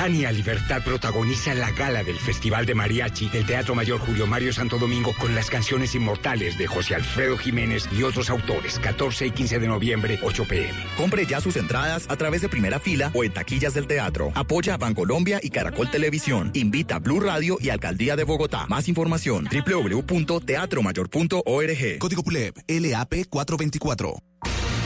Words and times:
Tania 0.00 0.32
Libertad 0.32 0.82
protagoniza 0.82 1.52
la 1.52 1.72
gala 1.72 2.02
del 2.02 2.16
Festival 2.16 2.64
de 2.64 2.74
Mariachi 2.74 3.28
del 3.28 3.44
Teatro 3.44 3.74
Mayor 3.74 4.00
Julio 4.00 4.26
Mario 4.26 4.50
Santo 4.50 4.78
Domingo 4.78 5.14
con 5.20 5.34
las 5.34 5.50
canciones 5.50 5.94
inmortales 5.94 6.56
de 6.56 6.66
José 6.66 6.94
Alfredo 6.94 7.36
Jiménez 7.36 7.86
y 7.92 8.02
otros 8.02 8.30
autores. 8.30 8.78
14 8.78 9.26
y 9.26 9.30
15 9.30 9.58
de 9.58 9.68
noviembre, 9.68 10.18
8 10.22 10.46
pm. 10.48 10.72
Compre 10.96 11.26
ya 11.26 11.42
sus 11.42 11.56
entradas 11.56 12.06
a 12.08 12.16
través 12.16 12.40
de 12.40 12.48
primera 12.48 12.80
fila 12.80 13.10
o 13.12 13.24
en 13.24 13.34
taquillas 13.34 13.74
del 13.74 13.86
teatro. 13.86 14.32
Apoya 14.34 14.72
a 14.72 14.78
Bancolombia 14.78 15.38
y 15.42 15.50
Caracol 15.50 15.90
Televisión. 15.90 16.50
Invita 16.54 16.94
a 16.94 17.00
Blue 17.00 17.20
Radio 17.20 17.58
y 17.60 17.68
Alcaldía 17.68 18.16
de 18.16 18.24
Bogotá. 18.24 18.64
Más 18.68 18.88
información 18.88 19.46
www.teatromayor.org. 19.52 21.98
Código 21.98 22.22
PULEP 22.22 22.56
LAP 22.66 23.26
424. 23.28 24.29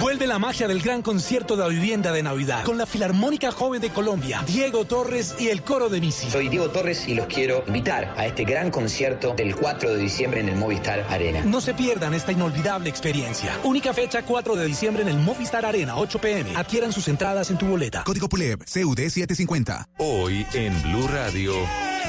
Vuelve 0.00 0.26
la 0.26 0.38
magia 0.38 0.68
del 0.68 0.80
gran 0.80 1.02
concierto 1.02 1.56
de 1.56 1.62
la 1.62 1.68
vivienda 1.68 2.12
de 2.12 2.22
Navidad 2.22 2.64
con 2.64 2.78
la 2.78 2.86
Filarmónica 2.86 3.50
Joven 3.52 3.80
de 3.80 3.90
Colombia, 3.90 4.42
Diego 4.46 4.84
Torres 4.84 5.34
y 5.38 5.48
el 5.48 5.62
coro 5.62 5.88
de 5.88 6.00
Misi. 6.00 6.30
Soy 6.30 6.48
Diego 6.48 6.70
Torres 6.70 7.06
y 7.08 7.14
los 7.14 7.26
quiero 7.26 7.64
invitar 7.66 8.14
a 8.16 8.26
este 8.26 8.44
gran 8.44 8.70
concierto 8.70 9.34
del 9.34 9.54
4 9.54 9.94
de 9.94 9.98
diciembre 9.98 10.40
en 10.40 10.48
el 10.48 10.56
Movistar 10.56 11.06
Arena. 11.08 11.42
No 11.44 11.60
se 11.60 11.74
pierdan 11.74 12.14
esta 12.14 12.32
inolvidable 12.32 12.90
experiencia. 12.90 13.58
Única 13.64 13.92
fecha 13.92 14.22
4 14.22 14.56
de 14.56 14.66
diciembre 14.66 15.02
en 15.02 15.08
el 15.08 15.16
Movistar 15.16 15.64
Arena, 15.64 15.96
8 15.96 16.18
pm. 16.20 16.56
Adquieran 16.56 16.92
sus 16.92 17.08
entradas 17.08 17.50
en 17.50 17.58
tu 17.58 17.66
boleta. 17.66 18.04
Código 18.04 18.28
PULEB, 18.28 18.60
CUD 18.60 18.98
750. 18.98 19.88
Hoy 19.98 20.46
en 20.54 20.82
Blue 20.82 21.08
Radio. 21.08 21.54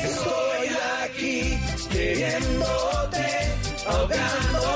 Estoy 0.04 0.70
aquí 1.04 1.58
queriéndote, 1.92 3.54
fotos 3.84 4.75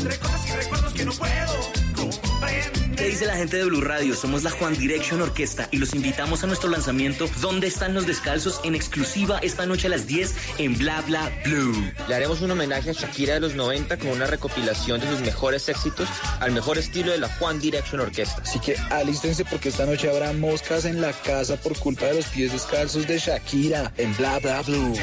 y 0.00 0.06
cuadernos, 0.08 0.14
entre 0.14 0.18
cosas 0.18 0.48
y 0.48 0.52
recuerdos 0.52 0.92
que 0.94 1.04
no 1.04 1.12
puedo 1.12 1.72
comprender. 1.94 2.80
¿Qué 2.96 3.06
dice 3.08 3.24
la 3.24 3.36
gente 3.36 3.56
de 3.56 3.64
Blue 3.64 3.80
Radio? 3.80 4.14
Somos 4.14 4.42
la 4.42 4.50
Juan 4.50 4.76
Direction 4.76 5.22
Orquesta 5.22 5.68
y 5.70 5.78
los 5.78 5.94
invitamos 5.94 6.44
a 6.44 6.46
nuestro 6.46 6.68
lanzamiento 6.68 7.30
¿Dónde 7.40 7.66
están 7.66 7.94
los 7.94 8.06
descalzos? 8.06 8.60
en 8.62 8.74
exclusiva 8.74 9.38
esta 9.38 9.64
noche 9.64 9.86
a 9.86 9.90
las 9.90 10.06
10 10.06 10.34
en 10.58 10.76
Bla 10.76 11.00
Bla 11.02 11.30
Blue. 11.44 11.92
Le 12.08 12.14
haremos 12.14 12.42
un 12.42 12.50
homenaje 12.50 12.90
a 12.90 12.92
Shakira 12.92 13.34
de 13.34 13.40
los 13.40 13.54
90 13.54 13.96
con 13.98 14.08
una 14.08 14.26
recopilación 14.26 15.00
de 15.00 15.08
sus 15.08 15.20
mejores 15.20 15.66
éxitos 15.70 16.08
al 16.40 16.52
mejor 16.52 16.76
estilo 16.76 17.10
de 17.12 17.18
la 17.18 17.28
Juan 17.28 17.58
Direction 17.58 18.02
Orquesta. 18.02 18.42
Así 18.42 18.60
que 18.60 18.76
alístense 18.90 19.46
porque 19.46 19.70
esta 19.70 19.86
noche 19.86 20.10
habrá 20.10 20.34
moscas 20.34 20.84
en 20.84 21.00
la 21.00 21.12
casa 21.12 21.56
por 21.56 21.78
culpa 21.78 22.04
de 22.04 22.16
los 22.16 22.26
pies 22.26 22.52
descalzos 22.52 23.06
de 23.06 23.18
Shakira 23.18 23.92
en 23.96 24.14
Bla 24.16 24.38
Bla 24.40 24.60
Blue. 24.60 24.94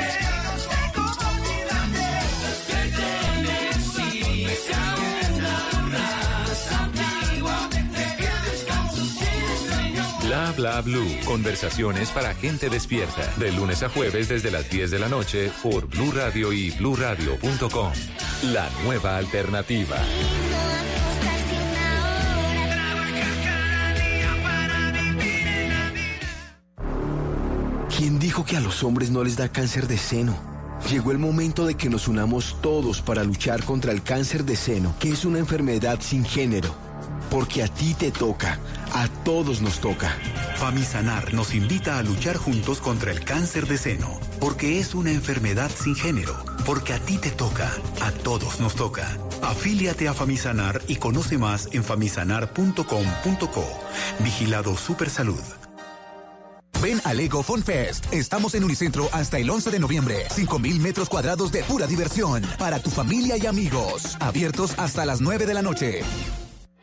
Bla 10.58 10.82
Blue. 10.82 11.08
Conversaciones 11.24 12.10
para 12.10 12.34
gente 12.34 12.70
despierta. 12.70 13.32
De 13.38 13.52
lunes 13.52 13.84
a 13.84 13.90
jueves 13.90 14.28
desde 14.28 14.50
las 14.50 14.68
10 14.70 14.90
de 14.90 15.00
la 15.00 15.08
noche 15.08 15.52
por 15.62 15.88
Blue 15.88 16.12
Radio 16.12 16.52
y 16.52 16.72
bluradio.com. 16.72 17.92
La 18.52 18.68
nueva 18.84 19.18
alternativa. 19.18 19.98
¿Quién 27.96 28.20
dijo 28.20 28.44
que 28.44 28.58
a 28.58 28.60
los 28.60 28.84
hombres 28.84 29.12
no 29.12 29.24
les 29.24 29.38
da 29.38 29.50
cáncer 29.50 29.88
de 29.88 29.98
seno? 29.98 30.36
Llegó 30.90 31.12
el 31.12 31.20
momento 31.20 31.66
de 31.66 31.76
que 31.76 31.90
nos 31.90 32.08
unamos 32.08 32.58
todos 32.62 33.02
para 33.02 33.24
luchar 33.24 33.64
contra 33.64 33.92
el 33.92 34.02
cáncer 34.04 34.44
de 34.44 34.56
seno, 34.56 34.96
que 35.00 35.10
es 35.10 35.26
una 35.26 35.40
enfermedad 35.40 36.00
sin 36.02 36.26
género. 36.26 36.87
Porque 37.30 37.64
a 37.64 37.68
ti 37.68 37.94
te 37.94 38.12
toca, 38.12 38.60
a 38.94 39.08
todos 39.24 39.62
nos 39.62 39.80
toca. 39.80 40.16
Famisanar 40.58 41.34
nos 41.34 41.54
invita 41.54 41.98
a 41.98 42.04
luchar 42.04 42.38
juntos 42.38 42.80
contra 42.80 43.12
el 43.12 43.24
cáncer 43.24 43.68
de 43.68 43.78
seno, 43.78 44.20
porque 44.40 44.80
es 44.80 44.96
una 44.96 45.12
enfermedad 45.12 45.70
sin 45.70 45.96
género, 45.96 46.36
porque 46.66 46.94
a 46.94 47.00
ti 47.00 47.18
te 47.18 47.32
toca, 47.32 47.72
a 48.02 48.12
todos 48.12 48.60
nos 48.60 48.76
toca. 48.76 49.18
Afíliate 49.42 50.08
a 50.08 50.14
Famisanar 50.14 50.82
y 50.88 50.96
conoce 50.96 51.38
más 51.38 51.70
en 51.72 51.84
famisanar.com.co. 51.84 53.66
Vigilado 54.20 54.78
Supersalud. 54.78 55.44
Ven 56.82 57.02
a 57.06 57.14
Lego 57.14 57.44
Fun 57.44 57.64
Fest. 57.64 58.06
Estamos 58.14 58.54
en 58.54 58.64
Unicentro 58.64 59.10
hasta 59.12 59.40
el 59.40 59.50
11 59.50 59.72
de 59.72 59.80
noviembre. 59.80 60.28
5000 60.30 60.80
metros 60.80 61.10
cuadrados 61.10 61.52
de 61.52 61.64
pura 61.64 61.88
diversión 61.88 62.44
para 62.60 62.80
tu 62.80 62.90
familia 62.90 63.36
y 63.38 63.46
amigos. 63.48 64.16
Abiertos 64.20 64.76
hasta 64.78 65.06
las 65.06 65.20
9 65.20 65.46
de 65.46 65.54
la 65.54 65.62
noche. 65.62 66.04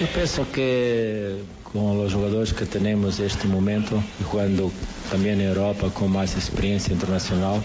Yo 0.00 0.06
pienso 0.14 0.46
que 0.52 1.38
con 1.72 1.98
los 1.98 2.14
jugadores 2.14 2.52
que 2.52 2.66
tenemos 2.66 3.18
en 3.18 3.26
este 3.26 3.48
momento 3.48 4.00
y 4.20 4.22
jugando 4.22 4.70
también 5.10 5.40
en 5.40 5.48
Europa 5.48 5.90
con 5.92 6.12
más 6.12 6.34
experiencia 6.34 6.92
internacional, 6.92 7.60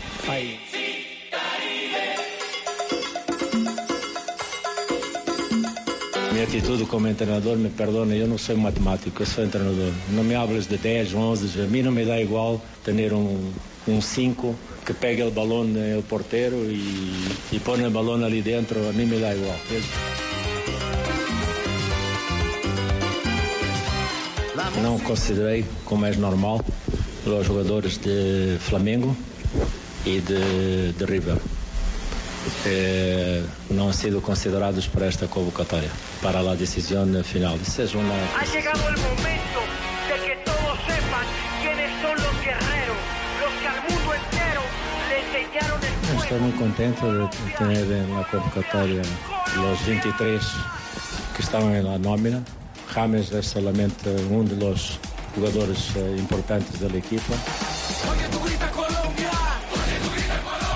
Mi 6.33 6.39
actitud 6.39 6.87
como 6.87 7.07
entrenador, 7.07 7.57
me 7.59 7.69
perdona, 7.69 8.15
yo 8.15 8.25
no 8.25 8.39
soy 8.39 8.55
matemático, 8.55 9.19
yo 9.19 9.25
soy 9.27 9.43
entrenador. 9.43 9.91
No 10.15 10.23
me 10.23 10.35
hables 10.35 10.67
de 10.67 10.79
10, 10.79 11.13
11, 11.13 11.61
a 11.61 11.67
mí 11.67 11.83
no 11.83 11.91
me 11.91 12.03
da 12.05 12.19
igual 12.19 12.59
tener 12.83 13.13
un 13.13 13.53
5 14.01 14.55
que 14.83 14.95
pegue 14.95 15.23
el 15.23 15.31
balón 15.31 15.77
el 15.77 16.01
portero 16.01 16.57
y, 16.65 17.13
y 17.51 17.59
pone 17.59 17.85
el 17.85 17.91
balón 17.91 18.23
ali 18.23 18.41
dentro, 18.41 18.89
a 18.89 18.91
mí 18.93 19.05
me 19.05 19.19
da 19.19 19.35
igual. 19.35 19.57
Não 24.81 24.99
considerei, 24.99 25.65
como 25.85 26.05
é 26.05 26.15
normal, 26.15 26.59
os 27.25 27.45
jogadores 27.45 27.97
de 27.97 28.57
Flamengo 28.59 29.15
e 30.05 30.19
de, 30.19 30.93
de 30.93 31.05
River. 31.05 31.37
Eh, 32.65 33.41
não 33.69 33.87
han 33.87 33.93
sido 33.93 34.21
considerados 34.21 34.87
para 34.87 35.05
esta 35.05 35.27
convocatória, 35.27 35.89
para 36.21 36.39
a 36.39 36.55
decisão 36.55 37.05
final. 37.23 37.55
É 37.55 37.97
uma... 37.97 38.13
Ha 38.37 38.45
llegado 38.45 38.87
el 38.89 38.97
momento 38.97 39.59
de 40.09 40.15
que 40.25 40.35
todos 40.43 40.77
sepan 40.87 41.25
quiénes 41.61 41.91
son 42.01 42.15
los 42.15 42.35
guerreros, 42.43 42.97
los 43.39 43.53
que 43.61 43.67
al 43.67 43.81
mundo 43.87 44.13
entero 44.13 44.61
le 45.09 45.19
enseñaron 45.23 45.79
el 45.83 45.93
Estou 46.23 46.39
muito 46.39 46.57
contente 46.57 47.01
de 47.01 47.27
ter 47.57 48.07
na 48.09 48.23
convocatória 48.25 49.01
os 49.71 49.79
23 49.81 50.43
que 51.35 51.41
estão 51.41 51.69
na 51.69 51.97
nómina. 51.97 52.43
James 52.93 53.31
é 53.33 53.41
solamente 53.41 54.07
um 54.29 54.43
dos 54.43 54.99
jogadores 55.35 55.95
eh, 55.95 56.15
importantes 56.19 56.79
da 56.79 56.87
equipa. 56.95 57.33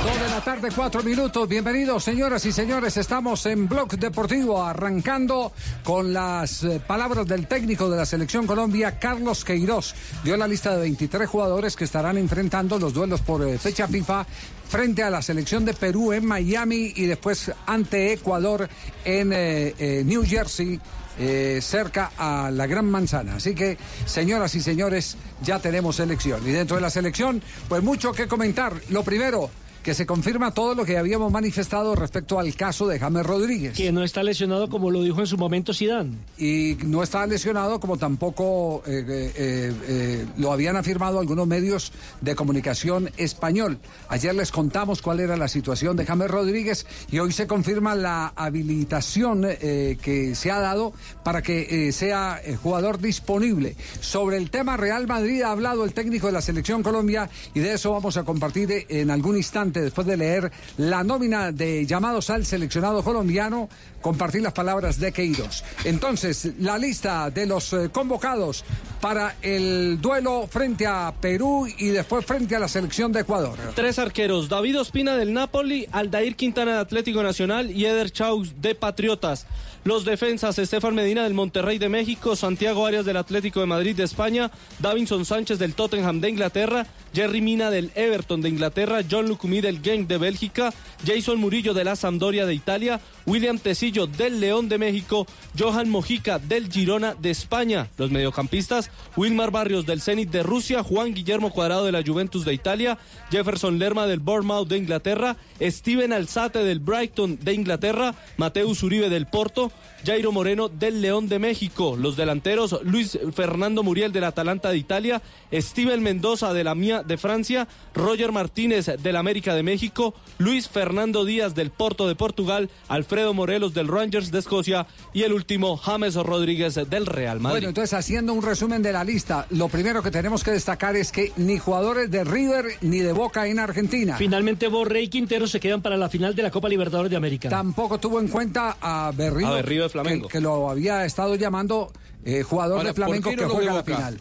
Dos 0.04 0.20
de 0.20 0.30
la 0.30 0.42
tarde, 0.42 0.70
cuatro 0.76 1.04
minutos. 1.04 1.48
Bienvenidos, 1.48 2.04
señoras 2.04 2.44
y 2.46 2.52
señores. 2.52 2.98
Estamos 2.98 3.46
en 3.46 3.68
Blog 3.68 3.90
Deportivo, 4.00 4.64
arrancando 4.64 5.52
con 5.84 6.12
las 6.12 6.64
eh, 6.64 6.82
palabras 6.86 7.28
del 7.28 7.46
técnico 7.46 7.88
de 7.88 7.98
la 7.98 8.06
Selección 8.06 8.48
Colombia, 8.48 8.98
Carlos 8.98 9.46
Queiroz. 9.46 9.94
Dio 10.24 10.36
la 10.38 10.48
lista 10.48 10.72
de 10.76 10.82
23 10.82 11.30
jugadores 11.30 11.76
que 11.76 11.84
estarán 11.84 12.18
enfrentando 12.18 12.80
los 12.80 12.94
duelos 12.94 13.22
por 13.22 13.48
eh, 13.48 13.60
fecha 13.60 13.88
FIFA 13.88 14.26
frente 14.68 15.04
a 15.04 15.10
la 15.10 15.22
selección 15.22 15.66
de 15.66 15.74
Perú 15.74 16.12
en 16.14 16.26
Miami 16.26 16.94
y 16.96 17.06
después 17.06 17.52
ante 17.66 18.14
Ecuador 18.14 18.68
en 19.06 19.32
eh, 19.34 19.74
eh, 19.78 20.04
New 20.06 20.24
Jersey. 20.26 20.80
Eh, 21.20 21.60
cerca 21.62 22.12
a 22.18 22.52
la 22.52 22.68
Gran 22.68 22.90
Manzana. 22.90 23.36
Así 23.36 23.56
que, 23.56 23.78
señoras 24.06 24.56
y 24.56 24.62
señores, 24.62 25.18
ya 25.42 25.60
tenemos 25.60 25.96
selección. 25.96 26.48
Y 26.48 26.52
dentro 26.52 26.76
de 26.76 26.82
la 26.82 26.90
selección, 26.90 27.42
pues 27.68 27.84
mucho 27.84 28.14
que 28.14 28.28
comentar. 28.28 28.74
Lo 28.90 29.04
primero, 29.04 29.50
que 29.88 29.94
se 29.94 30.06
confirma 30.06 30.54
todo 30.54 30.76
lo 30.76 30.84
que 30.84 30.98
habíamos 30.98 31.32
manifestado 31.32 31.96
respecto 31.96 32.40
al 32.40 32.54
caso 32.56 32.88
de 32.88 33.00
James 33.00 33.26
Rodríguez. 33.26 33.74
Que 33.74 33.94
no 33.94 34.04
está 34.04 34.22
lesionado 34.22 34.68
como 34.68 34.92
lo 34.92 35.02
dijo 35.02 35.22
en 35.22 35.28
su 35.28 35.38
momento 35.38 35.74
Zidane. 35.74 36.12
Y 36.38 36.76
no 36.84 37.04
está 37.04 37.26
lesionado 37.26 37.80
como 37.80 37.96
tampoco 37.96 38.84
eh, 38.86 39.06
eh, 39.08 39.74
eh, 39.88 40.26
lo 40.36 40.52
habían 40.52 40.76
afirmado 40.76 41.22
algunos 41.22 41.48
medios 41.48 41.94
de 42.20 42.36
comunicación 42.36 43.12
español. 43.16 43.80
Ayer 44.10 44.36
les 44.36 44.52
contamos 44.52 45.02
cuál 45.02 45.22
era 45.22 45.38
la 45.38 45.48
situación 45.48 45.96
de 45.96 46.06
James 46.06 46.30
Rodríguez 46.30 46.86
y 47.10 47.20
hoy 47.20 47.32
se 47.32 47.48
confirma 47.48 47.96
la 47.96 48.34
habilitación 48.36 49.44
que 49.44 50.34
se 50.36 50.52
ha 50.52 50.60
dado 50.60 50.92
para 51.24 51.42
que 51.42 51.94
sea 51.94 52.42
jugador 52.62 53.00
disponible. 53.00 53.78
Sobre 54.02 54.36
el 54.36 54.50
tema 54.50 54.76
Real 54.76 55.08
Madrid 55.08 55.44
ha 55.44 55.52
hablado 55.52 55.86
el 55.86 55.94
técnico 55.94 56.28
de 56.28 56.34
la 56.34 56.42
selección 56.42 56.84
Colombia 56.84 57.30
y 57.54 57.62
de 57.62 57.76
eso 57.76 57.94
vamos 57.94 58.18
a 58.18 58.26
compartir 58.26 58.86
en 58.90 59.12
algún 59.12 59.38
instante 59.38 59.77
después 59.82 60.08
de 60.08 60.18
leer 60.18 60.52
la 60.78 61.04
nómina 61.04 61.52
de 61.52 61.86
llamados 61.86 62.30
al 62.30 62.46
seleccionado 62.46 63.04
colombiano, 63.04 63.70
compartir 64.02 64.42
las 64.42 64.54
palabras 64.54 65.00
de 65.00 65.12
Queiroz. 65.12 65.64
Entonces, 65.84 66.52
la 66.60 66.78
lista 66.78 67.30
de 67.30 67.46
los 67.46 67.74
eh, 67.74 67.90
convocados 67.92 68.64
para 69.02 69.36
el 69.42 70.00
duelo 70.02 70.48
frente 70.50 70.88
a 70.88 71.14
Perú 71.20 71.68
y 71.78 71.90
después 71.90 72.26
frente 72.26 72.56
a 72.56 72.60
la 72.60 72.68
selección 72.68 73.12
de 73.12 73.22
Ecuador. 73.22 73.58
Tres 73.76 74.00
arqueros, 74.00 74.50
David 74.50 74.80
Ospina 74.80 75.16
del 75.18 75.34
Napoli, 75.34 75.88
Aldair 75.92 76.36
Quintana 76.36 76.74
de 76.74 76.80
Atlético 76.80 77.24
Nacional 77.24 77.72
y 77.72 77.86
Eder 77.86 78.12
Chaus 78.12 78.62
de 78.62 78.76
Patriotas. 78.76 79.46
Los 79.84 80.04
defensas, 80.04 80.60
Estefan 80.60 80.96
Medina 80.96 81.24
del 81.24 81.34
Monterrey 81.34 81.78
de 81.78 81.88
México, 81.88 82.36
Santiago 82.36 82.86
Arias 82.86 83.06
del 83.06 83.16
Atlético 83.16 83.62
de 83.62 83.68
Madrid 83.68 83.96
de 83.96 84.04
España, 84.04 84.52
Davinson 84.80 85.24
Sánchez 85.24 85.60
del 85.60 85.76
Tottenham 85.76 86.20
de 86.20 86.30
Inglaterra, 86.30 86.88
Jerry 87.14 87.40
Mina 87.40 87.72
del 87.72 87.92
Everton 87.96 88.42
de 88.42 88.50
Inglaterra, 88.50 89.00
John 89.10 89.30
Lucumí 89.30 89.62
del 89.62 89.82
Genk 89.82 90.10
de 90.10 90.18
Bélgica, 90.18 90.74
Jason 91.06 91.40
Murillo 91.40 91.74
de 91.74 91.86
la 91.86 91.96
Sampdoria 91.96 92.46
de 92.46 92.54
Italia, 92.54 93.00
William 93.26 93.60
Del 93.88 94.42
León 94.42 94.68
de 94.68 94.78
México, 94.78 95.26
Johan 95.58 95.90
Mojica 95.90 96.40
del 96.40 96.70
Girona 96.70 97.16
de 97.16 97.30
España. 97.30 97.88
Los 97.98 98.12
mediocampistas, 98.12 98.92
Wilmar 99.16 99.50
Barrios 99.50 99.86
del 99.86 100.02
Zenit 100.02 100.30
de 100.30 100.44
Rusia, 100.44 100.84
Juan 100.84 101.14
Guillermo 101.14 101.52
Cuadrado 101.52 101.86
de 101.86 101.94
la 101.94 102.04
Juventus 102.04 102.44
de 102.44 102.54
Italia, 102.54 102.98
Jefferson 103.32 103.80
Lerma 103.80 104.06
del 104.06 104.20
Bournemouth 104.20 104.68
de 104.68 104.78
Inglaterra, 104.78 105.38
Steven 105.62 106.12
Alzate 106.12 106.66
del 106.66 106.80
Brighton 106.80 107.40
de 107.42 107.54
Inglaterra, 107.54 108.14
Mateus 108.36 108.84
Uribe 108.84 109.10
del 109.10 109.26
Porto, 109.26 109.72
Jairo 110.06 110.34
Moreno 110.34 110.68
del 110.68 111.02
León 111.02 111.30
de 111.30 111.40
México. 111.40 111.96
Los 111.96 112.18
delanteros, 112.18 112.80
Luis 112.84 113.18
Fernando 113.34 113.84
Muriel 113.84 114.12
del 114.12 114.26
Atalanta 114.26 114.70
de 114.70 114.78
Italia, 114.78 115.22
Steven 115.54 116.04
Mendoza 116.04 116.54
de 116.54 116.66
la 116.66 116.76
Mía 116.76 117.04
de 117.04 117.18
Francia, 117.18 117.70
Roger 117.96 118.34
Martínez 118.34 118.88
del 119.02 119.16
América 119.16 119.56
de 119.56 119.64
México, 119.64 120.14
Luis 120.40 120.68
Fernando 120.68 121.24
Díaz 121.24 121.56
del 121.56 121.72
Porto 121.72 122.08
de 122.08 122.16
Portugal, 122.16 122.70
Alfredo 122.90 123.34
Morelos 123.34 123.74
del 123.78 123.88
Rangers 123.88 124.32
de 124.32 124.40
Escocia 124.40 124.88
y 125.14 125.24
el 125.24 125.34
último 125.34 125.78
James 125.78 126.16
Rodríguez 126.16 126.76
del 126.76 127.06
Real 127.06 127.40
Madrid. 127.40 127.60
Bueno, 127.60 127.70
entonces 127.70 127.94
haciendo 127.94 128.34
un 128.34 128.42
resumen 128.42 128.82
de 128.82 128.92
la 128.92 129.04
lista, 129.04 129.46
lo 129.52 129.70
primero 129.70 130.02
que 130.02 130.12
tenemos 130.12 130.44
que 130.44 130.52
destacar 130.52 130.96
es 130.96 131.12
que 131.12 131.32
ni 131.38 131.60
jugadores 131.60 132.10
de 132.10 132.24
River 132.24 132.66
ni 132.82 133.00
de 133.00 133.14
Boca 133.14 133.48
en 133.48 133.60
Argentina. 133.60 134.18
Finalmente 134.18 134.68
Borré 134.68 135.04
y 135.04 135.08
Quintero 135.08 135.48
se 135.48 135.60
quedan 135.60 135.82
para 135.82 135.96
la 135.96 136.10
final 136.10 136.36
de 136.36 136.44
la 136.44 136.52
Copa 136.52 136.68
Libertadores 136.68 137.12
de 137.12 137.18
América. 137.18 137.50
Tampoco 137.50 138.00
tuvo 138.00 138.20
en 138.20 138.28
cuenta 138.28 138.78
a 138.82 139.12
Berrío. 139.16 139.48
A 139.48 139.54
Berrío 139.54 139.84
de 139.84 139.90
Flamengo. 139.90 140.28
Que, 140.28 140.42
lo 140.42 140.70
había 140.70 141.06
estado 141.06 141.36
llamando 141.36 141.92
eh, 142.26 142.44
jugador 142.44 142.84
de 142.84 142.94
Flamengo 142.94 143.30
que 143.30 143.46
juega 143.46 143.74
la 143.74 143.84
final. 143.84 144.20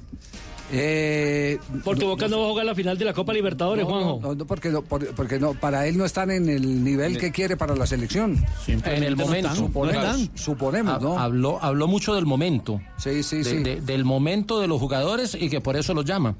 Eh, 0.72 1.58
porque 1.84 2.04
Boca 2.04 2.28
no 2.28 2.40
va 2.40 2.46
a 2.46 2.48
jugar 2.48 2.66
la 2.66 2.74
final 2.74 2.98
de 2.98 3.04
la 3.04 3.12
Copa 3.12 3.32
Libertadores, 3.32 3.84
Juanjo. 3.84 4.20
No, 4.22 4.46
porque, 4.46 4.70
no, 4.70 4.82
porque 4.82 5.38
no, 5.38 5.54
para 5.54 5.86
él 5.86 5.96
no 5.96 6.04
están 6.04 6.30
en 6.30 6.48
el 6.48 6.82
nivel 6.82 7.18
que 7.18 7.30
quiere 7.30 7.56
para 7.56 7.76
la 7.76 7.86
selección. 7.86 8.44
En 8.66 9.02
el 9.02 9.16
momento. 9.16 9.54
suponemos, 9.54 10.30
suponemos, 10.34 11.00
¿no? 11.00 11.18
Habló, 11.18 11.58
habló 11.62 11.86
mucho 11.86 12.14
del 12.14 12.26
momento. 12.26 12.80
Sí, 12.96 13.22
sí, 13.22 13.44
sí. 13.44 13.62
del 13.62 14.04
momento 14.04 14.60
de 14.60 14.66
los 14.66 14.80
jugadores 14.80 15.36
y 15.38 15.48
que 15.48 15.60
por 15.60 15.76
eso 15.76 15.94
los 15.94 16.04
llama. 16.04 16.34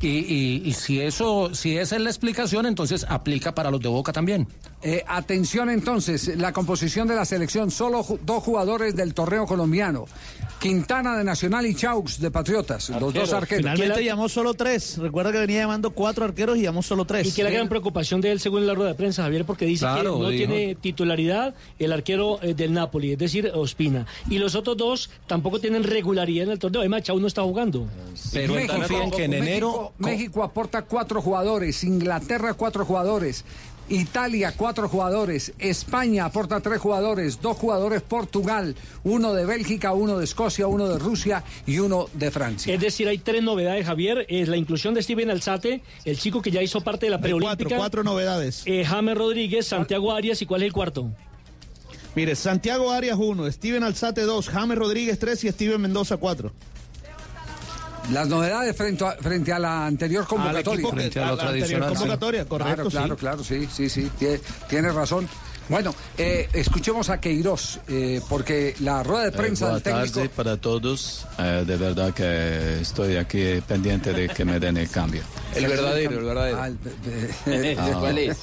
Y, 0.00 0.62
y, 0.64 0.72
si 0.72 1.00
eso, 1.00 1.54
si 1.54 1.78
esa 1.78 1.94
es 1.94 2.02
la 2.02 2.10
explicación, 2.10 2.66
entonces 2.66 3.06
aplica 3.08 3.54
para 3.54 3.70
los 3.70 3.80
de 3.80 3.88
Boca 3.88 4.12
también. 4.12 4.48
Eh, 4.84 5.04
atención 5.06 5.70
entonces, 5.70 6.36
la 6.36 6.52
composición 6.52 7.06
de 7.06 7.14
la 7.14 7.24
selección, 7.24 7.70
solo 7.70 8.04
dos 8.22 8.42
jugadores 8.42 8.96
del 8.96 9.14
torneo 9.14 9.46
colombiano. 9.46 10.06
Quintana 10.62 11.18
de 11.18 11.24
Nacional 11.24 11.66
y 11.66 11.74
Chaux 11.74 12.20
de 12.20 12.30
Patriotas, 12.30 12.88
los 12.90 13.12
dos 13.12 13.32
arqueros. 13.32 13.62
Finalmente 13.62 14.04
llamó 14.04 14.28
solo 14.28 14.54
tres. 14.54 14.96
Recuerda 14.98 15.32
que 15.32 15.38
venía 15.38 15.62
llamando 15.62 15.90
cuatro 15.90 16.24
arqueros 16.24 16.56
y 16.56 16.62
llamó 16.62 16.84
solo 16.84 17.04
tres. 17.04 17.26
Y 17.26 17.32
que 17.32 17.42
la 17.42 17.50
gran 17.50 17.68
preocupación 17.68 18.20
de 18.20 18.30
él, 18.30 18.38
según 18.38 18.64
la 18.64 18.74
rueda 18.74 18.90
de 18.90 18.94
prensa, 18.94 19.24
Javier, 19.24 19.44
porque 19.44 19.66
dice 19.66 19.86
que 19.96 20.04
no 20.04 20.28
tiene 20.30 20.76
titularidad 20.76 21.54
el 21.80 21.92
arquero 21.92 22.38
eh, 22.42 22.54
del 22.54 22.72
Napoli, 22.72 23.12
es 23.12 23.18
decir, 23.18 23.50
Ospina. 23.52 24.06
Y 24.30 24.38
los 24.38 24.54
otros 24.54 24.76
dos 24.76 25.10
tampoco 25.26 25.58
tienen 25.58 25.82
regularidad 25.82 26.44
en 26.44 26.52
el 26.52 26.58
torneo. 26.60 26.80
Además, 26.80 27.02
Chaux 27.02 27.20
no 27.20 27.26
está 27.26 27.42
jugando. 27.42 27.88
Pero 28.32 28.54
confían 28.68 29.10
que 29.10 29.24
en 29.24 29.34
enero 29.34 29.92
México 29.98 30.44
aporta 30.44 30.82
cuatro 30.82 31.20
jugadores, 31.20 31.82
Inglaterra 31.82 32.54
cuatro 32.54 32.84
jugadores, 32.84 33.44
Italia 33.92 34.54
cuatro 34.56 34.88
jugadores, 34.88 35.52
España 35.58 36.24
aporta 36.24 36.60
tres 36.60 36.80
jugadores, 36.80 37.40
dos 37.42 37.56
jugadores 37.58 38.00
Portugal, 38.00 38.74
uno 39.04 39.34
de 39.34 39.44
Bélgica, 39.44 39.92
uno 39.92 40.18
de 40.18 40.24
Escocia, 40.24 40.66
uno 40.66 40.88
de 40.88 40.98
Rusia 40.98 41.44
y 41.66 41.78
uno 41.78 42.06
de 42.14 42.30
Francia. 42.30 42.72
Es 42.72 42.80
decir, 42.80 43.06
hay 43.06 43.18
tres 43.18 43.42
novedades, 43.42 43.84
Javier. 43.84 44.24
Es 44.28 44.48
la 44.48 44.56
inclusión 44.56 44.94
de 44.94 45.02
Steven 45.02 45.30
Alzate, 45.30 45.82
el 46.06 46.18
chico 46.18 46.40
que 46.40 46.50
ya 46.50 46.62
hizo 46.62 46.80
parte 46.80 47.06
de 47.06 47.10
la 47.10 47.20
preolímpica. 47.20 47.64
Cuatro, 47.64 47.76
cuatro 47.76 48.02
novedades. 48.02 48.62
Eh, 48.64 48.84
James 48.84 49.16
Rodríguez, 49.16 49.66
Santiago 49.66 50.12
Arias 50.12 50.40
y 50.40 50.46
¿cuál 50.46 50.62
es 50.62 50.66
el 50.68 50.72
cuarto? 50.72 51.10
Mire, 52.14 52.34
Santiago 52.34 52.90
Arias 52.90 53.18
uno, 53.18 53.50
Steven 53.50 53.82
Alzate 53.82 54.22
dos, 54.22 54.48
James 54.48 54.78
Rodríguez 54.78 55.18
tres 55.18 55.44
y 55.44 55.50
Steven 55.50 55.80
Mendoza 55.80 56.16
cuatro. 56.16 56.52
Las 58.10 58.28
novedades 58.28 58.76
frente 58.76 59.04
a, 59.04 59.12
frente 59.12 59.52
a 59.52 59.58
la 59.58 59.86
anterior 59.86 60.26
convocatoria. 60.26 60.88
frente 60.88 61.20
a, 61.20 61.30
la, 61.30 61.36
tradicional. 61.36 61.88
convocatoria, 61.90 62.44
correcto. 62.44 62.90
Claro, 62.90 63.16
claro, 63.16 63.44
sí, 63.44 63.68
sí, 63.72 63.88
sí, 63.88 64.10
tiene, 64.68 64.90
razón. 64.90 65.28
Bueno, 65.68 65.94
eh, 66.18 66.48
escuchemos 66.52 67.08
a 67.08 67.20
Queiroz, 67.20 67.78
eh, 67.88 68.20
porque 68.28 68.74
la 68.80 69.02
rueda 69.02 69.22
de 69.22 69.28
eh, 69.28 69.32
prensa 69.32 69.72
del 69.72 69.82
técnico... 69.82 70.14
tarde 70.14 70.28
para 70.28 70.56
todos. 70.56 71.24
de 71.38 71.76
verdad 71.76 72.12
que 72.12 72.80
estoy 72.80 73.16
aquí 73.16 73.62
pendiente 73.66 74.12
de 74.12 74.28
que 74.28 74.44
me 74.44 74.58
den 74.58 74.76
el 74.76 74.90
cambio. 74.90 75.22
El 75.54 75.66
verdadero, 75.66 76.18
el 76.18 76.24
verdadero. 76.24 76.58
Ah, 77.78 77.98
¿Cuál 78.00 78.18
es? 78.18 78.38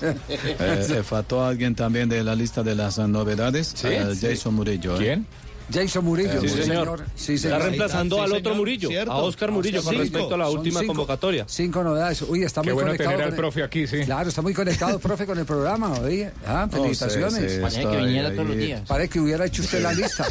faltó 1.03 1.43
alguien 1.43 1.73
también 1.73 2.07
de 2.07 2.23
la 2.23 2.35
lista 2.35 2.61
de 2.63 2.75
las 2.75 2.99
novedades. 2.99 3.75
Jason 4.21 4.53
Murillo. 4.53 4.97
¿Quién? 4.97 5.25
Jason 5.71 6.03
Murillo. 6.03 6.41
sí, 6.41 6.49
señor. 6.49 7.03
Está 7.15 7.59
reemplazando 7.59 8.21
al 8.21 8.31
otro 8.33 8.55
Murillo, 8.55 8.89
a 9.07 9.17
Oscar 9.17 9.51
Murillo, 9.51 9.83
con 9.83 9.95
respecto 9.95 10.35
a 10.35 10.37
la 10.37 10.49
última 10.49 10.83
convocatoria. 10.85 11.45
Cinco 11.47 11.83
novedades. 11.83 12.21
Uy, 12.23 12.43
está 12.43 12.63
muy 12.63 12.73
bueno 12.73 12.89
conectado. 12.89 13.11
tener 13.11 13.25
al 13.27 13.35
profe 13.35 13.63
aquí, 13.63 13.87
sí. 13.87 14.01
Claro, 14.05 14.29
está 14.29 14.41
muy 14.41 14.53
conectado 14.53 14.95
el 14.95 14.99
profe 15.01 15.25
con 15.25 15.37
el 15.37 15.45
programa. 15.45 15.93
Oye, 15.99 16.31
ah, 16.45 16.67
felicitaciones. 16.71 17.59
Parece 17.59 17.81
que 17.81 17.97
viniera 17.97 18.31
todos 18.31 18.47
los 18.47 18.57
días. 18.57 18.81
Parece 18.87 19.09
que 19.09 19.19
hubiera 19.19 19.45
hecho 19.45 19.61
usted 19.61 19.81
la 19.81 19.93
lista. 19.93 20.25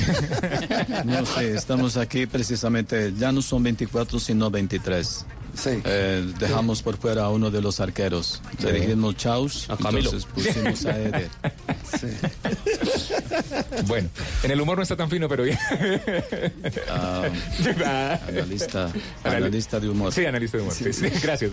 no 1.05 1.27
sé, 1.27 1.55
estamos 1.55 1.97
aquí 1.97 2.27
precisamente, 2.27 3.13
ya 3.17 3.33
no 3.33 3.43
son 3.43 3.63
24, 3.63 4.19
sino 4.19 4.51
23. 4.51 5.27
Sí. 5.59 5.71
Eh, 5.85 6.33
dejamos 6.39 6.83
por 6.83 6.97
fuera 6.97 7.25
a 7.25 7.31
uno 7.31 7.51
de 7.51 7.61
los 7.61 7.81
arqueros. 7.81 8.41
Le 8.63 8.73
dijimos 8.73 9.17
Chaus, 9.17 9.69
a 9.69 9.77
Camilo. 9.77 10.11
entonces 10.11 10.31
pusimos 10.33 10.87
a 10.87 10.99
Eder. 10.99 11.29
bueno, 13.87 14.09
en 14.45 14.51
el 14.53 14.61
humor 14.61 14.77
no 14.77 14.83
está 14.85 14.97
tan 14.97 15.11
fino, 15.11 15.29
pero 15.29 15.43
bien. 15.43 15.59
Ah, 16.89 17.29
analista, 18.29 18.93
analista 19.25 19.81
de 19.81 19.89
humor. 19.89 20.13
Sí, 20.13 20.27
analista 20.27 20.59
de 20.59 20.63
humor. 20.63 20.75
Sí, 20.75 20.93
sí, 20.93 21.09
gracias. 21.21 21.51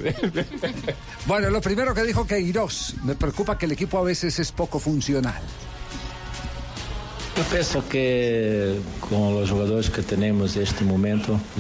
bueno, 1.26 1.50
lo 1.50 1.62
primero 1.62 1.96
que 1.96 2.04
dijo 2.04 2.28
Queiroz, 2.28 2.94
me 3.04 3.16
preocupa 3.16 3.58
que 3.58 3.66
el 3.66 3.72
equipo 3.72 3.98
a 3.98 4.04
veces 4.04 4.38
es 4.38 4.52
poco 4.52 4.80
funcional. 4.80 5.42
Yo 7.36 7.44
pienso 7.44 7.90
que 7.90 8.80
con 9.10 9.34
los 9.34 9.50
jugadores 9.50 9.90
que 9.90 10.02
tenemos 10.04 10.56
en 10.56 10.64
este 10.64 10.86
momento, 10.86 11.38
y 11.58 11.60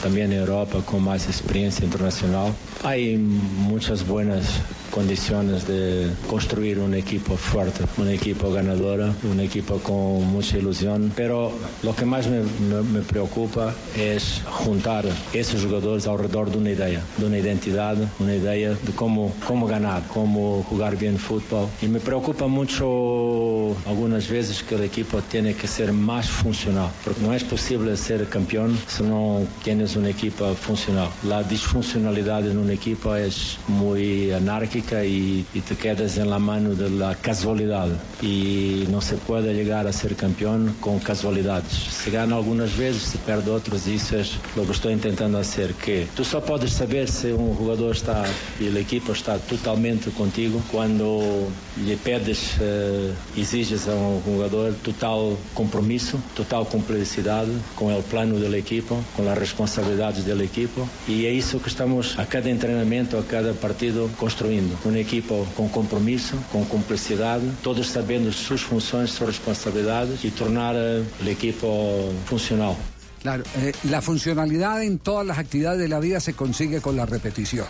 jugando 0.00 0.08
también 0.08 0.32
en 0.32 0.40
Europa 0.40 0.82
con 0.84 1.02
más 1.04 1.26
experiencia 1.26 1.84
internacional, 1.84 2.54
hay 2.82 3.16
muchas 3.16 4.06
buenas 4.06 4.60
condiciones 4.90 5.66
de 5.66 6.10
construir 6.28 6.78
un 6.78 6.94
equipo 6.94 7.36
fuerte, 7.36 7.84
un 7.96 8.08
equipo 8.08 8.50
ganador, 8.50 9.12
un 9.30 9.40
equipo 9.40 9.78
con 9.78 10.26
mucha 10.32 10.58
ilusión. 10.58 11.12
Pero 11.14 11.52
lo 11.82 11.94
que 11.94 12.04
más 12.04 12.26
me, 12.26 12.40
me, 12.82 13.00
preocupa 13.00 13.74
es 13.96 14.42
juntar 14.46 15.04
esos 15.32 15.64
jugadores 15.64 16.06
alrededor 16.06 16.50
de 16.50 16.58
una 16.58 16.70
idea, 16.70 17.02
de 17.18 17.26
una 17.26 17.38
identidad, 17.38 17.96
una 18.18 18.34
idea 18.34 18.70
de 18.70 18.92
cómo, 18.96 19.32
cómo 19.46 19.66
ganar, 19.66 20.02
cómo 20.12 20.64
jugar 20.68 20.96
bien 20.96 21.18
fútbol. 21.18 21.68
Y 21.82 21.86
me 21.86 22.00
preocupa 22.00 22.46
mucho 22.46 23.76
algunas 23.86 24.28
veces 24.28 24.62
que 24.62 24.74
el 24.74 24.84
equipo 24.84 25.22
tiene 25.22 25.54
que 25.54 25.66
ser 25.66 25.92
más 25.92 26.28
funcional, 26.28 26.90
porque 27.04 27.22
no 27.22 27.32
es 27.32 27.44
posible 27.44 27.96
ser 27.96 28.28
campeón 28.28 28.76
si 28.88 29.02
no 29.02 29.42
tienes 29.62 29.96
un 29.96 30.06
equipo 30.06 30.54
funcional. 30.54 31.08
La 31.22 31.42
disfuncionalidad 31.42 32.46
en 32.48 32.58
un 32.58 32.69
equipo 32.70 33.14
es 33.14 33.58
muy 33.68 34.32
anárquica 34.32 34.80
táctica 34.80 35.04
y, 35.04 35.44
y 35.52 35.60
te 35.60 35.76
quedas 35.76 36.16
en 36.18 36.30
la 36.30 36.38
mano 36.38 36.74
de 36.74 36.90
la 36.90 37.14
casualidad. 37.16 37.88
Y 38.22 38.84
no 38.90 39.00
se 39.00 39.16
puede 39.16 39.54
llegar 39.54 39.86
a 39.86 39.92
ser 39.92 40.16
campeón 40.16 40.76
con 40.80 40.98
casualidades. 41.00 41.72
Se 41.72 42.10
gana 42.10 42.36
algunas 42.36 42.76
veces, 42.76 43.02
se 43.02 43.18
pierde 43.18 43.50
otras 43.50 43.86
y 43.86 43.94
eso 43.94 44.18
es 44.18 44.38
lo 44.56 44.64
que 44.64 44.72
estoy 44.72 44.92
intentando 44.92 45.38
hacer. 45.38 45.74
Que 45.74 46.06
tú 46.14 46.24
solo 46.24 46.44
puedes 46.44 46.72
saber 46.72 47.08
si 47.08 47.28
un 47.28 47.54
jugador 47.54 47.96
está 47.96 48.24
y 48.58 48.66
el 48.66 48.76
equipo 48.76 49.12
está 49.12 49.38
totalmente 49.38 50.10
contigo 50.10 50.60
cuando 50.70 51.48
le 51.86 51.96
pedes, 51.96 52.56
eh, 52.60 53.12
exiges 53.36 53.88
a 53.88 53.94
un 53.94 54.20
jugador 54.22 54.74
total 54.82 55.36
compromiso, 55.54 56.18
total 56.34 56.66
complicidad 56.68 57.46
con 57.76 57.92
el 57.92 58.02
plano 58.02 58.38
del 58.38 58.54
equipo, 58.54 59.02
con 59.16 59.24
las 59.26 59.38
responsabilidades 59.38 60.24
del 60.24 60.40
equipo. 60.40 60.88
Y 61.08 61.26
es 61.26 61.46
eso 61.46 61.62
que 61.62 61.70
estamos 61.70 62.18
a 62.18 62.26
cada 62.26 62.50
entrenamiento, 62.50 63.18
a 63.18 63.26
cada 63.26 63.52
partido 63.52 64.08
construyendo. 64.18 64.76
Un 64.84 64.96
equipo 64.96 65.46
con 65.56 65.68
compromiso, 65.68 66.36
con 66.52 66.64
complicidad, 66.64 67.40
todos 67.62 67.86
sabiendo 67.86 68.32
sus 68.32 68.62
funciones, 68.62 69.10
sus 69.10 69.26
responsabilidades 69.26 70.24
y 70.24 70.30
tornar 70.30 70.74
eh, 70.76 71.02
el 71.20 71.28
equipo 71.28 72.10
funcional. 72.26 72.74
Claro, 73.22 73.44
eh, 73.58 73.72
la 73.84 74.00
funcionalidad 74.00 74.82
en 74.82 74.98
todas 74.98 75.26
las 75.26 75.38
actividades 75.38 75.78
de 75.78 75.88
la 75.88 76.00
vida 76.00 76.20
se 76.20 76.32
consigue 76.32 76.80
con 76.80 76.96
la 76.96 77.04
repetición. 77.04 77.66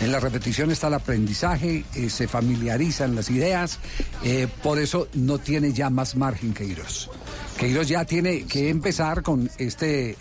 En 0.00 0.12
la 0.12 0.20
repetición 0.20 0.70
está 0.70 0.86
el 0.86 0.94
aprendizaje, 0.94 1.84
eh, 1.94 2.08
se 2.08 2.28
familiarizan 2.28 3.16
las 3.16 3.28
ideas, 3.28 3.80
eh, 4.22 4.46
por 4.62 4.78
eso 4.78 5.08
no 5.14 5.38
tiene 5.38 5.72
ya 5.72 5.90
más 5.90 6.14
margen 6.14 6.54
que 6.54 6.66
Queiroz. 6.66 7.10
Queiroz 7.58 7.88
ya 7.88 8.04
tiene 8.04 8.44
que 8.44 8.68
empezar 8.68 9.22
con 9.22 9.50
este 9.58 10.16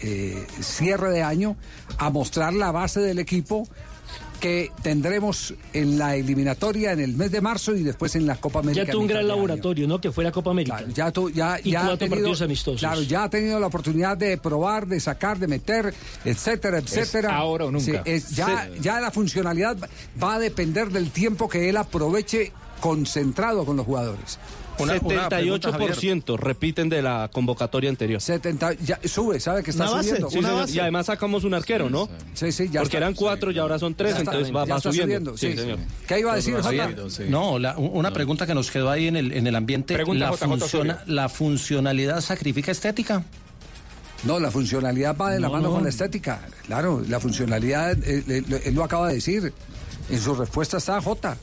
cierre 0.60 1.12
de 1.12 1.24
año 1.24 1.56
a 1.98 2.10
mostrar 2.10 2.54
la 2.54 2.72
base 2.72 3.00
del 3.00 3.20
equipo 3.20 3.68
que 4.42 4.72
tendremos 4.82 5.54
en 5.72 5.98
la 5.98 6.16
eliminatoria 6.18 6.92
en 6.92 7.00
el 7.00 7.16
mes 7.16 7.32
de 7.32 7.40
marzo 7.40 7.76
y 7.76 7.84
después 7.84 8.16
en 8.16 8.26
la 8.26 8.36
Copa 8.36 8.60
América. 8.60 8.84
Ya 8.86 8.92
tuvo 8.92 9.04
un 9.04 9.10
a 9.10 9.14
gran 9.14 9.28
laboratorio, 9.28 9.88
¿no? 9.88 10.02
Que 10.02 10.12
fue 10.12 10.24
la 10.26 10.32
Copa 10.34 10.50
América. 10.52 10.84
Ya, 10.94 11.12
tu- 11.12 11.30
ya, 11.30 11.60
Y 11.64 11.72
ya 11.72 11.80
ha 11.82 11.84
cuatro 11.84 11.98
tenido- 12.00 12.16
partidos 12.18 12.42
amistosos. 12.42 12.80
Claro, 12.82 13.02
ya 13.04 13.24
ha 13.24 13.30
tenido 13.30 13.60
la 13.60 13.68
oportunidad 13.68 14.18
de 14.18 14.38
probar, 14.38 14.88
de 14.88 15.00
sacar, 15.00 15.38
de 15.40 15.48
meter, 15.48 15.94
etcétera, 16.26 16.80
etcétera. 16.80 17.38
ahora 17.38 17.66
o 17.66 17.72
nunca. 17.72 17.86
Sí, 17.86 17.94
es- 18.04 18.32
ya, 18.36 18.68
Sí. 18.74 18.80
ya 18.82 19.00
la 19.00 19.12
funcionalidad 19.12 19.78
va 20.22 20.34
a 20.34 20.40
depender 20.40 20.90
del 20.90 21.12
tiempo 21.12 21.48
que 21.48 21.70
él 21.70 21.78
aproveche 21.78 22.52
concentrado 22.80 23.64
con 23.64 23.78
los 23.78 23.86
jugadores. 23.86 24.40
78% 24.90 26.38
repiten 26.38 26.90
de 26.90 27.02
la 27.02 27.30
convocatoria 27.32 27.90
anterior. 27.90 28.22
70, 28.22 28.74
ya 28.74 29.00
sube, 29.06 29.40
sabe 29.40 29.64
que 29.64 29.72
está 29.72 29.84
Una 29.86 29.92
base, 29.94 30.10
subiendo. 30.10 30.30
sí, 30.30 30.42
señor. 30.42 30.70
Y 30.70 30.80
además 30.80 31.06
sacamos 31.06 31.44
un 31.44 31.54
arquero, 31.54 31.90
¿no? 31.90 32.10
Sí, 32.34 32.52
sí, 32.52 32.66
ya 32.72 32.82
Porque 32.82 32.98
está. 32.98 32.98
eran 32.98 33.14
cuatro 33.14 33.52
y 33.52 33.60
ahora 33.60 33.78
son 33.80 33.96
tres, 33.96 34.12
está, 34.18 34.32
entonces 34.32 34.56
va, 34.56 34.66
va 34.66 34.80
subiendo. 34.80 35.36
subiendo, 35.36 35.38
sí. 35.38 35.56
señor. 35.58 35.80
¿Qué 36.08 36.20
iba 36.20 36.34
a 36.34 36.36
decir, 36.36 36.56
Jota? 36.56 36.90
No, 37.30 37.60
la- 37.60 37.78
una 37.78 38.12
pregunta 38.12 38.46
que 38.46 38.54
nos 38.54 38.70
quedó 38.72 38.90
ahí 38.90 39.08
en 39.08 39.16
el, 39.16 39.32
en 39.32 39.48
el 39.48 39.56
ambiente. 39.56 39.94
Pregunta, 39.94 40.26
la, 40.26 40.32
JJ 40.32 40.46
funciona- 40.48 40.94
Osorio. 40.96 41.14
¿La 41.16 41.30
funcionalidad 41.30 42.22
sacrifica 42.22 42.72
estética? 42.72 43.24
No, 44.24 44.40
la 44.40 44.52
funcionalidad 44.52 45.18
va 45.18 45.32
de 45.32 45.40
la 45.40 45.48
No, 45.48 45.54
mano 45.54 45.68
no. 45.70 45.74
con 45.76 45.84
la 45.84 45.90
estética. 45.90 46.42
Claro, 46.68 47.04
la 47.08 47.20
funcionalidad, 47.20 47.94
eh, 48.04 48.24
eh, 48.28 48.62
él, 48.66 48.76
lo 48.76 48.84
acaba 48.84 49.08
de 49.08 49.16
decir. 49.16 49.52
En 50.10 50.20
su 50.20 50.36
respuesta 50.36 50.78
está 50.78 51.02
J. 51.02 51.38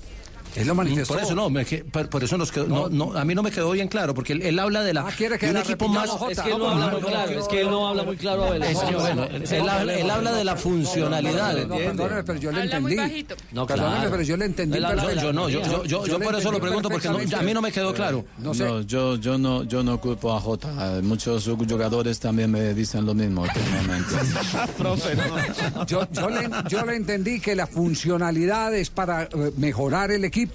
Él 0.61 0.67
lo 0.69 0.75
manifestó. 0.75 1.15
Por 1.15 1.23
eso 1.23 1.35
no, 1.35 1.50
me 1.50 1.65
por, 1.65 2.09
por 2.09 2.25
eso 2.25 2.37
nos 2.38 2.50
quedó, 2.53 2.67
no, 2.67 2.88
no, 2.88 3.17
a 3.17 3.25
mí 3.25 3.35
no 3.35 3.43
me 3.43 3.50
quedó 3.50 3.71
bien 3.71 3.88
claro, 3.88 4.15
porque 4.15 4.33
él, 4.35 4.43
él 4.43 4.59
habla 4.59 4.83
de 4.83 4.93
la 4.95 5.05
quiere 5.05 5.38
que 5.38 5.47
de 5.47 5.53
un 5.53 5.55
la 5.59 5.61
equipo 5.62 5.88
más. 5.88 6.09
Jota. 6.11 6.33
Es 6.33 6.41
que 6.41 6.50
él 6.50 6.59
no 6.59 6.69
habla 6.71 6.88
muy 6.91 7.00
claro, 7.03 7.31
es 7.41 7.49
que 7.49 7.61
él 7.61 7.71
no 7.71 7.88
habla 7.88 8.03
muy 8.03 8.17
claro, 8.17 8.47
bueno, 8.47 8.65
él, 8.65 10.11
habla, 10.11 10.33
de 10.33 10.45
la 10.45 10.57
funcionalidad. 10.57 11.67
No, 11.67 11.77
perdóneme, 11.77 12.23
pero 12.25 12.38
yo 12.38 12.53
le 12.53 12.62
entendí. 12.62 13.25
No, 13.53 13.67
Perdóneme, 13.67 13.95
claro. 13.97 14.11
pero 14.11 14.23
yo 14.23 14.37
le 14.37 14.45
entendí. 14.45 14.79
Yo 15.23 15.33
no, 15.33 15.49
yo- 15.49 15.62
yo- 15.62 15.85
yo- 15.85 16.07
yo 16.07 16.19
por 16.21 16.35
eso 16.35 16.53
lo 16.53 16.61
pregunto, 16.61 16.88
porque 16.88 17.09
no- 17.09 17.19
a 17.19 17.43
mí 17.43 17.55
no 17.55 17.61
me 17.62 17.73
quedó 17.73 17.93
claro. 17.95 18.25
No 18.38 18.55
sé. 18.55 18.65
No, 18.65 18.81
yo, 18.83 19.17
yo, 19.17 19.38
no, 19.38 19.62
yo 19.65 19.83
no 19.83 20.00
culpo 20.00 20.33
a 20.35 20.41
Jota. 20.41 21.00
Muchos 21.03 21.45
jugadores 21.47 22.19
también 22.21 22.50
me 22.50 22.75
dicen 22.75 23.05
lo 23.07 23.15
mismo 23.15 23.43
últimamente. 23.43 24.15
Yo, 25.87 26.07
yo 26.12 26.29
le, 26.29 26.49
yo 26.69 26.85
le 26.85 26.97
entendí 26.97 27.41
que 27.41 27.55
la 27.55 27.67
funcionalidad 27.67 28.75
es 28.75 28.91
para 28.91 29.25
eh, 29.25 29.29
mejorar 29.57 30.11
el 30.11 30.25
equipo. 30.25 30.48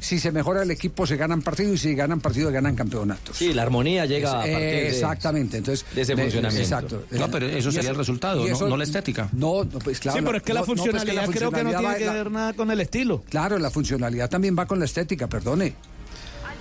Si 0.00 0.18
se 0.18 0.32
mejora 0.32 0.62
el 0.62 0.70
equipo, 0.70 1.06
se 1.06 1.16
ganan 1.16 1.42
partidos 1.42 1.74
y 1.74 1.78
si 1.78 1.94
ganan 1.94 2.20
partidos, 2.20 2.52
ganan 2.52 2.74
campeonatos. 2.76 3.36
Sí, 3.36 3.52
la 3.52 3.62
armonía 3.62 4.06
llega 4.06 4.30
a 4.30 4.34
partir 4.42 4.50
de- 4.60 4.88
Exactamente. 4.88 5.56
Entonces, 5.58 5.86
de 5.94 6.02
ese 6.02 6.16
funcionamiento. 6.16 6.62
Exacto. 6.62 7.04
No, 7.10 7.30
pero 7.30 7.46
eso 7.46 7.70
sería 7.72 7.90
el 7.90 7.96
resultado, 7.96 8.46
no- 8.46 8.68
no 8.68 8.76
la 8.76 8.84
estética. 8.84 9.28
No, 9.32 9.64
no, 9.64 9.78
pues 9.78 10.00
claro. 10.00 10.18
sí, 10.18 10.24
pero 10.24 10.38
es 10.38 10.42
que 10.42 10.52
la 10.54 10.60
no- 10.60 10.66
no, 10.66 10.66
pues 10.66 10.76
que 10.76 10.82
funcionalidad 10.90 11.30
creo 11.30 11.50
que 11.50 11.64
no 11.64 11.78
tiene 11.78 11.96
que 11.96 12.04
la- 12.06 12.12
ver 12.12 12.30
nada 12.30 12.52
con 12.52 12.70
el 12.70 12.80
estilo. 12.80 13.22
Claro, 13.28 13.58
la 13.58 13.70
funcionalidad 13.70 14.28
también 14.30 14.56
va 14.58 14.66
con 14.66 14.78
la 14.78 14.84
estética, 14.84 15.26
perdone. 15.28 15.74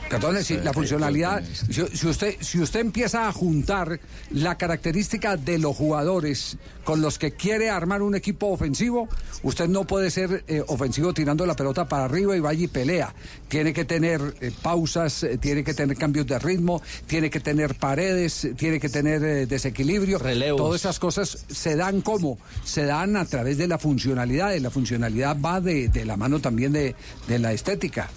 Perdone, 0.10 0.44
si 0.44 0.58
la 0.58 0.72
funcionalidad, 0.72 1.44
si, 1.70 2.08
usted, 2.08 2.36
si 2.40 2.60
usted 2.60 2.80
empieza 2.80 3.28
a 3.28 3.32
juntar 3.32 4.00
la 4.32 4.56
característica 4.56 5.36
de 5.36 5.58
los 5.58 5.76
jugadores 5.76 6.58
con 6.84 7.02
los 7.02 7.18
que 7.18 7.32
quiere 7.32 7.72
armar 7.72 8.04
un 8.04 8.14
equipo 8.14 8.48
ofensivo, 8.48 9.10
usted 9.42 9.68
no 9.68 9.86
puede 9.86 10.12
ser 10.12 10.44
eh, 10.48 10.64
ofensivo 10.68 11.14
tirando 11.14 11.46
la 11.48 11.56
pelota 11.56 11.88
para 11.88 12.06
arriba 12.06 12.38
y 12.38 12.40
vaya 12.40 12.64
y 12.64 12.68
pelea. 12.68 13.16
Tiene 13.48 13.74
que 13.74 13.84
tener 13.86 14.22
eh, 14.42 14.52
pausas, 14.62 15.24
eh, 15.24 15.40
tiene 15.40 15.64
que 15.64 15.74
tener 15.74 15.98
cambios 15.98 16.28
de 16.28 16.38
ritmo, 16.38 16.84
tiene 17.08 17.32
que 17.32 17.40
tener 17.40 17.74
paredes, 17.74 18.48
tiene 18.58 18.80
que 18.80 18.90
tener 18.90 19.48
desequilibrio. 19.48 20.20
Relevos. 20.20 20.62
Todas 20.62 20.82
esas 20.82 21.00
cosas 21.00 21.46
se 21.50 21.76
dan 21.76 22.02
como, 22.02 22.38
se 22.64 22.86
dan 22.86 23.18
a 23.18 23.26
través 23.26 23.58
de 23.58 23.68
la 23.68 23.80
funcionalidad 23.80 24.54
y 24.54 24.60
la 24.60 24.70
funcionalidad 24.70 25.36
va 25.44 25.60
de, 25.60 25.90
de 25.90 26.06
la 26.06 26.16
mano 26.16 26.40
también 26.40 26.72
de, 26.72 26.96
de 27.28 27.40
la 27.40 27.54
estética. 27.54 28.10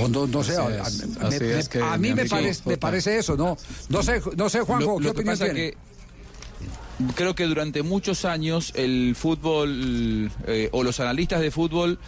O 0.00 0.08
no, 0.08 0.26
no 0.26 0.42
sé, 0.42 0.52
Así 0.56 0.60
a, 0.60 0.80
es, 0.80 1.06
así 1.20 1.40
me- 1.44 1.58
es 1.58 1.68
que 1.68 1.80
a 1.82 1.96
mí 1.98 2.08
mi 2.08 2.14
me, 2.14 2.20
amigo 2.22 2.36
parece, 2.36 2.62
me 2.66 2.76
parece 2.78 3.18
eso, 3.18 3.36
¿no? 3.36 3.56
No 3.88 4.02
sé, 4.02 4.20
no 4.36 4.48
sé 4.48 4.60
Juanjo, 4.60 4.92
Lo- 4.92 4.96
¿qué 4.98 5.04
lo 5.04 5.10
opinión 5.10 5.38
tiene? 5.38 5.54
que 5.54 5.76
creo 7.14 7.34
que 7.34 7.44
durante 7.44 7.82
muchos 7.82 8.24
años 8.24 8.72
el 8.76 9.14
fútbol 9.16 10.30
eh, 10.46 10.68
o 10.72 10.82
los 10.84 11.00
analistas 11.00 11.40
de 11.40 11.50
fútbol 11.50 11.98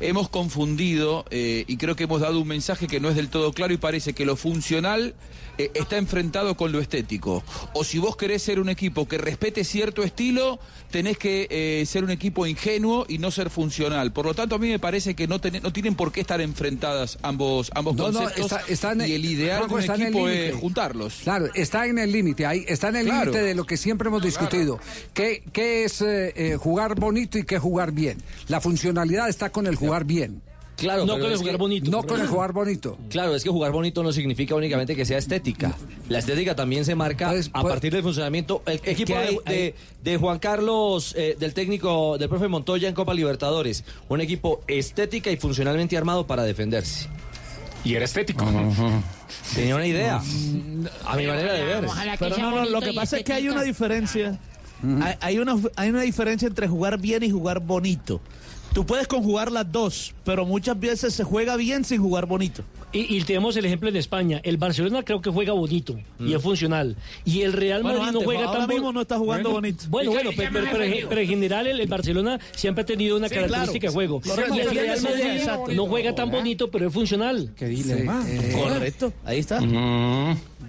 hemos 0.00 0.28
confundido 0.28 1.24
eh, 1.30 1.64
y 1.66 1.76
creo 1.76 1.96
que 1.96 2.04
hemos 2.04 2.20
dado 2.20 2.40
un 2.40 2.48
mensaje 2.48 2.86
que 2.86 3.00
no 3.00 3.08
es 3.08 3.16
del 3.16 3.28
todo 3.28 3.52
claro 3.52 3.72
y 3.72 3.76
parece 3.78 4.12
que 4.12 4.26
lo 4.26 4.36
funcional 4.36 5.14
eh, 5.58 5.70
está 5.74 5.96
enfrentado 5.98 6.56
con 6.56 6.72
lo 6.72 6.80
estético. 6.80 7.44
O 7.74 7.84
si 7.84 7.98
vos 7.98 8.16
querés 8.16 8.42
ser 8.42 8.58
un 8.58 8.68
equipo 8.68 9.06
que 9.06 9.18
respete 9.18 9.64
cierto 9.64 10.02
estilo, 10.02 10.58
tenés 10.90 11.18
que 11.18 11.84
ser 11.86 12.04
un 12.04 12.10
equipo 12.10 12.46
ingenuo 12.46 13.04
y 13.08 13.18
no 13.18 13.30
ser 13.30 13.50
funcional. 13.50 14.12
Por 14.12 14.24
lo 14.26 14.34
tanto, 14.34 14.54
a 14.54 14.58
mí 14.58 14.68
me 14.68 14.78
parece 14.78 15.14
que 15.14 15.26
no, 15.28 15.40
ten- 15.40 15.62
no 15.62 15.72
tienen 15.72 15.94
por 15.94 16.10
qué 16.10 16.20
estar 16.22 16.40
enfrentadas 16.40 17.18
ambos, 17.22 17.70
ambos 17.74 17.96
No, 17.96 18.04
conceptos. 18.04 18.38
está- 18.52 18.62
está 18.66 18.92
en- 18.92 19.02
y 19.08 19.12
el 19.12 19.24
ideal 19.24 19.68
de 19.68 19.74
un 19.74 19.82
el 19.82 19.90
equipo 20.02 20.28
es 20.28 20.54
juntarlos. 20.54 21.14
Claro, 21.22 21.48
está 21.54 21.86
en 21.86 21.98
el 21.98 22.10
límite, 22.12 22.46
está 22.68 22.88
en 22.88 22.96
el 22.96 23.06
Claro. 23.06 23.30
límite 23.30 23.42
de 23.44 23.54
lo 23.54 23.64
que 23.64 23.76
siempre 23.76 24.08
hemos 24.08 24.22
discutido. 24.38 24.80
¿Qué, 25.14 25.42
qué 25.52 25.84
es 25.84 26.00
eh, 26.02 26.32
eh, 26.36 26.56
jugar 26.56 26.94
bonito 26.98 27.38
y 27.38 27.44
qué 27.44 27.58
jugar 27.58 27.92
bien? 27.92 28.18
La 28.48 28.60
funcionalidad 28.60 29.28
está 29.28 29.50
con 29.50 29.66
el 29.66 29.76
jugar 29.76 30.04
bien. 30.04 30.42
Claro, 30.74 31.04
No 31.06 31.12
con 31.18 31.30
el 31.30 31.36
jugar 31.36 31.52
que- 31.52 31.58
bonito. 31.58 31.90
No 31.90 32.02
con 32.02 32.20
el 32.20 32.26
jugar 32.26 32.52
bonito. 32.52 32.98
Claro, 33.10 33.36
es 33.36 33.44
que 33.44 33.50
jugar 33.50 33.70
bonito 33.70 34.02
no 34.02 34.10
significa 34.10 34.54
únicamente 34.56 34.96
que 34.96 35.04
sea 35.04 35.18
estética. 35.18 35.76
La 36.08 36.18
estética 36.18 36.56
también 36.56 36.84
se 36.84 36.94
marca 36.96 37.28
Pues, 37.28 37.50
a 37.52 37.60
pues- 37.60 37.72
partir 37.72 37.92
del 37.92 38.02
funcionamiento. 38.02 38.62
El 38.66 38.80
equipo 38.82 39.12
que 39.12 39.16
hay- 39.16 39.38
de, 39.46 39.52
de- 39.52 39.74
de 40.02 40.16
Juan 40.16 40.38
Carlos, 40.40 41.14
eh, 41.16 41.36
del 41.38 41.54
técnico, 41.54 42.16
del 42.18 42.28
profe 42.28 42.48
Montoya 42.48 42.88
en 42.88 42.94
Copa 42.94 43.14
Libertadores. 43.14 43.84
Un 44.08 44.22
equipo 44.22 44.62
estética 44.66 45.30
y 45.30 45.36
funcionalmente 45.36 45.96
armado 45.96 46.26
para 46.26 46.42
defenderse. 46.42 47.08
Y 47.84 47.94
era 47.94 48.04
estético. 48.04 48.44
Tenía 49.54 49.74
una 49.74 49.86
idea. 49.86 50.20
A 51.04 51.16
mi 51.16 51.26
manera 51.26 51.52
de 51.52 51.64
ver. 51.64 51.86
Pero 52.18 52.36
no, 52.38 52.50
no, 52.50 52.64
lo 52.66 52.80
que 52.80 52.92
pasa 52.92 53.18
es 53.18 53.24
que 53.24 53.32
hay 53.32 53.48
una 53.48 53.62
diferencia. 53.62 54.38
Hay, 55.00 55.14
hay 55.20 55.38
una, 55.38 55.56
hay 55.76 55.90
una 55.90 56.02
diferencia 56.02 56.48
entre 56.48 56.66
jugar 56.66 56.98
bien 56.98 57.22
y 57.22 57.30
jugar 57.30 57.60
bonito. 57.60 58.20
Tú 58.72 58.86
puedes 58.86 59.06
conjugar 59.06 59.52
las 59.52 59.70
dos, 59.70 60.14
pero 60.24 60.44
muchas 60.46 60.78
veces 60.78 61.14
se 61.14 61.24
juega 61.24 61.56
bien 61.56 61.84
sin 61.84 62.00
jugar 62.00 62.26
bonito. 62.26 62.62
Y, 62.92 63.16
y 63.16 63.22
tenemos 63.24 63.56
el 63.56 63.64
ejemplo 63.64 63.88
en 63.88 63.96
España. 63.96 64.40
El 64.44 64.58
Barcelona 64.58 65.02
creo 65.02 65.20
que 65.22 65.30
juega 65.30 65.52
bonito 65.54 65.96
y 66.20 66.34
es 66.34 66.42
funcional. 66.42 66.96
Y 67.24 67.40
el 67.42 67.52
Real 67.54 67.82
Bueno, 67.82 68.00
Madrid 68.00 68.12
no 68.12 68.20
juega 68.20 68.44
ahora 68.44 68.58
tan 68.58 68.66
bo- 68.68 68.72
mismo 68.74 68.92
no 68.92 69.00
está 69.00 69.18
jugando 69.18 69.50
Bueno, 69.50 69.60
bonito. 69.62 69.84
Bueno, 69.88 70.10
¿Y 70.10 70.14
qué- 70.14 70.22
bueno, 70.22 70.36
pero, 70.36 70.50
qué 70.52 70.70
pero- 70.96 71.08
pero- 71.08 71.20
en 71.22 71.28
general 71.28 71.66
el, 71.66 71.80
el 71.80 71.88
Barcelona 71.88 72.38
siempre 72.54 72.82
ha 72.82 72.86
tenido 72.86 73.16
una 73.16 73.28
Sí, 73.28 73.34
característica 73.34 73.88
claro. 73.88 74.00
de 74.00 74.08
juego. 74.08 74.22
Y 74.54 74.58
el 74.60 74.70
Real 74.70 75.00
Madrid 75.02 75.74
no 75.76 75.86
juega 75.86 76.14
tan 76.14 76.30
bonito, 76.30 76.70
pero 76.70 76.88
es 76.88 76.92
funcional. 76.92 77.50
dilema. 77.58 78.22
Correcto, 78.54 79.12
ahí 79.24 79.38
está. 79.38 79.58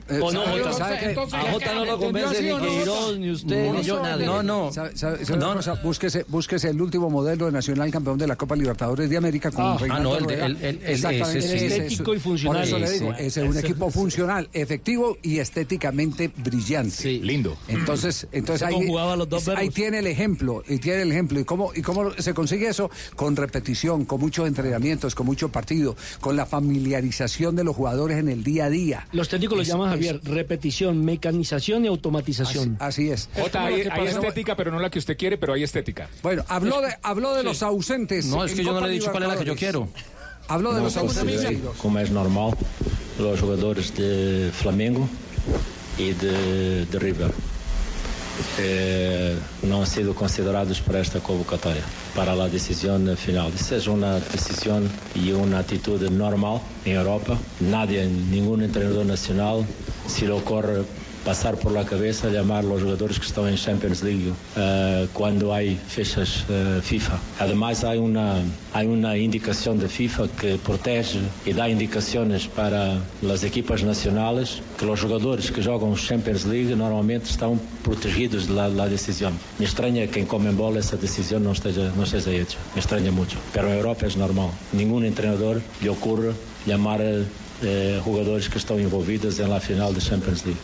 Eh, 0.09 0.19
O 0.21 0.31
no, 0.33 0.43
¿sabe- 0.43 0.59
Jota. 0.63 0.73
sabe 0.73 0.99
qué? 0.99 1.05
Entonces, 1.09 1.33
A 1.39 1.51
Jota 1.53 1.73
no 1.75 1.85
lo 1.85 1.97
convence 1.97 2.41
ni 2.41 2.59
Queiroz, 2.59 3.17
ni 3.17 3.31
usted, 3.31 3.71
ni 3.71 3.83
yo, 3.83 4.01
nadie. 4.03 4.25
No, 4.25 4.43
no. 4.43 4.71
¿Sabe- 4.73 4.97
sabe- 4.97 5.23
sabe 5.25 5.37
una 5.45 5.55
cosa? 5.55 5.75
Búsquese, 5.81 6.25
búsquese 6.27 6.69
el 6.69 6.81
último 6.81 7.09
modelo 7.09 7.45
de 7.45 7.51
Nacional 7.53 7.89
campeón 7.89 8.17
de 8.17 8.27
la 8.27 8.35
Copa 8.35 8.55
Libertadores 8.55 9.09
de 9.09 9.15
América 9.17 9.42
con 9.51 9.65
Ah, 9.65 9.77
Reinaldo 9.79 10.09
ah, 10.09 10.13
no, 10.13 10.17
el 10.17 10.23
Rueda. 10.25 10.45
el- 10.45 10.55
el- 10.57 10.65
el- 10.83 10.89
Exactamente, 10.89 11.39
ese 11.39 11.47
sí. 11.49 11.55
ese 11.55 11.65
es- 11.65 11.73
Estético 11.73 12.13
y 12.13 12.19
funcional. 12.19 12.57
Por 12.57 12.67
eso 12.67 12.79
le 12.79 12.91
digo, 12.91 13.13
Ese. 13.13 13.25
es 13.27 13.37
un 13.37 13.57
Ese. 13.57 13.59
equipo 13.59 13.91
funcional, 13.91 14.49
efectivo 14.53 15.17
y 15.21 15.39
estéticamente 15.39 16.31
brillante. 16.35 17.11
Lindo. 17.13 17.57
Entonces, 17.67 18.27
entonces 18.31 18.59
Se 18.59 18.65
ahí, 18.65 18.73
conjugaba 18.73 19.15
los 19.15 19.29
dos 19.29 19.47
ahí 19.49 19.69
tiene 19.69 19.99
el 19.99 20.07
ejemplo, 20.07 20.63
y 20.67 20.77
tiene 20.77 21.01
el 21.03 21.11
ejemplo. 21.11 21.39
¿Y 21.39 21.43
cómo, 21.45 21.71
¿Y 21.75 21.81
cómo 21.81 22.11
se 22.17 22.33
consigue 22.33 22.67
eso? 22.67 22.89
Con 23.15 23.35
repetición, 23.35 24.05
con 24.05 24.19
muchos 24.19 24.47
entrenamientos, 24.47 25.15
con 25.15 25.25
mucho 25.25 25.49
partido, 25.49 25.95
con 26.19 26.35
la 26.35 26.45
familiarización 26.45 27.55
de 27.55 27.63
los 27.63 27.75
jugadores 27.75 28.17
en 28.17 28.29
el 28.29 28.43
día 28.43 28.65
a 28.65 28.69
día. 28.69 29.07
Los 29.11 29.29
técnicos 29.29 29.57
lo 29.57 29.63
llaman, 29.63 29.89
es- 29.89 29.93
Javier, 29.93 30.21
repetición, 30.23 31.03
mecanización 31.03 31.85
y 31.85 31.87
automatización. 31.87 32.77
Así 32.79 33.09
es. 33.09 33.29
Jota, 33.35 33.65
hay, 33.65 33.81
estética, 34.07 34.55
pero 34.55 34.71
no 34.71 34.79
la 34.79 34.89
que 34.89 34.99
usted 34.99 35.17
quiere, 35.17 35.37
pero 35.37 35.53
hay 35.53 35.63
estética. 35.63 36.09
Bueno, 36.21 36.43
habló 36.47 36.81
de, 36.81 36.95
habló 37.01 37.33
de 37.33 37.43
los 37.43 37.63
ausentes. 37.63 38.25
No, 38.25 38.43
es 38.45 38.53
que 38.53 38.63
yo 38.63 38.73
no 38.73 38.81
le 38.81 38.87
he 38.87 38.91
dicho 38.91 39.11
cuál 39.11 39.23
es 39.23 39.29
la 39.33 39.39
que 39.39 39.45
yo 39.45 39.53
Libertadores. 39.53 39.59
quiero. 39.59 40.13
Habló 40.47 40.73
de 40.73 40.81
los 40.81 40.93
considerei, 40.93 41.61
como 41.81 41.99
é 41.99 42.05
normal, 42.09 42.53
os 43.17 43.39
jogadores 43.39 43.93
de 43.95 44.51
Flamengo 44.51 45.07
e 45.97 46.13
de, 46.13 46.85
de 46.85 46.97
River. 46.99 47.31
Eh, 48.57 49.37
não 49.61 49.81
han 49.81 49.85
sido 49.85 50.13
considerados 50.15 50.79
para 50.81 50.99
esta 50.99 51.19
convocatória, 51.19 51.83
para 52.15 52.33
a 52.33 52.47
decisão 52.47 52.99
final. 53.15 53.51
É 53.51 53.89
uma 53.89 54.19
decisão 54.19 54.83
e 55.15 55.31
uma 55.33 55.59
atitude 55.59 56.09
normal 56.09 56.61
em 56.85 56.93
Europa. 56.93 57.37
Nadie, 57.61 58.03
nenhum 58.05 58.57
treinador 58.69 59.05
nacional, 59.05 59.63
se 60.07 60.25
lhe 60.25 60.31
ocorre 60.31 60.83
passar 61.23 61.55
por 61.55 61.71
la 61.71 61.83
cabeça 61.85 62.31
chamar 62.31 62.65
os 62.65 62.81
jogadores 62.81 63.17
que 63.17 63.25
estão 63.25 63.49
em 63.49 63.55
Champions 63.55 64.01
League 64.01 64.33
eh, 64.57 65.07
quando 65.13 65.51
há 65.51 65.59
fechas 65.87 66.45
eh, 66.49 66.81
FIFA. 66.81 67.19
Ademais, 67.39 67.83
há 67.83 67.91
uma, 67.91 68.43
há 68.73 68.81
uma 68.81 69.17
indicação 69.17 69.75
da 69.77 69.87
FIFA 69.87 70.27
que 70.27 70.57
protege 70.57 71.21
e 71.45 71.53
dá 71.53 71.69
indicações 71.69 72.47
para 72.47 72.97
as 73.31 73.43
equipas 73.43 73.81
nacionais 73.83 74.61
que 74.77 74.85
os 74.85 74.99
jogadores 74.99 75.49
que 75.49 75.61
jogam 75.61 75.95
Champions 75.95 76.43
League 76.43 76.75
normalmente 76.75 77.25
estão 77.25 77.59
protegidos 77.83 78.47
da 78.47 78.67
la 78.67 78.87
decisão. 78.87 79.33
Me 79.59 79.65
estranha 79.65 80.07
que 80.07 80.19
em 80.19 80.25
Comembol 80.25 80.77
essa 80.77 80.97
decisão 80.97 81.39
não 81.39 81.53
esteja, 81.53 81.91
não 81.95 82.03
esteja 82.03 82.31
hecha. 82.31 82.57
Me 82.73 82.79
estranha 82.79 83.11
muito. 83.11 83.37
Pero 83.53 83.69
em 83.69 83.77
Europa 83.77 84.05
é 84.05 84.17
normal. 84.17 84.53
Nenhum 84.73 85.09
treinador 85.11 85.61
lhe 85.81 85.89
ocorre 85.89 86.31
chamar 86.67 86.99
eh, 87.01 88.01
jogadores 88.05 88.47
que 88.47 88.57
estão 88.57 88.79
envolvidos 88.79 89.39
la 89.39 89.59
final 89.59 89.93
da 89.93 89.99
Champions 89.99 90.43
League. 90.43 90.59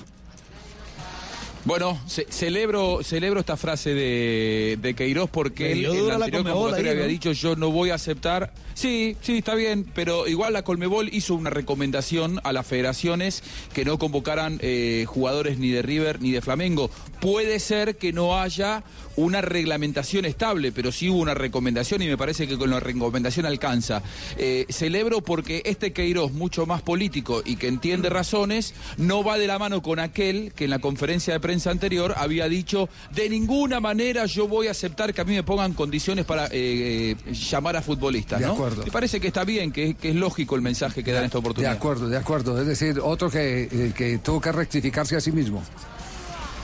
Bueno, 1.65 1.99
ce- 2.07 2.25
celebro, 2.29 2.99
celebro 3.03 3.41
esta 3.41 3.57
frase 3.57 3.93
de, 3.93 4.77
de 4.81 4.93
Queiroz 4.93 5.29
porque 5.29 5.73
él 5.73 5.85
en 5.85 6.07
la 6.07 6.15
anterior 6.15 6.43
convocatoria 6.43 6.91
ahí, 6.91 6.97
¿no? 6.97 7.03
había 7.03 7.11
dicho 7.11 7.31
yo 7.33 7.55
no 7.55 7.69
voy 7.71 7.89
a 7.89 7.95
aceptar. 7.95 8.53
Sí, 8.73 9.17
sí, 9.21 9.39
está 9.39 9.55
bien, 9.55 9.85
pero 9.93 10.25
igual 10.25 10.53
la 10.53 10.63
Colmebol 10.63 11.09
hizo 11.13 11.35
una 11.35 11.49
recomendación 11.49 12.39
a 12.45 12.53
las 12.53 12.65
federaciones 12.65 13.43
que 13.73 13.83
no 13.83 13.99
convocaran 13.99 14.57
eh, 14.61 15.03
jugadores 15.05 15.59
ni 15.59 15.69
de 15.69 15.81
River 15.81 16.21
ni 16.21 16.31
de 16.31 16.41
Flamengo. 16.41 16.89
Puede 17.19 17.59
ser 17.59 17.97
que 17.97 18.13
no 18.13 18.39
haya 18.39 18.83
una 19.17 19.41
reglamentación 19.41 20.23
estable, 20.23 20.71
pero 20.71 20.93
sí 20.93 21.09
hubo 21.09 21.19
una 21.19 21.33
recomendación 21.33 22.01
y 22.01 22.07
me 22.07 22.15
parece 22.17 22.47
que 22.47 22.57
con 22.57 22.69
la 22.69 22.79
recomendación 22.79 23.45
alcanza. 23.45 24.01
Eh, 24.37 24.65
celebro 24.69 25.19
porque 25.19 25.61
este 25.65 25.91
Queiroz, 25.91 26.31
mucho 26.31 26.65
más 26.65 26.81
político 26.81 27.41
y 27.45 27.57
que 27.57 27.67
entiende 27.67 28.07
razones, 28.09 28.73
no 28.95 29.25
va 29.25 29.37
de 29.37 29.47
la 29.47 29.59
mano 29.59 29.81
con 29.81 29.99
aquel 29.99 30.53
que 30.55 30.63
en 30.63 30.69
la 30.69 30.79
conferencia 30.79 31.33
de 31.33 31.41
prensa 31.41 31.48
anterior 31.67 32.13
había 32.17 32.47
dicho 32.47 32.89
de 33.13 33.29
ninguna 33.29 33.79
manera 33.79 34.25
yo 34.25 34.47
voy 34.47 34.67
a 34.67 34.71
aceptar 34.71 35.13
que 35.13 35.21
a 35.21 35.23
mí 35.23 35.33
me 35.33 35.43
pongan 35.43 35.73
condiciones 35.73 36.25
para 36.25 36.45
eh, 36.47 37.15
eh, 37.25 37.33
llamar 37.33 37.75
a 37.77 37.81
futbolistas. 37.81 38.39
De 38.39 38.45
¿no? 38.45 38.53
acuerdo. 38.53 38.83
Me 38.85 38.91
parece 38.91 39.19
que 39.19 39.27
está 39.27 39.43
bien, 39.43 39.71
que, 39.71 39.95
que 39.95 40.09
es 40.09 40.15
lógico 40.15 40.55
el 40.55 40.61
mensaje 40.61 41.03
que 41.03 41.11
da 41.11 41.19
en 41.19 41.25
esta 41.25 41.37
De 41.37 41.39
oportunidad. 41.39 41.73
acuerdo, 41.73 42.07
de 42.09 42.17
acuerdo. 42.17 42.59
Es 42.61 42.67
decir, 42.67 42.99
otro 43.03 43.29
que, 43.29 43.63
eh, 43.63 43.93
que 43.95 44.17
tuvo 44.19 44.39
que 44.41 44.51
rectificarse 44.51 45.15
a 45.15 45.21
sí 45.21 45.31
mismo. 45.31 45.63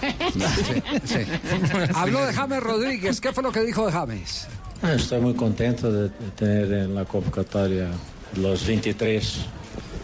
Sí, 0.06 0.82
sí. 1.06 1.20
Habló 1.96 2.24
de 2.26 2.34
James 2.34 2.62
Rodríguez. 2.62 3.20
¿Qué 3.22 3.32
fue 3.34 3.42
lo 3.42 3.52
que 3.52 3.62
dijo 3.62 3.86
de 3.88 3.92
James? 3.92 4.48
Ah, 4.84 4.94
Estou 4.94 5.20
muito 5.22 5.40
contente 5.40 5.88
de 5.90 6.10
de 6.10 6.30
ter 6.36 6.88
na 6.90 7.06
convocatória 7.06 7.90
os 8.38 8.62
23 8.62 9.46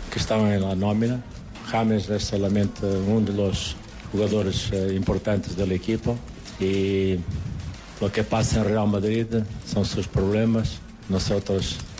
que 0.09 0.17
estão 0.17 0.41
na 0.47 0.73
nómina. 0.75 1.21
James 1.69 2.09
é 2.09 2.17
solamente 2.17 2.83
um 2.85 3.21
dos 3.21 3.75
jogadores 4.13 4.69
eh, 4.71 4.93
importantes 4.93 5.55
da 5.55 5.65
equipa 5.65 6.15
e 6.59 7.19
o 7.99 8.09
que 8.09 8.23
passa 8.23 8.59
em 8.59 8.63
Real 8.63 8.87
Madrid 8.87 9.27
são 9.65 9.85
seus 9.85 10.07
problemas. 10.07 10.79
Nós 11.09 11.29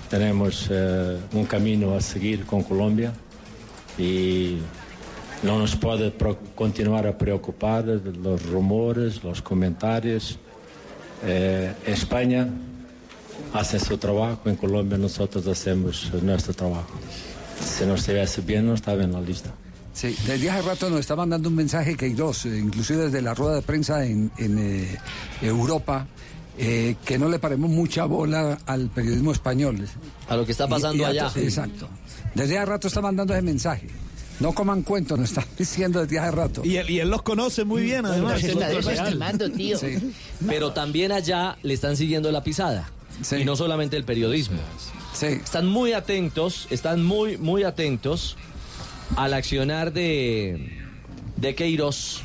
temos 0.10 0.67
eh, 0.69 1.17
um 1.34 1.45
caminho 1.45 1.95
a 1.95 2.02
seguir 2.02 2.45
com 2.45 2.63
Colômbia 2.63 3.13
e 3.97 4.62
não 5.43 5.60
nos 5.60 5.76
pode 5.76 6.13
continuar 6.56 7.06
a 7.08 7.13
preocupar 7.13 7.84
os 7.86 8.41
rumores, 8.43 9.24
os 9.24 9.39
comentários. 9.39 10.38
Eh, 11.24 11.74
Espanha 11.88 12.50
hace 13.54 13.80
su 13.80 13.97
trabajo, 13.97 14.50
en 14.50 14.56
Colombia 14.56 14.97
nosotros 14.97 15.47
hacemos 15.47 16.12
nuestro 16.21 16.54
trabajo. 16.54 17.00
Si 17.63 17.86
no 17.86 17.95
estuviese 17.95 18.41
bien, 18.41 18.65
no 18.65 18.74
estaba 18.74 19.04
en 19.04 19.13
la 19.13 19.21
lista. 19.21 19.54
Sí, 19.93 20.15
desde 20.25 20.49
hace 20.49 20.62
rato 20.62 20.89
nos 20.89 20.99
está 21.01 21.15
mandando 21.15 21.49
un 21.49 21.56
mensaje 21.56 21.95
Queiroz, 21.97 22.45
eh, 22.45 22.58
inclusive 22.60 23.06
desde 23.06 23.21
la 23.21 23.34
rueda 23.34 23.56
de 23.56 23.62
prensa 23.62 24.06
en, 24.06 24.32
en, 24.38 24.58
eh, 24.58 24.97
Europa, 25.41 26.08
eh, 26.58 26.95
que 27.06 27.17
no 27.19 27.27
le 27.27 27.39
paremos 27.39 27.69
mucha 27.69 28.06
bola 28.06 28.58
al 28.65 28.89
periodismo 28.89 29.32
español. 29.32 29.86
A 30.30 30.36
lo 30.38 30.45
que 30.45 30.54
está 30.54 30.67
pasando 30.67 30.95
Y- 30.97 31.01
y 31.01 31.04
a 31.04 31.08
allá. 31.10 31.30
to- 31.30 31.39
Exacto. 31.39 31.88
Desde 32.36 32.58
hace 32.58 32.65
rato 32.65 32.88
está 32.88 33.01
mandando 33.01 33.34
ese 33.34 33.41
mensaje. 33.41 33.88
No 34.39 34.54
coman 34.54 34.82
cuentos, 34.84 35.19
nos 35.19 35.30
están 35.30 35.45
diciendo 35.58 36.01
desde 36.01 36.19
hace 36.19 36.32
rato. 36.32 36.62
Y 36.63 36.77
él, 36.77 36.89
y 36.89 36.99
él 36.99 37.10
los 37.10 37.21
conoce 37.21 37.63
muy 37.65 37.84
bien, 37.84 38.06
además. 38.06 38.39
Se 38.39 38.51
está 38.51 38.69
desestimando, 38.69 39.51
tío. 39.51 39.77
Sí. 39.77 40.13
Pero 40.47 40.71
también 40.71 41.12
allá 41.12 41.58
le 41.63 41.73
están 41.73 41.97
siguiendo 41.97 42.32
la 42.32 42.43
pisada. 42.43 42.89
Y 43.38 43.43
no 43.43 43.56
solamente 43.58 43.97
el 43.97 44.04
periodismo. 44.06 44.58
Están 45.21 45.67
muy 45.67 45.93
atentos, 45.93 46.67
están 46.71 47.04
muy, 47.04 47.38
muy 47.38 47.63
atentos 47.63 48.38
al 49.15 49.34
accionar 49.34 49.93
de, 49.93 50.69
de 51.38 51.56
Queiroz 51.56 52.21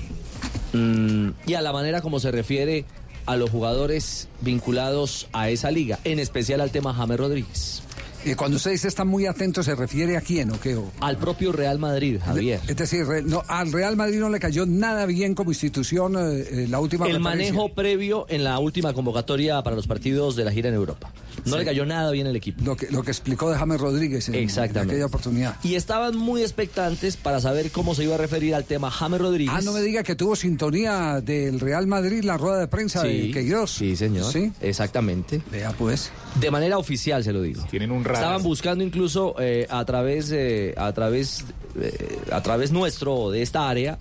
mm, 0.72 1.30
y 1.46 1.54
a 1.54 1.62
la 1.62 1.72
manera 1.72 2.00
como 2.00 2.20
se 2.20 2.30
refiere 2.30 2.84
a 3.26 3.36
los 3.36 3.50
jugadores 3.50 4.28
vinculados 4.40 5.28
a 5.32 5.50
esa 5.50 5.70
liga, 5.70 5.98
en 6.04 6.18
especial 6.20 6.60
al 6.60 6.70
tema 6.70 6.94
James 6.94 7.18
Rodríguez. 7.18 7.82
Y 8.24 8.34
cuando 8.34 8.56
usted 8.56 8.72
dice 8.72 8.88
están 8.88 9.06
muy 9.06 9.26
atentos, 9.26 9.66
¿se 9.66 9.74
refiere 9.76 10.16
a 10.16 10.20
quién 10.20 10.50
o 10.50 10.60
qué? 10.60 10.74
O- 10.74 10.90
Al 11.00 11.16
propio 11.16 11.52
Real 11.52 11.78
Madrid, 11.78 12.18
Javier. 12.24 12.60
Es 12.66 12.76
decir, 12.76 13.04
no, 13.24 13.42
al 13.46 13.72
Real 13.72 13.94
Madrid 13.96 14.18
no 14.18 14.28
le 14.30 14.40
cayó 14.40 14.66
nada 14.66 15.06
bien 15.06 15.34
como 15.36 15.52
institución 15.52 16.16
eh, 16.16 16.44
eh, 16.50 16.66
la 16.68 16.80
última 16.80 17.06
El 17.06 17.20
manejo 17.20 17.68
previo 17.72 18.26
en 18.28 18.42
la 18.42 18.58
última 18.58 18.92
convocatoria 18.94 19.62
para 19.62 19.76
los 19.76 19.86
partidos 19.86 20.34
de 20.34 20.44
la 20.44 20.50
gira 20.50 20.68
en 20.70 20.74
Europa. 20.74 21.12
No 21.44 21.52
Sí. 21.52 21.58
le 21.58 21.64
cayó 21.64 21.86
nada 21.86 22.10
bien 22.10 22.26
el 22.26 22.34
equipo. 22.36 22.62
Lo 22.64 22.76
que, 22.76 22.88
lo 22.90 23.02
que 23.02 23.10
explicó 23.10 23.50
de 23.50 23.56
James 23.58 23.80
Rodríguez 23.80 24.28
en, 24.28 24.34
en 24.36 24.44
Exactamente. 24.44 24.94
aquella 24.94 25.06
oportunidad. 25.06 25.56
Y 25.62 25.74
estaban 25.74 26.16
muy 26.16 26.42
expectantes 26.42 27.16
para 27.16 27.40
saber 27.40 27.70
cómo 27.70 27.94
se 27.94 28.04
iba 28.04 28.14
a 28.14 28.18
referir 28.18 28.54
al 28.54 28.64
tema 28.64 28.90
James 28.90 29.20
Rodríguez. 29.20 29.54
Ah, 29.56 29.60
no 29.62 29.72
me 29.72 29.80
diga 29.82 30.02
que 30.02 30.14
tuvo 30.16 30.34
sintonía 30.34 31.20
del 31.20 31.60
Real 31.60 31.86
Madrid 31.86 32.24
la 32.24 32.36
rueda 32.36 32.58
de 32.58 32.68
prensa 32.68 33.02
de 33.02 33.30
Queiroz. 33.30 33.70
Sí, 33.70 33.94
señor. 33.96 34.32
Sí. 34.32 34.52
Exactamente. 34.60 35.42
Vea 35.50 35.72
pues. 35.72 36.10
De 36.40 36.50
manera 36.50 36.78
oficial 36.78 37.22
se 37.22 37.32
lo 37.32 37.42
digo. 37.42 37.64
Tienen 37.70 37.90
un 37.90 38.04
radar. 38.04 38.22
Estaban 38.22 38.42
buscando 38.42 38.82
incluso 38.84 39.34
eh, 39.38 39.66
a 39.70 39.84
través 39.84 40.30
eh, 40.32 40.74
a 40.76 40.92
través 40.92 41.44
eh, 41.80 42.18
a 42.32 42.42
través 42.42 42.72
nuestro 42.72 43.30
de 43.30 43.42
esta 43.42 43.68
área 43.68 43.98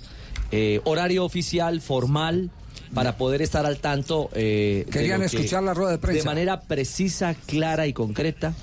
eh, 0.51 0.79
horario 0.85 1.25
oficial 1.25 1.81
formal 1.81 2.49
para 2.93 3.17
poder 3.17 3.41
estar 3.41 3.65
al 3.65 3.77
tanto. 3.77 4.29
eh, 4.33 4.83
de 4.85 4.91
Querían 4.91 5.19
que, 5.21 5.25
escuchar 5.27 5.63
la 5.63 5.73
rueda 5.73 5.91
de 5.91 5.97
prensa. 5.97 6.19
De 6.19 6.25
manera 6.25 6.61
precisa, 6.61 7.35
clara 7.45 7.87
y 7.87 7.93
concreta 7.93 8.53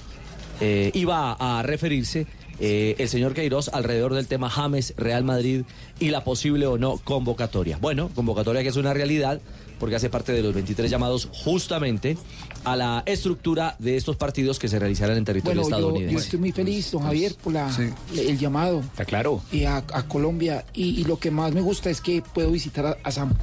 eh, 0.61 0.91
iba 0.95 1.33
a, 1.33 1.59
a 1.59 1.63
referirse 1.63 2.27
eh, 2.61 2.95
el 2.99 3.09
señor 3.09 3.35
Queiroz 3.35 3.69
alrededor 3.69 4.15
del 4.15 4.27
tema 4.29 4.49
James, 4.49 4.95
Real 4.97 5.25
Madrid 5.25 5.63
y 5.99 6.11
la 6.11 6.23
posible 6.23 6.67
o 6.67 6.79
no 6.79 6.99
convocatoria. 6.99 7.79
Bueno, 7.81 8.11
convocatoria 8.15 8.63
que 8.63 8.69
es 8.69 8.77
una 8.77 8.95
realidad 8.95 9.41
porque 9.81 9.97
hace 9.97 10.09
parte 10.11 10.31
de 10.31 10.43
los 10.43 10.55
23 10.55 10.89
llamados 10.89 11.29
justamente 11.33 12.17
a 12.63 12.77
la 12.77 13.03
estructura 13.05 13.75
de 13.81 13.97
estos 13.97 14.15
partidos 14.17 14.61
que 14.61 14.69
se 14.69 14.79
realizarán 14.79 15.17
en 15.17 15.25
territorio 15.25 15.61
Bueno, 15.63 15.77
estadounidense. 15.77 16.13
yo 16.15 16.21
estoy 16.21 16.39
muy 16.39 16.53
feliz, 16.53 16.93
don 16.93 17.03
Javier, 17.03 17.35
por 17.43 17.53
la, 17.55 17.69
el 18.17 18.39
llamado 18.39 18.79
Está 18.81 19.05
claro. 19.05 19.43
a, 19.67 19.79
a 19.79 20.07
Colombia. 20.07 20.65
Y, 20.73 21.01
y 21.01 21.05
lo 21.05 21.19
que 21.19 21.33
más 21.33 21.53
me 21.53 21.63
gusta 21.63 21.91
es 21.91 22.01
que 22.01 22.23
puedo 22.23 22.53
visitar 22.53 22.87
a, 22.87 22.97
a 23.03 23.11
Sam. 23.11 23.35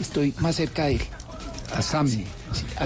Estoy 0.00 0.34
más 0.38 0.56
cerca 0.56 0.84
de 0.86 0.94
él. 0.96 1.00
A 1.74 1.82
Sammy. 1.82 2.24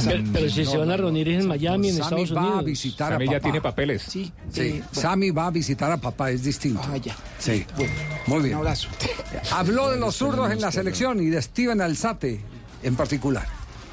Pero, 0.02 0.24
pero 0.32 0.48
si 0.48 0.64
No, 0.64 0.70
se 0.70 0.78
van 0.78 0.90
a 0.90 0.96
reunir 0.96 1.28
en 1.28 1.46
Miami, 1.46 1.88
en 1.90 1.96
Sammy 1.96 2.22
Estados 2.22 2.34
va 2.36 2.40
Unidos. 2.42 2.58
a 2.60 2.62
visitar 2.62 3.12
Sammy 3.12 3.24
a 3.24 3.26
ya 3.26 3.32
papá. 3.32 3.42
tiene 3.42 3.60
papeles. 3.60 4.02
Sí. 4.08 4.32
Sí, 4.50 4.60
eh, 4.62 4.82
Sammy 4.92 5.30
va 5.30 5.46
a 5.46 5.50
visitar 5.50 5.92
a 5.92 5.96
papá, 5.98 6.30
es 6.30 6.42
distinto. 6.42 6.80
Ah, 6.90 6.96
ya. 6.96 7.14
Sí, 7.38 7.66
muy 8.26 8.42
bien. 8.42 8.54
Un 8.54 8.60
abrazo. 8.60 8.88
Habló 9.52 9.90
de 9.90 9.98
los 9.98 10.16
zurdos 10.16 10.50
en 10.50 10.60
la 10.62 10.72
selección 10.72 11.20
y 11.22 11.26
de 11.26 11.42
Steven 11.42 11.80
Alzate 11.82 12.40
en 12.82 12.96
particular. 12.96 13.46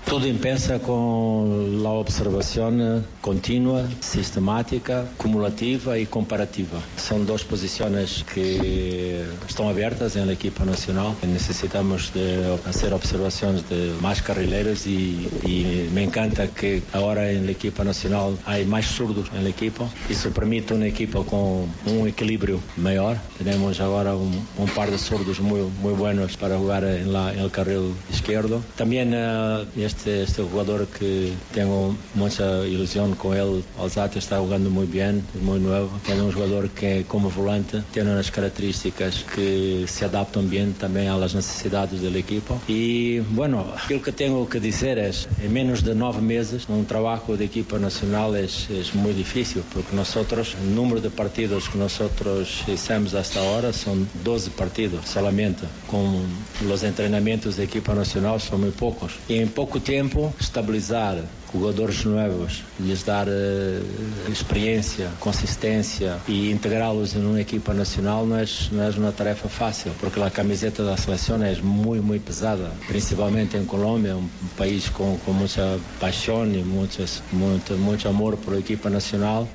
Todo 0.05 0.25
empieza 0.25 0.79
con 0.79 1.81
la 1.83 1.89
observación 1.89 3.05
eh, 3.25 3.35
continua, 3.35 3.83
sistemática, 4.01 5.05
cumulativa 5.17 5.97
y 5.97 6.05
comparativa. 6.05 6.79
Son 6.97 7.25
dos 7.25 7.43
posiciones 7.43 8.23
que 8.33 9.25
están 9.47 9.67
abiertas 9.67 10.15
en 10.15 10.27
la 10.27 10.33
equipa 10.33 10.63
nacional. 10.65 11.15
Necesitamos 11.27 12.13
de 12.13 12.57
hacer 12.65 12.93
observaciones 12.93 13.67
de 13.69 13.93
más 14.01 14.21
carrileros 14.21 14.85
y, 14.85 15.27
y 15.43 15.89
me 15.93 16.03
encanta 16.03 16.47
que 16.47 16.83
ahora 16.93 17.31
en 17.31 17.45
la 17.45 17.51
equipa 17.51 17.83
nacional 17.83 18.37
hay 18.45 18.65
más 18.65 18.85
zurdos 18.85 19.29
en 19.33 19.39
el 19.39 19.47
equipo. 19.47 19.89
Eso 20.09 20.29
permite 20.31 20.73
un 20.73 20.83
equipo 20.83 21.25
con 21.25 21.67
un 21.93 22.07
equilibrio 22.07 22.59
mayor. 22.77 23.17
Tenemos 23.37 23.79
ahora 23.79 24.15
un, 24.15 24.47
un 24.57 24.69
par 24.69 24.91
de 24.91 24.97
zurdos 24.97 25.39
muy, 25.39 25.61
muy 25.81 25.93
buenos 25.93 26.37
para 26.37 26.57
jugar 26.57 26.83
en, 26.83 27.11
la- 27.11 27.33
en 27.33 27.39
el 27.39 27.51
carril 27.51 27.93
izquierdo. 28.11 28.61
También 28.77 29.11
eh, 29.13 29.65
este, 29.77 30.23
este 30.23 30.43
jugador 30.43 30.87
que 30.87 31.33
tengo 31.53 31.95
mucha 32.13 32.65
ilusión 33.15 33.17
con 33.17 33.35
él, 33.37 33.63
Alzate 33.79 34.19
está 34.19 34.39
jugando 34.39 34.69
muy 34.69 34.85
bien, 34.85 35.23
es 35.35 35.41
muy 35.41 35.59
nuevo. 35.59 35.89
Tiene 36.05 36.21
un 36.21 36.31
jugador 36.31 36.69
que 36.69 37.05
como 37.07 37.29
volante 37.31 37.83
tiene 37.91 38.11
unas 38.11 38.31
características 38.31 39.25
que 39.35 39.85
se 39.87 40.05
adaptan 40.05 40.49
bien 40.49 40.73
también 40.73 41.07
a 41.09 41.17
las 41.17 41.35
necesidades 41.35 42.01
del 42.01 42.15
equipo. 42.15 42.59
Y 42.67 43.19
bueno, 43.19 43.65
lo 43.89 44.01
que 44.01 44.11
tengo 44.11 44.47
que 44.47 44.59
decir 44.59 44.97
es, 44.97 45.27
en 45.41 45.53
menos 45.53 45.83
de 45.83 45.95
nueve 45.95 46.21
meses, 46.21 46.67
un 46.69 46.85
trabajo 46.85 47.37
de 47.37 47.45
equipo 47.45 47.77
nacional 47.79 48.35
es, 48.35 48.69
es 48.69 48.93
muy 48.95 49.13
difícil, 49.13 49.63
porque 49.73 49.95
nosotros, 49.95 50.55
el 50.61 50.75
número 50.75 51.01
de 51.01 51.09
partidos 51.09 51.69
que 51.69 51.77
nosotros 51.77 52.63
hicimos 52.67 53.13
hasta 53.13 53.39
ahora 53.39 53.73
son 53.73 54.07
12 54.23 54.51
partidos 54.51 55.05
solamente. 55.05 55.65
Con 55.89 56.23
los 56.67 56.83
entrenamientos 56.83 57.57
de 57.57 57.63
equipo 57.63 57.93
nacional 57.93 58.39
son 58.41 58.61
muy 58.61 58.71
pocos. 58.71 59.13
Y 59.27 59.39
en 59.39 59.49
poco 59.49 59.79
tiempo, 59.79 60.33
estabilizar 60.39 61.23
jugadores 61.55 62.03
nuevos, 62.03 62.63
lhes 62.79 63.03
dar 63.03 63.27
eh, 63.29 63.81
experiência, 64.29 65.09
consistência 65.19 66.19
e 66.27 66.51
integrá-los 66.51 67.15
em 67.15 67.25
uma 67.25 67.39
equipa 67.39 67.73
nacional 67.73 68.25
não 68.25 68.37
é, 68.37 68.45
não 68.71 68.83
é 68.83 68.89
uma 68.89 69.11
tarefa 69.11 69.47
fácil, 69.47 69.91
porque 69.99 70.21
a 70.21 70.29
camiseta 70.29 70.83
da 70.83 70.97
seleção 70.97 71.41
é 71.43 71.55
muito, 71.55 72.03
muito 72.03 72.23
pesada, 72.23 72.71
principalmente 72.87 73.55
em 73.55 73.65
Colômbia, 73.65 74.17
um 74.17 74.27
país 74.57 74.89
com, 74.89 75.17
com 75.25 75.31
muita 75.31 75.79
paixão 75.99 76.45
e 76.45 76.61
muitas, 76.63 77.23
muito, 77.31 77.73
muito 77.73 78.07
amor 78.07 78.35
por 78.37 78.57
equipa 78.57 78.89
nacional. 78.89 79.47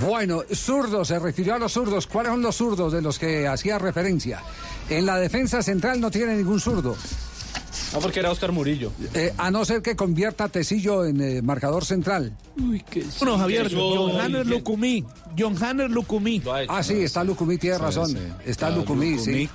Bueno, 0.00 0.42
zurdos, 0.54 1.08
se 1.08 1.18
refirió 1.18 1.54
a 1.54 1.58
los 1.58 1.72
zurdos. 1.72 2.06
¿Cuáles 2.06 2.32
son 2.32 2.40
los 2.40 2.56
zurdos 2.56 2.94
de 2.94 3.02
los 3.02 3.18
que 3.18 3.46
hacía 3.46 3.78
referencia? 3.78 4.42
En 4.88 5.04
la 5.04 5.18
defensa 5.18 5.62
central 5.62 6.00
no 6.00 6.10
tiene 6.10 6.34
ningún 6.34 6.60
zurdo. 6.60 6.96
No, 7.92 8.00
porque 8.00 8.20
era 8.20 8.30
Oscar 8.30 8.52
Murillo. 8.52 8.90
Eh, 9.14 9.32
a 9.36 9.50
no 9.50 9.64
ser 9.64 9.82
que 9.82 9.94
convierta 9.96 10.44
a 10.44 10.48
Tecillo 10.48 11.04
en 11.04 11.20
eh, 11.20 11.42
marcador 11.42 11.84
central. 11.84 12.32
Bueno, 12.56 13.38
Javier, 13.38 13.68
Qué 13.68 13.74
John 13.76 14.18
Hanner. 14.20 14.46
Lucumí. 14.46 15.04
John 15.38 15.62
Hanner 15.62 15.90
Lucumí. 15.90 16.42
Ah, 16.68 16.82
sí, 16.82 16.94
está 17.02 17.22
Lucumí, 17.24 17.58
tiene 17.58 17.78
razón. 17.78 18.16
Está 18.46 18.70
Lucumí, 18.70 19.18
sí. 19.18 19.48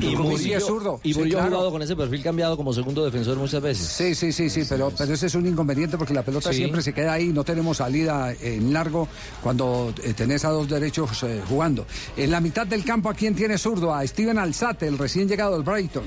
Y 0.00 0.06
Lucumí 0.06 0.30
sí 0.30 0.32
Murillo, 0.32 0.58
es 0.58 0.64
zurdo. 0.66 1.00
y 1.04 1.12
sí, 1.12 1.18
Murillo 1.20 1.36
ha 1.38 1.40
claro. 1.42 1.54
jugado 1.56 1.70
con 1.70 1.82
ese 1.82 1.94
perfil 1.94 2.20
cambiado 2.20 2.56
como 2.56 2.72
segundo 2.72 3.04
defensor 3.04 3.36
muchas 3.36 3.62
veces. 3.62 3.86
Sí, 3.86 4.16
sí, 4.16 4.32
sí, 4.32 4.50
sí, 4.50 4.62
pero, 4.68 4.92
pero 4.98 5.14
ese 5.14 5.26
es 5.26 5.34
un 5.36 5.46
inconveniente 5.46 5.96
porque 5.96 6.12
la 6.12 6.24
pelota 6.24 6.50
Sí. 6.50 6.56
siempre 6.56 6.82
se 6.82 6.92
queda 6.92 7.12
ahí, 7.12 7.28
no 7.28 7.44
tenemos 7.44 7.76
salida 7.76 8.32
en 8.40 8.72
largo 8.72 9.06
cuando 9.40 9.94
eh, 10.02 10.12
tenés 10.14 10.44
a 10.44 10.48
dos 10.50 10.68
derechos 10.68 11.22
eh, 11.22 11.40
jugando. 11.48 11.86
En 12.16 12.32
la 12.32 12.40
mitad 12.40 12.66
del 12.66 12.84
campo, 12.84 13.08
¿a 13.08 13.14
quién 13.14 13.36
tiene 13.36 13.56
zurdo? 13.56 13.94
A 13.94 14.04
Steven 14.04 14.36
Alzate, 14.36 14.88
el 14.88 14.98
recién 14.98 15.28
llegado 15.28 15.52
del 15.52 15.62
Brighton, 15.62 16.02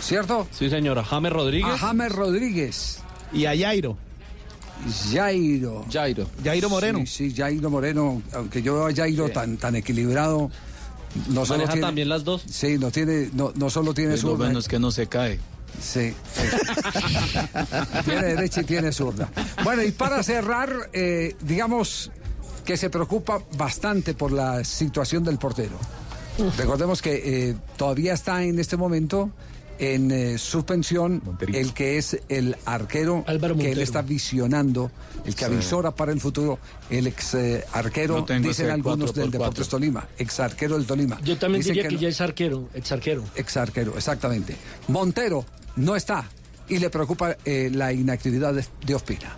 ¿cierto? 0.00 0.46
Sí, 0.50 0.70
señora. 0.70 1.04
James 1.04 1.32
Rodríguez. 1.32 1.72
A 1.72 1.78
James 1.78 2.12
Rodríguez. 2.12 2.98
Y 3.32 3.46
a 3.46 3.56
Jairo. 3.56 3.96
Jairo. 5.12 5.84
Jairo. 5.92 6.26
Jairo 6.42 6.70
Moreno. 6.70 7.00
Sí, 7.00 7.30
sí, 7.30 7.34
Jairo 7.36 7.70
Moreno, 7.70 8.22
aunque 8.32 8.62
yo 8.62 8.74
veo 8.74 8.86
a 8.86 8.94
Jairo 8.94 9.28
tan, 9.28 9.56
tan 9.56 9.76
equilibrado. 9.76 10.50
No 11.28 11.44
solo 11.44 11.64
tiene, 11.66 11.80
también 11.80 12.08
las 12.08 12.24
dos. 12.24 12.42
Sí, 12.48 12.78
no, 12.78 12.90
tiene, 12.90 13.30
no, 13.32 13.52
no 13.56 13.68
solo 13.68 13.92
tiene 13.92 14.12
Lo 14.12 14.18
zurda. 14.18 14.36
bueno 14.36 14.58
es 14.58 14.68
que 14.68 14.78
no 14.78 14.90
se 14.90 15.06
cae. 15.06 15.38
Sí. 15.80 16.14
tiene 18.04 18.22
derecha 18.22 18.60
y 18.60 18.64
tiene 18.64 18.92
zurda. 18.92 19.28
Bueno, 19.64 19.82
y 19.82 19.90
para 19.92 20.22
cerrar, 20.22 20.90
eh, 20.92 21.36
digamos 21.40 22.10
que 22.64 22.76
se 22.76 22.90
preocupa 22.90 23.42
bastante 23.56 24.14
por 24.14 24.32
la 24.32 24.64
situación 24.64 25.24
del 25.24 25.38
portero. 25.38 25.78
Recordemos 26.56 27.02
que 27.02 27.50
eh, 27.50 27.56
todavía 27.76 28.14
está 28.14 28.42
en 28.44 28.58
este 28.58 28.76
momento 28.76 29.30
en 29.80 30.10
eh, 30.10 30.36
suspensión 30.38 31.22
el 31.52 31.72
que 31.72 31.96
es 31.98 32.18
el 32.28 32.54
arquero 32.66 33.24
Álvaro 33.26 33.56
que 33.56 33.72
él 33.72 33.80
está 33.80 34.02
visionando, 34.02 34.90
el 35.24 35.34
que 35.34 35.46
Sí. 35.46 35.52
avisora 35.52 35.90
para 35.94 36.12
el 36.12 36.20
futuro, 36.20 36.58
el 36.90 37.06
ex 37.06 37.34
eh, 37.34 37.64
arquero, 37.72 38.24
No 38.28 38.40
dicen 38.40 38.70
algunos 38.70 39.12
4x4. 39.12 39.14
del 39.14 39.30
Deportes 39.30 39.68
Tolima, 39.68 40.06
ex 40.18 40.38
arquero 40.40 40.76
del 40.76 40.86
Tolima. 40.86 41.18
Yo 41.24 41.38
también 41.38 41.60
Dicen 41.62 41.74
diría 41.74 41.88
que, 41.88 41.94
no- 41.94 42.00
ya 42.02 42.08
es 42.08 42.20
arquero, 42.20 42.68
ex 42.74 42.92
arquero. 42.92 43.24
ex 43.34 43.56
arquero, 43.56 43.94
exactamente. 43.96 44.54
Montero 44.88 45.46
no 45.76 45.96
está 45.96 46.28
y 46.68 46.78
le 46.78 46.90
preocupa 46.90 47.36
eh, 47.44 47.70
la 47.72 47.92
inactividad 47.92 48.52
de, 48.54 48.64
de 48.86 48.94
Ospina. 48.94 49.34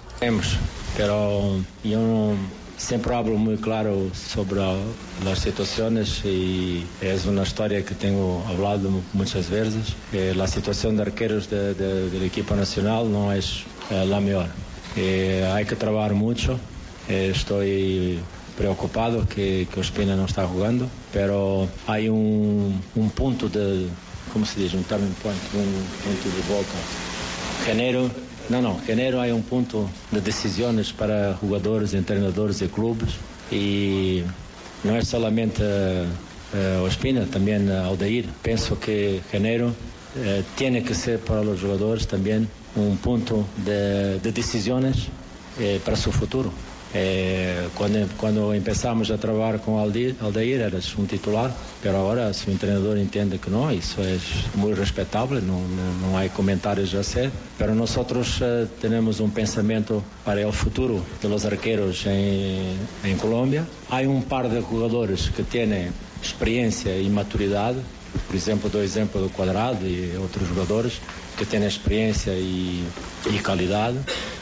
Pero 0.96 1.58
yo 1.84 2.00
no- 2.00 2.61
siempre 2.82 3.14
hablo 3.14 3.36
muy 3.38 3.56
claro 3.56 4.10
sobre 4.14 4.60
ah, 4.62 4.76
las 5.24 5.38
situaciones 5.38 6.24
y 6.24 6.84
es 7.00 7.26
una 7.26 7.42
historia 7.44 7.84
que 7.84 7.94
tengo 7.94 8.44
hablado 8.48 8.90
mu- 8.90 9.02
muchas 9.12 9.48
veces. 9.50 9.94
que 10.10 10.34
la 10.34 10.46
situación 10.46 10.96
de 10.96 11.02
arqueros 11.02 11.48
de- 11.48 11.74
de- 11.74 12.10
del 12.10 12.22
equipo 12.24 12.54
nacional 12.56 13.10
no 13.10 13.32
es 13.32 13.62
eh, 13.90 14.04
la 14.06 14.20
mejor. 14.20 14.48
Eh, 14.96 15.48
hay 15.54 15.64
que 15.64 15.76
trabajar 15.76 16.14
mucho. 16.14 16.58
Eh, 17.08 17.30
estoy 17.34 18.18
preocupado 18.56 19.26
que, 19.28 19.66
que 19.72 19.80
Ospina 19.80 20.14
no 20.16 20.24
está 20.26 20.46
jugando, 20.46 20.88
pero 21.12 21.68
hay 21.86 22.08
un, 22.08 22.82
un 22.94 23.10
punto 23.10 23.48
de, 23.48 23.88
¿cómo 24.32 24.44
se 24.44 24.60
dice? 24.60 24.76
Un 24.76 24.84
turning 24.84 25.14
point, 25.22 25.40
un 25.54 25.86
punto 26.04 26.28
de 26.28 26.42
volta. 26.48 26.76
Enero, 27.66 28.10
no, 28.48 28.60
no, 28.60 28.80
enero 28.86 29.20
hay 29.20 29.30
un 29.30 29.42
punto 29.42 29.88
de 30.10 30.20
decisiones 30.20 30.92
para 30.92 31.34
jugadores, 31.34 31.94
entrenadores 31.94 32.58
de 32.58 32.68
clubes 32.68 33.10
y 33.50 34.22
no 34.84 34.96
es 34.96 35.08
solamente 35.08 35.62
eh, 36.54 36.80
Ospina, 36.84 37.24
también 37.26 37.68
eh, 37.70 37.76
Aldair. 37.76 38.28
Pienso 38.42 38.78
que 38.78 39.20
enero 39.32 39.74
eh, 40.16 40.42
tiene 40.56 40.82
que 40.82 40.94
ser 40.94 41.20
para 41.20 41.42
los 41.42 41.60
jugadores 41.60 42.06
también 42.06 42.48
un 42.74 42.96
punto 42.98 43.46
de, 43.64 44.18
de 44.20 44.32
decisiones 44.32 45.08
eh, 45.58 45.80
para 45.84 45.96
su 45.96 46.10
futuro. 46.12 46.52
Eh, 46.94 47.68
cuando, 47.74 48.06
cuando 48.18 48.52
empezamos 48.52 49.10
a 49.10 49.16
trabajar 49.16 49.60
con 49.60 49.78
Aldair, 49.78 50.16
Aldair 50.20 50.60
eras 50.60 50.94
un 50.96 51.06
titular, 51.06 51.54
pero 51.82 51.98
ahora 51.98 52.32
si 52.34 52.48
un 52.48 52.52
entrenador 52.52 52.98
entiende 52.98 53.38
que 53.38 53.50
no, 53.50 53.70
eso 53.70 54.04
es 54.04 54.22
muy 54.54 54.74
respetable, 54.74 55.40
no, 55.40 55.60
no, 55.60 56.08
no 56.08 56.18
hay 56.18 56.28
comentarios 56.28 56.94
a 56.94 57.00
hacer, 57.00 57.30
pero 57.56 57.74
nosotros 57.74 58.38
eh, 58.42 58.66
tenemos 58.80 59.20
un 59.20 59.30
pensamiento 59.30 60.02
para 60.24 60.42
el 60.42 60.52
futuro 60.52 61.02
de 61.22 61.28
los 61.28 61.44
arqueros 61.46 62.04
en, 62.06 62.76
en 63.04 63.16
Colombia. 63.16 63.66
Hay 63.88 64.06
un 64.06 64.24
par 64.24 64.50
de 64.50 64.60
jugadores 64.60 65.30
que 65.34 65.44
tienen 65.44 65.92
experiencia 66.20 66.98
y 66.98 67.08
maturidad, 67.08 67.74
por 68.26 68.36
ejemplo, 68.36 68.68
doy 68.68 68.86
ejemplo 68.86 69.22
de 69.22 69.28
Cuadrado 69.28 69.86
y 69.88 70.14
otros 70.16 70.46
jugadores 70.50 70.98
que 71.38 71.46
tienen 71.46 71.68
experiencia 71.68 72.34
y, 72.36 72.84
y 73.32 73.38
calidad 73.38 73.94
que 73.94 74.41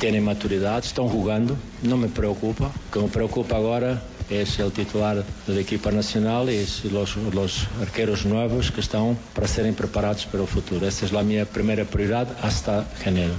tienen 0.00 0.24
maturidade, 0.24 0.86
estão 0.86 1.08
jogando, 1.08 1.56
não 1.82 1.96
me 1.96 2.08
preocupa. 2.08 2.66
O 2.66 2.92
que 2.92 2.98
me 2.98 3.08
preocupa 3.08 3.56
agora 3.56 4.02
é 4.30 4.64
o 4.64 4.70
titular 4.70 5.24
da 5.46 5.60
equipa 5.60 5.90
nacional 5.90 6.48
e 6.50 6.62
os, 6.62 6.84
os 6.84 7.66
arqueiros 7.80 8.24
novos 8.24 8.70
que 8.70 8.80
estão 8.80 9.16
para 9.34 9.46
serem 9.46 9.72
preparados 9.72 10.24
para 10.26 10.42
o 10.42 10.46
futuro. 10.46 10.84
Essa 10.84 11.06
é 11.06 11.18
a 11.18 11.22
minha 11.22 11.46
primeira 11.46 11.84
prioridade 11.84 12.30
hasta 12.42 12.86
janeiro. 13.02 13.34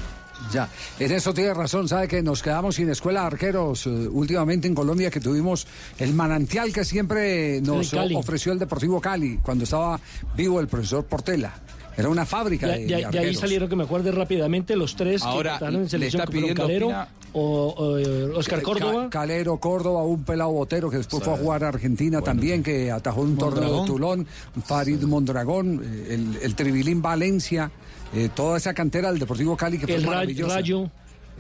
Ya, 0.52 0.70
en 1.00 1.12
eso 1.12 1.34
tiene 1.34 1.54
razón, 1.54 1.88
sabe 1.88 2.08
que 2.08 2.24
nos 2.24 2.42
quedamos 2.42 2.76
sin 2.76 2.90
escuela 2.90 3.22
de 3.22 3.28
arqueros 3.28 3.86
eh, 3.86 3.90
últimamente 3.90 4.68
en 4.68 4.74
Colombia, 4.74 5.12
que 5.12 5.20
tuvimos 5.20 5.68
el 6.00 6.14
manantial 6.14 6.74
que 6.74 6.84
siempre 6.84 7.62
nos 7.62 7.94
ofreció 7.94 8.54
el 8.54 8.58
Deportivo 8.58 9.00
Cali, 9.00 9.38
cuando 9.44 9.66
estaba 9.66 10.00
vivo 10.36 10.60
el 10.60 10.68
profesor 10.68 11.06
Portela. 11.06 11.54
Era 12.00 12.10
una 12.10 12.26
fábrica 12.26 12.68
de, 12.68 12.86
de, 12.86 12.96
de- 12.96 13.06
de 13.12 13.20
ahí 13.20 13.36
salieron, 13.36 13.68
que 13.68 13.76
me 13.76 13.84
acuerde 13.84 14.12
rápidamente, 14.12 14.76
los 14.78 14.96
tres 14.96 15.22
Ahora, 15.22 15.52
que 15.52 15.54
estaban 15.56 15.76
en 15.76 15.82
le 15.84 15.90
selección, 15.90 16.22
está 16.22 16.32
pidiendo 16.32 16.62
Calero, 16.64 16.88
Pina- 16.88 17.08
o, 17.34 17.68
o, 17.78 17.98
eh, 17.98 18.24
Oscar 18.36 18.60
Ca- 18.60 18.66
Córdoba. 18.66 19.10
Calero, 19.10 19.58
Córdoba, 19.58 20.04
un 20.04 20.24
pelado 20.24 20.52
botero 20.52 20.90
que 20.90 20.98
después 20.98 21.24
fue 21.24 21.34
a 21.34 21.36
Sí. 21.36 21.44
jugar 21.44 21.64
a 21.66 21.68
Argentina 21.68 22.22
también, 22.22 22.64
que 22.64 22.90
atajó 22.90 23.22
un 23.22 23.38
torneo 23.38 23.64
de 23.64 23.68
Mondragón. 23.76 23.86
Tulón, 24.26 24.28
Farid 24.66 25.02
Mondragón, 25.04 25.82
eh, 25.84 26.14
el, 26.16 26.40
el 26.42 26.56
Tribilín 26.56 27.02
Valencia, 27.02 27.70
eh, 28.14 28.30
toda 28.34 28.58
esa 28.58 28.74
cantera 28.74 29.10
del 29.12 29.20
Deportivo 29.20 29.58
Cali 29.58 29.78
que 29.78 29.86
fue 29.86 29.96
El 29.96 30.04
Ra- 30.04 30.10
maravillosa. 30.12 30.56
Rayo. 30.56 30.90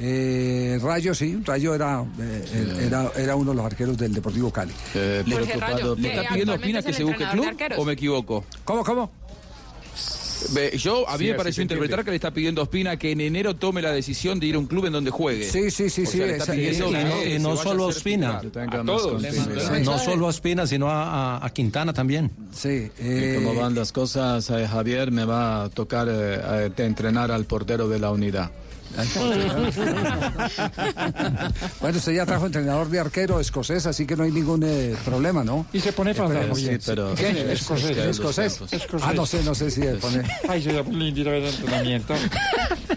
Eh, 0.01 0.79
Rayo, 0.81 1.13
sí, 1.13 1.41
Rayo 1.45 1.75
era, 1.75 2.05
eh, 2.21 2.83
era, 2.87 3.11
era 3.17 3.35
uno 3.35 3.51
de 3.51 3.57
los 3.57 3.65
arqueros 3.65 3.97
del 3.97 4.13
Deportivo 4.13 4.49
Cali. 4.51 4.71
¿Le, 4.93 5.23
Jorge 5.35 5.57
Rayo, 5.57 5.95
¿le 5.95 6.01
que 6.01 6.07
está 6.15 6.29
pidiendo 6.29 6.53
a 6.53 6.55
actualmente 6.55 6.55
Espina 6.55 6.79
es 6.79 6.85
que 6.85 6.93
se 6.93 7.03
busque 7.03 7.25
club 7.31 7.45
o 7.77 7.83
me 7.85 7.93
equivoco? 7.93 8.45
¿Cómo, 8.63 8.83
cómo? 8.85 9.11
Yo, 10.77 11.07
a 11.09 11.17
mí 11.17 11.25
Sí, 11.25 11.31
me 11.31 11.35
pareció 11.37 11.61
interpretar 11.61 12.03
que 12.03 12.11
le 12.11 12.15
está 12.15 12.31
pidiendo 12.31 12.61
a 12.61 12.63
Espina 12.63 12.97
que 12.97 13.11
en 13.11 13.21
enero 13.21 13.55
tome 13.55 13.81
la 13.81 13.91
decisión 13.91 14.39
de 14.39 14.47
ir 14.47 14.55
a 14.55 14.59
un 14.59 14.67
club 14.67 14.85
en 14.85 14.93
donde 14.93 15.11
juegue. 15.11 15.49
Sí, 15.49 15.69
sí, 15.71 15.89
sí, 15.89 16.03
O 16.03 16.05
sea, 16.05 16.25
sí, 16.27 16.65
esa- 16.65 16.87
Y 16.87 16.91
no, 16.91 17.23
y 17.25 17.39
no 17.39 17.57
solo 17.57 17.83
a 17.85 17.87
Ospina. 17.87 18.37
A 18.39 18.83
todos. 18.83 19.21
No 19.83 19.99
solo 19.99 20.25
a 20.25 20.29
Ospina, 20.29 20.65
sino 20.67 20.89
a, 20.89 21.37
a- 21.37 21.45
a 21.45 21.49
Quintana 21.51 21.93
también. 21.93 22.31
Sí. 22.53 22.89
Y 22.99 23.35
como 23.35 23.55
van 23.55 23.75
las 23.75 23.91
cosas, 23.91 24.49
eh, 24.49 24.67
Javier 24.67 25.11
me 25.11 25.25
va 25.25 25.63
a 25.65 25.69
tocar 25.69 26.07
eh, 26.09 26.39
eh, 26.67 26.71
entrenar 26.77 27.31
al 27.31 27.45
portero 27.45 27.87
de 27.87 27.99
la 27.99 28.11
unidad. 28.11 28.51
Bueno, 31.81 31.97
usted 31.97 32.13
ya 32.13 32.25
trajo 32.25 32.45
entrenador 32.45 32.89
de 32.89 32.99
arquero 32.99 33.39
escocés, 33.39 33.85
así 33.85 34.05
que 34.05 34.15
no 34.15 34.23
hay 34.23 34.31
ningún 34.31 34.63
eh, 34.65 34.95
problema, 35.05 35.43
¿no? 35.43 35.65
Y 35.73 35.79
se 35.79 35.93
pone 35.93 36.13
fantasma. 36.13 36.55
Sí, 36.55 36.69
pero- 36.85 37.13
es- 37.13 37.19
¿Escocés? 37.21 37.97
es- 37.97 37.97
¿Escocés? 37.97 38.61
Escocés. 38.71 39.07
Ah, 39.07 39.13
no 39.13 39.25
sé, 39.25 39.43
no 39.43 39.55
sé 39.55 39.71
si 39.71 39.81
se 39.81 39.93
pone... 39.95 40.23
Ay, 40.47 40.61
sería 40.63 40.83
muy 40.83 40.95
lindo 40.95 41.21
ir 41.21 41.27
a 41.29 41.31
ver 41.31 41.43
el 41.43 41.49
entrenamiento. 41.49 42.13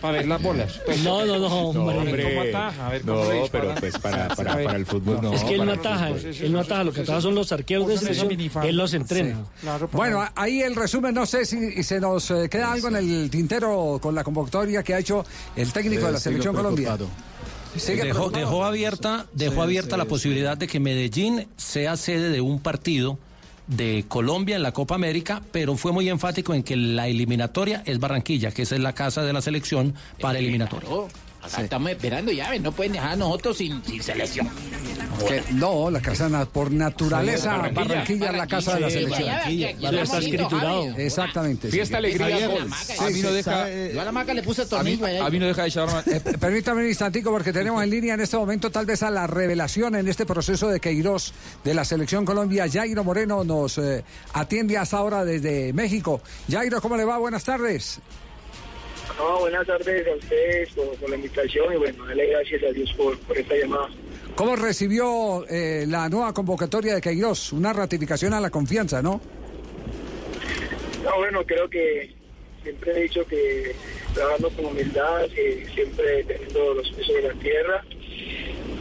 Para 0.00 0.18
ver 0.18 0.26
las 0.28 0.42
bolas. 0.42 0.80
No, 1.04 1.24
no, 1.24 1.38
no, 1.38 1.46
hombre. 1.68 2.12
Ver 2.12 2.28
cómo 2.34 2.42
ataja, 2.42 2.86
a 2.86 2.90
ver 2.90 3.02
cómo 3.02 3.24
le 3.24 3.40
No, 3.40 3.46
pero 3.52 3.74
pues 3.78 3.98
para, 3.98 4.28
para, 4.28 4.54
para 4.62 4.76
el 4.76 4.86
fútbol 4.86 5.18
no. 5.22 5.32
es 5.32 5.44
que 5.44 5.54
él 5.54 5.64
no 5.64 5.72
ataja, 5.72 6.08
él 6.08 6.52
no 6.52 6.60
ataja, 6.60 6.84
lo 6.84 6.92
que 6.92 7.02
ataja 7.02 7.20
son 7.20 7.34
los 7.34 7.52
arqueros 7.52 7.86
de 7.88 7.98
selección, 7.98 8.28
él 8.64 8.76
los 8.76 8.94
entrena. 8.94 9.38
Bueno, 9.92 10.24
ahí 10.34 10.60
el 10.62 10.74
resumen, 10.74 11.14
no 11.14 11.26
sé 11.26 11.44
si 11.44 11.82
se 11.82 12.00
nos 12.00 12.30
eh, 12.30 12.48
queda 12.50 12.72
algo 12.72 12.88
en 12.88 12.96
el 12.96 13.30
tintero 13.30 13.98
con 14.02 14.14
la 14.14 14.24
convocatoria 14.24 14.82
que 14.82 14.94
ha 14.94 14.98
hecho 14.98 15.24
el 15.56 15.72
técnico 15.72 15.81
de 15.90 16.12
la 16.12 16.18
Eh, 16.18 16.20
sigo 16.20 16.20
Selección 16.20 16.54
Colombia. 16.54 16.96
Sigue 17.76 18.02
Dejó, 18.04 18.64
abierta, 18.64 19.26
dejó 19.32 19.54
Sí, 19.54 19.60
abierta 19.62 19.90
sí, 19.92 19.96
la 19.96 20.04
sí. 20.04 20.08
posibilidad 20.10 20.56
de 20.58 20.66
que 20.66 20.78
Medellín 20.78 21.48
sea 21.56 21.96
sede 21.96 22.28
de 22.30 22.40
un 22.42 22.60
partido 22.60 23.18
de 23.66 24.04
Colombia 24.08 24.56
en 24.56 24.62
la 24.62 24.72
Copa 24.72 24.94
América, 24.94 25.40
pero 25.52 25.76
fue 25.76 25.92
muy 25.92 26.08
enfático 26.10 26.52
en 26.52 26.62
que 26.64 26.76
la 26.76 27.08
eliminatoria 27.08 27.82
es 27.86 27.98
Barranquilla, 27.98 28.50
que 28.50 28.62
esa 28.62 28.74
es 28.74 28.82
la 28.82 28.92
casa 28.92 29.22
de 29.22 29.32
la 29.32 29.40
selección 29.40 29.94
para 30.20 30.38
eliminatoria. 30.38 30.88
Acá 31.42 31.62
estamos 31.62 31.90
esperando 31.90 32.30
llaves, 32.32 32.60
no 32.60 32.72
pueden 32.72 32.92
dejar 32.92 33.10
a 33.12 33.16
nosotros 33.16 33.56
sin, 33.58 33.82
sin 33.84 34.02
selección. 34.02 34.48
Que 35.28 35.42
no, 35.52 35.90
la 35.90 36.00
casa 36.00 36.28
na- 36.28 36.46
por 36.46 36.70
naturaleza, 36.72 37.42
Sí, 37.42 37.46
Barranquilla, 37.74 37.84
Barranquilla, 37.84 38.30
es 38.30 38.36
la 38.36 38.46
casa 38.46 38.74
de 38.74 38.80
la 38.80 38.90
selección. 38.90 39.28
Barranquilla, 39.28 39.68
aquí 39.68 39.96
está 39.98 40.18
escriturado. 40.18 40.84
Exactamente. 40.96 41.68
Fiesta, 41.68 41.98
sí. 41.98 41.98
alegría, 41.98 42.38
sí, 42.38 42.92
A 42.98 43.10
mí 43.10 43.20
no 43.20 43.32
deja- 43.32 43.68
Yo 43.92 44.00
a 44.00 44.04
la 44.04 44.12
maca 44.12 44.34
le 44.34 44.42
puse 44.42 44.66
tornillo 44.66 45.04
allá. 45.06 45.26
A 45.26 45.30
mí 45.30 45.38
no 45.38 45.46
deja 45.46 45.64
de 45.64 45.70
llamarme. 45.70 46.12
Eh, 46.16 46.20
permítame 46.40 46.82
un 46.82 46.88
instantico 46.88 47.30
porque 47.30 47.52
tenemos 47.52 47.82
en 47.84 47.90
línea 47.96 48.14
en 48.14 48.20
este 48.20 48.36
momento 48.36 48.70
tal 48.70 48.86
vez 48.86 49.02
a 49.02 49.10
la 49.10 49.26
revelación 49.26 49.94
en 49.96 50.08
este 50.08 50.26
proceso 50.26 50.68
de 50.68 50.80
Queiroz 50.80 51.32
de 51.62 51.74
la 51.74 51.84
Selección 51.84 52.24
Colombia. 52.24 52.66
Jairo 52.72 53.04
Moreno 53.04 53.44
nos 53.44 53.78
eh, 53.78 54.04
atiende 54.32 54.78
hasta 54.78 54.96
ahora 54.96 55.24
desde 55.24 55.72
México. 55.72 56.20
Jairo, 56.50 56.80
¿cómo 56.80 56.96
le 56.96 57.04
va? 57.04 57.18
Buenas 57.18 57.44
tardes. 57.44 58.00
No, 59.18 59.40
buenas 59.40 59.66
tardes 59.66 60.06
a 60.06 60.14
ustedes 60.14 60.70
por, 60.70 60.96
por 60.96 61.10
la 61.10 61.16
invitación 61.16 61.72
y 61.74 61.76
bueno, 61.76 62.06
darle 62.06 62.26
gracias 62.28 62.62
a 62.62 62.72
Dios 62.72 62.92
por, 62.94 63.18
por 63.20 63.38
esta 63.38 63.54
llamada. 63.56 63.88
¿Cómo 64.34 64.56
recibió 64.56 65.46
eh, 65.48 65.84
la 65.86 66.08
nueva 66.08 66.32
convocatoria 66.32 66.94
de 66.94 67.00
Queiroz? 67.00 67.52
Una 67.52 67.72
ratificación 67.72 68.32
a 68.32 68.40
la 68.40 68.50
confianza, 68.50 69.02
¿no? 69.02 69.20
No, 71.04 71.16
bueno, 71.18 71.44
creo 71.44 71.68
que 71.68 72.14
siempre 72.62 72.92
he 72.92 73.02
dicho 73.02 73.26
que 73.26 73.74
trabajando 74.14 74.50
con 74.50 74.66
humildad, 74.66 75.28
que 75.34 75.66
siempre 75.74 76.24
teniendo 76.24 76.74
los 76.74 76.90
pies 76.90 77.06
sobre 77.06 77.22
la 77.28 77.34
tierra 77.34 77.84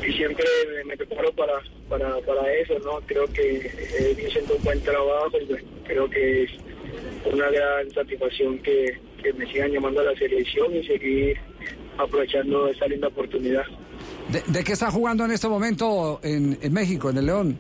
y 0.07 0.13
siempre 0.13 0.45
me, 0.86 0.95
preparo 0.95 1.31
para, 1.34 1.62
para, 1.89 2.19
para 2.21 2.53
eso, 2.53 2.77
¿no? 2.79 3.01
Creo 3.05 3.25
que 3.27 3.71
he 3.97 4.03
venido 4.13 4.29
haciendo 4.29 4.55
un 4.55 4.63
buen 4.63 4.81
trabajo 4.81 5.38
y 5.39 5.45
bueno, 5.45 5.67
creo 5.86 6.10
que 6.10 6.43
es 6.43 6.51
una 7.25 7.49
gran 7.49 7.91
satisfacción 7.91 8.60
que, 8.60 8.97
que 9.21 9.34
me 9.34 9.45
sigan 9.51 9.71
llamando 9.71 10.01
a 10.01 10.03
la 10.03 10.15
selección 10.15 10.75
y 10.75 10.84
seguir 10.86 11.38
aprovechando 11.97 12.67
esta 12.67 12.88
linda 12.88 13.07
oportunidad. 13.07 13.63
¿De, 14.31 14.41
de 14.47 14.63
qué 14.63 14.73
está 14.73 14.89
jugando 14.91 15.25
en 15.25 15.31
este 15.31 15.47
momento 15.47 16.19
en, 16.23 16.57
en 16.62 16.73
México, 16.73 17.10
en 17.10 17.17
el 17.17 17.25
León? 17.25 17.60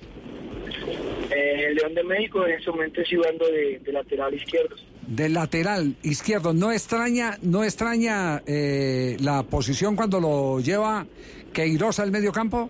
Eh, 1.29 1.65
el 1.67 1.75
León 1.75 1.93
de 1.93 2.03
México 2.03 2.45
en 2.45 2.53
este 2.53 2.71
momento 2.71 3.01
estoy 3.01 3.17
jugando 3.17 3.45
de, 3.47 3.79
de 3.79 3.91
lateral 3.91 4.33
izquierdo. 4.33 4.75
De 5.07 5.29
lateral 5.29 5.95
izquierdo. 6.03 6.53
¿No 6.53 6.71
extraña, 6.71 7.37
no 7.41 7.63
extraña 7.63 8.41
eh, 8.45 9.17
la 9.19 9.43
posición 9.43 9.95
cuando 9.95 10.19
lo 10.19 10.59
lleva 10.59 11.05
Queiroz 11.53 11.99
al 11.99 12.11
medio 12.11 12.31
campo? 12.31 12.69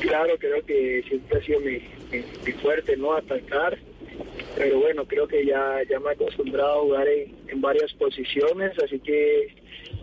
Claro, 0.00 0.34
creo 0.38 0.64
que 0.64 1.02
siempre 1.08 1.38
ha 1.38 1.42
sido 1.44 1.60
mi, 1.60 1.72
mi, 2.12 2.24
mi 2.46 2.52
fuerte, 2.52 2.96
¿no? 2.96 3.14
Atacar. 3.14 3.78
Pero 4.58 4.80
bueno, 4.80 5.06
creo 5.06 5.28
que 5.28 5.46
ya, 5.46 5.82
ya 5.88 6.00
me 6.00 6.10
he 6.10 6.12
acostumbrado 6.14 6.72
a 6.72 6.82
jugar 6.82 7.08
en, 7.08 7.36
en 7.46 7.60
varias 7.60 7.92
posiciones, 7.94 8.72
así 8.82 8.98
que 8.98 9.54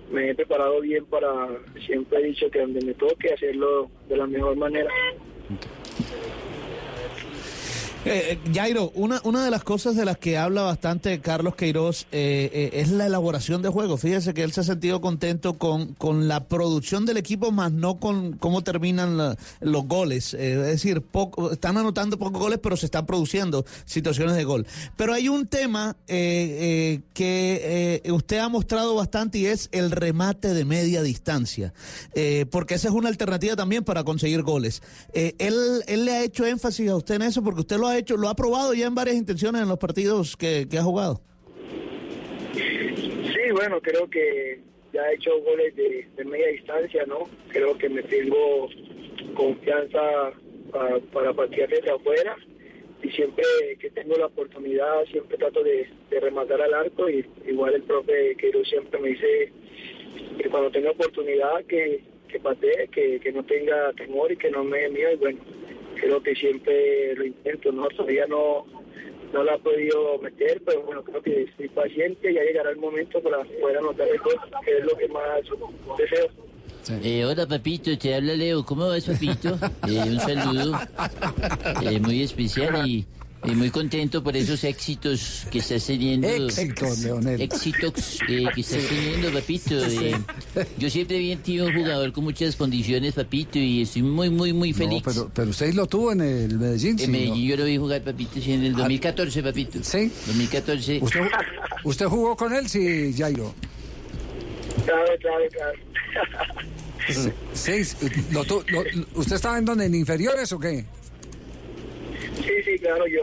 me 0.09 0.29
he 0.29 0.35
preparado 0.35 0.79
bien 0.79 1.05
para, 1.05 1.49
siempre 1.85 2.19
he 2.19 2.27
dicho 2.27 2.49
que 2.49 2.59
donde 2.59 2.85
me 2.85 2.93
toque 2.93 3.33
hacerlo 3.33 3.89
de 4.07 4.15
la 4.15 4.27
mejor 4.27 4.55
manera. 4.55 4.89
Eh, 8.05 8.37
eh, 8.45 8.51
Jairo, 8.53 8.91
una, 8.93 9.19
una 9.23 9.43
de 9.43 9.49
las 9.49 9.63
cosas 9.63 9.95
de 9.95 10.05
las 10.05 10.19
que 10.19 10.37
habla 10.37 10.61
bastante 10.61 11.19
Carlos 11.21 11.55
Queiroz 11.55 12.05
eh, 12.11 12.51
eh, 12.53 12.69
es 12.73 12.91
la 12.91 13.07
elaboración 13.07 13.63
de 13.63 13.69
juego. 13.69 13.97
Fíjese 13.97 14.35
que 14.35 14.43
él 14.43 14.51
se 14.51 14.61
ha 14.61 14.63
sentido 14.63 15.01
contento 15.01 15.55
con, 15.55 15.93
con 15.95 16.27
la 16.27 16.43
producción 16.43 17.07
del 17.07 17.17
equipo, 17.17 17.51
más 17.51 17.71
no 17.71 17.99
con 17.99 18.33
cómo 18.33 18.63
terminan 18.63 19.35
los 19.59 19.87
goles. 19.87 20.35
Eh, 20.35 20.51
es 20.51 20.67
decir, 20.67 21.01
están 21.51 21.77
anotando 21.77 22.19
pocos 22.19 22.39
goles, 22.39 22.59
pero 22.61 22.77
se 22.77 22.85
están 22.85 23.07
produciendo 23.07 23.65
situaciones 23.85 24.35
de 24.35 24.43
gol. 24.43 24.67
Pero 24.95 25.11
hay 25.11 25.27
un 25.27 25.47
tema 25.47 25.97
eh, 26.07 27.01
que 27.15 28.03
usted 28.13 28.37
ha 28.37 28.49
mostrado 28.49 28.93
bastante 28.93 29.39
y 29.39 29.47
es 29.47 29.67
el 29.71 29.89
remate 29.89 30.53
de 30.53 30.63
media 30.63 31.01
distancia. 31.01 31.73
Porque 32.51 32.75
esa 32.75 32.89
es 32.89 32.93
una 32.93 33.09
alternativa 33.09 33.55
también 33.55 33.83
para 33.83 34.03
conseguir 34.03 34.43
goles. 34.43 34.83
Él, 35.13 35.83
él 35.87 36.05
le 36.05 36.11
ha 36.11 36.23
hecho 36.23 36.45
énfasis 36.45 36.89
a 36.89 36.95
usted 36.95 37.15
en 37.15 37.23
eso 37.23 37.41
porque 37.41 37.61
usted 37.61 37.77
lo 37.77 37.87
ha 37.87 37.94
hecho, 37.99 38.17
lo 38.17 38.29
ha 38.29 38.35
probado 38.35 38.73
ya 38.73 38.87
en 38.87 38.95
varias 38.95 39.15
intenciones 39.15 39.61
en 39.61 39.69
los 39.69 39.77
partidos 39.77 40.35
que, 40.37 40.67
ha 40.77 40.83
jugado. 40.83 41.21
Sí, 42.53 43.51
bueno, 43.53 43.81
creo 43.81 44.09
que 44.09 44.59
ya 44.93 45.01
he 45.09 45.15
hecho 45.15 45.31
goles 45.41 45.75
de, 45.75 46.07
media 46.25 46.47
distancia, 46.47 47.03
¿no? 47.05 47.29
Creo 47.49 47.77
que 47.77 47.89
me 47.89 48.01
tengo 48.03 48.69
confianza 49.35 50.31
pa- 50.71 50.99
para 51.11 51.33
patear 51.33 51.69
desde 51.69 51.91
afuera 51.91 52.35
y 53.03 53.09
siempre 53.11 53.43
que 53.79 53.89
tengo 53.91 54.15
la 54.17 54.27
oportunidad 54.27 55.03
siempre 55.11 55.37
trato 55.37 55.63
de, 55.63 55.87
de 56.09 56.19
rematar 56.19 56.61
al 56.61 56.73
arco 56.73 57.09
y 57.09 57.25
igual 57.47 57.75
el 57.75 57.83
profe 57.83 58.35
Queiroz 58.37 58.67
siempre 58.67 58.99
me 58.99 59.09
dice 59.09 59.51
que 60.41 60.49
cuando 60.49 60.71
tenga 60.71 60.91
oportunidad 60.91 61.63
que, 61.67 62.03
que 62.27 62.39
patee, 62.39 62.87
que, 62.91 63.19
que 63.19 63.31
no 63.31 63.43
tenga 63.43 63.91
temor 63.93 64.31
y 64.31 64.37
que 64.37 64.49
no 64.49 64.63
me 64.63 64.79
dé 64.79 64.89
miedo 64.89 65.11
y 65.11 65.17
bueno, 65.17 65.39
creo 65.95 66.21
que 66.21 66.35
siempre 66.35 67.15
lo 67.15 67.25
intento, 67.25 67.71
¿no? 67.71 67.87
Todavía 67.89 68.25
no, 68.27 68.65
no 69.33 69.43
la 69.43 69.55
he 69.55 69.59
podido 69.59 70.17
meter, 70.19 70.61
pero 70.65 70.83
bueno, 70.83 71.03
creo 71.03 71.21
que 71.21 71.43
estoy 71.43 71.69
paciente, 71.69 72.33
ya 72.33 72.41
llegará 72.41 72.71
el 72.71 72.77
momento 72.77 73.21
para 73.21 73.43
poder 73.43 73.77
anotar 73.77 74.07
el 74.07 74.19
gol, 74.19 74.35
que 74.63 74.77
es 74.77 74.85
lo 74.85 74.95
que 74.97 75.07
más 75.09 75.41
deseo. 75.97 76.27
Eh, 77.03 77.25
hola 77.25 77.47
papito, 77.47 77.97
te 77.97 78.13
habla 78.13 78.35
Leo, 78.35 78.63
¿cómo 78.63 78.87
vas 78.87 79.05
papito? 79.05 79.57
Eh, 79.87 80.01
un 80.07 80.19
saludo 80.19 80.79
eh, 81.81 81.99
muy 81.99 82.21
especial 82.21 82.87
y, 82.87 83.05
y 83.47 83.51
muy 83.55 83.69
contento 83.69 84.23
por 84.23 84.35
esos 84.35 84.63
éxitos 84.63 85.45
que 85.51 85.59
estás 85.59 85.85
teniendo. 85.85 86.27
Éxitos, 86.27 86.99
Leonel. 86.99 87.41
Éxitos 87.41 88.19
eh, 88.27 88.45
que 88.53 88.61
estás 88.61 88.81
teniendo 88.87 89.31
papito. 89.31 89.75
Eh, 89.85 90.15
yo 90.77 90.89
siempre 90.89 91.17
había 91.17 91.37
sido 91.43 91.67
un 91.67 91.73
jugador 91.73 92.11
con 92.11 92.23
muchas 92.23 92.55
condiciones 92.55 93.13
papito 93.13 93.59
y 93.59 93.83
estoy 93.83 94.01
muy 94.03 94.29
muy 94.29 94.53
muy 94.53 94.73
feliz. 94.73 95.03
No, 95.05 95.11
pero, 95.13 95.31
pero 95.33 95.49
usted 95.49 95.73
lo 95.73 95.85
tuvo 95.87 96.11
en 96.13 96.21
el 96.21 96.57
Medellín, 96.57 96.97
sí, 96.97 97.05
En 97.05 97.11
Medellín 97.11 97.33
¿no? 97.43 97.49
yo 97.51 97.57
lo 97.57 97.65
vi 97.65 97.77
jugar 97.77 98.01
papito 98.03 98.41
sí, 98.41 98.51
en 98.53 98.63
el 98.63 98.73
2014 98.75 99.43
papito. 99.43 99.79
Sí. 99.83 100.11
2014. 100.27 100.99
¿Usted, 101.01 101.21
¿Usted 101.83 102.05
jugó 102.07 102.35
con 102.35 102.53
él, 102.53 102.67
sí, 102.67 103.13
Jairo? 103.17 103.53
Claro, 104.85 105.05
claro, 105.19 105.43
claro. 105.51 107.33
Sí, 107.53 107.71
lo 108.31 108.43
tu- 108.45 108.63
lo- 108.67 108.83
¿Usted 109.15 109.35
estaba 109.35 109.57
en 109.59 109.65
donde? 109.65 109.85
¿En 109.85 109.93
inferiores 109.95 110.51
o 110.53 110.59
qué? 110.59 110.85
Sí, 112.43 112.63
sí, 112.63 112.79
claro, 112.79 113.07
yo 113.07 113.21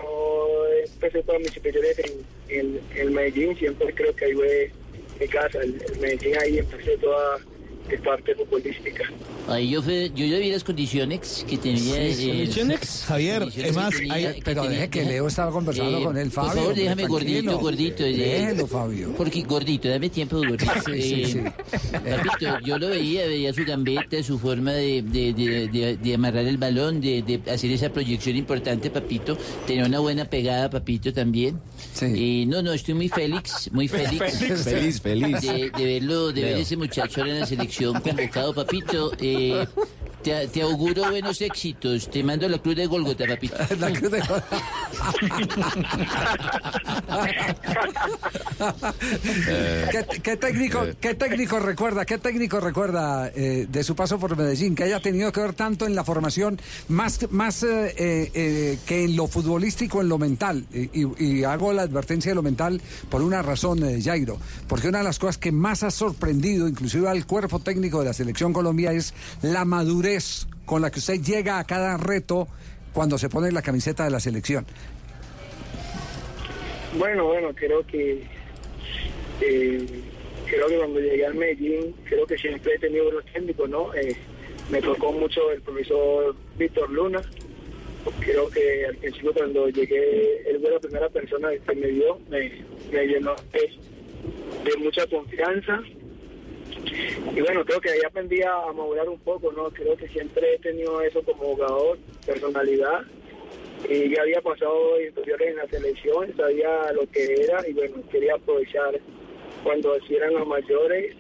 empecé 0.84 1.22
todas 1.22 1.40
mis 1.40 1.52
superiores 1.52 1.98
en, 1.98 2.24
en 2.48 2.80
el 2.96 3.10
Medellín, 3.10 3.56
siempre 3.56 3.92
creo 3.94 4.14
que 4.14 4.24
ahí 4.24 4.34
fue 4.34 4.70
mi 5.20 5.28
casa, 5.28 5.60
el 5.60 5.80
Medellín 6.00 6.36
ahí 6.38 6.58
empecé 6.58 6.96
toda 6.98 7.38
mi 7.38 7.51
parte 7.98 8.34
futbolística. 8.34 9.04
Ahí 9.48 9.70
yo, 9.70 9.82
fue, 9.82 10.10
yo 10.14 10.24
ya 10.24 10.38
vi 10.38 10.50
las 10.52 10.62
condiciones 10.64 11.44
que 11.48 11.58
tenía. 11.58 12.12
Sí, 12.14 12.24
eh, 12.24 12.28
¿condiciones? 12.28 13.04
Javier, 13.08 13.48
es 13.56 13.74
más, 13.74 13.90
que 13.92 13.98
tenía- 14.00 14.14
hay- 14.14 14.34
que 14.36 14.42
Pero 14.42 14.62
tenía- 14.62 14.76
deje 14.78 14.90
que 14.90 15.04
Leo 15.04 15.26
estaba 15.26 15.50
conversando 15.50 15.98
Eh, 15.98 16.02
con 16.04 16.16
él, 16.16 16.30
Fabio. 16.30 16.50
Por 16.52 16.58
favor, 16.60 16.74
déjame 16.76 17.06
gordito, 17.06 17.58
gordito. 17.58 18.04
eh, 18.04 18.12
Déjelo, 18.12 18.66
Fabio. 18.66 19.14
Porque 19.16 19.42
gordito, 19.42 19.88
dame 19.88 20.08
tiempo, 20.10 20.36
gordito. 20.36 20.64
Sí, 20.86 21.02
sí, 21.02 21.22
Eh, 21.22 21.26
sí. 21.26 21.40
Papito, 21.98 22.58
yo 22.64 22.78
lo 22.78 22.88
veía, 22.88 23.26
veía 23.26 23.52
su 23.52 23.64
gambeta, 23.64 24.22
su 24.22 24.38
forma 24.38 24.72
de, 24.72 25.02
de, 25.02 25.32
de, 25.32 25.68
de- 25.68 25.96
de 25.96 26.14
amarrar 26.14 26.44
el 26.46 26.56
balón, 26.58 27.00
de, 27.00 27.22
de 27.22 27.40
hacer 27.50 27.70
esa 27.72 27.90
proyección 27.92 28.36
importante, 28.36 28.90
papito. 28.90 29.36
Tenía 29.66 29.84
una 29.86 29.98
buena 29.98 30.24
pegada, 30.24 30.70
papito, 30.70 31.12
también. 31.12 31.58
Y 32.14 32.46
no, 32.46 32.62
no, 32.62 32.72
estoy 32.72 32.94
muy 32.94 33.08
feliz, 33.08 33.70
muy 33.72 33.88
feliz. 33.88 34.20
Feliz. 34.64 35.00
Feliz. 35.00 35.40
De, 35.42 35.70
de 35.76 35.84
verlo, 35.84 36.32
de 36.32 36.42
ver 36.42 36.52
Leo. 36.52 36.62
ese 36.62 36.76
muchacho 36.76 37.20
ahora 37.20 37.32
en 37.34 37.40
la 37.40 37.46
selección 37.46 37.81
convocado, 37.90 38.54
papito. 38.54 39.12
Eh, 39.18 39.66
te, 40.22 40.48
te 40.48 40.62
auguro 40.62 41.10
buenos 41.10 41.40
éxitos. 41.40 42.10
Te 42.10 42.22
mando 42.22 42.48
la 42.48 42.58
cruz 42.58 42.76
de 42.76 42.86
Golgota, 42.86 43.26
papito. 43.26 43.56
La 43.78 43.92
cruz 43.92 44.10
de 44.12 44.22
¿Qué, 49.90 50.20
qué 50.22 50.36
técnico, 50.36 50.80
¿Qué 51.00 51.14
técnico 51.14 51.58
recuerda, 51.58 52.04
qué 52.04 52.18
técnico 52.18 52.60
recuerda 52.60 53.28
eh, 53.34 53.66
de 53.70 53.84
su 53.84 53.94
paso 53.96 54.18
por 54.18 54.36
Medellín 54.36 54.74
que 54.74 54.84
haya 54.84 55.00
tenido 55.00 55.32
que 55.32 55.40
ver 55.40 55.52
tanto 55.54 55.86
en 55.86 55.94
la 55.94 56.04
formación 56.04 56.60
más, 56.88 57.18
más 57.30 57.62
eh, 57.62 57.94
eh, 57.96 58.30
eh, 58.34 58.78
que 58.86 59.04
en 59.04 59.16
lo 59.16 59.26
futbolístico, 59.26 60.00
en 60.00 60.08
lo 60.08 60.18
mental? 60.18 60.64
Y, 60.72 61.00
y- 61.02 61.12
y 61.18 61.44
hago 61.44 61.72
la 61.72 61.82
advertencia 61.82 62.30
de 62.30 62.34
lo 62.36 62.42
mental 62.42 62.80
por 63.10 63.22
una 63.22 63.42
razón, 63.42 63.82
eh, 63.84 64.00
Jairo, 64.02 64.38
porque 64.68 64.88
una 64.88 64.98
de 64.98 65.04
las 65.04 65.18
cosas 65.18 65.38
que 65.38 65.52
más 65.52 65.82
ha 65.82 65.90
sorprendido, 65.90 66.68
inclusive 66.68 67.08
al 67.08 67.26
cuerpo 67.26 67.58
técnico 67.60 68.00
de 68.00 68.06
la 68.06 68.12
selección 68.12 68.52
Colombia, 68.52 68.92
es 68.92 69.14
la 69.42 69.64
madurez 69.64 70.11
con 70.64 70.82
la 70.82 70.90
que 70.90 70.98
usted 70.98 71.20
llega 71.20 71.58
a 71.58 71.64
cada 71.64 71.96
reto 71.96 72.48
cuando 72.92 73.18
se 73.18 73.28
pone 73.28 73.50
la 73.52 73.62
camiseta 73.62 74.04
de 74.04 74.10
la 74.10 74.20
selección. 74.20 74.66
Bueno, 76.98 77.24
bueno, 77.24 77.54
creo 77.54 77.86
que 77.86 78.22
eh, 79.40 79.86
creo 80.46 80.68
que 80.68 80.76
cuando 80.76 81.00
llegué 81.00 81.26
al 81.26 81.34
Medellín, 81.34 81.94
creo 82.04 82.26
que 82.26 82.36
siempre 82.36 82.74
he 82.74 82.78
tenido 82.78 83.04
buenos 83.04 83.24
técnicos, 83.32 83.68
¿no? 83.68 83.94
Eh, 83.94 84.14
me 84.70 84.80
tocó 84.80 85.12
mucho 85.12 85.50
el 85.50 85.62
profesor 85.62 86.36
Víctor 86.56 86.90
Luna. 86.90 87.22
Creo 88.20 88.50
que 88.50 88.86
al 88.86 88.96
principio 88.96 89.32
cuando 89.32 89.68
llegué, 89.68 90.42
él 90.50 90.58
fue 90.60 90.70
la 90.70 90.80
primera 90.80 91.08
persona 91.08 91.50
que 91.50 91.74
me 91.74 91.86
dio, 91.88 92.18
me, 92.28 92.52
me 92.92 93.06
llenó 93.06 93.34
de, 93.52 94.70
de 94.70 94.76
mucha 94.78 95.06
confianza. 95.06 95.80
Y 97.34 97.40
bueno, 97.40 97.64
creo 97.64 97.80
que 97.80 97.90
ahí 97.90 98.00
aprendí 98.06 98.42
a 98.42 98.72
madurar 98.72 99.08
un 99.08 99.18
poco, 99.20 99.52
¿no? 99.52 99.70
Creo 99.70 99.96
que 99.96 100.08
siempre 100.08 100.54
he 100.54 100.58
tenido 100.58 101.00
eso 101.00 101.22
como 101.22 101.54
jugador, 101.54 101.98
personalidad. 102.26 103.02
Y 103.88 104.14
ya 104.14 104.22
había 104.22 104.40
pasado 104.40 105.00
inferiores 105.00 105.48
en 105.50 105.56
la 105.56 105.68
selección, 105.68 106.36
sabía 106.36 106.92
lo 106.92 107.08
que 107.10 107.34
era 107.34 107.66
y 107.68 107.72
bueno, 107.72 107.96
quería 108.10 108.34
aprovechar 108.34 109.00
cuando 109.62 109.92
así 109.94 110.14
eran 110.14 110.34
los 110.34 110.46
mayores, 110.46 111.16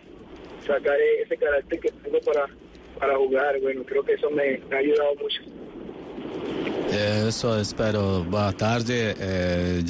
sacar 0.66 0.96
ese 1.24 1.36
carácter 1.36 1.80
que 1.80 1.90
tengo 1.90 2.20
para, 2.20 2.46
para 2.98 3.16
jugar. 3.16 3.60
Bueno, 3.60 3.82
creo 3.84 4.04
que 4.04 4.12
eso 4.14 4.30
me, 4.30 4.60
ha 4.70 4.78
ayudado 4.78 5.14
mucho. 5.16 5.42
Eh, 6.92 7.24
Eso 7.28 7.58
espero. 7.58 8.24
Buenas 8.24 8.56
tardes, 8.56 9.16
eh. 9.18 9.82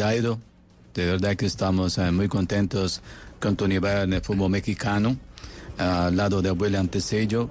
De 0.95 1.07
verdad 1.07 1.37
que 1.37 1.47
estamos 1.47 1.97
eh, 1.99 2.11
muy 2.11 2.29
contentos 2.29 3.03
con 3.41 3.57
tu 3.57 3.67
nivel 3.67 4.05
en 4.05 4.13
el 4.13 4.21
fútbol 4.21 4.51
mexicano. 4.51 5.17
Al 5.79 6.17
lado 6.17 6.43
de 6.43 6.51
William 6.51 6.89
Tecillo, 6.89 7.51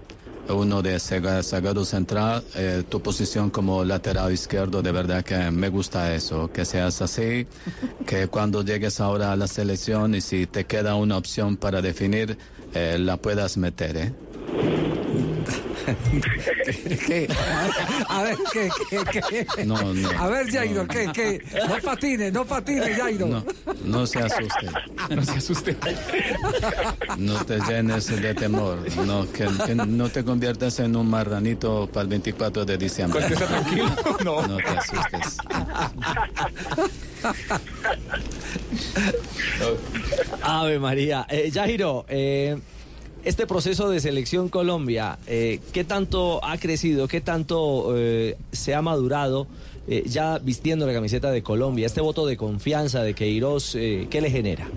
uno 0.49 0.81
de 0.81 0.99
zaguero 0.99 1.86
central, 1.86 2.43
eh, 2.55 2.84
tu 2.88 3.01
posición 3.01 3.49
como 3.49 3.84
lateral 3.84 4.31
izquierdo, 4.31 4.81
de 4.81 4.91
verdad 4.91 5.23
que 5.23 5.51
me 5.51 5.69
gusta 5.69 6.13
eso, 6.13 6.51
que 6.51 6.65
seas 6.65 7.01
así, 7.01 7.47
que 8.05 8.27
cuando 8.27 8.63
llegues 8.63 8.99
ahora 8.99 9.31
a 9.31 9.36
la 9.36 9.47
selección 9.47 10.15
y 10.15 10.21
si 10.21 10.47
te 10.47 10.65
queda 10.65 10.95
una 10.95 11.17
opción 11.17 11.57
para 11.57 11.81
definir, 11.81 12.38
eh, 12.73 12.97
la 12.99 13.17
puedas 13.17 13.57
meter, 13.57 13.97
¿eh? 13.97 14.90
¿Qué? 17.08 17.27
A 18.08 18.23
ver, 18.23 18.38
¿qué, 18.51 18.69
qué, 18.89 19.45
qué? 19.56 19.65
No, 19.65 19.93
no. 19.93 20.10
A 20.19 20.27
ver, 20.27 20.49
Jairo, 20.51 20.88
¿qué, 20.88 21.10
qué? 21.13 21.41
No 21.67 21.77
patine, 21.84 22.32
no 22.32 22.45
patine, 22.45 22.93
Jairo. 22.93 23.27
No, 23.27 23.45
no 23.84 24.08
se 24.08 24.19
asuste. 24.19 24.67
No 25.10 25.23
se 25.23 25.32
asuste. 25.32 25.77
No 27.17 27.45
te 27.45 27.60
llenes 27.60 28.08
de 28.08 28.34
temor, 28.34 28.80
no, 29.06 29.32
que, 29.32 29.47
que 29.65 29.75
no 29.75 30.10
te 30.10 30.23
conviertas 30.23 30.80
en 30.80 30.95
un 30.95 31.10
marranito 31.10 31.88
para 31.88 32.04
el 32.04 32.08
24 32.10 32.65
de 32.65 32.77
diciembre. 32.77 33.23
Tranquilo, 33.25 33.95
no. 34.23 34.47
No 34.47 34.58
te 34.58 34.67
asustes. 34.67 35.38
Ave 40.41 40.80
María. 40.80 41.25
Eh, 41.30 41.51
Jairo, 41.54 42.06
eh, 42.10 42.58
este 43.23 43.45
proceso 43.45 43.89
de 43.89 43.99
selección 43.99 44.49
Colombia, 44.49 45.19
eh, 45.27 45.60
¿qué 45.73 45.84
tanto 45.84 46.43
ha 46.43 46.57
crecido? 46.57 47.07
¿Qué 47.07 47.21
tanto 47.21 47.93
eh, 47.95 48.36
se 48.51 48.73
ha 48.73 48.81
madurado 48.81 49.47
eh, 49.88 50.03
ya 50.05 50.39
vistiendo 50.39 50.88
la 50.88 50.93
camiseta 50.93 51.31
de 51.31 51.43
Colombia? 51.43 51.86
Este 51.86 52.01
voto 52.01 52.25
de 52.25 52.38
confianza 52.38 53.03
de 53.03 53.13
Queiroz, 53.13 53.75
eh, 53.75 54.07
¿qué 54.10 54.21
le 54.21 54.31
genera? 54.31 54.67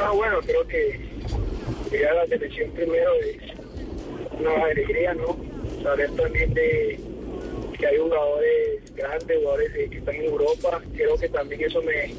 Ah, 0.00 0.12
bueno, 0.14 0.38
creo 0.44 0.66
que 0.66 1.00
la 1.90 2.26
selección 2.26 2.70
primero 2.72 3.10
es 3.24 4.38
una 4.38 4.64
alegría, 4.64 5.14
¿no? 5.14 5.36
Saber 5.82 6.10
también 6.12 6.52
de 6.54 7.00
que 7.78 7.86
hay 7.86 7.98
jugadores 7.98 8.94
grandes, 8.94 9.38
jugadores 9.38 9.72
que 9.72 9.98
están 9.98 10.14
en 10.14 10.24
Europa. 10.24 10.82
Creo 10.94 11.16
que 11.16 11.28
también 11.28 11.62
eso 11.62 11.82
me, 11.82 12.14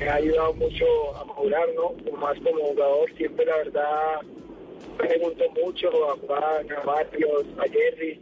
me 0.00 0.08
ha 0.08 0.14
ayudado 0.14 0.54
mucho 0.54 0.86
a 1.16 1.24
madurar, 1.26 1.68
¿no? 1.76 1.92
Más 2.16 2.36
como 2.40 2.64
jugador, 2.64 3.12
siempre 3.16 3.44
la 3.44 3.56
verdad 3.58 4.20
pregunto 4.96 5.44
mucho 5.62 5.88
a 6.10 6.16
Juan, 6.16 6.72
a 6.72 6.80
Barrios, 6.84 7.44
a 7.58 7.64
Jerry. 7.68 8.18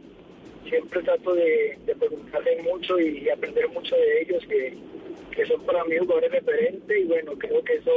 Siempre 0.67 1.01
trato 1.03 1.33
de, 1.33 1.79
de 1.85 1.95
preguntarle 1.95 2.61
mucho 2.63 2.99
y, 2.99 3.19
y 3.19 3.29
aprender 3.29 3.67
mucho 3.69 3.95
de 3.95 4.21
ellos, 4.21 4.43
que, 4.47 4.77
que 5.31 5.45
son 5.45 5.61
para 5.65 5.83
mí 5.85 5.97
jugadores 5.97 6.31
referentes 6.31 6.97
y 6.99 7.05
bueno, 7.05 7.31
creo 7.37 7.63
que 7.63 7.75
eso 7.75 7.91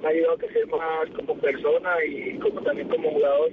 me 0.00 0.08
ha 0.08 0.10
ayudado 0.10 0.34
a 0.34 0.38
crecer 0.38 0.66
más 0.66 1.10
como 1.14 1.36
persona 1.38 1.90
y 2.04 2.38
como 2.38 2.62
también 2.62 2.88
como 2.88 3.10
jugador. 3.10 3.50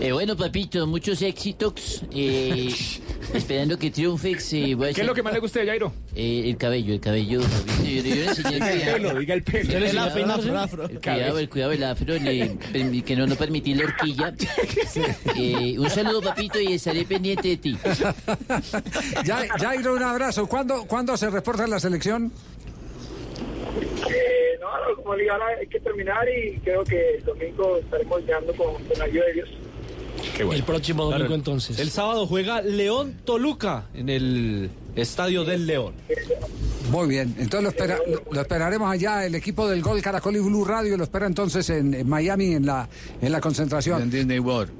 Eh, 0.00 0.12
bueno, 0.12 0.36
papito, 0.36 0.86
muchos 0.86 1.20
éxitos. 1.22 2.02
eh, 2.14 2.70
esperando 3.34 3.78
que 3.78 3.90
triunfes. 3.90 4.52
eh, 4.52 4.74
voy 4.74 4.90
a 4.90 4.92
¿Qué 4.92 5.02
es 5.02 5.06
lo 5.06 5.14
que 5.14 5.22
más 5.22 5.32
le 5.32 5.38
gusta 5.40 5.60
de 5.60 5.66
Jairo? 5.66 5.92
Eh, 6.14 6.44
el 6.46 6.56
cabello, 6.56 6.94
el 6.94 7.00
cabello. 7.00 7.40
papito, 7.40 7.82
Yo, 7.84 8.02
yo 8.02 8.14
le 8.14 8.24
enseñé 8.26 8.54
Diga 8.54 8.68
el 8.70 8.92
pelo, 9.02 9.18
diga 9.20 9.34
el 9.34 9.42
pelo. 9.42 9.70
El, 9.76 9.82
El 9.84 9.98
afro, 9.98 10.12
cuidado, 10.22 10.42
el 10.42 10.56
afro. 10.56 10.84
el 10.88 11.00
cuidado, 11.00 11.38
el 11.38 11.48
cuidado 11.48 11.70
del 11.72 11.84
afro, 11.84 12.14
le- 12.14 13.02
que 13.04 13.16
no, 13.16 13.26
no 13.26 13.36
permití 13.36 13.74
la 13.74 13.84
horquilla. 13.84 14.34
Eh, 15.36 15.76
un 15.78 15.88
saludo, 15.90 16.20
papito, 16.20 16.60
y 16.60 16.72
estaré 16.74 17.04
pendiente 17.04 17.48
de 17.48 17.56
ti. 17.58 17.78
Ya- 19.24 19.46
Jairo, 19.58 19.94
un 19.94 20.02
abrazo. 20.02 20.46
¿Cuándo, 20.48 20.84
¿Cuándo 20.86 21.16
se 21.16 21.30
reporta 21.30 21.66
la 21.66 21.78
selección? 21.78 22.32
Eh, 24.10 24.58
no, 24.60 24.88
no, 24.90 24.96
como 24.96 25.14
liga 25.14 25.38
hay 25.60 25.66
que 25.68 25.78
terminar 25.80 26.26
y 26.28 26.58
creo 26.60 26.82
que 26.84 27.16
el 27.16 27.24
domingo 27.24 27.76
estaremos 27.78 28.20
llegando 28.22 28.52
con, 28.54 28.74
con 28.84 28.98
la 28.98 29.04
ayuda 29.04 29.24
de 29.26 29.32
Dios. 29.34 29.48
El 30.38 30.62
próximo 30.62 31.04
domingo 31.04 31.18
Claro. 31.20 31.34
entonces. 31.34 31.78
El 31.78 31.90
sábado 31.90 32.26
juega 32.26 32.60
León 32.62 33.14
Toluca 33.24 33.86
en 33.94 34.08
el 34.08 34.70
Estadio 34.96 35.44
del 35.44 35.66
León. 35.66 35.92
Muy 36.90 37.08
bien, 37.08 37.34
entonces 37.38 37.62
lo, 37.64 37.68
espera- 37.70 37.98
lo- 38.08 38.22
lo 38.32 38.40
esperaremos 38.40 38.90
allá. 38.90 39.26
El 39.26 39.34
equipo 39.34 39.68
del 39.68 39.82
Gol 39.82 40.00
Caracol 40.00 40.36
y 40.36 40.40
Blue 40.40 40.64
Radio 40.64 40.96
lo 40.96 41.04
espera 41.04 41.26
entonces 41.26 41.68
en, 41.70 41.92
en 41.94 42.08
Miami 42.08 42.54
en 42.54 42.64
la, 42.66 42.88
en 43.20 43.30
la 43.32 43.40
concentración. 43.40 44.02
En 44.02 44.10
Disney 44.10 44.38
World. 44.38 44.70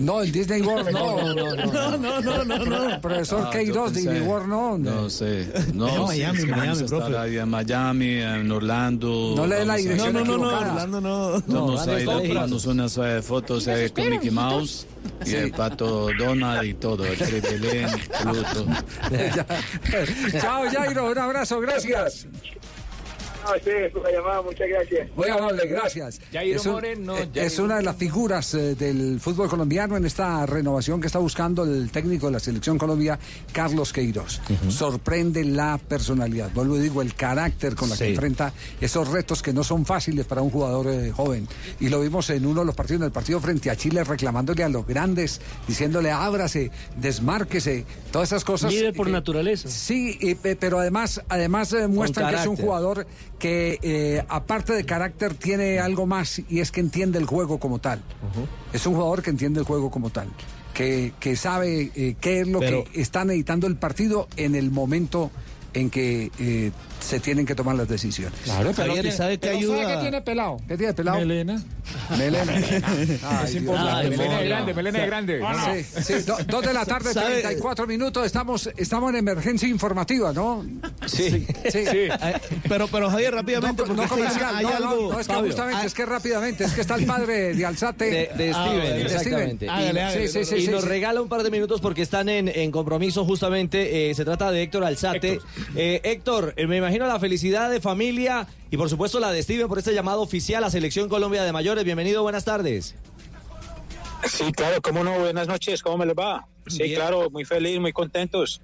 No, 0.00 0.22
en 0.22 0.30
Disney 0.32 0.62
World 0.62 0.90
no. 0.92 1.34
No, 1.34 1.34
no, 1.34 1.56
no, 1.98 2.20
no, 2.20 2.44
no, 2.44 2.58
no, 2.64 2.88
no. 2.88 3.00
Profesor 3.00 3.44
Ah, 3.46 3.50
Queiroz, 3.50 3.90
yo 3.92 3.96
Disney 3.96 4.18
pensé- 4.20 4.26
World 4.28 4.48
no. 4.48 4.78
No 4.78 5.10
sé. 5.10 5.48
No, 5.74 5.88
En 5.88 5.94
sí, 5.94 6.00
Miami, 6.20 6.44
Miami, 6.46 6.84
profe. 6.84 7.16
ahí 7.16 7.38
en 7.38 7.48
Miami, 7.48 8.18
en 8.20 8.50
Orlando. 8.52 9.32
No 9.36 9.46
le 9.46 9.56
dé 9.56 9.64
la 9.64 9.76
dirección 9.76 10.12
No, 10.12 10.24
no, 10.24 10.38
no. 10.38 10.46
Orlando 10.58 11.00
no. 11.00 11.30
Vamos 11.46 11.48
No, 11.48 11.80
a 11.80 11.86
lejos. 11.98 12.22
tomarnos 12.22 12.66
unas 12.66 12.96
eh, 12.98 13.22
fotos 13.22 13.66
eh, 13.66 13.90
con 13.94 14.08
Mickey 14.10 14.30
Mouse 14.30 14.86
y 15.26 15.34
el 15.34 15.50
pato 15.50 16.08
Donald 16.18 16.64
y 16.64 16.74
todo, 16.74 17.04
el 17.04 17.16
Tribelín, 17.18 17.86
Pluto. 18.22 18.66
Chao, 20.40 20.62
Jairo, 20.70 21.10
un 21.10 21.18
abrazo, 21.18 21.60
gracias. 21.60 22.26
No, 23.44 23.50
sí, 23.62 23.70
por 23.92 24.02
la 24.04 24.10
llamada, 24.12 24.42
muchas 24.42 24.68
gracias. 24.68 25.08
Muy 25.16 25.28
amable, 25.28 25.66
gracias. 25.66 26.20
Jairo 26.32 26.56
es, 26.56 26.66
un- 26.66 26.72
Moreno, 26.72 27.16
eh, 27.18 27.28
Jairo 27.34 27.46
es 27.46 27.58
una 27.58 27.76
de 27.76 27.82
las 27.82 27.96
figuras 27.96 28.54
eh, 28.54 28.74
del 28.74 29.20
fútbol 29.20 29.48
colombiano 29.48 29.96
en 29.96 30.06
esta 30.06 30.46
renovación 30.46 31.00
que 31.00 31.06
está 31.08 31.18
buscando 31.18 31.64
el 31.64 31.90
técnico 31.90 32.26
de 32.26 32.32
la 32.32 32.40
selección 32.40 32.78
Colombia, 32.78 33.18
Carlos 33.52 33.92
Queiroz. 33.92 34.40
Sorprende 34.68 35.44
la 35.44 35.78
personalidad, 35.78 36.50
vuelvo 36.54 36.76
y 36.76 36.80
digo, 36.80 37.02
el 37.02 37.14
carácter 37.14 37.74
con 37.74 37.90
la 37.90 37.96
que 37.96 38.04
Sí. 38.06 38.10
enfrenta 38.12 38.52
esos 38.80 39.08
retos 39.08 39.42
que 39.42 39.52
no 39.52 39.62
son 39.62 39.84
fáciles 39.84 40.24
para 40.26 40.40
un 40.42 40.50
jugador 40.50 40.86
eh, 40.88 41.10
joven. 41.12 41.46
Y 41.80 41.88
lo 41.90 42.00
vimos 42.00 42.30
en 42.30 42.46
uno 42.46 42.60
de 42.60 42.66
los 42.66 42.74
partidos, 42.74 43.00
en 43.02 43.06
el 43.06 43.12
partido 43.12 43.40
frente 43.40 43.70
a 43.70 43.76
Chile, 43.76 44.02
reclamándole 44.04 44.64
a 44.64 44.68
los 44.68 44.86
grandes, 44.86 45.40
diciéndole 45.68 46.10
ábrase, 46.10 46.70
desmárquese, 46.96 47.84
todas 48.10 48.28
esas 48.30 48.44
cosas. 48.44 48.72
Líder 48.72 48.94
por 48.94 49.06
que- 49.06 49.12
naturaleza. 49.12 49.68
Sí, 49.68 50.16
y, 50.20 50.34
pe- 50.34 50.56
pero 50.56 50.78
además, 50.78 51.20
además 51.28 51.72
eh, 51.72 51.86
muestran 51.88 52.30
que 52.34 52.40
es 52.40 52.46
un 52.46 52.56
jugador 52.56 53.06
que 53.38 53.78
eh, 53.82 54.24
aparte 54.28 54.72
de 54.72 54.84
carácter 54.84 55.34
tiene 55.34 55.78
algo 55.78 56.06
más 56.06 56.40
y 56.48 56.60
es 56.60 56.70
que 56.70 56.80
entiende 56.80 57.18
el 57.18 57.26
juego 57.26 57.58
como 57.58 57.78
tal. 57.78 58.02
Es 58.72 58.86
un 58.86 58.94
jugador 58.94 59.22
que 59.22 59.30
entiende 59.30 59.60
el 59.60 59.66
juego 59.66 59.90
como 59.90 60.10
tal, 60.10 60.28
que, 60.72 61.12
que 61.20 61.36
sabe 61.36 61.90
eh, 61.94 62.16
qué 62.20 62.40
es 62.40 62.48
lo 62.48 62.60
Pero- 62.60 62.84
que 62.84 63.00
está 63.00 63.24
necesitando 63.24 63.66
el 63.66 63.76
partido 63.76 64.28
en 64.36 64.54
el 64.54 64.70
momento 64.70 65.30
en 65.74 65.90
que 65.90 66.30
eh, 66.38 66.70
se 67.00 67.20
tienen 67.20 67.44
que 67.46 67.54
tomar 67.54 67.74
las 67.76 67.88
decisiones. 67.88 68.38
Claro, 68.44 68.72
pero 68.74 68.88
Javier, 68.94 69.06
¿y 69.06 69.12
sabe 69.12 69.34
qué 69.38 69.48
Pero 69.48 69.58
ayuda? 69.58 69.82
¿sabe 69.82 69.94
qué 69.94 70.00
tiene 70.00 70.22
pelado? 70.22 70.56
¿Qué 70.66 70.76
tiene 70.76 70.94
pelado? 70.94 71.18
Melena. 71.18 71.62
Melena. 72.16 72.52
Ay, 73.22 73.44
Es 73.44 73.54
importante. 73.56 73.92
Ay, 73.92 74.10
melena 74.10 74.34
no, 74.34 74.40
es 74.40 74.46
grande, 74.48 74.74
melena 74.74 74.98
es 75.00 75.06
grande. 75.06 75.40
No, 75.40 75.52
no. 75.52 75.74
Sí, 75.74 75.84
sí, 76.02 76.14
do- 76.24 76.36
dos 76.46 76.64
de 76.64 76.72
la 76.72 76.84
tarde, 76.86 77.12
¿Sabe? 77.12 77.40
34 77.42 77.86
minutos. 77.86 78.24
Estamos, 78.24 78.70
estamos 78.76 79.10
en 79.10 79.16
emergencia 79.16 79.68
informativa, 79.68 80.32
¿no? 80.32 80.64
Sí. 81.06 81.46
Sí. 81.70 81.78
Eh, 81.88 82.10
pero, 82.68 82.88
pero 82.88 83.10
Javier, 83.10 83.34
rápidamente, 83.34 83.82
No, 83.86 83.94
no 83.94 84.02
es 84.04 84.08
que 84.10 84.14
comercial, 84.16 84.56
hay 84.56 84.64
algo. 84.66 85.12
no, 85.12 85.20
es 85.20 85.26
que 85.26 85.32
Fabio, 85.34 85.46
justamente, 85.50 85.80
hay- 85.80 85.86
es 85.86 85.94
que 85.94 86.06
rápidamente, 86.06 86.64
es 86.64 86.72
que 86.72 86.80
está 86.80 86.94
el 86.94 87.04
padre 87.06 87.54
de 87.54 87.66
Alzate. 87.66 88.04
De, 88.04 88.30
de 88.44 88.52
Ah, 88.54 88.66
Steven, 88.66 89.00
exactamente. 89.06 89.68
Hágale, 89.68 90.00
y 90.00 90.02
hágale, 90.02 90.28
sí, 90.28 90.44
sí, 90.44 90.54
y 90.56 90.66
sí, 90.66 90.70
nos 90.70 90.82
sí. 90.82 90.88
regala 90.88 91.20
un 91.20 91.28
par 91.28 91.42
de 91.42 91.50
minutos 91.50 91.80
porque 91.80 92.02
están 92.02 92.28
en, 92.28 92.48
en 92.48 92.70
compromiso 92.70 93.24
justamente. 93.24 94.10
eh, 94.10 94.14
se 94.14 94.24
trata 94.24 94.50
de 94.50 94.62
Héctor 94.62 94.84
Alzate. 94.84 95.40
Eh, 95.76 96.00
Héctor, 96.04 96.54
eh, 96.56 96.66
me 96.66 96.76
imagino 96.76 97.06
la 97.06 97.18
felicidad 97.18 97.70
de 97.70 97.80
familia 97.80 98.46
y 98.70 98.76
por 98.76 98.88
supuesto 98.88 99.20
la 99.20 99.32
de 99.32 99.42
Steven 99.42 99.68
por 99.68 99.78
este 99.78 99.94
llamado 99.94 100.22
oficial 100.22 100.62
a 100.64 100.70
Selección 100.70 101.08
Colombia 101.08 101.42
de 101.44 101.52
Mayores. 101.52 101.84
Bienvenido, 101.84 102.22
buenas 102.22 102.44
tardes. 102.44 102.94
Sí, 104.24 104.50
claro, 104.52 104.80
cómo 104.80 105.04
no, 105.04 105.18
buenas 105.18 105.46
noches, 105.48 105.82
¿cómo 105.82 105.98
me 105.98 106.06
les 106.06 106.14
va? 106.16 106.46
Sí, 106.66 106.84
Bien. 106.84 106.94
claro, 106.94 107.28
muy 107.30 107.44
feliz, 107.44 107.78
muy 107.78 107.92
contentos, 107.92 108.62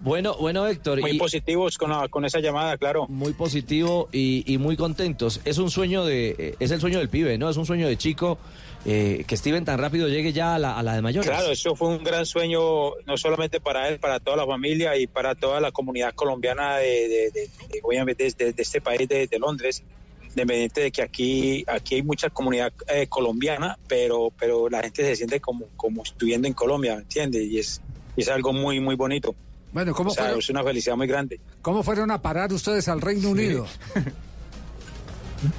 Bueno, 0.00 0.36
bueno, 0.38 0.66
Héctor. 0.66 1.00
muy 1.00 1.12
y- 1.12 1.18
positivos 1.18 1.78
con, 1.78 1.90
la- 1.90 2.08
con 2.08 2.24
esa 2.24 2.38
llamada, 2.40 2.76
claro. 2.76 3.06
muy 3.08 3.32
positivo 3.32 4.08
y, 4.12 4.44
y 4.52 4.58
muy 4.58 4.76
contentos. 4.76 5.40
Es 5.44 5.58
un 5.58 5.70
sueño 5.70 6.04
de, 6.04 6.36
eh, 6.38 6.54
es 6.60 6.70
el 6.70 6.80
sueño 6.80 6.98
del 6.98 7.08
pibe, 7.08 7.38
¿no? 7.38 7.48
Es 7.48 7.56
un 7.56 7.64
sueño 7.66 7.88
de 7.88 7.96
chico 7.96 8.38
eh, 8.84 9.24
que 9.26 9.36
Steven 9.36 9.64
tan 9.64 9.78
rápido 9.78 10.06
llegue 10.08 10.32
ya 10.32 10.54
a 10.54 10.58
la, 10.58 10.78
a 10.78 10.82
la 10.82 10.94
de 10.94 11.02
mayores. 11.02 11.28
Claro, 11.30 11.50
eso 11.50 11.74
fue 11.74 11.88
un 11.88 12.04
gran 12.04 12.24
sueño, 12.26 12.60
no 13.06 13.16
solamente 13.16 13.58
para 13.58 13.88
él, 13.88 13.98
para 13.98 14.20
toda 14.20 14.36
la 14.36 14.46
familia 14.46 14.96
y 14.96 15.06
para 15.06 15.34
toda 15.34 15.60
la 15.60 15.72
comunidad 15.72 16.12
colombiana 16.14 16.76
de, 16.76 16.86
de- 17.08 17.30
de- 17.32 17.50
de- 17.72 17.80
obviamente 17.82 18.30
de, 18.36 18.52
de 18.52 18.62
este 18.62 18.80
país, 18.82 19.08
de, 19.08 19.26
de 19.26 19.38
Londres, 19.38 19.82
independiente 20.28 20.82
de 20.82 20.90
que 20.92 21.02
aquí, 21.02 21.64
aquí 21.66 21.94
hay 21.96 22.02
mucha 22.02 22.28
comunidad 22.28 22.70
eh, 22.88 23.06
colombiana, 23.08 23.78
pero, 23.88 24.30
pero 24.38 24.68
la 24.68 24.82
gente 24.82 25.02
se 25.04 25.16
siente 25.16 25.40
como, 25.40 25.66
como 25.76 26.02
estuviendo 26.02 26.46
en 26.46 26.54
Colombia, 26.54 26.94
¿me 26.96 27.00
entiendes? 27.02 27.42
Y 27.50 27.58
es, 27.58 27.80
y 28.14 28.20
es 28.20 28.28
algo 28.28 28.52
muy, 28.52 28.78
muy 28.78 28.94
bonito. 28.94 29.34
Bueno, 29.76 29.92
¿cómo 29.92 30.08
O 30.08 30.14
sea, 30.14 30.22
fueron, 30.22 30.38
es 30.38 30.48
una 30.48 30.64
felicidad 30.64 30.96
muy 30.96 31.06
grande. 31.06 31.38
¿cómo 31.60 31.82
fueron 31.82 32.10
a 32.10 32.22
parar 32.22 32.50
ustedes 32.50 32.88
al 32.88 33.02
Reino 33.02 33.28
Unido? 33.28 33.66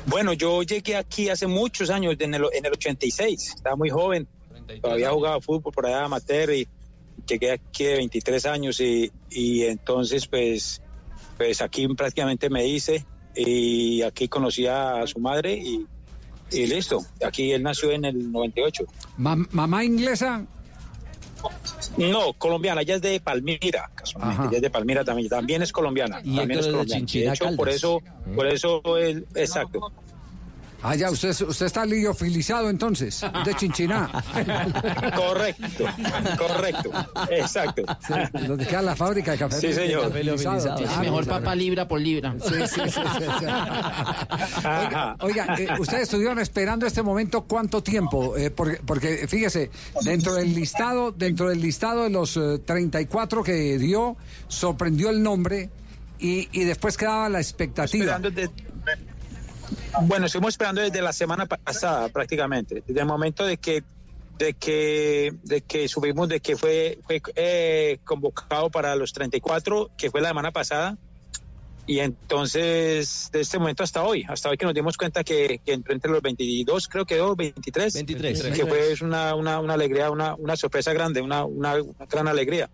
Bueno, 0.08 0.34
yo 0.34 0.64
llegué 0.64 0.96
aquí 0.96 1.30
hace 1.30 1.46
muchos 1.46 1.92
años, 1.92 2.16
en 2.20 2.34
el, 2.34 2.46
en 2.52 2.66
el 2.66 2.72
86, 2.74 3.54
estaba 3.58 3.76
muy 3.76 3.92
joven, 3.92 4.28
todavía 4.82 5.12
jugaba 5.12 5.40
fútbol 5.40 5.72
por 5.72 5.86
allá 5.86 6.06
amateur 6.06 6.50
y 6.52 6.68
llegué 7.28 7.52
aquí 7.52 7.84
de 7.84 7.94
23 7.98 8.46
años 8.48 8.80
y, 8.80 9.12
y 9.30 9.66
entonces 9.66 10.26
pues, 10.28 10.82
pues 11.38 11.62
aquí 11.62 11.88
prácticamente 11.90 12.50
me 12.50 12.66
hice 12.66 13.06
y 13.36 14.02
aquí 14.02 14.28
conocí 14.28 14.66
a 14.66 15.06
su 15.06 15.20
madre 15.20 15.54
y, 15.54 15.86
y 16.52 16.66
listo, 16.66 17.06
aquí 17.24 17.52
él 17.52 17.62
nació 17.62 17.92
en 17.92 18.06
el 18.06 18.32
98. 18.32 18.84
Ma- 19.18 19.38
¿Mamá 19.52 19.84
inglesa? 19.86 20.44
No, 21.98 22.34
colombiana, 22.34 22.82
ella 22.82 22.96
es 22.96 23.02
de 23.02 23.20
Palmira, 23.20 23.90
casualmente, 23.96 24.42
Ajá. 24.42 24.50
ella 24.50 24.58
es 24.58 24.62
de 24.62 24.70
Palmira 24.70 25.04
también, 25.04 25.30
también 25.30 25.62
es 25.62 25.72
colombiana. 25.72 26.20
Y 26.24 26.36
también 26.36 26.60
es 26.60 26.66
es 26.66 26.66
de 26.66 26.72
colombiana. 26.72 27.00
Chinchina, 27.00 27.34
hecho, 27.34 27.46
por 27.56 27.68
Caldas. 27.68 27.76
eso, 27.76 28.02
por 28.36 28.48
eso 28.48 28.98
él, 28.98 29.26
exacto. 29.36 29.92
Ah, 30.84 30.96
ya, 30.96 31.10
usted, 31.10 31.30
usted 31.42 31.66
está 31.66 31.86
liofilizado 31.86 32.70
entonces, 32.70 33.26
de 33.44 33.54
Chinchiná. 33.56 34.10
Correcto, 35.16 35.86
correcto, 36.38 36.92
exacto. 37.32 37.82
Donde 38.48 38.66
queda 38.68 38.82
la 38.84 38.96
fábrica 38.96 39.32
de 39.32 39.38
café. 39.40 39.60
Sí, 39.60 39.74
señor. 39.74 40.14
Mejor 40.14 41.24
claro. 41.26 41.26
papá 41.26 41.56
libra 41.56 41.88
por 41.88 42.00
libra. 42.00 42.36
Sí, 42.40 42.54
sí, 42.68 42.82
sí, 42.86 42.92
sí, 42.92 43.26
sí. 43.40 43.46
Oiga, 44.66 45.16
oiga, 45.22 45.56
eh, 45.58 45.68
ustedes 45.80 46.04
estuvieron 46.04 46.40
esperando 46.40 46.86
este 46.86 47.02
momento 47.02 47.44
cuánto 47.44 47.82
tiempo, 47.82 48.36
Eh, 48.38 48.52
porque, 48.52 48.80
porque 48.86 49.28
fíjese, 49.28 49.72
dentro 50.02 50.34
del 50.36 50.54
listado, 50.54 51.12
dentro 51.12 51.50
del 51.50 51.60
listado 51.62 52.04
de 52.04 52.10
los 52.12 52.38
eh, 52.38 52.60
34 52.64 53.44
que 53.44 53.78
dio, 53.78 54.16
sorprendió 54.48 55.10
el 55.10 55.24
nombre 55.24 55.70
y, 56.20 56.48
y 56.52 56.64
después 56.66 56.98
quedaba 56.98 57.30
la 57.30 57.40
expectativa. 57.40 58.18
Esperando 58.18 58.32
desde- 58.32 58.54
bueno, 60.04 60.26
estuvimos 60.26 60.54
esperando 60.54 60.82
desde 60.82 61.02
la 61.02 61.14
semana 61.14 61.46
pasada 61.46 62.10
prácticamente, 62.10 62.84
desde 62.86 63.00
el 63.00 63.06
momento 63.08 63.46
de 63.46 63.58
que 63.58 63.84
de 64.38 64.54
que 64.54 65.34
de 65.44 65.62
que 65.62 65.88
subimos 65.88 66.30
de 66.30 66.40
que 66.40 66.56
fue 66.56 67.00
fue 67.06 67.22
eh, 67.36 68.00
convocado 68.04 68.70
para 68.70 68.96
los 68.96 69.14
34, 69.14 69.92
que 69.98 70.12
fue 70.12 70.22
la 70.22 70.30
semana 70.30 70.52
pasada. 70.52 70.98
Y 71.90 72.00
entonces, 72.00 73.30
de 73.32 73.40
este 73.40 73.58
momento 73.58 73.82
hasta 73.82 74.04
hoy, 74.04 74.26
hasta 74.28 74.50
hoy 74.50 74.58
que 74.58 74.66
nos 74.66 74.74
dimos 74.74 74.98
cuenta 74.98 75.24
que, 75.24 75.62
que 75.66 75.72
entró 75.72 75.94
entre 75.94 76.12
los 76.12 76.22
22, 76.22 76.90
creo 76.90 77.06
que 77.06 77.16
quedó 77.16 77.34
23. 77.34 77.94
23. 77.94 78.42
Que 78.52 78.66
fue 78.66 78.94
una, 79.02 79.34
una, 79.36 79.62
una 79.62 79.74
alegría, 79.76 80.12
una, 80.12 80.36
una 80.36 80.58
sorpresa 80.58 80.92
grande, 80.92 81.22
una, 81.22 81.46
una 81.46 81.76
gran 82.10 82.28
alegría. 82.28 82.70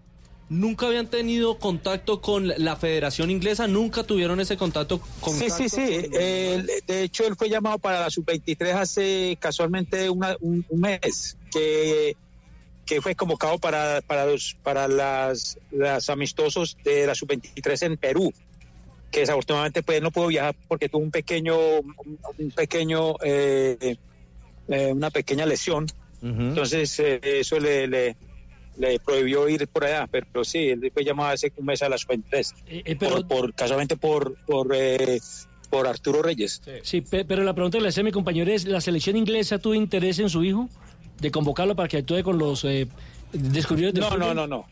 Nunca 0.53 0.85
habían 0.85 1.07
tenido 1.07 1.57
contacto 1.57 2.21
con 2.21 2.47
la 2.47 2.75
Federación 2.75 3.31
Inglesa, 3.31 3.67
nunca 3.67 4.03
tuvieron 4.03 4.39
ese 4.39 4.55
contacto 4.55 5.01
con. 5.19 5.33
Sí, 5.35 5.49
sí, 5.49 5.67
sí. 5.67 5.81
Él, 6.13 6.69
de 6.85 7.01
hecho, 7.03 7.25
él 7.25 7.35
fue 7.35 7.49
llamado 7.49 7.79
para 7.79 7.99
la 8.01 8.09
sub-23 8.11 8.73
hace 8.75 9.37
casualmente 9.41 10.09
una- 10.11 10.37
un, 10.41 10.63
un 10.69 10.79
mes, 10.79 11.37
que, 11.51 12.15
que 12.85 13.01
fue 13.01 13.15
convocado 13.15 13.57
para, 13.57 14.01
para, 14.05 14.25
los, 14.27 14.55
para 14.61 14.87
las, 14.87 15.57
las 15.71 16.09
amistosos 16.09 16.77
de 16.83 17.07
la 17.07 17.15
sub-23 17.15 17.85
en 17.87 17.97
Perú, 17.97 18.31
que 19.11 19.21
desafortunadamente 19.21 19.81
pues, 19.81 20.01
no 20.03 20.11
pudo 20.11 20.27
viajar 20.27 20.55
porque 20.67 20.87
tuvo 20.87 21.01
un 21.01 21.11
pequeño, 21.11 21.57
un, 21.79 22.51
pequeño, 22.55 23.15
eh, 23.23 23.95
eh, 24.67 24.91
una 24.93 25.09
pequeña 25.09 25.45
lesión. 25.47 25.87
Entonces, 26.21 26.99
eh, 26.99 27.19
eso 27.23 27.59
le, 27.59 27.87
le, 27.87 28.15
le 28.77 28.99
prohibió 28.99 29.47
ir 29.49 29.67
por 29.67 29.85
allá, 29.85 30.07
pero 30.11 30.43
sí, 30.43 30.69
él 30.69 30.89
fue 30.93 31.03
llamado 31.03 31.29
hace 31.29 31.51
un 31.57 31.65
mes 31.65 31.81
a 31.83 31.89
la 31.89 31.97
sub-23, 31.97 32.53
Eh, 32.67 32.95
pero- 32.99 33.15
por, 33.17 33.27
por- 33.27 33.53
casualmente 33.53 33.97
por, 33.97 34.35
por, 34.45 34.73
eh, 34.75 35.19
por 35.69 35.87
Arturo 35.87 36.21
Reyes. 36.21 36.61
Sí, 36.83 37.01
pe- 37.01 37.25
pero 37.25 37.43
la 37.43 37.53
pregunta 37.53 37.77
que 37.77 37.83
le 37.83 37.89
hacía 37.89 38.01
a 38.01 38.03
mi 38.05 38.11
compañero 38.11 38.51
es, 38.51 38.65
¿la 38.65 38.81
selección 38.81 39.15
inglesa 39.15 39.57
tuvo 39.59 39.73
interés 39.75 40.19
en 40.19 40.29
su 40.29 40.43
hijo? 40.43 40.69
De 41.19 41.31
convocarlo 41.31 41.75
para 41.75 41.87
que 41.87 41.97
actúe 41.97 42.23
con 42.23 42.37
los 42.37 42.63
eh, 42.65 42.87
descubridores 43.31 43.93
del 43.93 44.01
No, 44.03 44.09
no, 44.09 44.15
fútbol? 44.29 44.35
no, 44.35 44.47
no. 44.47 44.65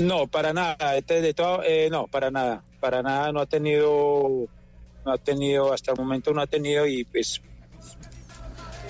No, 0.00 0.26
para 0.26 0.52
nada. 0.52 0.96
Este, 0.96 1.20
de 1.20 1.34
todo, 1.34 1.62
eh, 1.64 1.88
no, 1.90 2.06
para 2.06 2.30
nada. 2.30 2.62
Para 2.80 3.02
nada 3.02 3.32
no 3.32 3.40
ha 3.40 3.46
tenido, 3.46 4.46
no 5.04 5.12
ha 5.12 5.18
tenido, 5.18 5.72
hasta 5.72 5.92
el 5.92 5.98
momento 5.98 6.32
no 6.32 6.42
ha 6.42 6.46
tenido 6.46 6.86
y 6.86 7.04
pues, 7.04 7.40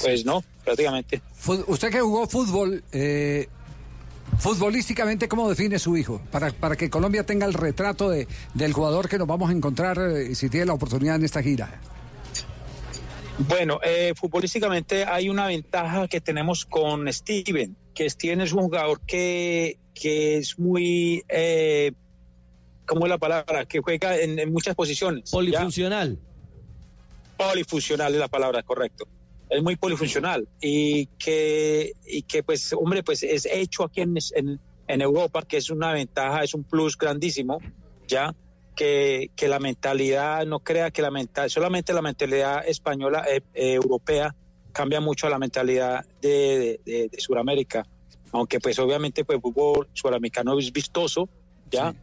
pues 0.02 0.24
no, 0.24 0.42
prácticamente. 0.64 1.22
Usted 1.66 1.90
que 1.90 2.00
jugó 2.00 2.26
fútbol, 2.26 2.82
eh, 2.92 3.48
futbolísticamente, 4.38 5.28
¿cómo 5.28 5.48
define 5.48 5.78
su 5.78 5.96
hijo? 5.96 6.20
Para, 6.30 6.50
para 6.50 6.76
que 6.76 6.90
Colombia 6.90 7.24
tenga 7.24 7.46
el 7.46 7.54
retrato 7.54 8.10
de, 8.10 8.28
del 8.54 8.72
jugador 8.72 9.08
que 9.08 9.18
nos 9.18 9.26
vamos 9.26 9.50
a 9.50 9.52
encontrar 9.52 9.98
eh, 9.98 10.34
si 10.34 10.48
tiene 10.48 10.66
la 10.66 10.74
oportunidad 10.74 11.16
en 11.16 11.24
esta 11.24 11.42
gira. 11.42 11.80
Bueno, 13.38 13.78
eh, 13.84 14.14
futbolísticamente 14.16 15.04
hay 15.04 15.28
una 15.28 15.46
ventaja 15.46 16.08
que 16.08 16.20
tenemos 16.20 16.64
con 16.64 17.12
Steven, 17.12 17.76
que 17.94 18.10
Steven 18.10 18.40
es 18.40 18.52
un 18.52 18.64
jugador 18.64 19.00
que, 19.00 19.78
que 19.94 20.38
es 20.38 20.58
muy, 20.58 21.22
eh, 21.28 21.92
¿cómo 22.84 23.06
es 23.06 23.10
la 23.10 23.18
palabra? 23.18 23.64
Que 23.64 23.80
juega 23.80 24.18
en, 24.18 24.38
en 24.38 24.52
muchas 24.52 24.74
posiciones. 24.74 25.30
Polifuncional. 25.30 26.18
Polifuncional 27.36 28.12
es 28.14 28.18
la 28.18 28.28
palabra, 28.28 28.64
correcto. 28.64 29.06
Es 29.50 29.62
muy 29.62 29.76
polifuncional 29.76 30.46
y 30.60 31.06
que, 31.18 31.92
y 32.06 32.22
que 32.22 32.42
pues, 32.42 32.72
hombre, 32.72 33.02
pues 33.02 33.22
es 33.22 33.46
hecho 33.46 33.84
aquí 33.84 34.02
en, 34.02 34.16
en, 34.34 34.60
en 34.86 35.00
Europa, 35.00 35.42
que 35.42 35.56
es 35.56 35.70
una 35.70 35.92
ventaja, 35.92 36.44
es 36.44 36.54
un 36.54 36.64
plus 36.64 36.96
grandísimo, 36.96 37.58
ya 38.06 38.34
que, 38.76 39.30
que 39.34 39.48
la 39.48 39.58
mentalidad, 39.58 40.46
no 40.46 40.60
crea 40.60 40.90
que 40.90 41.02
la 41.02 41.10
mental, 41.10 41.50
solamente 41.50 41.92
la 41.92 42.02
mentalidad 42.02 42.66
española, 42.68 43.24
eh, 43.28 43.40
eh, 43.54 43.72
europea, 43.74 44.34
cambia 44.72 45.00
mucho 45.00 45.26
a 45.26 45.30
la 45.30 45.38
mentalidad 45.38 46.04
de, 46.20 46.80
de, 46.84 47.08
de 47.08 47.20
Sudamérica. 47.20 47.86
Aunque 48.32 48.60
pues 48.60 48.78
obviamente 48.78 49.24
pues 49.24 49.40
fútbol 49.40 49.88
sudamericano 49.94 50.58
es 50.58 50.70
vistoso, 50.70 51.28
¿ya? 51.70 51.94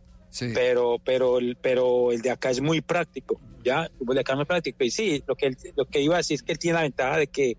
Pero, 0.54 0.98
pero, 1.04 1.38
el, 1.40 1.56
pero 1.62 2.12
el 2.12 2.22
de 2.22 2.32
acá 2.32 2.50
es 2.50 2.62
muy 2.62 2.82
práctico, 2.82 3.40
¿ya? 3.64 3.90
El 4.00 4.14
de 4.16 4.20
acá 4.20 4.34
es 4.34 4.38
muy 4.38 4.46
práctico. 4.46 4.84
Y 4.84 4.92
sí, 4.92 5.24
lo 5.28 5.36
que, 5.36 5.48
él- 5.48 5.58
lo 5.76 5.86
que 5.86 6.02
iba 6.02 6.16
a 6.16 6.18
decir 6.18 6.36
es 6.36 6.44
que 6.44 6.52
él 6.52 6.60
tiene 6.60 6.76
la 6.76 6.84
ventaja 6.84 7.18
de 7.18 7.28
que, 7.28 7.58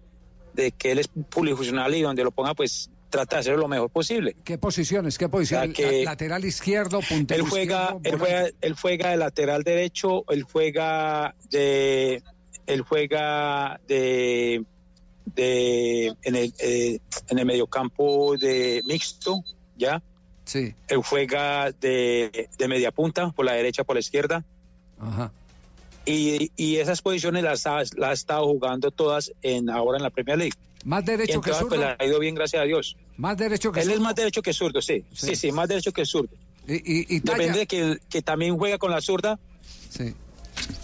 de 0.55 0.73
que 0.73 0.93
él 0.93 0.99
es 0.99 1.09
polifuncional 1.31 1.95
y 1.95 2.03
donde 2.03 2.25
lo 2.25 2.31
ponga 2.31 2.55
pues 2.55 2.91
trata 3.09 3.37
de 3.37 3.41
hacerlo 3.41 3.61
lo 3.63 3.69
mejor 3.69 3.89
posible. 3.91 4.37
¿Qué 4.45 4.59
posiciones? 4.59 5.17
¿Qué 5.17 5.29
posición? 5.29 5.61
O 5.61 5.65
sea, 5.65 5.73
que- 5.75 5.99
La- 6.05 6.11
lateral 6.13 6.45
izquierdo, 6.45 7.01
puntero 7.09 7.45
Él 7.45 7.49
juega, 7.51 7.95
izquierdo, 7.97 8.01
él 8.05 8.19
juega, 8.19 8.51
él 8.61 8.75
juega 8.75 9.11
de 9.11 9.17
lateral 9.17 9.63
derecho, 9.63 10.25
él 10.31 10.43
juega 10.43 11.35
de, 11.51 12.23
él 12.67 12.81
juega 12.83 13.81
de, 13.87 14.65
de 15.35 16.07
en 16.23 16.35
el, 16.37 16.53
eh, 16.59 16.99
en 17.29 17.39
el 17.39 17.47
mediocampo 17.47 18.37
de 18.37 18.83
mixto, 18.87 19.43
ya. 19.77 20.03
Sí. 20.47 20.75
Él 20.89 21.03
juega 21.05 21.71
de, 21.73 22.49
de 22.57 22.69
media 22.69 22.93
punta, 22.93 23.31
por 23.33 23.45
la 23.45 23.53
derecha, 23.53 23.85
por 23.85 23.97
la 23.97 24.01
izquierda. 24.01 24.45
Ajá. 24.99 25.33
Y, 26.07 26.53
y 26.57 26.77
esas 26.77 27.03
posiciones 27.03 27.43
las 27.43 27.67
ha, 27.67 27.79
las 27.79 27.97
ha 27.99 28.13
estado 28.13 28.47
jugando 28.47 28.91
todas 28.93 29.33
en 29.43 29.69
ahora 29.69 29.99
en 29.99 30.05
la 30.05 30.11
Premier 30.11 30.39
League. 30.39 30.55
Más 30.85 31.03
Y 31.03 31.07
derecho 31.07 31.41
que 31.41 31.51
entonces, 31.51 31.57
zurdo. 31.59 31.69
pues, 31.69 31.81
le 31.81 31.97
ha 31.99 32.09
ido 32.09 32.21
bien, 32.21 32.37
gracias 32.37 32.63
a 32.63 32.65
Dios. 32.65 32.97
Más 33.17 33.37
derecho 33.37 33.73
que 33.73 33.81
Él 33.81 33.91
es 33.91 33.99
más 34.01 34.15
derecho 34.15 34.41
que 34.41 34.53
zurdo, 34.53 34.81
sí. 34.81 35.05
Sí, 35.13 35.35
sí, 35.35 35.51
más 35.51 35.69
derecho 35.69 35.93
que 35.93 36.07
zurdo. 36.07 36.33
Y, 36.69 36.75
y, 36.75 37.07
y 37.17 37.21
talla, 37.21 37.39
Depende 37.39 37.59
de 37.59 37.67
que, 37.67 37.99
que 38.09 38.23
también 38.23 38.57
juega 38.57 38.79
con 38.79 38.93
la 38.93 39.01
zurda. 39.01 39.39
Sí. 39.91 40.15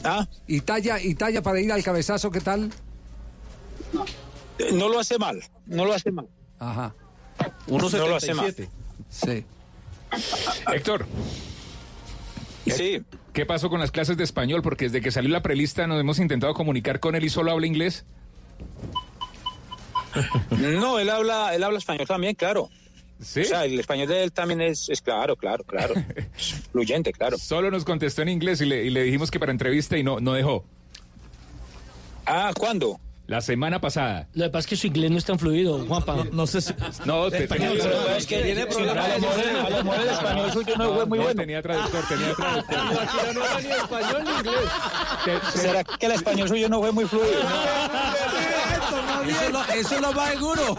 ¿Ah? 0.04 0.26
y 0.46 0.60
talla, 0.60 1.00
y 1.00 1.14
talla 1.14 1.40
para 1.40 1.60
ir 1.60 1.70
al 1.72 1.82
cabezazo, 1.84 2.30
¿qué 2.30 2.40
tal? 2.40 2.70
No 4.72 4.88
lo 4.88 4.98
hace 4.98 5.18
mal, 5.18 5.42
no 5.66 5.84
lo 5.84 5.92
hace 5.94 6.10
mal. 6.10 6.28
Ajá. 6.58 6.94
No 7.68 7.78
lo 7.78 8.16
hace 8.16 8.34
mal. 8.34 8.54
Sí. 9.12 9.44
Héctor. 10.72 11.06
Sí. 12.66 13.02
¿Qué 13.32 13.46
pasó 13.46 13.70
con 13.70 13.80
las 13.80 13.90
clases 13.90 14.16
de 14.16 14.24
español? 14.24 14.62
Porque 14.62 14.86
desde 14.86 15.00
que 15.00 15.10
salió 15.10 15.30
la 15.30 15.42
prelista 15.42 15.86
nos 15.86 16.00
hemos 16.00 16.18
intentado 16.18 16.54
comunicar 16.54 16.98
con 16.98 17.14
él 17.14 17.24
y 17.24 17.28
solo 17.28 17.50
habla 17.50 17.66
inglés. 17.66 18.04
No, 20.50 20.98
él 20.98 21.08
habla, 21.08 21.54
él 21.54 21.62
habla 21.62 21.78
español 21.78 22.06
también, 22.06 22.34
claro. 22.34 22.68
¿Sí? 23.20 23.40
O 23.40 23.44
sea, 23.44 23.64
el 23.64 23.78
español 23.78 24.08
de 24.08 24.24
él 24.24 24.32
también 24.32 24.60
es, 24.60 24.88
es 24.88 25.00
claro, 25.00 25.36
claro, 25.36 25.62
claro. 25.64 25.94
Es 26.36 26.68
fluyente, 26.72 27.12
claro. 27.12 27.38
Solo 27.38 27.70
nos 27.70 27.84
contestó 27.84 28.22
en 28.22 28.28
inglés 28.28 28.60
y 28.60 28.66
le, 28.66 28.84
y 28.84 28.90
le 28.90 29.04
dijimos 29.04 29.30
que 29.30 29.38
para 29.38 29.52
entrevista 29.52 29.96
y 29.96 30.02
no, 30.02 30.20
no 30.20 30.32
dejó. 30.32 30.64
Ah, 32.26 32.52
¿cuándo? 32.58 32.98
La 33.32 33.40
semana 33.40 33.80
pasada. 33.80 34.28
Lo 34.34 34.44
que 34.44 34.50
pasa 34.50 34.58
es 34.60 34.66
que 34.66 34.76
su 34.76 34.86
inglés 34.88 35.10
no 35.10 35.16
es 35.16 35.24
tan 35.24 35.38
fluido, 35.38 35.78
Juanpa. 35.86 36.16
No, 36.32 36.46
sé 36.46 36.60
si... 36.60 36.74
No, 37.06 37.30
te, 37.30 37.44
Español, 37.44 37.78
tenía- 37.78 37.82
pero 38.04 38.16
es 38.16 38.26
que 38.26 38.42
tiene 38.42 38.66
problemas. 38.66 39.06
A 39.06 39.70
lo 39.70 39.84
mejor 39.84 40.00
el- 40.02 40.08
español 40.10 40.52
suyo 40.52 40.74
no 40.76 40.92
fue 40.94 41.06
muy 41.06 41.18
no, 41.18 41.24
bueno. 41.24 41.40
tenía 41.40 41.62
traductor, 41.62 42.04
tenía 42.10 42.34
traductor. 42.34 42.78
no 43.34 43.42
era 43.46 43.60
ni 43.62 43.70
español 43.70 44.24
ni 44.24 44.30
inglés. 44.32 45.42
¿Será 45.54 45.82
que 45.82 46.04
el 46.06 46.12
español 46.12 46.48
suyo 46.48 46.68
no 46.68 46.80
fue 46.80 46.92
muy 46.92 47.06
fluido? 47.06 47.32
Eso, 48.96 49.50
lo, 49.50 49.64
eso 49.74 50.00
lo 50.00 50.14
va 50.14 50.30
seguro. 50.30 50.76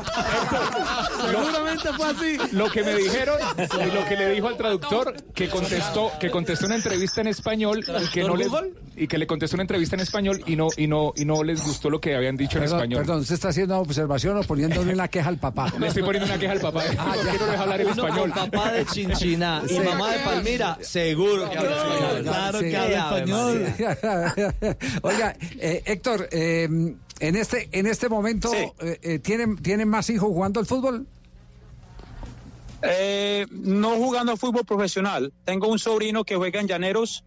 Seguramente 1.31 1.93
fue 1.93 2.05
así. 2.07 2.37
Lo 2.51 2.69
que 2.69 2.83
me 2.83 2.95
dijeron, 2.95 3.37
y 3.57 3.91
lo 3.91 4.05
que 4.05 4.15
le 4.17 4.29
dijo 4.29 4.47
al 4.47 4.57
traductor, 4.57 5.13
que 5.33 5.49
contestó, 5.49 6.11
que 6.19 6.29
contestó 6.29 6.65
una 6.65 6.75
entrevista 6.75 7.21
en 7.21 7.27
español 7.27 7.83
y 8.01 8.07
que 8.11 8.23
no 8.23 8.35
les, 8.35 8.47
y 8.95 9.07
que 9.07 9.17
le 9.17 9.27
contestó 9.27 9.55
una 9.55 9.63
entrevista 9.63 9.95
en 9.95 10.01
español 10.01 10.43
y 10.45 10.55
no, 10.55 10.67
y 10.77 10.87
no, 10.87 11.13
y 11.15 11.25
no 11.25 11.43
les 11.43 11.63
gustó 11.63 11.89
lo 11.89 11.99
que 11.99 12.15
habían 12.15 12.37
dicho 12.37 12.57
en 12.57 12.65
español. 12.65 12.99
perdón, 13.01 13.21
¿usted 13.21 13.35
está 13.35 13.49
haciendo 13.49 13.75
una 13.75 13.81
observación 13.81 14.37
o 14.37 14.43
poniéndole 14.43 14.93
una 14.93 15.07
queja 15.07 15.29
al 15.29 15.37
papá? 15.37 15.71
Le 15.79 15.87
estoy 15.87 16.03
poniendo 16.03 16.27
una 16.29 16.37
queja 16.39 16.53
al 16.53 16.59
papá. 16.61 16.83
Ah, 16.97 17.13
¿Por 17.15 17.25
ya. 17.25 17.31
qué 17.31 17.39
no 17.39 17.45
deja 17.47 17.63
hablar 17.63 17.81
en 17.81 17.87
Uno 17.87 18.05
español? 18.07 18.31
con 18.33 18.49
papá 18.51 18.71
de 18.71 18.85
Chinchiná 18.85 19.61
y 19.65 19.69
Sí. 19.69 19.79
mamá 19.79 20.11
de 20.11 20.19
Palmira, 20.19 20.77
seguro 20.81 21.49
que 21.49 21.57
habla 21.57 21.77
español. 21.77 22.23
Claro 22.23 22.59
que 22.59 22.77
habla 22.77 22.97
español. 22.97 23.73
Oiga, 25.01 25.35
eh, 25.59 25.81
Héctor, 25.85 26.27
eh, 26.31 26.95
en 27.23 27.37
este 27.37 27.69
en 27.71 27.87
este 27.87 28.09
momento 28.09 28.53
eh, 28.53 28.99
eh, 29.01 29.19
¿tienen, 29.19 29.55
¿tienen 29.57 29.87
más 29.87 30.09
hijos 30.09 30.27
jugando 30.27 30.59
al 30.59 30.65
fútbol? 30.65 31.07
Eh, 32.81 33.45
no 33.49 33.91
jugando 33.91 34.35
fútbol 34.35 34.65
profesional. 34.65 35.31
Tengo 35.45 35.69
un 35.69 35.79
sobrino 35.79 36.25
que 36.25 36.35
juega 36.35 36.59
en 36.59 36.67
Llaneros, 36.67 37.23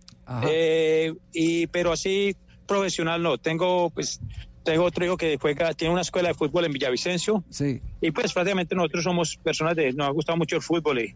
y 1.33 1.67
pero 1.69 1.93
así 1.93 2.37
profesional 2.67 3.23
no. 3.23 3.39
Tengo 3.39 3.89
pues 3.89 4.21
tengo 4.65 4.85
otro 4.85 5.07
hijo 5.07 5.17
que 5.17 5.39
juega, 5.41 5.73
tiene 5.73 5.93
una 5.93 6.03
escuela 6.03 6.29
de 6.29 6.35
fútbol 6.35 6.67
en 6.67 6.73
Villavicencio. 6.73 7.43
Sí. 7.49 7.81
Y 8.03 8.11
pues 8.11 8.35
prácticamente 8.35 8.75
nosotros 8.75 9.05
somos 9.05 9.39
personas 9.39 9.77
de, 9.77 9.95
nos 9.95 10.09
ha 10.09 10.11
gustado 10.11 10.37
mucho 10.37 10.57
el 10.57 10.63
fútbol 10.63 10.99
y 10.99 11.15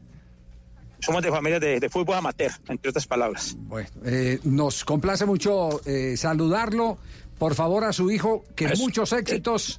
somos 1.01 1.23
de 1.23 1.31
familia 1.31 1.59
de, 1.59 1.81
de 1.81 1.89
fútbol 1.89 2.17
amateur, 2.17 2.53
entre 2.69 2.91
otras 2.91 3.07
palabras. 3.07 3.57
Bueno, 3.59 3.89
eh, 4.05 4.39
nos 4.45 4.85
complace 4.85 5.27
mucho 5.27 5.81
eh, 5.85 6.17
saludarlo. 6.17 6.99
Por 7.41 7.55
favor, 7.57 7.85
a 7.85 7.93
su 7.93 8.11
hijo, 8.11 8.45
que 8.55 8.67
Eso. 8.67 8.83
muchos 8.83 9.13
éxitos, 9.15 9.79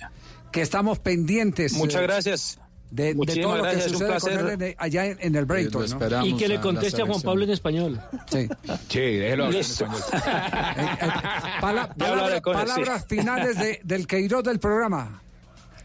que 0.52 0.62
estamos 0.62 1.00
pendientes. 1.00 1.74
Muchas 1.74 2.02
eh, 2.02 2.06
gracias. 2.08 2.60
De, 2.90 3.14
todo 3.14 3.56
lo 3.56 3.64
que 3.64 3.70
gracias, 3.70 3.92
sucede 3.94 4.20
con 4.20 4.50
él 4.50 4.62
en- 4.64 4.76
allá 4.78 5.06
en, 5.06 5.18
en 5.22 5.36
el 5.36 5.46
Brayton. 5.46 5.86
¿no? 5.98 6.26
Y 6.26 6.36
que 6.36 6.50
le 6.50 6.60
conteste 6.60 7.04
a 7.04 7.06
Juan 7.06 7.22
Pablo 7.22 7.44
en 7.46 7.52
español. 7.52 8.02
Sí. 8.30 8.50
Sí, 8.90 9.00
déjelo 9.00 9.46
hablar 9.46 9.62
en 9.64 9.72
español. 9.72 10.02
Palabra- 11.62 11.94
él, 11.96 12.36
sí. 12.36 12.42
palabras 12.42 13.06
finales 13.08 13.58
de- 13.58 13.80
del 13.84 14.08
Queiroz 14.08 14.44
del 14.44 14.60
programa. 14.60 15.22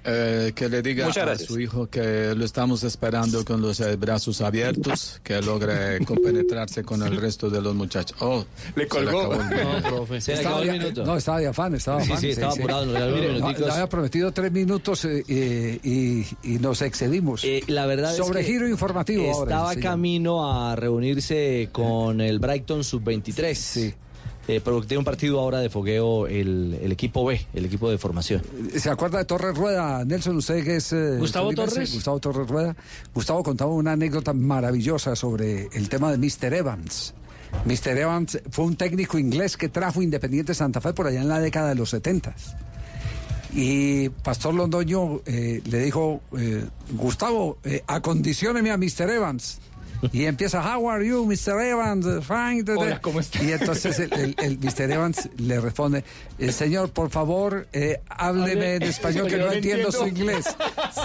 Eh, 0.08 0.52
que 0.54 0.68
le 0.68 0.82
diga 0.82 1.08
a 1.08 1.36
su 1.36 1.58
hijo 1.58 1.88
que 1.88 2.32
lo 2.36 2.44
estamos 2.44 2.84
esperando 2.84 3.44
con 3.44 3.60
los 3.60 3.80
eh, 3.80 3.96
brazos 3.96 4.40
abiertos, 4.40 5.20
que 5.24 5.42
logre 5.42 5.98
compenetrarse 6.04 6.84
con 6.84 7.02
el 7.02 7.16
resto 7.20 7.50
de 7.50 7.60
los 7.60 7.74
muchachos. 7.74 8.16
Oh, 8.20 8.44
Le 8.76 8.84
se 8.84 8.88
colgó. 8.88 9.32
el 9.34 9.38
No, 9.40 9.82
profe. 9.88 10.20
Se 10.20 10.32
le 10.32 10.38
Estaba 10.38 10.56
acabó 10.58 10.70
el 10.72 10.78
minuto. 10.78 11.04
No, 11.04 11.16
estaba 11.16 11.38
de 11.40 11.46
afán, 11.48 11.74
estaba 11.74 11.98
de 11.98 12.04
Sí, 12.04 12.10
afán. 12.12 12.20
sí, 12.22 12.28
estaba 12.30 12.52
apurado, 12.52 12.84
nos 12.86 12.94
regaló 12.94 13.12
unos 13.14 13.26
Mire, 13.26 13.40
no, 13.60 13.66
le 13.66 13.72
había 13.72 13.88
prometido 13.88 14.32
tres 14.32 14.52
minutos 14.52 15.04
eh, 15.06 15.24
eh, 15.28 15.80
y, 15.82 16.26
y 16.54 16.58
nos 16.60 16.82
excedimos. 16.82 17.42
Eh, 17.44 17.62
la 17.66 17.86
verdad 17.86 18.12
es 18.12 18.16
Sobre 18.18 18.42
que 18.42 18.46
giro 18.46 18.68
informativo 18.68 19.24
ahora, 19.32 19.50
Estaba 19.50 19.68
sí, 19.70 19.74
señor. 19.76 19.90
camino 19.90 20.52
a 20.52 20.76
reunirse 20.76 21.68
con 21.72 22.20
el 22.20 22.38
Brighton 22.38 22.84
Sub-23. 22.84 23.54
Sí. 23.54 23.94
Pero 24.46 24.80
tiene 24.82 24.98
un 24.98 25.04
partido 25.04 25.40
ahora 25.40 25.58
de 25.58 25.68
fogueo 25.70 26.26
el, 26.26 26.78
el 26.80 26.92
equipo 26.92 27.24
B, 27.24 27.46
el 27.52 27.64
equipo 27.64 27.90
de 27.90 27.98
formación. 27.98 28.42
¿Se 28.76 28.88
acuerda 28.90 29.18
de 29.18 29.24
Torres 29.24 29.56
Rueda, 29.56 30.04
Nelson? 30.04 30.36
¿Usted 30.36 30.64
que 30.64 30.76
es... 30.76 30.92
eh, 30.92 31.16
¿Gustavo? 31.18 31.52
Torres? 31.52 31.92
Gustavo 31.92 32.20
Torres 32.20 32.48
Rueda. 32.48 32.76
Gustavo 33.14 33.42
contaba 33.42 33.72
una 33.72 33.92
anécdota 33.92 34.32
maravillosa 34.32 35.16
sobre 35.16 35.68
el 35.72 35.88
tema 35.88 36.12
de 36.12 36.18
Mr. 36.18 36.54
Evans. 36.54 37.14
Mr. 37.64 37.96
Evans 37.98 38.38
fue 38.50 38.64
un 38.64 38.76
técnico 38.76 39.18
inglés 39.18 39.56
que 39.56 39.68
trajo 39.68 40.02
Independiente 40.02 40.54
Santa 40.54 40.80
Fe 40.80 40.92
por 40.92 41.06
allá 41.06 41.20
en 41.22 41.28
la 41.28 41.40
década 41.40 41.70
de 41.70 41.74
los 41.76 41.90
70. 41.90 42.34
Y 43.54 44.08
Pastor 44.10 44.54
Londoño 44.54 45.22
eh, 45.24 45.62
le 45.64 45.78
dijo, 45.78 46.20
eh, 46.36 46.64
Gustavo, 46.92 47.58
eh, 47.64 47.82
acondicióneme 47.86 48.70
a 48.70 48.76
Mr. 48.76 49.08
Evans. 49.10 49.58
Y 50.12 50.24
empieza, 50.24 50.60
how 50.60 50.88
are 50.90 51.06
you, 51.06 51.24
Mr. 51.24 51.60
Evans? 51.60 52.06
Fine. 52.26 52.62
da, 52.62 52.74
da". 52.74 52.80
Hola, 52.80 53.00
¿cómo 53.00 53.20
está? 53.20 53.42
Y 53.42 53.52
entonces 53.52 53.98
el, 53.98 54.12
el- 54.12 54.36
el 54.38 54.58
Mr. 54.58 54.90
Evans 54.90 55.28
le 55.38 55.60
responde, 55.60 56.04
"Eh, 56.38 56.52
señor, 56.52 56.90
por 56.90 57.10
favor, 57.10 57.66
eh, 57.72 58.00
hábleme 58.08 58.50
Hable 58.52 58.74
en 58.76 58.82
español, 58.84 59.26
que 59.28 59.36
no 59.38 59.52
entiendo 59.52 59.90
su 59.92 60.06
inglés. 60.06 60.46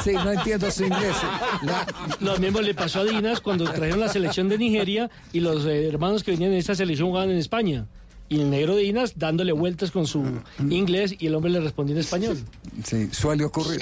Sí, 0.04 0.12
no 0.14 0.32
entiendo 0.32 0.70
su 0.72 0.84
inglés. 0.86 1.16
La- 1.64 1.88
Lo 2.20 2.38
mismo 2.38 2.62
le 2.62 2.74
pasó 2.74 3.02
a 3.02 3.06
Dinas 3.06 3.40
cuando 3.42 3.66
trajeron 3.66 4.00
la 4.00 4.10
selección 4.10 4.50
de 4.50 4.58
Nigeria 4.58 5.10
y 5.34 5.40
los 5.40 5.66
eh, 5.66 5.88
hermanos 5.88 6.24
que 6.24 6.32
venían 6.32 6.52
en 6.52 6.58
esta 6.58 6.76
selección 6.76 7.10
jugaban 7.10 7.30
en 7.32 7.38
España. 7.38 7.88
Y 8.30 8.40
el 8.40 8.50
negro 8.50 8.78
Dinas 8.78 9.14
dándole 9.18 9.52
vueltas 9.52 9.92
con 9.92 10.08
su 10.08 10.24
inglés 10.70 11.16
y 11.20 11.28
el 11.28 11.36
hombre 11.36 11.52
le 11.52 11.60
respondió 11.60 11.96
en 11.96 12.00
español. 12.00 12.38
sí, 12.86 13.10
suele 13.12 13.44
ocurrir. 13.44 13.82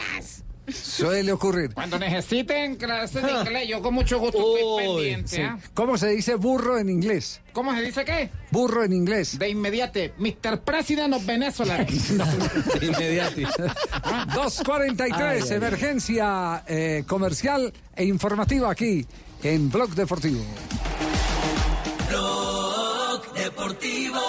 Suele 0.74 1.32
ocurrir. 1.32 1.74
Cuando 1.74 1.98
necesiten 2.00 2.76
clases 2.76 3.24
de 3.24 3.32
inglés, 3.32 3.68
yo 3.68 3.82
con 3.82 3.94
mucho 3.94 4.20
gusto 4.20 4.38
estoy 4.58 4.86
pendiente. 4.86 5.36
Sí. 5.36 5.42
¿ah? 5.42 5.58
¿Cómo 5.74 5.98
se 5.98 6.08
dice 6.10 6.36
burro 6.36 6.78
en 6.78 6.90
inglés? 6.90 7.42
¿Cómo 7.54 7.74
se 7.76 7.82
dice 7.82 8.06
qué? 8.06 8.30
Burro 8.52 8.84
en 8.84 8.94
inglés. 8.94 9.38
De 9.40 9.50
inmediate, 9.50 10.14
Mr. 10.18 10.62
President 10.62 11.14
of 11.14 11.26
Venezuela. 11.26 11.86
Inmediati. 12.82 13.44
243, 14.34 15.12
Ay, 15.12 15.22
ay, 15.22 15.42
ay. 15.50 15.56
emergencia 15.56 16.64
eh, 16.68 17.04
comercial 17.08 17.74
e 17.96 18.06
informativa 18.06 18.72
aquí 18.72 19.06
en 19.44 19.70
Blog 19.70 19.92
Deportivo. 19.96 20.44
Blog 22.10 23.34
Deportivo. 23.34 24.29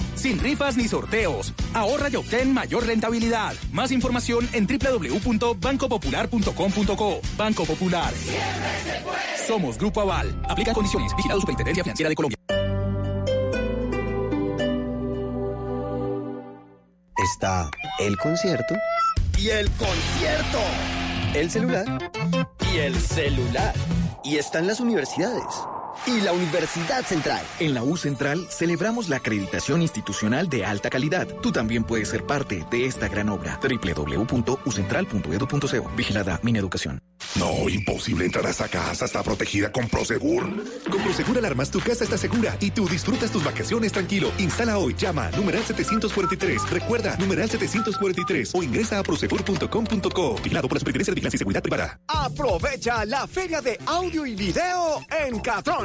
Sin 0.21 0.37
rifas 0.39 0.77
ni 0.77 0.87
sorteos. 0.87 1.51
Ahorra 1.73 2.07
y 2.09 2.15
obtén 2.15 2.53
mayor 2.53 2.85
rentabilidad. 2.85 3.53
Más 3.71 3.91
información 3.91 4.47
en 4.53 4.67
www.bancopopular.com.co. 4.67 7.21
Banco 7.35 7.65
Popular. 7.65 8.13
Somos 9.47 9.79
Grupo 9.79 10.01
Aval. 10.01 10.39
Aplica 10.47 10.73
condiciones. 10.73 11.15
Vigilado 11.15 11.39
Superintendencia 11.41 11.83
Financiera 11.83 12.09
de 12.09 12.15
Colombia. 12.15 12.37
Está 17.23 17.69
el 17.99 18.17
concierto 18.17 18.73
Y 19.37 19.49
el 19.49 19.69
concierto. 19.71 20.59
el 21.33 21.49
celular 21.51 22.11
Y 22.73 22.77
el 22.79 22.95
celular. 22.99 23.73
y 24.23 24.37
están 24.37 24.67
las 24.67 24.79
universidades. 24.79 25.43
Y 26.07 26.21
la 26.21 26.33
Universidad 26.33 27.05
Central. 27.05 27.45
En 27.59 27.75
la 27.75 27.83
U 27.83 27.95
Central 27.95 28.47
celebramos 28.49 29.07
la 29.07 29.17
acreditación 29.17 29.83
institucional 29.83 30.49
de 30.49 30.65
alta 30.65 30.89
calidad. 30.89 31.27
Tú 31.41 31.51
también 31.51 31.83
puedes 31.83 32.09
ser 32.09 32.25
parte 32.25 32.65
de 32.71 32.87
esta 32.87 33.07
gran 33.07 33.29
obra. 33.29 33.59
www.ucentral.edu.co. 33.61 35.91
Vigilada 35.95 36.39
Mineducación. 36.41 37.03
No, 37.35 37.69
imposible 37.69 38.25
entrar 38.25 38.47
a 38.47 38.49
esa 38.49 38.67
casa. 38.67 39.05
Está 39.05 39.23
protegida 39.23 39.71
con 39.71 39.87
Prosegur. 39.87 40.43
Con 40.89 41.01
Prosegur 41.03 41.37
Alarmas 41.37 41.69
tu 41.71 41.79
casa 41.79 42.03
está 42.03 42.17
segura 42.17 42.57
y 42.59 42.71
tú 42.71 42.89
disfrutas 42.89 43.31
tus 43.31 43.43
vacaciones 43.43 43.91
tranquilo. 43.91 44.31
Instala 44.39 44.79
hoy, 44.79 44.95
llama 44.95 45.29
numeral 45.31 45.63
743. 45.63 46.67
Recuerda, 46.69 47.15
numeral 47.17 47.49
743 47.49 48.51
o 48.53 48.63
ingresa 48.63 48.99
a 48.99 49.03
prosegur.com.co. 49.03 50.35
Vigilado 50.43 50.67
por 50.67 50.75
la 50.75 50.79
Superintendencia 50.79 51.11
de 51.11 51.15
Vigilancia 51.15 51.37
y 51.37 51.39
Seguridad 51.39 51.61
Privada. 51.61 51.99
Aprovecha 52.07 53.05
la 53.05 53.27
feria 53.27 53.61
de 53.61 53.79
audio 53.85 54.25
y 54.25 54.33
video 54.35 54.99
en 55.25 55.39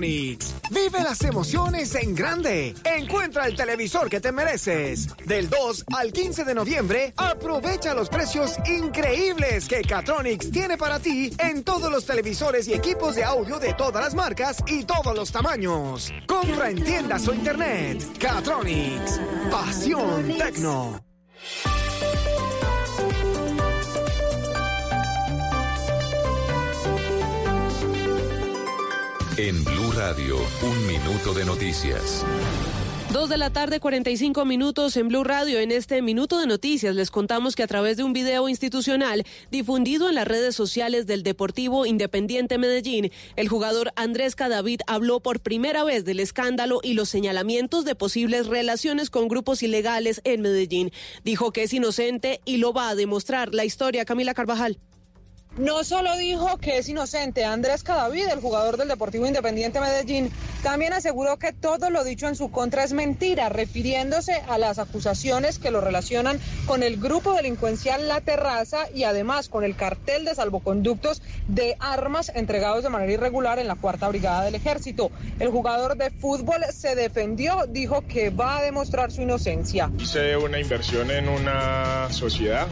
Vive 0.07 1.03
las 1.03 1.21
emociones 1.23 1.93
en 1.97 2.15
grande. 2.15 2.77
Encuentra 2.85 3.47
el 3.47 3.57
televisor 3.57 4.09
que 4.09 4.21
te 4.21 4.31
mereces. 4.31 5.09
Del 5.25 5.51
2 5.51 5.85
al 5.97 6.13
15 6.13 6.45
de 6.45 6.55
noviembre, 6.55 7.13
aprovecha 7.17 7.93
los 7.93 8.09
precios 8.09 8.53
increíbles 8.67 9.67
que 9.67 9.83
Catronics 9.83 10.53
tiene 10.53 10.77
para 10.77 11.01
ti 11.01 11.35
en 11.39 11.65
todos 11.65 11.91
los 11.91 12.07
televisores 12.07 12.69
y 12.69 12.75
equipos 12.75 13.17
de 13.17 13.25
audio 13.25 13.59
de 13.59 13.75
todas 13.75 14.03
las 14.03 14.15
marcas 14.15 14.63
y 14.69 14.85
todos 14.85 15.15
los 15.17 15.33
tamaños. 15.33 16.13
Compra 16.29 16.71
en 16.71 16.85
tiendas 16.85 17.27
o 17.27 17.35
internet. 17.35 18.05
Catronics. 18.21 19.21
Pasión 19.51 20.39
Tecno. 20.39 21.05
En 29.39 29.63
Blue 29.65 29.93
Radio, 29.93 30.39
un 30.63 30.87
minuto 30.87 31.35
de 31.35 31.45
noticias. 31.45 32.25
Dos 33.13 33.29
de 33.29 33.37
la 33.37 33.51
tarde, 33.51 33.81
45 33.81 34.47
minutos 34.47 34.97
en 34.97 35.09
Blue 35.09 35.25
Radio. 35.25 35.59
En 35.59 35.73
este 35.73 36.01
minuto 36.01 36.39
de 36.39 36.47
noticias 36.47 36.95
les 36.95 37.11
contamos 37.11 37.55
que 37.55 37.63
a 37.63 37.67
través 37.67 37.99
de 37.99 38.03
un 38.03 38.15
video 38.15 38.49
institucional 38.49 39.25
difundido 39.51 40.09
en 40.09 40.15
las 40.15 40.27
redes 40.27 40.57
sociales 40.57 41.07
del 41.07 41.23
Deportivo 41.23 41.85
Independiente 41.85 42.57
Medellín, 42.57 43.11
el 43.37 43.49
jugador 43.51 43.93
Andrés 43.95 44.37
Cadavid 44.37 44.81
habló 44.87 45.21
por 45.21 45.41
primera 45.41 45.85
vez 45.85 46.07
del 46.07 46.21
escándalo 46.21 46.81
y 46.83 46.95
los 46.95 47.11
señalamientos 47.11 47.85
de 47.85 47.95
posibles 47.95 48.47
relaciones 48.47 49.11
con 49.11 49.29
grupos 49.29 49.63
ilegales 49.63 50.23
en 50.25 50.41
Medellín. 50.41 50.93
Dijo 51.25 51.53
que 51.53 51.65
es 51.65 51.75
inocente 51.75 52.41
y 52.47 52.57
lo 52.57 52.73
va 52.73 52.89
a 52.89 52.95
demostrar. 52.95 53.53
La 53.53 53.67
historia, 53.67 54.07
Camila 54.07 54.33
Carvajal. 54.33 54.79
No 55.59 55.85
solo 55.85 56.15
dijo 56.19 56.59
que 56.59 56.77
es 56.77 56.89
inocente, 56.91 57.47
Andrés 57.47 57.83
Cadavid, 57.83 58.29
el 58.29 58.41
jugador 58.41 58.77
del 58.77 58.89
Deportivo 58.89 59.27
Independiente 59.27 59.81
Medellín, 59.81 60.31
también 60.63 60.93
aseguró 60.93 61.39
que 61.39 61.55
todo 61.55 61.89
lo 61.89 62.05
dicho 62.05 62.29
en 62.29 62.37
su 62.37 62.51
contra 62.51 62.85
es 62.85 62.93
mentira, 62.93 63.49
refiriéndose 63.49 64.35
a 64.49 64.59
las 64.59 64.79
acusaciones 64.79 65.59
que 65.59 65.71
lo 65.71 65.81
relacionan 65.81 66.39
con 66.67 66.83
el 66.83 66.99
grupo 66.99 67.33
delincuencial 67.33 68.07
La 68.07 68.21
Terraza 68.21 68.81
y 68.95 69.05
además 69.05 69.49
con 69.49 69.65
el 69.65 69.77
cartel 69.77 70.27
de 70.27 70.35
salvoconductos 70.35 71.23
de 71.49 71.75
armas 71.81 72.31
entregados 72.35 72.83
de 72.83 72.91
manera 72.91 73.13
irregular 73.13 73.59
en 73.59 73.67
la 73.67 73.77
Cuarta 73.77 74.09
Brigada 74.09 74.45
del 74.45 74.57
Ejército. 74.57 75.11
El 75.39 75.49
jugador 75.49 75.97
de 75.97 76.11
fútbol 76.11 76.67
se 76.71 76.95
defendió, 76.95 77.65
dijo 77.67 78.03
que 78.03 78.29
va 78.29 78.59
a 78.59 78.63
demostrar 78.63 79.11
su 79.11 79.23
inocencia. 79.23 79.91
Hice 79.99 80.37
una 80.37 80.61
inversión 80.61 81.11
en 81.11 81.31
una 81.31 82.09
sociedad. 82.11 82.67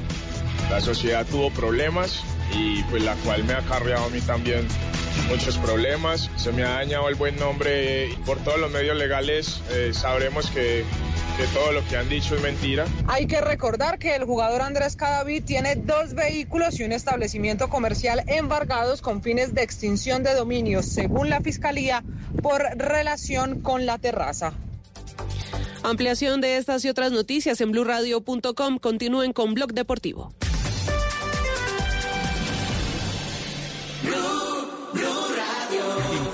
La 0.70 0.80
sociedad 0.82 1.24
tuvo 1.26 1.50
problemas 1.50 2.22
y 2.54 2.82
pues 2.84 3.02
la 3.02 3.14
cual 3.16 3.44
me 3.44 3.52
ha 3.52 3.58
acarreado 3.58 4.06
a 4.06 4.08
mí 4.10 4.20
también 4.20 4.66
muchos 5.28 5.58
problemas. 5.58 6.30
Se 6.36 6.52
me 6.52 6.64
ha 6.64 6.70
dañado 6.70 7.08
el 7.08 7.14
buen 7.14 7.36
nombre 7.36 8.08
y 8.08 8.16
por 8.24 8.38
todos 8.38 8.58
los 8.58 8.70
medios 8.70 8.96
legales 8.96 9.60
eh, 9.70 9.90
sabremos 9.92 10.50
que, 10.50 10.84
que 11.36 11.46
todo 11.52 11.72
lo 11.72 11.86
que 11.88 11.96
han 11.96 12.08
dicho 12.08 12.36
es 12.36 12.42
mentira. 12.42 12.84
Hay 13.08 13.26
que 13.26 13.40
recordar 13.40 13.98
que 13.98 14.14
el 14.14 14.24
jugador 14.24 14.62
Andrés 14.62 14.96
Cadavid 14.96 15.44
tiene 15.44 15.76
dos 15.76 16.14
vehículos 16.14 16.78
y 16.80 16.84
un 16.84 16.92
establecimiento 16.92 17.68
comercial 17.68 18.22
embargados 18.26 19.00
con 19.02 19.22
fines 19.22 19.54
de 19.54 19.62
extinción 19.62 20.22
de 20.22 20.34
dominios, 20.34 20.86
según 20.86 21.30
la 21.30 21.40
Fiscalía, 21.40 22.04
por 22.42 22.62
relación 22.76 23.60
con 23.60 23.86
la 23.86 23.98
terraza. 23.98 24.52
Ampliación 25.82 26.40
de 26.40 26.56
estas 26.56 26.82
y 26.84 26.88
otras 26.88 27.12
noticias 27.12 27.60
en 27.60 27.70
blurradio.com. 27.70 28.78
Continúen 28.78 29.34
con 29.34 29.52
Blog 29.52 29.74
Deportivo. 29.74 30.32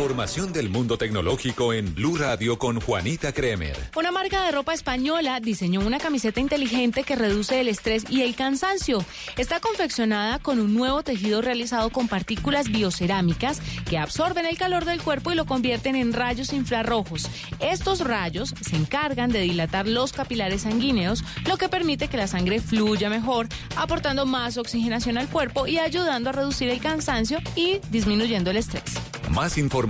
Información 0.00 0.50
del 0.54 0.70
mundo 0.70 0.96
tecnológico 0.96 1.74
en 1.74 1.94
Blue 1.94 2.16
Radio 2.16 2.58
con 2.58 2.80
Juanita 2.80 3.32
Kremer. 3.34 3.76
Una 3.94 4.10
marca 4.10 4.46
de 4.46 4.50
ropa 4.50 4.72
española 4.72 5.40
diseñó 5.40 5.80
una 5.80 5.98
camiseta 5.98 6.40
inteligente 6.40 7.02
que 7.02 7.16
reduce 7.16 7.60
el 7.60 7.68
estrés 7.68 8.04
y 8.08 8.22
el 8.22 8.34
cansancio. 8.34 9.04
Está 9.36 9.60
confeccionada 9.60 10.38
con 10.38 10.58
un 10.58 10.72
nuevo 10.72 11.02
tejido 11.02 11.42
realizado 11.42 11.90
con 11.90 12.08
partículas 12.08 12.70
biocerámicas 12.70 13.60
que 13.90 13.98
absorben 13.98 14.46
el 14.46 14.56
calor 14.56 14.86
del 14.86 15.02
cuerpo 15.02 15.32
y 15.32 15.34
lo 15.34 15.44
convierten 15.44 15.94
en 15.96 16.14
rayos 16.14 16.54
infrarrojos. 16.54 17.28
Estos 17.60 18.00
rayos 18.00 18.54
se 18.58 18.76
encargan 18.76 19.30
de 19.30 19.42
dilatar 19.42 19.86
los 19.86 20.14
capilares 20.14 20.62
sanguíneos, 20.62 21.22
lo 21.46 21.58
que 21.58 21.68
permite 21.68 22.08
que 22.08 22.16
la 22.16 22.26
sangre 22.26 22.62
fluya 22.62 23.10
mejor, 23.10 23.48
aportando 23.76 24.24
más 24.24 24.56
oxigenación 24.56 25.18
al 25.18 25.28
cuerpo 25.28 25.66
y 25.66 25.76
ayudando 25.76 26.30
a 26.30 26.32
reducir 26.32 26.70
el 26.70 26.80
cansancio 26.80 27.38
y 27.54 27.80
disminuyendo 27.90 28.50
el 28.50 28.56
estrés. 28.56 28.94
Más 29.28 29.58
información 29.58 29.89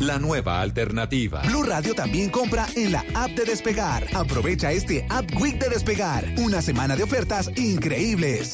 La 0.00 0.16
nueva 0.20 0.60
alternativa. 0.60 1.42
Blue 1.42 1.64
Radio 1.64 1.92
también 1.92 2.30
compra 2.30 2.68
en 2.76 2.92
la 2.92 3.04
app 3.14 3.30
de 3.30 3.44
Despegar. 3.44 4.06
Aprovecha 4.14 4.70
este 4.70 5.04
App 5.08 5.26
Week 5.40 5.58
de 5.58 5.68
Despegar. 5.68 6.24
Una 6.36 6.62
semana 6.62 6.94
de 6.94 7.02
ofertas 7.02 7.50
increíbles. 7.56 8.52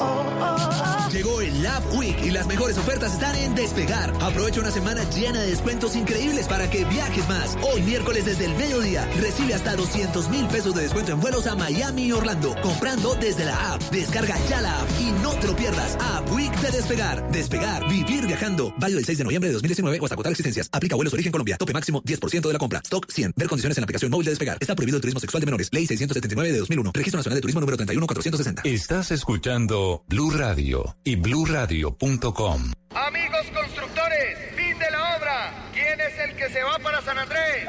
Llegó 1.11 1.41
el 1.41 1.61
Lab 1.61 1.83
Week 1.95 2.17
y 2.23 2.31
las 2.31 2.47
mejores 2.47 2.79
ofertas 2.79 3.13
están 3.13 3.35
en 3.35 3.53
Despegar. 3.53 4.11
Aprovecha 4.21 4.59
una 4.59 4.71
semana 4.71 5.03
llena 5.11 5.41
de 5.41 5.51
descuentos 5.51 5.95
increíbles 5.95 6.47
para 6.47 6.67
que 6.67 6.83
viajes 6.85 7.29
más. 7.29 7.55
Hoy 7.61 7.83
miércoles 7.83 8.25
desde 8.25 8.45
el 8.45 8.55
mediodía 8.55 9.07
recibe 9.21 9.53
hasta 9.53 9.75
200 9.75 10.29
mil 10.29 10.47
pesos 10.47 10.73
de 10.73 10.81
descuento 10.81 11.11
en 11.11 11.21
vuelos 11.21 11.45
a 11.45 11.55
Miami 11.55 12.05
y 12.05 12.11
Orlando 12.11 12.55
comprando 12.63 13.13
desde 13.15 13.45
la 13.45 13.73
app. 13.73 13.81
Descarga 13.91 14.35
ya 14.49 14.61
la 14.61 14.81
app 14.81 14.89
y 14.99 15.11
no 15.21 15.33
te 15.33 15.45
lo 15.45 15.55
pierdas. 15.55 15.95
App 15.99 16.31
Week 16.31 16.53
de 16.59 16.71
Despegar. 16.71 17.31
Despegar. 17.31 17.87
Vivir 17.87 18.25
viajando. 18.25 18.73
Válido 18.79 18.97
del 18.97 19.05
6 19.05 19.19
de 19.19 19.23
noviembre 19.23 19.49
de 19.49 19.53
2019 19.53 19.99
o 19.99 20.05
hasta 20.05 20.15
agotar 20.15 20.31
existencias. 20.31 20.69
Aplica 20.71 20.95
vuelos 20.95 21.13
origen 21.13 21.34
Colombia. 21.35 21.57
Tope 21.57 21.73
máximo 21.73 22.01
10% 22.01 22.47
de 22.47 22.53
la 22.53 22.59
compra. 22.59 22.79
Stock 22.83 23.11
100. 23.11 23.33
Ver 23.35 23.47
condiciones 23.47 23.77
en 23.77 23.81
la 23.81 23.85
aplicación 23.85 24.09
móvil 24.09 24.25
de 24.25 24.31
Despegar. 24.31 24.57
Está 24.61 24.75
prohibido 24.75 24.97
el 24.97 25.01
turismo 25.01 25.19
sexual 25.19 25.41
de 25.41 25.45
menores. 25.45 25.69
Ley 25.71 25.85
679 25.85 26.51
de 26.51 26.59
2001. 26.59 26.91
Registro 26.93 27.19
Nacional 27.19 27.35
de 27.35 27.41
Turismo 27.41 27.61
número 27.61 27.77
31460. 27.77 28.61
Estás 28.63 29.11
escuchando 29.11 30.03
Blue 30.07 30.31
Radio 30.31 30.95
y 31.03 31.15
bluradio.com. 31.15 32.71
Amigos 32.95 33.45
constructores, 33.53 34.37
fin 34.55 34.79
de 34.79 34.91
la 34.91 35.17
obra. 35.17 35.71
¿Quién 35.73 35.99
es 35.99 36.24
el 36.35 36.47
que 36.47 36.53
se 36.53 36.63
va 36.63 36.77
para 36.79 37.01
San 37.01 37.17
Andrés? 37.17 37.65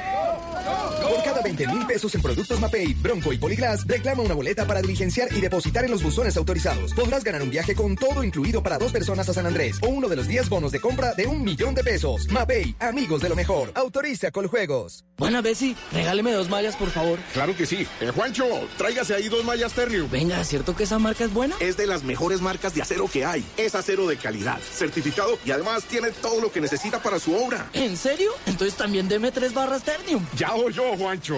Por 1.02 1.22
cada 1.22 1.40
20 1.42 1.66
mil 1.68 1.86
pesos 1.86 2.14
en 2.14 2.22
productos 2.22 2.58
Mapei, 2.60 2.94
Bronco 2.94 3.32
y 3.32 3.38
Poliglas, 3.38 3.86
reclama 3.86 4.22
una 4.22 4.34
boleta 4.34 4.66
para 4.66 4.82
diligenciar 4.82 5.28
y 5.32 5.40
depositar 5.40 5.84
en 5.84 5.90
los 5.90 6.02
buzones 6.02 6.36
autorizados. 6.36 6.92
Podrás 6.94 7.22
ganar 7.22 7.42
un 7.42 7.50
viaje 7.50 7.74
con 7.74 7.96
todo 7.96 8.24
incluido 8.24 8.62
para 8.62 8.78
dos 8.78 8.92
personas 8.92 9.28
a 9.28 9.34
San 9.34 9.46
Andrés 9.46 9.78
o 9.82 9.88
uno 9.88 10.08
de 10.08 10.16
los 10.16 10.26
10 10.26 10.48
bonos 10.48 10.72
de 10.72 10.80
compra 10.80 11.14
de 11.14 11.26
un 11.26 11.42
millón 11.42 11.74
de 11.74 11.84
pesos. 11.84 12.28
Mapei, 12.30 12.74
amigos 12.80 13.22
de 13.22 13.28
lo 13.28 13.36
mejor. 13.36 13.70
Autoriza 13.74 14.30
Coljuegos. 14.30 15.04
Buena, 15.16 15.40
Bessie, 15.40 15.76
regáleme 15.92 16.32
dos 16.32 16.50
mallas, 16.50 16.76
por 16.76 16.90
favor. 16.90 17.18
Claro 17.32 17.56
que 17.56 17.64
sí. 17.66 17.86
Eh, 18.00 18.10
Juancho, 18.14 18.44
tráigase 18.76 19.14
ahí 19.14 19.28
dos 19.28 19.44
mallas 19.44 19.72
Ternium. 19.72 20.10
Venga, 20.10 20.42
¿cierto 20.44 20.76
que 20.76 20.82
esa 20.82 20.98
marca 20.98 21.24
es 21.24 21.32
buena? 21.32 21.54
Es 21.60 21.76
de 21.76 21.86
las 21.86 22.02
mejores 22.02 22.40
marcas 22.40 22.74
de 22.74 22.82
acero 22.82 23.08
que 23.10 23.24
hay. 23.24 23.44
Es 23.56 23.74
acero 23.74 24.06
de 24.06 24.16
calidad, 24.16 24.58
certificado 24.60 25.38
y 25.44 25.52
además 25.52 25.84
tiene 25.84 26.10
todo 26.10 26.40
lo 26.40 26.50
que 26.52 26.60
necesita 26.60 27.02
para 27.02 27.18
su 27.18 27.34
obra. 27.34 27.70
¿En 27.72 27.96
serio? 27.96 28.32
Entonces 28.57 28.78
también 28.78 29.07
deme 29.07 29.30
tres 29.30 29.52
barras 29.52 29.82
Ternium. 29.82 30.24
Ya 30.34 30.48
yo, 30.72 30.96
Juancho. 30.96 31.36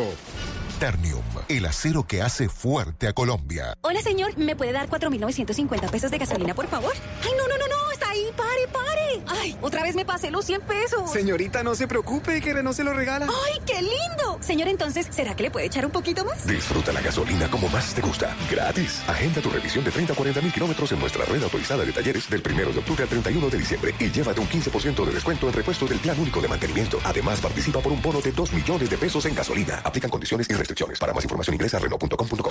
Ternium, 0.79 1.25
el 1.49 1.67
acero 1.67 2.05
que 2.05 2.23
hace 2.23 2.49
fuerte 2.49 3.09
a 3.09 3.13
Colombia. 3.13 3.77
Hola, 3.81 4.01
señor. 4.03 4.39
¿Me 4.39 4.55
puede 4.55 4.71
dar 4.71 4.89
4.950 4.89 5.91
pesos 5.91 6.13
de 6.13 6.19
gasolina, 6.19 6.55
por 6.55 6.69
favor? 6.69 6.93
Ay, 7.25 7.33
no, 7.37 7.49
no, 7.49 7.59
no, 7.59 7.67
no. 7.67 7.88
Pare, 8.37 8.69
pare. 8.73 9.23
Ay, 9.27 9.57
otra 9.61 9.83
vez 9.83 9.95
me 9.95 10.05
pasé 10.05 10.31
los 10.31 10.45
100 10.45 10.63
pesos. 10.63 11.11
Señorita, 11.11 11.63
no 11.63 11.75
se 11.75 11.87
preocupe, 11.87 12.41
que 12.41 12.53
Renault 12.53 12.77
se 12.77 12.85
lo 12.85 12.93
regala. 12.93 13.27
Ay, 13.27 13.61
qué 13.67 13.81
lindo. 13.83 14.39
Señor, 14.41 14.69
entonces, 14.69 15.07
¿será 15.11 15.35
que 15.35 15.43
le 15.43 15.51
puede 15.51 15.67
echar 15.67 15.85
un 15.85 15.93
poquito 15.93 16.25
más? 16.25 16.47
Disfruta 16.47 16.93
la 16.93 17.01
gasolina 17.01 17.51
como 17.51 17.69
más 17.69 17.95
te 17.95 18.01
gusta. 18.01 18.37
Gratis. 18.51 19.03
Agenda 19.09 19.41
tu 19.41 19.51
revisión 19.51 19.85
de 19.85 19.91
30 19.91 20.13
a 20.13 20.17
40 20.17 20.41
mil 20.41 20.53
kilómetros 20.53 20.93
en 20.93 21.01
nuestra 21.01 21.25
red 21.25 21.43
autorizada 21.43 21.85
de 21.85 21.93
talleres 21.93 22.29
del 22.29 22.43
1 22.45 22.73
de 22.73 22.79
octubre 22.79 23.03
al 23.03 23.09
31 23.09 23.51
de 23.51 23.59
diciembre 23.59 23.95
y 23.99 24.11
llévate 24.11 24.41
un 24.41 24.49
15% 24.49 25.05
de 25.05 25.13
descuento 25.13 25.47
en 25.47 25.53
repuesto 25.53 25.87
del 25.87 25.99
plan 25.99 26.19
único 26.19 26.41
de 26.41 26.49
mantenimiento. 26.49 26.99
Además, 27.05 27.41
participa 27.41 27.81
por 27.81 27.93
un 27.93 28.03
bono 28.03 28.21
de 28.21 28.33
2 28.33 28.53
millones 28.53 28.91
de 28.91 28.99
pesos 28.99 29.25
en 29.27 29.35
gasolina. 29.35 29.81
Aplican 29.85 30.11
condiciones 30.11 30.49
y 30.51 30.55
restricciones. 30.55 30.99
Para 30.99 31.13
más 31.13 31.25
información 31.25 31.55
ingresa 31.55 31.79
a 31.79 31.81
Renault.com.co. 31.81 32.51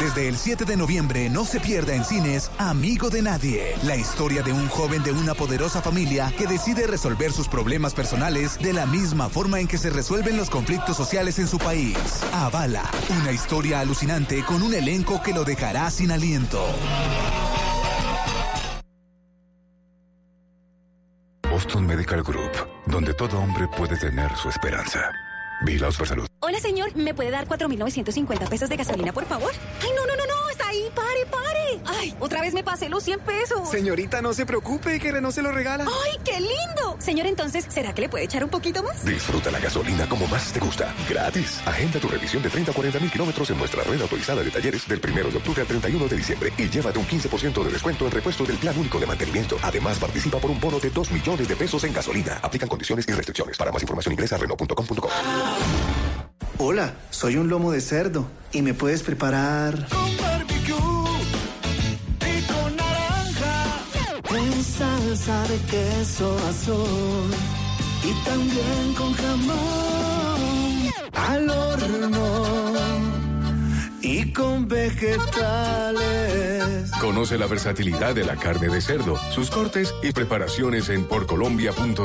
Desde 0.00 0.28
el 0.28 0.36
7 0.36 0.64
de 0.64 0.76
noviembre 0.76 1.28
no 1.28 1.44
se 1.44 1.58
pierda 1.58 1.92
en 1.92 2.04
cines 2.04 2.52
Amigo 2.56 3.10
de 3.10 3.20
Nadie, 3.20 3.74
la 3.82 3.96
historia 3.96 4.42
de 4.42 4.52
un 4.52 4.68
joven 4.68 5.02
de 5.02 5.10
una 5.10 5.34
poderosa 5.34 5.82
familia 5.82 6.32
que 6.38 6.46
decide 6.46 6.86
resolver 6.86 7.32
sus 7.32 7.48
problemas 7.48 7.94
personales 7.94 8.58
de 8.60 8.72
la 8.72 8.86
misma 8.86 9.28
forma 9.28 9.58
en 9.58 9.66
que 9.66 9.76
se 9.76 9.90
resuelven 9.90 10.36
los 10.36 10.50
conflictos 10.50 10.96
sociales 10.96 11.40
en 11.40 11.48
su 11.48 11.58
país. 11.58 11.98
Avala, 12.32 12.84
una 13.20 13.32
historia 13.32 13.80
alucinante 13.80 14.44
con 14.44 14.62
un 14.62 14.72
elenco 14.72 15.20
que 15.20 15.34
lo 15.34 15.44
dejará 15.44 15.90
sin 15.90 16.12
aliento. 16.12 16.64
Boston 21.50 21.86
Medical 21.86 22.22
Group, 22.22 22.52
donde 22.86 23.14
todo 23.14 23.40
hombre 23.40 23.66
puede 23.76 23.96
tener 23.96 24.34
su 24.36 24.48
esperanza. 24.48 25.10
Vilaos 25.62 25.96
por 25.96 26.06
salud. 26.06 26.26
Hola, 26.40 26.60
señor. 26.60 26.94
¿Me 26.96 27.14
puede 27.14 27.30
dar 27.30 27.46
4.950 27.46 28.48
pesos 28.48 28.68
de 28.68 28.76
gasolina, 28.76 29.12
por 29.12 29.24
favor? 29.26 29.52
Ay, 29.82 29.90
no, 29.96 30.06
no, 30.06 30.16
no, 30.16 30.26
no. 30.26 30.47
Ahí. 30.68 30.88
Pare, 30.94 31.26
pare. 31.30 31.80
Ay, 31.86 32.14
otra 32.20 32.40
vez 32.40 32.54
me 32.54 32.62
pasé 32.62 32.88
los 32.88 33.02
100 33.04 33.20
pesos. 33.20 33.70
Señorita, 33.70 34.20
no 34.20 34.32
se 34.32 34.44
preocupe, 34.46 34.98
que 34.98 35.12
Renault 35.12 35.34
se 35.34 35.42
lo 35.42 35.52
regala. 35.52 35.84
Ay, 35.84 36.18
qué 36.24 36.40
lindo. 36.40 36.96
Señor, 36.98 37.26
entonces, 37.26 37.66
¿será 37.68 37.94
que 37.94 38.02
le 38.02 38.08
puede 38.08 38.24
echar 38.24 38.44
un 38.44 38.50
poquito 38.50 38.82
más? 38.82 39.04
Disfruta 39.04 39.50
la 39.50 39.60
gasolina 39.60 40.08
como 40.08 40.26
más 40.26 40.52
te 40.52 40.60
gusta. 40.60 40.94
Gratis. 41.08 41.60
Agenda 41.66 42.00
tu 42.00 42.08
revisión 42.08 42.42
de 42.42 42.50
30 42.50 42.72
a 42.72 42.74
40 42.74 43.00
mil 43.00 43.10
kilómetros 43.10 43.50
en 43.50 43.58
nuestra 43.58 43.82
red 43.84 44.00
autorizada 44.00 44.42
de 44.42 44.50
talleres 44.50 44.86
del 44.88 45.00
1 45.02 45.30
de 45.30 45.36
octubre 45.36 45.62
al 45.62 45.68
31 45.68 46.08
de 46.08 46.16
diciembre 46.16 46.52
y 46.56 46.68
llévate 46.68 46.98
un 46.98 47.06
15% 47.06 47.64
de 47.64 47.70
descuento 47.70 48.04
en 48.04 48.10
repuesto 48.10 48.44
del 48.44 48.58
plan 48.58 48.76
único 48.78 48.98
de 48.98 49.06
mantenimiento. 49.06 49.56
Además, 49.62 49.98
participa 49.98 50.38
por 50.38 50.50
un 50.50 50.60
bono 50.60 50.78
de 50.78 50.90
2 50.90 51.10
millones 51.12 51.48
de 51.48 51.56
pesos 51.56 51.84
en 51.84 51.92
gasolina. 51.92 52.38
Aplican 52.42 52.68
condiciones 52.68 53.06
y 53.08 53.12
restricciones. 53.12 53.56
Para 53.56 53.72
más 53.72 53.82
información 53.82 54.12
ingresa 54.12 54.36
a 54.36 54.38
Renault.com.co. 54.38 55.08
Hola, 56.60 56.94
soy 57.10 57.36
un 57.36 57.48
lomo 57.48 57.70
de 57.70 57.80
cerdo 57.80 58.26
y 58.52 58.62
me 58.62 58.74
puedes 58.74 59.02
preparar. 59.02 59.86
Con 59.88 60.16
barbecue 60.16 60.74
y 62.20 62.42
con 62.52 62.76
naranja. 62.76 63.84
con 64.28 64.62
salsa 64.62 65.42
de 65.48 65.58
queso 65.70 66.36
azul 66.48 67.30
y 68.04 68.24
también 68.24 68.94
con 68.96 69.12
jamón. 69.14 70.38
Al 71.12 71.50
horno 71.50 72.67
y 74.02 74.32
con 74.32 74.68
vegetales. 74.68 76.08
Conoce 77.00 77.38
la 77.38 77.46
versatilidad 77.46 78.14
de 78.14 78.24
la 78.24 78.36
carne 78.36 78.68
de 78.68 78.80
cerdo, 78.80 79.16
sus 79.30 79.50
cortes 79.50 79.94
y 80.02 80.12
preparaciones 80.12 80.88
en 80.88 81.04
porcolombia.co. 81.04 82.04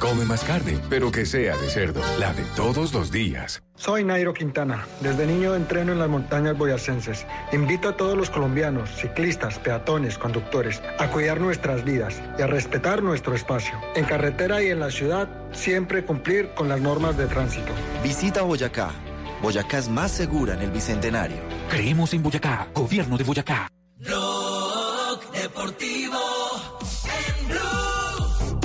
Come 0.00 0.24
más 0.24 0.44
carne, 0.44 0.78
pero 0.88 1.10
que 1.10 1.26
sea 1.26 1.56
de 1.56 1.68
cerdo, 1.68 2.00
la 2.18 2.32
de 2.32 2.44
todos 2.56 2.92
los 2.92 3.10
días. 3.10 3.62
Soy 3.74 4.04
Nairo 4.04 4.32
Quintana. 4.32 4.86
Desde 5.00 5.26
niño 5.26 5.56
entreno 5.56 5.92
en 5.92 5.98
las 5.98 6.08
montañas 6.08 6.56
boyacenses. 6.56 7.26
Invito 7.52 7.88
a 7.88 7.96
todos 7.96 8.16
los 8.16 8.30
colombianos, 8.30 8.88
ciclistas, 8.94 9.58
peatones, 9.58 10.18
conductores, 10.18 10.80
a 10.98 11.08
cuidar 11.08 11.40
nuestras 11.40 11.82
vidas 11.84 12.22
y 12.38 12.42
a 12.42 12.46
respetar 12.46 13.02
nuestro 13.02 13.34
espacio. 13.34 13.74
En 13.96 14.04
carretera 14.04 14.62
y 14.62 14.68
en 14.68 14.78
la 14.80 14.90
ciudad, 14.90 15.28
siempre 15.52 16.04
cumplir 16.04 16.50
con 16.54 16.68
las 16.68 16.80
normas 16.80 17.16
de 17.16 17.26
tránsito. 17.26 17.72
Visita 18.02 18.42
Boyacá. 18.42 18.92
Boyacá 19.42 19.78
es 19.78 19.88
más 19.88 20.12
segura 20.12 20.54
en 20.54 20.62
el 20.62 20.70
Bicentenario. 20.70 21.38
Creemos 21.68 22.14
en 22.14 22.22
Boyacá, 22.22 22.68
gobierno 22.72 23.18
de 23.18 23.24
Boyacá. 23.24 23.68
Blog 23.96 25.32
Deportivo 25.32 26.20
en 27.28 27.48
Blue. 27.48 28.60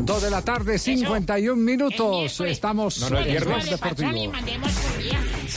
Dos 0.00 0.22
de 0.22 0.30
la 0.30 0.40
tarde, 0.42 0.78
51 0.78 1.56
minutos. 1.62 2.40
Estamos 2.40 3.00
No, 3.00 3.10
no, 3.10 3.18
en 3.18 3.24
viernes. 3.24 3.68
Blog 3.68 3.80
Deportivo. 3.80 4.32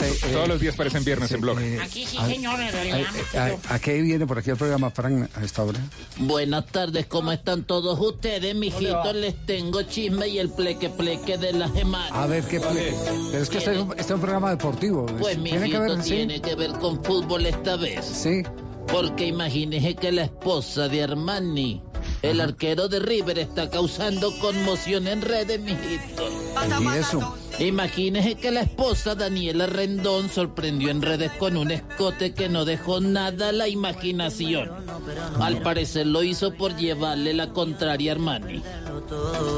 Eh, 0.02 0.18
Todos 0.32 0.48
los 0.48 0.60
días 0.60 0.74
parecen 0.76 1.04
viernes 1.04 1.30
en 1.32 1.40
blog. 1.40 1.58
Aquí 1.82 2.06
sí, 2.06 2.16
a- 2.18 2.26
señor, 2.26 2.58
en 2.60 2.72
realidad. 2.72 3.00
¿A, 3.36 3.72
a- 3.72 3.74
a 3.74 3.78
qué 3.78 4.00
viene 4.00 4.26
por 4.26 4.38
aquí 4.38 4.50
el 4.50 4.56
programa, 4.56 4.90
Fran, 4.90 5.28
a 5.34 5.44
esta 5.44 5.62
hora? 5.62 5.78
Buenas 6.18 6.66
tardes, 6.66 7.06
¿cómo 7.06 7.32
están 7.32 7.64
todos 7.64 7.98
ustedes, 8.00 8.54
mijitos? 8.54 9.14
Les 9.14 9.34
tengo 9.46 9.82
chisme 9.82 10.28
y 10.28 10.38
el 10.38 10.50
pleque 10.50 10.88
pleque 10.88 11.36
de 11.38 11.52
la 11.52 11.68
semana. 11.68 12.08
A 12.22 12.26
ver, 12.26 12.44
¿qué 12.44 12.60
ple- 12.60 12.94
Pero 13.30 13.42
es 13.42 13.48
que 13.50 13.58
este 13.58 13.72
es, 13.74 13.78
un, 13.78 13.90
este 13.90 14.02
es 14.02 14.10
un 14.10 14.20
programa 14.20 14.50
deportivo. 14.50 15.06
Pues 15.18 15.34
tiene 15.42 15.50
que 15.50 15.58
mijito, 15.78 15.80
ver, 15.80 16.02
sí. 16.02 16.10
tiene 16.10 16.40
que 16.40 16.54
ver 16.54 16.70
con 16.72 17.02
fútbol 17.04 17.46
esta 17.46 17.76
vez. 17.76 18.04
Sí. 18.04 18.42
Porque 18.90 19.26
imagínese 19.26 19.94
que 19.94 20.10
la 20.12 20.22
esposa 20.24 20.88
de 20.88 21.02
Armani, 21.04 21.80
el 22.22 22.40
arquero 22.40 22.88
de 22.88 22.98
River, 22.98 23.38
está 23.38 23.70
causando 23.70 24.36
conmoción 24.40 25.06
en 25.06 25.22
redes, 25.22 25.60
mijito. 25.60 26.28
¿Y 26.80 26.98
eso? 26.98 27.36
Imagínese 27.60 28.36
que 28.36 28.50
la 28.50 28.62
esposa 28.62 29.14
Daniela 29.14 29.66
Rendón 29.66 30.30
sorprendió 30.30 30.90
en 30.90 31.02
redes 31.02 31.30
con 31.32 31.56
un 31.56 31.70
escote 31.70 32.32
que 32.32 32.48
no 32.48 32.64
dejó 32.64 33.00
nada 33.00 33.50
a 33.50 33.52
la 33.52 33.68
imaginación. 33.68 34.70
Al 35.38 35.60
parecer 35.60 36.06
lo 36.06 36.22
hizo 36.22 36.54
por 36.54 36.76
llevarle 36.76 37.34
la 37.34 37.52
contraria 37.52 38.12
a 38.12 38.14
Armani. 38.14 38.62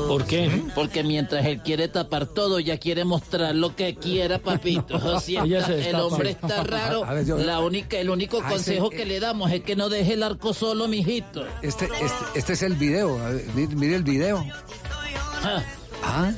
¿Por 0.09 0.24
qué? 0.24 0.62
Porque 0.74 1.05
mientras 1.05 1.46
él 1.46 1.62
quiere 1.62 1.88
tapar 1.88 2.26
todo, 2.26 2.59
ya 2.59 2.78
quiere 2.78 3.05
mostrar 3.05 3.55
lo 3.55 3.76
que 3.76 3.94
quiera, 3.94 4.38
papito. 4.38 4.96
O 5.12 5.20
sea, 5.20 5.44
el 5.44 5.94
hombre 5.96 6.30
está 6.30 6.62
raro. 6.64 7.05
La 7.38 7.61
única, 7.61 7.98
el 7.98 8.11
único 8.11 8.42
consejo 8.42 8.90
que 8.90 9.05
le 9.05 9.20
damos 9.20 9.50
es 9.53 9.62
que 9.62 9.76
no 9.76 9.88
deje 9.88 10.14
el 10.14 10.22
arco 10.22 10.55
solo, 10.55 10.88
mijito. 10.88 11.44
Este, 11.61 11.84
este, 11.84 12.24
este 12.34 12.53
es 12.55 12.62
el 12.62 12.74
video. 12.74 13.18
mire 13.55 13.96
el 13.96 14.03
video. 14.03 14.44
Ah. 15.44 15.62
Ah. 16.03 16.32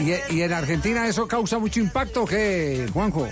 Y, 0.00 0.42
en 0.42 0.52
Argentina 0.52 1.06
eso 1.06 1.26
causa 1.26 1.58
mucho 1.58 1.80
impacto, 1.80 2.24
¿qué, 2.24 2.88
Juanjo? 2.92 3.28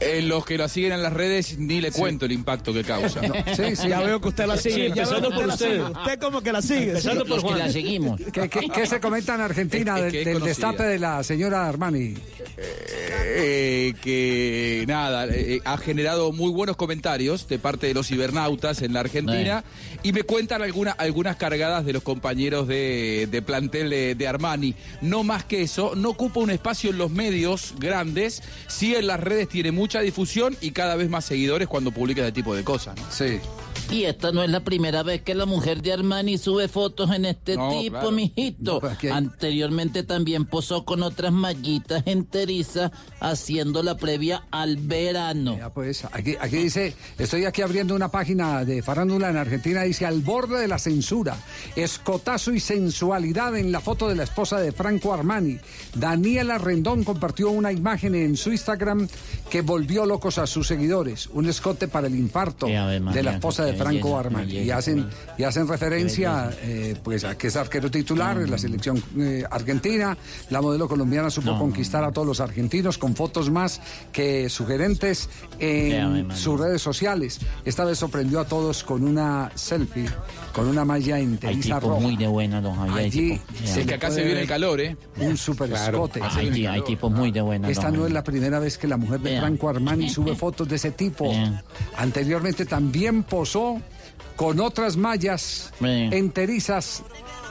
Eh, 0.00 0.22
los 0.22 0.44
que 0.44 0.56
la 0.58 0.68
siguen 0.68 0.92
en 0.92 1.02
las 1.02 1.12
redes 1.12 1.58
ni 1.58 1.80
le 1.80 1.92
cuento 1.92 2.24
el 2.26 2.32
impacto 2.32 2.72
que 2.72 2.84
causa. 2.84 3.20
No, 3.22 3.34
sí, 3.54 3.76
sí. 3.76 3.88
Ya 3.88 4.00
veo 4.00 4.20
que 4.20 4.28
usted 4.28 4.46
la 4.46 4.56
sigue. 4.56 4.74
Sí, 4.74 4.80
empezando 4.86 5.30
por 5.30 5.46
usted 5.46 5.80
usted. 5.80 5.96
Usted 6.00 6.18
como 6.18 6.40
que 6.40 6.52
la 6.52 6.62
sigue. 6.62 6.88
Empezando 6.90 7.24
sí. 7.24 7.30
por 7.30 7.40
Juan. 7.40 7.58
La 7.58 7.70
seguimos. 7.72 8.20
¿Qué, 8.32 8.48
qué- 8.48 8.68
qué 8.72 8.86
se 8.86 9.00
comenta 9.00 9.34
en 9.34 9.40
Argentina 9.42 9.98
Es- 9.98 10.12
del, 10.12 10.24
que 10.24 10.34
destape 10.46 10.82
de 10.84 10.98
la 10.98 11.22
señora 11.22 11.68
Armani? 11.68 12.14
Eh, 13.40 13.94
que 14.02 14.84
nada, 14.88 15.26
eh, 15.26 15.60
ha 15.64 15.76
generado 15.78 16.32
muy 16.32 16.50
buenos 16.50 16.76
comentarios 16.76 17.46
de 17.48 17.58
parte 17.58 17.86
de 17.86 17.94
los 17.94 18.06
cibernautas 18.08 18.82
en 18.82 18.92
la 18.92 19.00
Argentina 19.00 19.64
y 20.02 20.12
me 20.12 20.22
cuentan 20.22 20.62
alguna- 20.62 20.92
algunas 20.92 21.36
cargadas 21.36 21.84
de 21.84 21.92
los 21.92 22.02
compañeros 22.02 22.66
de, 22.68 23.28
de 23.30 23.42
plantel 23.42 23.90
de, 23.90 24.14
de 24.14 24.28
Armani. 24.28 24.74
No 25.02 25.22
más 25.24 25.44
que 25.44 25.62
eso, 25.62 25.94
no 25.94 26.10
ocupa 26.10 26.40
un 26.40 26.50
espacio 26.50 26.90
en 26.90 26.98
los 26.98 27.10
medios 27.10 27.74
grandes, 27.78 28.42
sí 28.66 28.94
en 28.94 29.06
las 29.06 29.20
redes 29.20 29.48
tiene 29.48 29.67
mucha 29.72 30.00
difusión 30.00 30.56
y 30.60 30.70
cada 30.72 30.96
vez 30.96 31.08
más 31.08 31.24
seguidores 31.24 31.68
cuando 31.68 31.90
publica 31.90 32.22
este 32.22 32.32
tipo 32.32 32.54
de 32.54 32.64
cosas. 32.64 32.98
Sí. 33.10 33.40
Y 33.90 34.04
esta 34.04 34.32
no 34.32 34.42
es 34.42 34.50
la 34.50 34.60
primera 34.60 35.02
vez 35.02 35.22
que 35.22 35.34
la 35.34 35.46
mujer 35.46 35.80
de 35.80 35.94
Armani 35.94 36.36
sube 36.36 36.68
fotos 36.68 37.10
en 37.10 37.24
este 37.24 37.56
No, 37.56 37.70
tipo, 37.70 37.92
claro. 37.92 38.10
mijito. 38.10 38.82
No, 38.82 39.14
Anteriormente 39.14 40.02
también 40.02 40.44
posó 40.44 40.84
con 40.84 41.02
otras 41.02 41.32
mallitas 41.32 42.02
enterizas 42.06 42.90
haciendo 43.18 43.82
la 43.82 43.96
previa 43.96 44.44
al 44.50 44.76
verano. 44.76 45.56
Ya, 45.56 45.70
pues, 45.70 46.04
aquí, 46.12 46.36
aquí 46.38 46.56
dice, 46.56 46.94
estoy 47.18 47.46
aquí 47.46 47.62
abriendo 47.62 47.94
una 47.94 48.10
página 48.10 48.64
de 48.64 48.82
farándula 48.82 49.30
en 49.30 49.38
Argentina, 49.38 49.82
dice 49.82 50.04
al 50.04 50.20
borde 50.20 50.60
de 50.60 50.68
la 50.68 50.78
censura, 50.78 51.36
escotazo 51.74 52.52
y 52.52 52.60
sensualidad 52.60 53.56
en 53.56 53.72
la 53.72 53.80
foto 53.80 54.06
de 54.08 54.16
la 54.16 54.24
esposa 54.24 54.60
de 54.60 54.72
Franco 54.72 55.14
Armani. 55.14 55.58
Daniela 55.94 56.58
Rendón 56.58 57.04
compartió 57.04 57.50
una 57.50 57.72
imagen 57.72 58.14
en 58.14 58.36
su 58.36 58.52
Instagram 58.52 59.08
que 59.48 59.62
volvió 59.62 60.04
locos 60.04 60.36
a 60.36 60.46
sus 60.46 60.66
seguidores, 60.66 61.28
un 61.32 61.48
escote 61.48 61.88
para 61.88 62.06
el 62.06 62.14
infarto 62.14 62.66
de 62.66 63.22
la 63.22 63.32
esposa 63.32 63.64
de 63.64 63.77
Franco 63.78 64.18
Armani. 64.18 64.58
Y 64.58 64.70
hacen, 64.70 65.08
y 65.36 65.44
hacen 65.44 65.68
referencia 65.68 66.50
eh, 66.62 66.96
pues 67.02 67.24
a 67.24 67.36
que 67.36 67.48
es 67.48 67.56
arquero 67.56 67.90
titular 67.90 68.38
en 68.38 68.50
la 68.50 68.58
selección 68.58 69.02
eh, 69.18 69.44
argentina. 69.50 70.16
La 70.50 70.60
modelo 70.60 70.88
colombiana 70.88 71.30
supo 71.30 71.52
No, 71.52 71.58
conquistar 71.58 72.04
a 72.04 72.12
todos 72.12 72.26
los 72.26 72.40
argentinos 72.40 72.98
con 72.98 73.14
fotos 73.14 73.50
más 73.50 73.80
que 74.12 74.48
sugerentes 74.48 75.28
en 75.58 76.30
sus 76.36 76.58
redes 76.60 76.82
sociales. 76.82 77.40
Esta 77.64 77.84
vez 77.84 77.98
sorprendió 77.98 78.40
a 78.40 78.44
todos 78.44 78.84
con 78.84 79.06
una 79.06 79.50
selfie, 79.54 80.06
con 80.52 80.68
una 80.68 80.84
malla 80.84 81.16
Hay 81.16 81.24
enteriza 81.24 81.76
tipos 81.76 81.90
roja. 81.90 82.00
muy 82.00 82.16
de 82.16 82.26
buena, 82.26 82.60
don 82.60 82.74
Javier. 82.76 82.98
hay 82.98 83.04
Allí 83.06 83.40
Es 83.64 83.72
que 83.78 83.84
le 83.84 83.94
acá 83.94 84.10
se 84.10 84.24
viene 84.24 84.40
el 84.42 84.48
calor, 84.48 84.80
¿eh? 84.80 84.96
Un 85.20 85.36
super 85.36 85.72
escote. 85.72 86.20
Hay, 86.22 86.66
hay 86.66 86.82
tipos 86.82 87.10
muy 87.10 87.30
de 87.30 87.40
buena. 87.40 87.68
Esta 87.68 87.90
no 87.90 88.06
es 88.06 88.12
la 88.12 88.24
primera 88.24 88.58
vez 88.58 88.78
que 88.78 88.86
la 88.86 88.96
mujer 88.96 89.20
de. 89.20 89.38
Franco 89.38 89.68
Armani 89.68 90.08
sube 90.08 90.34
fotos 90.34 90.68
de 90.68 90.76
ese 90.76 90.90
tipo. 90.92 91.32
Anteriormente 91.96 92.66
también 92.66 93.22
posó 93.22 93.80
con 94.36 94.60
otras 94.60 94.96
mallas 94.96 95.72
enterizas 95.80 97.02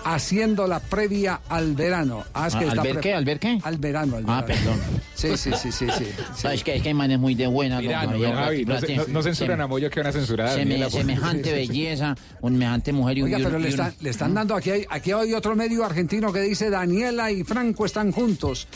haciendo 0.03 0.67
la 0.67 0.79
previa 0.79 1.41
al 1.49 1.73
verano. 1.75 2.23
Ah, 2.33 2.47
es 2.47 2.55
que 2.55 2.65
Ah, 2.65 2.67
está 2.69 2.81
¿al 2.81 2.87
ver 2.87 2.99
qué? 3.01 3.13
¿Al 3.13 3.25
ver 3.25 3.39
qué? 3.39 3.59
Al 3.63 3.77
verano, 3.77 4.17
al 4.17 4.23
Ah, 4.27 4.41
verano. 4.41 4.71
perdón. 4.71 4.79
Sí, 5.15 5.35
sí, 5.37 5.51
sí, 5.61 5.71
sí, 5.71 5.87
sí. 5.97 6.05
sí. 6.35 6.47
Ah, 6.47 6.53
Es 6.53 6.63
que, 6.63 6.75
es 6.75 6.81
que 6.81 6.89
hay 6.89 6.93
manes 6.93 7.19
muy 7.19 7.35
de 7.35 7.47
buena, 7.47 7.81
Javi, 7.81 8.65
no, 8.65 8.79
se- 8.79 8.95
no- 8.95 9.05
no 9.07 9.23
censuran 9.23 9.59
a 9.61 9.67
Moyo 9.67 9.89
que 9.89 9.99
van 9.99 10.07
a 10.07 10.11
censurar. 10.11 10.49
por- 10.89 10.91
semejante 10.91 11.51
belleza, 11.53 12.15
un 12.41 12.53
semejante 12.53 12.93
mujer 12.93 13.17
y 13.17 13.21
un... 13.21 13.25
Oiga, 13.27 13.39
y 13.39 13.41
un- 13.41 13.47
pero 13.47 13.59
le 13.59 13.69
están, 13.69 13.93
le 14.01 14.09
están 14.09 14.33
dando, 14.33 14.55
aquí 14.55 14.69
hay, 14.71 14.85
aquí 14.89 15.11
hay 15.11 15.33
otro 15.33 15.55
medio 15.55 15.83
argentino 15.83 16.31
que 16.31 16.41
dice 16.41 16.69
Daniela 16.69 17.31
y 17.31 17.43
Franco 17.43 17.85
están 17.85 18.11
juntos 18.11 18.67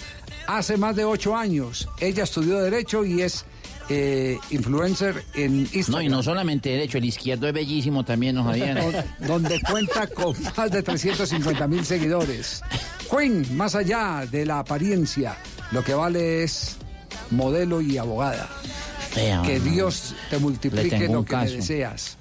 hace 0.47 0.78
más 0.78 0.95
de 0.95 1.05
ocho 1.05 1.36
años. 1.36 1.88
Ella 1.99 2.24
estudió 2.24 2.59
Derecho 2.59 3.05
y 3.05 3.22
es 3.22 3.45
eh, 3.93 4.37
influencer 4.51 5.23
en 5.33 5.59
Instagram. 5.73 5.91
No, 5.91 6.01
y 6.01 6.09
no 6.09 6.23
solamente 6.23 6.69
derecho, 6.69 6.97
el 6.97 7.05
izquierdo 7.05 7.47
es 7.47 7.53
bellísimo 7.53 8.03
también, 8.05 8.41
Javier. 8.41 8.75
Don- 9.19 9.27
donde 9.27 9.59
cuenta 9.61 10.07
con 10.07 10.35
más 10.57 10.71
de 10.71 10.81
350 10.81 11.67
mil 11.67 11.85
seguidores. 11.85 12.61
Queen, 13.09 13.45
más 13.57 13.75
allá 13.75 14.25
de 14.31 14.45
la 14.45 14.59
apariencia, 14.59 15.35
lo 15.71 15.83
que 15.83 15.93
vale 15.93 16.43
es 16.43 16.77
modelo 17.31 17.81
y 17.81 17.97
abogada. 17.97 18.49
Que. 19.13 19.59
Dios 19.59 20.15
te 20.29 20.37
multiplique 20.37 21.09
lo 21.09 21.25
que 21.25 21.35
le 21.35 21.51
deseas. 21.57 22.17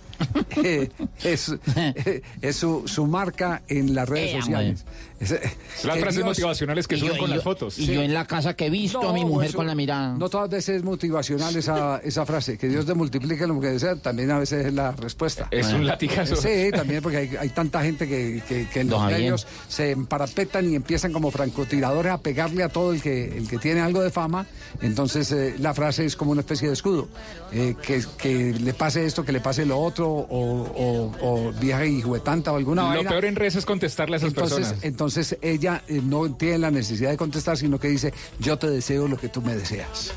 Eh, 0.62 0.90
es 1.22 1.54
eh, 1.76 2.22
es 2.42 2.56
su, 2.56 2.82
su 2.86 3.06
marca 3.06 3.62
en 3.68 3.94
las 3.94 4.08
redes 4.08 4.40
sociales. 4.40 4.80
Es, 4.80 4.84
Las 5.20 5.98
frases 5.98 6.14
Dios- 6.16 6.24
motivacionales 6.24 6.88
que 6.88 6.96
Y 6.96 7.00
suben 7.00 7.14
yo- 7.14 7.18
con 7.20 7.30
las 7.30 7.42
fotos. 7.42 7.78
Y 7.78 7.86
yo 7.86 8.02
en 8.02 8.14
la 8.14 8.26
casa 8.26 8.54
que 8.54 8.66
he 8.66 8.70
visto 8.70 9.06
a 9.06 9.12
mi 9.12 9.24
mujer 9.24 9.50
eso- 9.50 9.58
con 9.58 9.66
la 9.66 9.74
mirada. 9.74 10.14
No 10.16 10.28
todas 10.30 10.48
veces 10.48 10.76
es 10.76 10.82
motivacional 10.82 11.54
esa, 11.56 11.98
esa 12.02 12.24
frase. 12.24 12.56
Que 12.56 12.68
Dios 12.68 12.86
te 12.86 12.94
multiplique 12.94 13.46
lo 13.46 13.60
que 13.60 13.68
desea, 13.68 13.96
también 13.96 14.30
a 14.30 14.38
veces 14.38 14.66
es 14.66 14.72
la 14.72 14.92
respuesta. 14.92 15.46
Es 15.50 15.66
un 15.72 15.86
latigazo. 15.86 16.36
Sí, 16.36 16.70
también 16.72 17.02
porque 17.02 17.18
hay, 17.18 17.30
hay 17.38 17.48
tanta 17.50 17.82
gente 17.82 18.08
que, 18.08 18.42
que- 18.48 18.66
que 18.68 18.80
en 18.80 18.88
Don 18.88 18.96
los 18.98 19.02
Javier. 19.02 19.20
medios 19.20 19.46
se 19.68 19.90
emparapetan 19.90 20.70
y 20.70 20.74
empiezan 20.74 21.12
como 21.12 21.30
francotiradores 21.30 22.12
a 22.12 22.18
pegarle 22.18 22.62
a 22.62 22.70
todo 22.70 22.92
el 22.94 23.02
que, 23.02 23.36
el 23.36 23.46
que 23.48 23.58
tiene 23.58 23.80
algo 23.80 24.00
de 24.00 24.10
fama. 24.10 24.46
Entonces 24.80 25.30
eh, 25.32 25.54
la 25.58 25.74
frase 25.74 26.06
es 26.06 26.16
como 26.16 26.30
una 26.32 26.40
especie 26.40 26.68
de 26.68 26.74
escudo. 26.74 27.08
Eh, 27.52 27.74
que, 27.82 28.02
que 28.16 28.52
le 28.54 28.72
pase 28.74 29.04
esto, 29.04 29.24
que 29.24 29.32
le 29.32 29.40
pase 29.40 29.66
lo 29.66 29.78
otro, 29.78 30.08
o, 30.08 30.26
o, 30.30 31.12
o 31.20 31.52
vieja 31.60 31.84
y 31.84 32.00
juguetanta 32.00 32.52
o 32.52 32.56
alguna 32.56 32.82
Lo 32.82 32.88
vaina. 32.88 33.10
peor 33.10 33.24
en 33.26 33.36
redes 33.36 33.56
es 33.56 33.66
contestarle 33.66 34.16
a 34.16 34.18
esas 34.18 34.28
Entonces, 34.28 34.56
personas. 34.58 34.84
entonces 34.84 35.09
ella 35.42 35.82
eh, 35.88 36.00
no 36.02 36.30
tiene 36.34 36.58
la 36.58 36.70
necesidad 36.70 37.10
de 37.10 37.16
contestar, 37.16 37.56
sino 37.56 37.78
que 37.78 37.88
dice, 37.88 38.12
yo 38.38 38.58
te 38.58 38.68
deseo 38.68 39.08
lo 39.08 39.16
que 39.16 39.28
tú 39.28 39.42
me 39.42 39.54
deseas. 39.54 40.12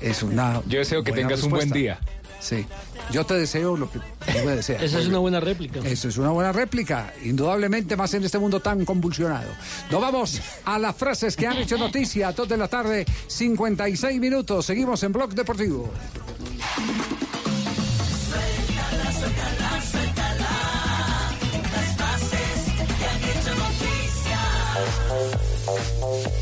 Es 0.00 0.22
una 0.22 0.62
Yo 0.66 0.78
deseo 0.80 1.04
que 1.04 1.12
tengas 1.12 1.42
un 1.42 1.50
buen 1.50 1.70
día. 1.70 2.00
Sí, 2.40 2.66
yo 3.12 3.24
te 3.24 3.34
deseo 3.34 3.76
lo 3.76 3.88
que 3.88 4.00
tú 4.00 4.04
me 4.44 4.56
deseas. 4.56 4.82
Esa 4.82 4.98
es 4.98 5.06
una 5.06 5.18
buena 5.18 5.38
réplica. 5.38 5.78
Eso 5.84 6.08
es 6.08 6.16
una 6.18 6.30
buena 6.30 6.50
réplica, 6.50 7.12
indudablemente 7.22 7.96
más 7.96 8.12
en 8.14 8.24
este 8.24 8.38
mundo 8.38 8.58
tan 8.58 8.84
convulsionado. 8.84 9.48
Nos 9.90 10.00
vamos 10.00 10.40
a 10.64 10.76
las 10.78 10.96
frases 10.96 11.36
que 11.36 11.46
han 11.46 11.58
hecho 11.58 11.78
noticia 11.78 12.28
a 12.28 12.32
2 12.32 12.48
de 12.48 12.56
la 12.56 12.66
tarde, 12.66 13.06
56 13.28 14.18
minutos. 14.18 14.66
Seguimos 14.66 15.00
en 15.04 15.12
Blog 15.12 15.34
Deportivo. 15.34 15.92
Thank 25.30 26.36
you. 26.36 26.41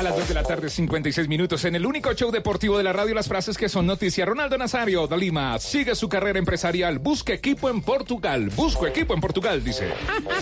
A 0.00 0.02
las 0.02 0.16
2 0.16 0.28
de 0.28 0.34
la 0.34 0.42
tarde, 0.42 0.70
56 0.70 1.28
minutos. 1.28 1.62
En 1.66 1.74
el 1.74 1.84
único 1.84 2.14
show 2.14 2.30
deportivo 2.30 2.78
de 2.78 2.84
la 2.84 2.90
radio, 2.90 3.14
las 3.14 3.28
frases 3.28 3.58
que 3.58 3.68
son 3.68 3.86
noticia. 3.86 4.24
Ronaldo 4.24 4.56
Nazario 4.56 5.06
de 5.06 5.18
Lima 5.18 5.58
sigue 5.58 5.94
su 5.94 6.08
carrera 6.08 6.38
empresarial. 6.38 6.98
Busca 6.98 7.34
equipo 7.34 7.68
en 7.68 7.82
Portugal. 7.82 8.48
Busco 8.56 8.86
equipo 8.86 9.12
en 9.12 9.20
Portugal, 9.20 9.62
dice. 9.62 9.90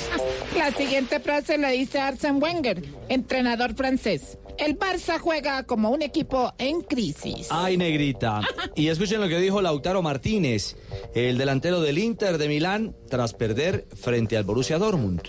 La 0.57 0.71
siguiente 0.71 1.19
frase 1.19 1.59
la 1.59 1.71
dice 1.71 1.99
Arsène 1.99 2.41
Wenger, 2.41 2.85
entrenador 3.09 3.75
francés. 3.75 4.39
El 4.59 4.77
Barça 4.77 5.21
juega 5.21 5.63
como 5.65 5.91
un 5.91 6.03
equipo 6.03 6.53
en 6.59 6.81
crisis. 6.81 7.47
Ay, 7.51 7.77
negrita. 7.77 8.41
Y 8.75 8.89
escuchen 8.89 9.21
lo 9.21 9.29
que 9.29 9.39
dijo 9.39 9.63
Lautaro 9.63 10.03
Martínez, 10.03 10.77
el 11.15 11.39
delantero 11.39 11.81
del 11.81 11.99
Inter 11.99 12.39
de 12.39 12.49
Milán, 12.49 12.97
tras 13.09 13.35
perder 13.35 13.87
frente 13.95 14.37
al 14.37 14.43
Borussia 14.43 14.79
Dortmund. 14.79 15.23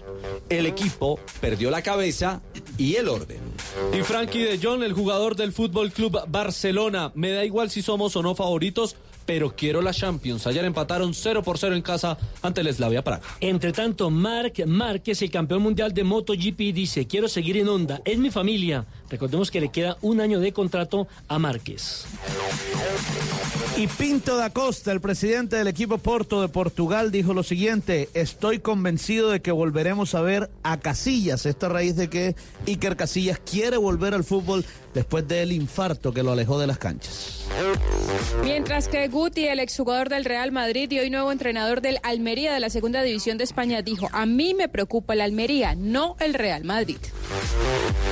El 0.49 0.65
equipo 0.65 1.19
perdió 1.41 1.69
la 1.69 1.83
cabeza 1.83 2.41
y 2.79 2.95
el 2.95 3.07
orden. 3.07 3.39
Y 3.93 4.01
Frankie 4.19 4.43
de 4.43 4.59
Jong, 4.61 4.83
el 4.83 4.91
jugador 4.91 5.37
del 5.37 5.53
Fútbol 5.53 5.93
Club 5.93 6.19
Barcelona. 6.27 7.13
Me 7.15 7.31
da 7.31 7.45
igual 7.45 7.69
si 7.69 7.81
somos 7.81 8.17
o 8.17 8.21
no 8.21 8.35
favoritos, 8.35 8.97
pero 9.25 9.55
quiero 9.55 9.81
la 9.81 9.93
Champions. 9.93 10.45
Ayer 10.45 10.65
empataron 10.65 11.13
0 11.13 11.41
por 11.41 11.57
0 11.57 11.73
en 11.73 11.81
casa 11.81 12.17
ante 12.41 12.59
el 12.59 12.73
Slavia 12.73 13.01
Praga. 13.01 13.21
Entre 13.39 13.71
tanto, 13.71 14.09
Marc 14.09 14.65
Márquez, 14.65 15.21
el 15.21 15.31
campeón 15.31 15.61
mundial 15.61 15.93
de 15.93 16.03
MotoGP, 16.03 16.57
dice, 16.73 17.07
quiero 17.07 17.29
seguir 17.29 17.55
en 17.55 17.69
Honda, 17.69 18.01
es 18.03 18.17
mi 18.17 18.29
familia. 18.29 18.85
Recordemos 19.09 19.51
que 19.51 19.61
le 19.61 19.69
queda 19.69 19.97
un 20.01 20.21
año 20.21 20.39
de 20.39 20.53
contrato 20.53 21.07
a 21.27 21.39
Márquez. 21.39 22.05
Y 23.77 23.87
Pinto 23.87 24.35
da 24.35 24.49
Costa, 24.49 24.91
el 24.91 24.99
presidente 24.99 25.55
del 25.55 25.67
equipo 25.67 25.99
Porto 25.99 26.41
de 26.41 26.49
Portugal, 26.49 27.11
dijo 27.11 27.33
lo 27.33 27.43
siguiente, 27.43 28.09
estoy 28.13 28.59
convencido 28.59 29.29
de 29.29 29.41
que 29.41 29.51
volveremos 29.51 30.15
a 30.15 30.21
ver 30.21 30.49
a 30.63 30.79
Casillas, 30.79 31.45
esto 31.45 31.67
a 31.67 31.69
raíz 31.69 31.95
de 31.95 32.09
que 32.09 32.35
Iker 32.67 32.97
Casillas 32.97 33.39
quiere 33.39 33.77
volver 33.77 34.13
al 34.13 34.25
fútbol 34.25 34.65
después 34.93 35.27
del 35.27 35.51
infarto 35.51 36.13
que 36.13 36.23
lo 36.23 36.31
alejó 36.31 36.59
de 36.59 36.67
las 36.67 36.77
canchas. 36.77 37.45
Mientras 38.43 38.87
que 38.87 39.07
Guti, 39.07 39.47
el 39.47 39.59
exjugador 39.59 40.09
del 40.09 40.25
Real 40.25 40.51
Madrid 40.51 40.91
y 40.91 40.99
hoy 40.99 41.09
nuevo 41.09 41.31
entrenador 41.31 41.81
del 41.81 41.99
Almería 42.03 42.53
de 42.53 42.59
la 42.59 42.69
Segunda 42.69 43.01
División 43.01 43.37
de 43.37 43.43
España, 43.43 43.81
dijo, 43.81 44.09
a 44.11 44.25
mí 44.25 44.53
me 44.53 44.67
preocupa 44.67 45.13
el 45.13 45.21
Almería, 45.21 45.75
no 45.75 46.17
el 46.19 46.33
Real 46.33 46.63
Madrid. 46.63 46.97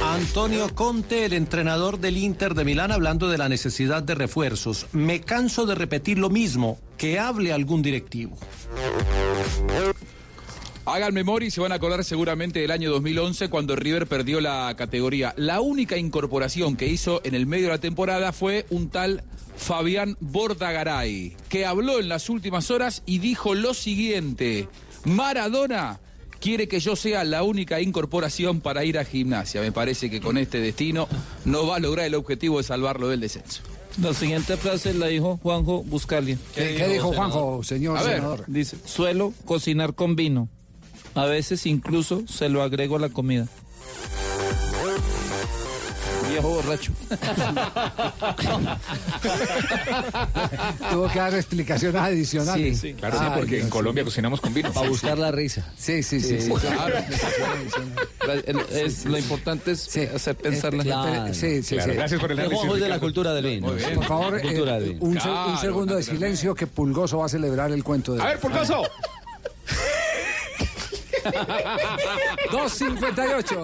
Antonio 0.03 0.73
El 0.87 1.33
entrenador 1.33 1.99
del 1.99 2.15
Inter 2.15 2.53
de 2.53 2.63
Milán, 2.63 2.93
hablando 2.93 3.27
de 3.27 3.37
la 3.37 3.49
necesidad 3.49 4.01
de 4.01 4.15
refuerzos. 4.15 4.87
Me 4.93 5.19
canso 5.19 5.65
de 5.65 5.75
repetir 5.75 6.17
lo 6.17 6.29
mismo, 6.29 6.79
que 6.97 7.19
hable 7.19 7.51
algún 7.51 7.81
directivo. 7.81 8.37
Hagan 10.85 11.13
memoria 11.13 11.47
y 11.47 11.51
se 11.51 11.59
van 11.59 11.73
a 11.73 11.75
acordar 11.75 12.05
seguramente 12.05 12.61
del 12.61 12.71
año 12.71 12.89
2011 12.89 13.49
cuando 13.49 13.75
River 13.75 14.07
perdió 14.07 14.39
la 14.39 14.73
categoría. 14.77 15.33
La 15.35 15.59
única 15.59 15.97
incorporación 15.97 16.77
que 16.77 16.87
hizo 16.87 17.19
en 17.25 17.35
el 17.35 17.47
medio 17.47 17.65
de 17.65 17.73
la 17.73 17.79
temporada 17.79 18.31
fue 18.31 18.65
un 18.69 18.89
tal 18.89 19.25
Fabián 19.57 20.15
Bordagaray, 20.21 21.35
que 21.49 21.65
habló 21.65 21.99
en 21.99 22.07
las 22.07 22.29
últimas 22.29 22.71
horas 22.71 23.03
y 23.05 23.19
dijo 23.19 23.55
lo 23.55 23.73
siguiente, 23.73 24.69
Maradona 25.03 25.99
quiere 26.39 26.67
que 26.67 26.79
yo 26.79 26.95
sea 26.95 27.23
la 27.23 27.43
única 27.43 27.81
incorporación 27.81 28.61
para 28.61 28.83
ir 28.85 28.97
a 28.97 29.05
gimnasia. 29.05 29.61
Me 29.61 29.71
parece 29.71 30.09
que 30.09 30.19
con 30.21 30.37
este 30.37 30.59
destino 30.59 31.07
no 31.45 31.67
va 31.67 31.77
a 31.77 31.79
lograr 31.79 32.05
el 32.05 32.15
objetivo 32.15 32.57
de 32.57 32.63
salvarlo 32.63 33.07
del 33.09 33.19
descenso. 33.19 33.61
La 34.01 34.13
siguiente 34.13 34.57
frase 34.57 34.93
la 34.93 35.07
dijo 35.07 35.39
Juanjo 35.41 35.83
Buscalia. 35.83 36.37
¿Qué, 36.53 36.75
qué 36.75 36.87
dijo 36.87 37.11
Juanjo, 37.13 37.63
señor 37.63 37.97
A 37.97 38.03
ver, 38.03 38.15
senador? 38.17 38.43
dice, 38.47 38.77
suelo 38.85 39.33
cocinar 39.45 39.95
con 39.95 40.15
vino. 40.15 40.49
A 41.15 41.25
veces 41.25 41.65
incluso 41.65 42.23
se 42.27 42.47
lo 42.49 42.61
agrego 42.61 42.97
a 42.97 42.99
la 42.99 43.09
comida. 43.09 43.47
Viejo 46.41 46.55
borracho. 46.55 46.91
Tuvo 50.91 51.07
que 51.09 51.19
dar 51.19 51.33
explicaciones 51.35 52.01
adicionales. 52.01 52.79
Sí, 52.79 52.93
claro, 52.93 53.17
sí, 53.19 53.25
Ay, 53.27 53.31
porque 53.39 53.59
en. 53.61 53.69
Colombia 53.69 54.03
cocinamos 54.03 54.41
con 54.41 54.53
vino. 54.53 54.71
Para 54.71 54.89
buscar 54.89 55.17
la 55.17 55.31
risa. 55.31 55.65
Sí, 55.77 56.01
sí, 56.03 56.19
sí. 56.19 56.41
sí, 56.41 56.49
Claro. 56.51 56.95
claro. 58.19 58.41
Es- 58.71 59.05
lo 59.05 59.17
importante 59.17 59.71
es 59.71 59.87
hacer 60.13 60.35
pensar 60.35 60.73
la 60.73 60.83
Claro. 60.83 61.33
Sí, 61.33 61.61
sí, 61.63 61.75
Claro, 61.75 61.91
sí. 61.91 61.97
gracias 61.97 62.21
por 62.21 62.31
el 62.31 62.39
El 62.39 62.45
análisis. 62.45 62.73
Es 62.73 62.79
de 62.81 62.89
la 62.89 62.99
cultura 62.99 63.33
del 63.33 63.45
vino. 63.45 63.67
Por 63.95 64.03
favor, 64.05 64.39
eh, 64.39 64.97
un, 64.99 65.19
se- 65.19 65.27
un 65.29 65.33
Claro, 65.43 65.57
segundo 65.57 65.95
de 65.95 66.03
silencio 66.03 66.55
que 66.55 66.67
Pulgoso 66.67 67.17
va 67.19 67.25
a 67.25 67.29
celebrar 67.29 67.71
el 67.71 67.83
cuento 67.83 68.13
de... 68.15 68.21
A 68.21 68.27
ver, 68.27 68.39
Pulgoso. 68.39 68.83
258. 72.51 73.57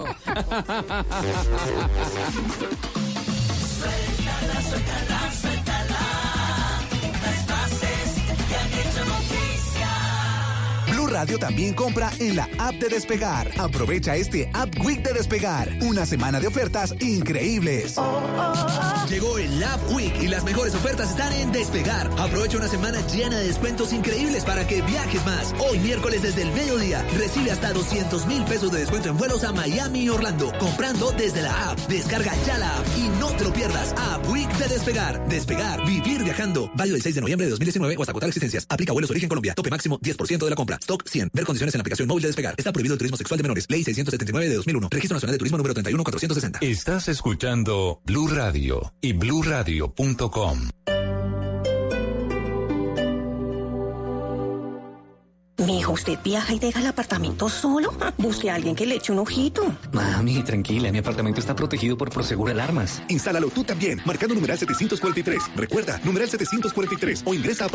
Radio 11.14 11.38
también 11.38 11.74
compra 11.74 12.10
en 12.18 12.34
la 12.34 12.48
app 12.58 12.74
de 12.74 12.88
Despegar. 12.88 13.48
Aprovecha 13.56 14.16
este 14.16 14.50
App 14.52 14.68
Week 14.84 15.00
de 15.00 15.12
Despegar. 15.12 15.70
Una 15.82 16.04
semana 16.06 16.40
de 16.40 16.48
ofertas 16.48 16.92
increíbles. 16.98 17.94
Llegó 19.08 19.38
el 19.38 19.60
Lab 19.60 19.94
Week 19.94 20.12
y 20.20 20.26
las 20.26 20.42
mejores 20.42 20.74
ofertas 20.74 21.10
están 21.10 21.32
en 21.34 21.52
Despegar. 21.52 22.10
Aprovecha 22.18 22.56
una 22.56 22.66
semana 22.66 23.00
llena 23.06 23.38
de 23.38 23.46
descuentos 23.46 23.92
increíbles 23.92 24.44
para 24.44 24.66
que 24.66 24.82
viajes 24.82 25.24
más. 25.24 25.54
Hoy 25.60 25.78
miércoles 25.78 26.22
desde 26.22 26.42
el 26.42 26.50
mediodía 26.50 27.06
recibe 27.16 27.52
hasta 27.52 27.72
200 27.72 28.26
mil 28.26 28.44
pesos 28.46 28.72
de 28.72 28.80
descuento 28.80 29.10
en 29.10 29.16
vuelos 29.16 29.44
a 29.44 29.52
Miami 29.52 30.00
y 30.00 30.08
Orlando 30.08 30.52
comprando 30.58 31.12
desde 31.12 31.42
la 31.42 31.70
app. 31.70 31.78
Descarga 31.86 32.32
ya 32.44 32.58
la 32.58 32.76
app 32.76 32.86
y 32.98 33.08
no 33.20 33.28
te 33.36 33.44
lo 33.44 33.52
pierdas. 33.52 33.94
App 33.96 34.28
Week 34.28 34.50
de 34.58 34.66
Despegar. 34.66 35.28
Despegar. 35.28 35.86
Vivir 35.86 36.24
viajando. 36.24 36.72
Válido 36.74 36.94
del 36.94 37.02
6 37.02 37.14
de 37.14 37.20
noviembre 37.20 37.46
de 37.46 37.50
2019 37.50 37.96
o 37.98 38.02
hasta 38.02 38.10
agotar 38.10 38.28
existencias. 38.28 38.66
Aplica 38.68 38.92
vuelos 38.92 39.12
origen 39.12 39.28
Colombia. 39.28 39.54
Tope 39.54 39.70
máximo 39.70 40.00
10% 40.00 40.38
de 40.38 40.50
la 40.50 40.56
compra. 40.56 40.78
Stock 40.80 41.03
100. 41.06 41.30
Ver 41.32 41.44
condiciones 41.44 41.74
en 41.74 41.78
la 41.78 41.82
aplicación 41.82 42.08
móvil 42.08 42.22
de 42.22 42.28
Despegar. 42.28 42.54
Está 42.56 42.72
prohibido 42.72 42.94
el 42.94 42.98
turismo 42.98 43.16
sexual 43.16 43.38
de 43.38 43.42
menores. 43.42 43.66
Ley 43.68 43.84
679 43.84 44.48
de 44.48 44.56
2001. 44.56 44.88
Registro 44.90 45.16
Nacional 45.16 45.34
de 45.34 45.38
Turismo 45.38 45.58
número 45.58 45.74
31460. 45.74 46.58
Estás 46.60 47.08
escuchando 47.08 48.00
Blue 48.04 48.28
Radio 48.28 48.92
y 49.00 49.12
bluradio.com. 49.12 50.68
Mijo, 55.58 55.92
¿usted 55.92 56.18
viaja 56.22 56.52
y 56.52 56.58
deja 56.58 56.80
el 56.80 56.86
apartamento 56.86 57.48
solo? 57.48 57.94
Busque 58.18 58.50
a 58.50 58.56
alguien 58.56 58.74
que 58.74 58.86
le 58.86 58.96
eche 58.96 59.12
un 59.12 59.20
ojito. 59.20 59.74
Mami, 59.92 60.42
tranquila, 60.42 60.90
mi 60.92 60.98
apartamento 60.98 61.40
está 61.40 61.54
protegido 61.54 61.96
por 61.96 62.10
Prosegur 62.10 62.50
Alarmas. 62.50 63.02
Instálalo 63.08 63.48
tú 63.48 63.64
también, 63.64 64.00
marcando 64.04 64.34
numeral 64.34 64.58
743. 64.58 65.56
Recuerda, 65.56 66.00
numeral 66.04 66.28
743 66.28 67.22
o 67.24 67.34
ingresa 67.34 67.64
a 67.64 67.68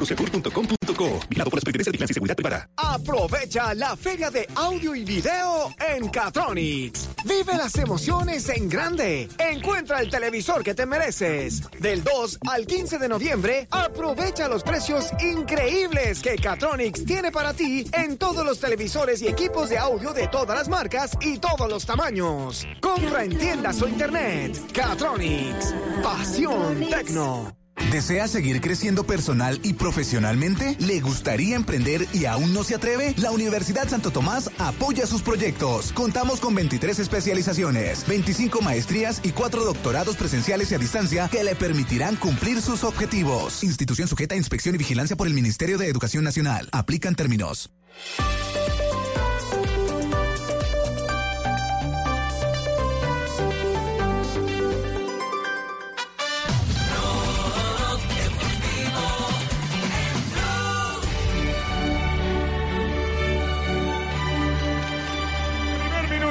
por 0.94 1.62
de 1.62 2.14
Seguridad. 2.14 2.70
Aprovecha 2.76 3.74
la 3.74 3.96
feria 3.96 4.30
de 4.30 4.48
audio 4.56 4.96
y 4.96 5.04
video 5.04 5.74
en 5.80 6.10
Catronics. 6.10 7.10
Vive 7.26 7.56
las 7.58 7.76
emociones 7.78 8.50
en 8.50 8.70
grande. 8.70 9.30
Encuentra 9.38 10.02
el 10.02 10.10
televisor 10.10 10.64
que 10.64 10.74
te 10.74 10.86
mereces. 10.86 11.70
Del 11.80 12.04
2 12.04 12.40
al 12.50 12.66
15 12.66 12.98
de 12.98 13.10
noviembre, 13.10 13.68
aprovecha 13.72 14.48
los 14.48 14.64
precios 14.64 15.10
increíbles 15.20 16.22
que 16.22 16.36
Catronics 16.36 17.06
tiene 17.06 17.32
para 17.32 17.54
ti 17.54 17.86
en 17.94 18.18
todos 18.18 18.46
los 18.46 18.60
televisores 18.60 19.22
y 19.22 19.28
equipos 19.28 19.70
de 19.70 19.78
audio 19.78 20.14
de 20.14 20.28
todas 20.28 20.58
las 20.58 20.70
marcas 20.70 21.18
y 21.22 21.38
todos 21.38 21.70
los 21.70 21.86
tamaños. 21.86 22.66
Compra 22.82 23.24
en 23.24 23.38
tiendas 23.38 23.82
o 23.82 23.88
internet. 23.88 24.58
Catronics. 24.74 25.74
Pasión 26.04 26.88
Tecno. 26.90 27.59
¿Desea 27.92 28.28
seguir 28.28 28.62
creciendo 28.62 29.04
personal 29.04 29.60
y 29.64 29.74
profesionalmente? 29.74 30.76
¿Le 30.80 31.00
gustaría 31.00 31.56
emprender 31.56 32.08
y 32.14 32.26
aún 32.26 32.54
no 32.54 32.64
se 32.64 32.76
atreve? 32.76 33.16
La 33.18 33.32
Universidad 33.32 33.90
Santo 33.90 34.12
Tomás 34.12 34.52
apoya 34.60 35.08
sus 35.08 35.24
proyectos. 35.24 35.92
Contamos 35.94 36.40
con 36.40 36.54
23 36.54 37.00
especializaciones, 37.00 38.06
25 38.08 38.62
maestrías 38.62 39.22
y 39.24 39.32
4 39.32 39.66
doctorados 39.66 40.16
presenciales 40.18 40.72
y 40.72 40.76
a 40.76 40.78
distancia 40.78 41.30
que 41.32 41.44
le 41.44 41.56
permitirán 41.56 42.16
cumplir 42.16 42.62
sus 42.62 42.84
objetivos. 42.84 43.64
Institución 43.64 44.08
sujeta 44.08 44.36
a 44.36 44.38
inspección 44.38 44.76
y 44.76 44.78
vigilancia 44.78 45.16
por 45.16 45.26
el 45.26 45.34
Ministerio 45.34 45.80
de 45.80 45.88
Educación 45.88 46.24
Nacional. 46.24 46.70
Aplican 46.72 47.16
términos. 47.16 47.72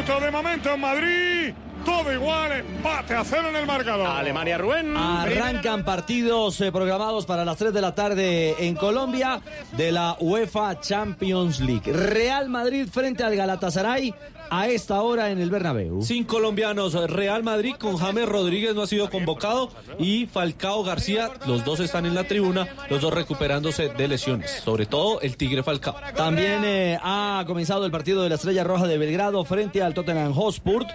De 0.08 0.30
momento 0.30 0.72
en 0.72 0.80
Madrid. 0.80 1.54
Todo 1.84 2.10
igual, 2.10 2.50
empate 2.52 3.14
a 3.14 3.22
cero 3.24 3.50
en 3.50 3.56
el 3.56 3.66
marcador. 3.66 4.06
Alemania, 4.06 4.56
Rubén. 4.56 4.96
Arrancan 4.96 5.84
partidos 5.84 6.58
eh, 6.62 6.72
programados 6.72 7.26
para 7.26 7.44
las 7.44 7.58
3 7.58 7.74
de 7.74 7.80
la 7.82 7.94
tarde 7.94 8.56
en 8.58 8.74
Colombia 8.74 9.42
de 9.76 9.92
la 9.92 10.16
UEFA 10.18 10.80
Champions 10.80 11.60
League. 11.60 11.92
Real 11.92 12.48
Madrid 12.48 12.88
frente 12.90 13.22
al 13.22 13.36
Galatasaray 13.36 14.14
a 14.50 14.68
esta 14.68 15.02
hora 15.02 15.30
en 15.30 15.38
el 15.40 15.50
Bernabéu. 15.50 16.02
Sin 16.02 16.24
colombianos, 16.24 16.94
Real 17.10 17.42
Madrid 17.42 17.74
con 17.78 17.96
James 17.96 18.26
Rodríguez 18.26 18.74
no 18.74 18.82
ha 18.82 18.86
sido 18.86 19.10
convocado 19.10 19.70
y 19.98 20.26
Falcao 20.26 20.82
García, 20.82 21.30
los 21.46 21.64
dos 21.64 21.80
están 21.80 22.06
en 22.06 22.14
la 22.14 22.24
tribuna, 22.24 22.68
los 22.88 23.00
dos 23.00 23.12
recuperándose 23.12 23.88
de 23.88 24.08
lesiones, 24.08 24.50
sobre 24.64 24.86
todo 24.86 25.20
el 25.20 25.36
Tigre 25.36 25.62
Falcao. 25.62 25.94
También 26.16 26.62
eh, 26.64 26.98
ha 27.02 27.44
comenzado 27.46 27.84
el 27.84 27.92
partido 27.92 28.22
de 28.22 28.30
la 28.30 28.36
Estrella 28.36 28.64
Roja 28.64 28.86
de 28.86 28.98
Belgrado 28.98 29.44
frente 29.44 29.82
al 29.82 29.94
Tottenham 29.94 30.32
Hotspur, 30.32 30.86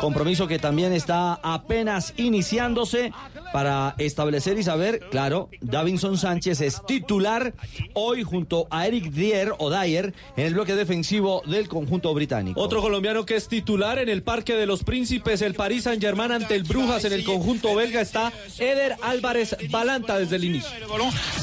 compromiso 0.00 0.46
que 0.46 0.58
también 0.58 0.92
está 0.92 1.34
apenas 1.42 2.14
iniciándose 2.16 3.12
para 3.52 3.94
establecer 3.98 4.58
y 4.58 4.62
saber, 4.62 5.00
claro, 5.10 5.48
Davinson 5.60 6.16
Sánchez 6.16 6.60
es 6.60 6.84
titular 6.86 7.54
hoy 7.94 8.22
junto 8.22 8.68
a 8.70 8.86
Eric 8.86 9.10
Dier 9.10 9.52
o 9.58 9.70
Dyer 9.70 10.14
en 10.36 10.46
el 10.46 10.54
bloque 10.54 10.74
defensivo 10.74 11.42
del 11.46 11.68
conjunto 11.68 12.14
británico. 12.14 12.60
Otro 12.60 12.80
colombiano 12.80 12.99
que 13.00 13.34
es 13.36 13.48
titular 13.48 13.98
en 13.98 14.08
el 14.08 14.22
Parque 14.22 14.54
de 14.54 14.66
los 14.66 14.84
Príncipes, 14.84 15.40
el 15.40 15.54
Paris 15.54 15.84
Saint-Germain 15.84 16.32
ante 16.32 16.54
el 16.54 16.64
Brujas 16.64 17.04
en 17.04 17.12
el 17.14 17.24
conjunto 17.24 17.74
belga 17.74 18.02
está 18.02 18.30
Eder 18.58 18.94
Álvarez 19.02 19.56
Balanta 19.70 20.18
desde 20.18 20.36
el 20.36 20.44
inicio. 20.44 20.68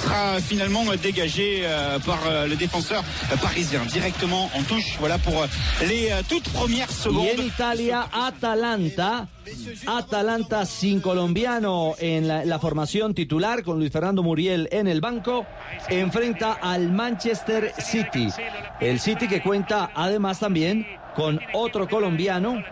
Sera 0.02 0.40
finalement 0.40 0.86
euh, 0.88 0.98
dégagé 0.98 1.62
euh, 1.64 1.98
par 2.00 2.20
euh, 2.28 2.48
le 2.48 2.56
défenseur 2.56 3.04
euh, 3.32 3.38
parisien 3.38 3.84
directement 3.86 4.52
en 4.54 4.62
touche. 4.64 4.98
Voilà 5.00 5.18
pour 5.18 5.42
euh, 5.42 5.48
les 5.88 6.12
euh, 6.12 6.22
toutes 6.30 6.48
premières 6.50 6.90
Y 6.92 6.94
secondes. 6.94 7.40
en 7.40 7.44
Italia, 7.44 8.08
Atalanta. 8.14 9.28
Atalanta 9.88 10.66
sin 10.66 11.00
colombiano 11.00 11.96
en 12.00 12.28
la, 12.28 12.44
la 12.46 12.60
formación 12.60 13.14
titular 13.14 13.64
con 13.64 13.80
Luis 13.80 13.92
Fernando 13.92 14.22
Muriel 14.22 14.68
en 14.72 14.88
el 14.88 15.02
banco. 15.02 15.46
Enfrenta 15.90 16.54
al 16.54 16.92
Manchester 16.92 17.74
City. 17.80 18.28
El 18.80 19.00
City 19.00 19.28
que 19.28 19.42
cuenta 19.42 19.90
además 19.96 20.40
también 20.40 20.86
con 21.18 21.42
otro 21.54 21.88
colombiano. 21.90 22.64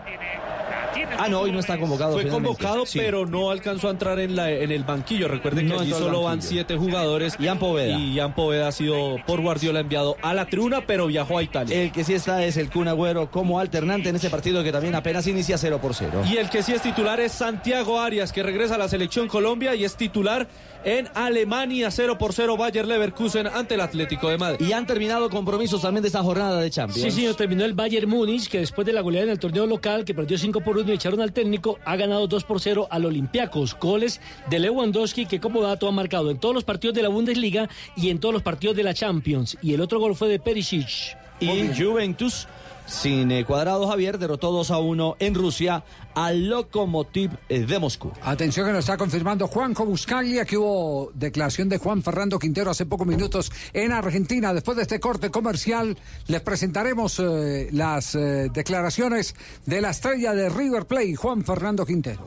Ah, 1.18 1.28
no, 1.28 1.40
hoy 1.40 1.52
no 1.52 1.60
está 1.60 1.78
convocado. 1.78 2.12
Fue 2.14 2.22
finalmente. 2.22 2.48
convocado, 2.58 2.86
Sí. 2.86 2.98
pero 2.98 3.26
no 3.26 3.50
alcanzó 3.50 3.88
a 3.88 3.90
entrar 3.90 4.18
en, 4.18 4.34
la, 4.34 4.50
en 4.50 4.70
el 4.70 4.82
banquillo. 4.84 5.28
Recuerden 5.28 5.66
No 5.68 5.76
que 5.76 5.82
allí 5.82 5.90
solo 5.92 6.22
van 6.22 6.40
siete 6.42 6.76
jugadores. 6.76 7.36
Ian 7.38 7.58
Poveda. 7.58 7.98
Y 7.98 8.14
Ian 8.14 8.34
Poveda 8.34 8.68
ha 8.68 8.72
sido 8.72 9.16
por 9.26 9.40
Guardiola 9.42 9.80
enviado 9.80 10.16
a 10.22 10.32
la 10.34 10.46
tribuna, 10.46 10.82
pero 10.86 11.06
viajó 11.06 11.38
a 11.38 11.42
Italia. 11.42 11.82
El 11.82 11.92
que 11.92 12.02
sí 12.04 12.14
está 12.14 12.44
es 12.44 12.56
el 12.56 12.70
Kun 12.70 12.88
Agüero 12.88 13.30
como 13.30 13.58
alternante 13.60 14.08
en 14.08 14.16
ese 14.16 14.30
partido 14.30 14.62
que 14.64 14.72
también 14.72 14.94
apenas 14.94 15.26
inicia 15.26 15.58
0 15.58 15.78
por 15.82 15.94
0. 15.94 16.22
Y 16.30 16.36
el 16.38 16.48
que 16.48 16.62
sí 16.62 16.72
es 16.72 16.80
titular 16.82 17.20
es 17.20 17.32
Santiago 17.32 18.00
Arias, 18.00 18.32
que 18.32 18.42
regresa 18.42 18.76
a 18.76 18.78
la 18.78 18.88
selección 18.88 19.28
Colombia 19.28 19.74
y 19.74 19.84
es 19.84 19.96
titular 19.96 20.46
en 20.84 21.08
Alemania 21.14 21.90
0 21.90 22.18
por 22.18 22.32
0 22.32 22.56
Bayer 22.56 22.86
Leverkusen 22.86 23.46
ante 23.46 23.74
el 23.74 23.80
Atlético 23.80 24.28
de 24.28 24.38
Madrid. 24.38 24.66
Y 24.66 24.72
han 24.72 24.86
terminado 24.86 25.30
compromisos 25.30 25.82
también 25.82 26.02
de 26.02 26.08
esta 26.08 26.22
jornada 26.22 26.60
de 26.60 26.70
Champions. 26.70 27.14
Sí, 27.14 27.26
sí, 27.26 27.34
terminó 27.36 27.64
el 27.64 27.74
Bayern 27.74 28.08
Múnich, 28.08 28.48
que 28.48 28.60
después 28.60 28.86
de 28.86 28.92
la 28.92 29.00
goleada 29.00 29.26
en 29.26 29.32
el 29.32 29.38
torneo 29.38 29.66
local, 29.66 30.04
que 30.04 30.14
perdió 30.14 30.38
5 30.38 30.60
por 30.60 30.78
1 30.78 30.90
y 30.90 30.94
echaron 30.94 31.20
al 31.20 31.32
técnico, 31.32 31.78
ha 31.84 31.96
ganado 31.96 32.26
2 32.26 32.44
por 32.44 32.60
0 32.60 32.88
al 32.90 33.04
Olympiacos. 33.04 33.76
Goles 33.78 34.20
de 34.48 34.58
Lewandowski, 34.58 35.26
que 35.26 35.40
como 35.40 35.62
dato 35.62 35.88
ha 35.88 35.92
marcado 35.92 36.30
en 36.30 36.38
todos 36.38 36.54
los 36.54 36.64
partidos 36.64 36.94
de 36.94 37.02
la 37.02 37.08
Bundesliga 37.08 37.68
y 37.96 38.10
en 38.10 38.20
todos 38.20 38.32
los 38.32 38.42
partidos 38.42 38.76
de 38.76 38.82
la 38.82 38.94
Champions. 38.94 39.56
Y 39.62 39.74
el 39.74 39.80
otro 39.80 40.00
gol 40.00 40.14
fue 40.14 40.28
de 40.28 40.38
Perisic. 40.38 41.16
Y 41.40 41.68
Juventus 41.76 42.48
sin 42.86 43.30
eh, 43.30 43.44
cuadrado 43.44 43.88
Javier, 43.88 44.18
derrotó 44.18 44.50
2 44.52 44.70
a 44.70 44.78
1 44.78 45.16
en 45.18 45.34
Rusia 45.34 45.84
al 46.16 46.48
Lokomotiv 46.48 47.30
eh, 47.48 47.66
de 47.66 47.78
Moscú. 47.78 48.10
Atención 48.22 48.66
que 48.66 48.72
nos 48.72 48.80
está 48.80 48.96
confirmando 48.96 49.46
Juanjo 49.48 49.84
Buscaglia, 49.84 50.46
que 50.46 50.56
hubo 50.56 51.10
declaración 51.14 51.68
de 51.68 51.76
Juan 51.78 52.02
Fernando 52.02 52.38
Quintero 52.38 52.70
hace 52.70 52.86
pocos 52.86 53.06
minutos 53.06 53.52
en 53.74 53.92
Argentina. 53.92 54.54
Después 54.54 54.76
de 54.76 54.82
este 54.82 54.98
corte 54.98 55.30
comercial, 55.30 55.96
les 56.26 56.40
presentaremos 56.40 57.18
eh, 57.18 57.68
las 57.72 58.14
eh, 58.14 58.48
declaraciones 58.52 59.34
de 59.66 59.82
la 59.82 59.90
estrella 59.90 60.32
de 60.32 60.48
River 60.48 60.86
Plate, 60.86 61.16
Juan 61.16 61.44
Fernando 61.44 61.84
Quintero. 61.84 62.26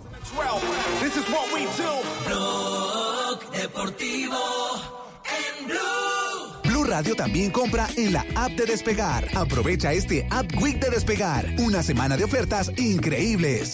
This 1.01 1.16
is 1.16 1.28
what 1.30 1.51
we 1.53 1.62
do. 1.62 2.28
Blog 2.28 3.51
Deportivo 3.51 4.59
Radio 6.90 7.16
también 7.16 7.52
compra 7.52 7.88
en 7.98 8.14
la 8.14 8.26
app 8.36 8.52
de 8.54 8.66
Despegar. 8.66 9.28
Aprovecha 9.36 9.94
este 9.94 10.26
App 10.32 10.52
Week 10.60 10.80
de 10.80 10.90
Despegar. 10.90 11.54
Una 11.60 11.84
semana 11.84 12.18
de 12.18 12.24
ofertas 12.24 12.72
increíbles. 12.78 13.74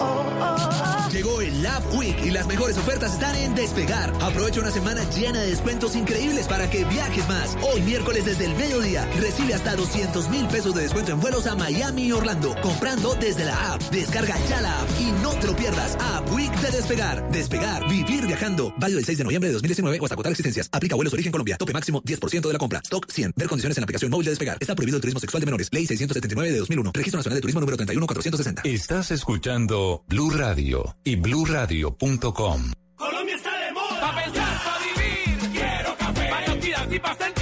Llegó 1.13 1.39
el 1.39 1.65
App 1.65 1.93
Week 1.93 2.17
y 2.25 2.31
las 2.31 2.45
mejores 2.45 2.77
ofertas 2.77 3.13
están 3.13 3.33
en 3.37 3.55
Despegar. 3.55 4.13
Aprovecha 4.21 4.59
una 4.59 4.71
semana 4.71 5.01
llena 5.11 5.39
de 5.39 5.47
descuentos 5.47 5.95
increíbles 5.95 6.45
para 6.47 6.69
que 6.69 6.83
viajes 6.83 7.25
más. 7.29 7.57
Hoy 7.61 7.81
miércoles 7.83 8.25
desde 8.25 8.45
el 8.45 8.55
mediodía 8.55 9.05
recibe 9.21 9.53
hasta 9.53 9.77
200 9.77 10.29
mil 10.29 10.45
pesos 10.47 10.75
de 10.75 10.81
descuento 10.81 11.13
en 11.13 11.21
vuelos 11.21 11.47
a 11.47 11.55
Miami 11.55 12.07
y 12.07 12.11
Orlando 12.11 12.53
comprando 12.61 13.15
desde 13.15 13.45
la 13.45 13.73
app. 13.73 13.81
Descarga 13.91 14.35
ya 14.49 14.59
la 14.59 14.81
app 14.81 14.89
y 14.99 15.11
no 15.23 15.31
te 15.35 15.47
lo 15.47 15.55
pierdas. 15.55 15.95
App 16.01 16.29
Week 16.33 16.53
de 16.59 16.71
Despegar. 16.71 17.31
Despegar. 17.31 17.87
Vivir 17.87 18.27
viajando. 18.27 18.73
Válido 18.77 18.97
del 18.97 19.05
6 19.05 19.19
de 19.19 19.23
noviembre 19.23 19.47
de 19.47 19.53
2019 19.53 19.99
o 20.01 20.03
hasta 20.05 20.15
agotar 20.15 20.33
existencias. 20.33 20.67
Aplica 20.73 20.95
vuelos 20.95 21.13
origen 21.13 21.31
Colombia. 21.31 21.57
Tope 21.57 21.71
máximo 21.71 22.01
10% 22.03 22.41
de 22.41 22.53
la 22.53 22.59
compra. 22.59 22.81
Stock 22.83 23.04
100. 23.09 23.33
Ver 23.35 23.47
condiciones 23.47 23.77
en 23.77 23.81
la 23.81 23.85
aplicación 23.85 24.11
móvil 24.11 24.25
de 24.25 24.31
Despegar. 24.31 24.57
Está 24.59 24.75
prohibido 24.75 24.97
el 24.97 25.01
turismo 25.01 25.19
sexual 25.19 25.41
de 25.41 25.45
menores. 25.45 25.69
Ley 25.71 25.85
679 25.85 26.51
de 26.51 26.59
2001. 26.59 26.91
Registro 26.93 27.19
Nacional 27.19 27.37
de 27.37 27.41
Turismo 27.41 27.61
número 27.61 27.77
31460. 27.77 28.61
Estás 28.65 29.11
escuchando 29.11 30.03
Blue 30.07 30.29
Radio 30.29 30.95
y 31.03 31.15
bluradio.com. 31.15 32.71
Colombia 32.95 33.35
está 33.35 33.57
de 33.59 33.71
moda. 33.73 33.99
Pa' 33.99 34.23
pensar, 34.23 34.63
pa' 34.63 34.79
vivir. 34.79 35.51
Quiero 35.51 35.97
café. 35.97 36.29
Para 36.29 36.51
actividad 36.51 36.91
y 36.91 36.99
pa' 36.99 37.34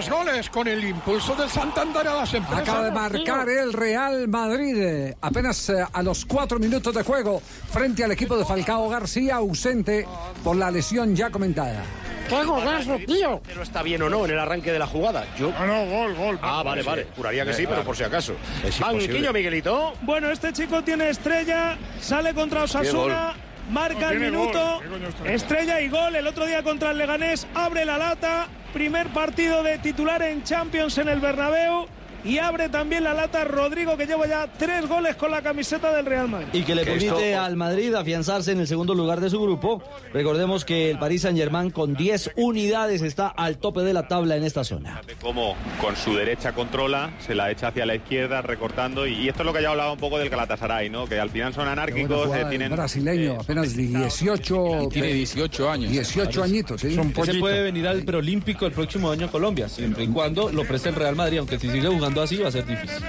Los 0.00 0.08
goles 0.08 0.48
con 0.48 0.66
el 0.66 0.82
impulso 0.82 1.34
del 1.34 1.50
Santander 1.50 2.08
a 2.08 2.14
las 2.14 2.32
empresas. 2.32 2.62
Acaba 2.62 2.84
de 2.84 2.90
marcar 2.90 3.46
el 3.50 3.70
Real 3.70 4.28
Madrid 4.28 4.74
eh, 4.78 5.16
apenas 5.20 5.68
eh, 5.68 5.84
a 5.92 6.02
los 6.02 6.24
cuatro 6.24 6.58
minutos 6.58 6.94
de 6.94 7.02
juego 7.02 7.42
frente 7.70 8.02
al 8.02 8.10
equipo 8.12 8.34
de 8.34 8.46
Falcao 8.46 8.88
García, 8.88 9.36
ausente 9.36 10.06
por 10.42 10.56
la 10.56 10.70
lesión 10.70 11.14
ya 11.14 11.28
comentada. 11.28 11.82
¡Qué 12.30 12.44
golazo, 12.44 12.96
tío! 13.06 13.42
Pero 13.46 13.62
está 13.62 13.82
bien 13.82 14.00
o 14.00 14.08
no 14.08 14.24
en 14.24 14.30
el 14.30 14.38
arranque 14.38 14.72
de 14.72 14.78
la 14.78 14.86
jugada. 14.86 15.26
Yo... 15.38 15.52
Ah, 15.58 15.66
no, 15.66 15.84
gol, 15.84 16.14
gol. 16.14 16.38
Ah, 16.40 16.62
vale, 16.62 16.82
vale. 16.82 17.08
Juraría 17.14 17.44
que 17.44 17.52
sí, 17.52 17.66
pero 17.68 17.84
por 17.84 17.94
si 17.94 18.02
acaso. 18.02 18.36
Banquillo. 18.80 19.34
Miguelito. 19.34 19.92
Bueno, 20.00 20.30
este 20.30 20.50
chico 20.54 20.82
tiene 20.82 21.10
estrella, 21.10 21.76
sale 22.00 22.32
contra 22.32 22.62
Osasuna, 22.62 23.34
marca 23.70 24.10
el 24.10 24.20
minuto, 24.20 24.80
estrella 25.24 25.80
y 25.80 25.88
gol. 25.88 26.16
El 26.16 26.26
otro 26.26 26.46
día 26.46 26.62
contra 26.62 26.90
el 26.90 26.98
Leganés. 26.98 27.46
Abre 27.54 27.84
la 27.84 27.98
lata, 27.98 28.48
primer 28.72 29.08
partido 29.08 29.62
de 29.62 29.78
titular 29.78 30.22
en 30.22 30.42
Champions 30.42 30.98
en 30.98 31.08
el 31.08 31.20
Bernabéu 31.20 31.86
y 32.24 32.38
abre 32.38 32.68
también 32.68 33.04
la 33.04 33.14
lata 33.14 33.44
Rodrigo 33.44 33.96
que 33.96 34.06
lleva 34.06 34.26
ya 34.26 34.46
tres 34.58 34.88
goles 34.88 35.16
con 35.16 35.30
la 35.30 35.42
camiseta 35.42 35.92
del 35.94 36.06
Real 36.06 36.28
Madrid. 36.28 36.48
Y 36.52 36.62
que 36.62 36.74
le 36.74 36.84
permite 36.84 37.30
esto- 37.32 37.40
al 37.42 37.56
Madrid 37.56 37.94
afianzarse 37.94 38.52
en 38.52 38.60
el 38.60 38.66
segundo 38.66 38.94
lugar 38.94 39.20
de 39.20 39.30
su 39.30 39.40
grupo. 39.40 39.82
Recordemos 40.12 40.64
que 40.64 40.90
el 40.90 40.98
Paris 40.98 41.22
Saint-Germain 41.22 41.70
con 41.70 41.94
10 41.94 42.30
unidades 42.36 43.02
está 43.02 43.28
al 43.28 43.58
tope 43.58 43.80
de 43.80 43.92
la 43.92 44.08
tabla 44.08 44.36
en 44.36 44.44
esta 44.44 44.64
zona. 44.64 45.00
Cómo 45.20 45.54
con 45.80 45.96
su 45.96 46.14
derecha 46.14 46.52
controla, 46.52 47.10
se 47.26 47.34
la 47.34 47.50
echa 47.50 47.68
hacia 47.68 47.86
la 47.86 47.94
izquierda, 47.94 48.42
recortando. 48.42 49.06
Y, 49.06 49.14
y 49.14 49.28
esto 49.28 49.42
es 49.42 49.46
lo 49.46 49.52
que 49.52 49.62
ya 49.62 49.70
hablaba 49.70 49.92
un 49.92 49.98
poco 49.98 50.18
del 50.18 50.28
Galatasaray, 50.28 50.90
¿no? 50.90 51.06
Que 51.06 51.18
al 51.20 51.30
final 51.30 51.54
son 51.54 51.68
anárquicos, 51.68 52.10
eh, 52.10 52.24
jugada 52.24 52.38
del 52.40 52.48
tienen. 52.48 52.72
brasileño, 52.72 53.38
apenas 53.40 53.74
18. 53.76 54.88
Tiene 54.92 55.12
18 55.12 55.70
años. 55.70 55.90
18 55.90 56.42
añitos, 56.42 56.80
sí. 56.80 56.96
Se 57.24 57.34
puede 57.34 57.62
venir 57.62 57.86
al 57.86 58.02
preolímpico 58.02 58.66
el 58.66 58.72
próximo 58.72 59.10
año 59.10 59.26
a 59.26 59.30
Colombia, 59.30 59.68
siempre 59.68 60.04
y 60.04 60.08
cuando 60.08 60.50
lo 60.50 60.64
preste 60.64 60.88
el 60.88 60.94
Real 60.94 61.14
Madrid, 61.16 61.38
aunque 61.38 61.58
si 61.58 61.68
sigue 61.70 61.86
jugando 61.88 62.09
así 62.18 62.36
va 62.36 62.48
a 62.48 62.52
ser 62.52 62.64
difícil. 62.66 63.04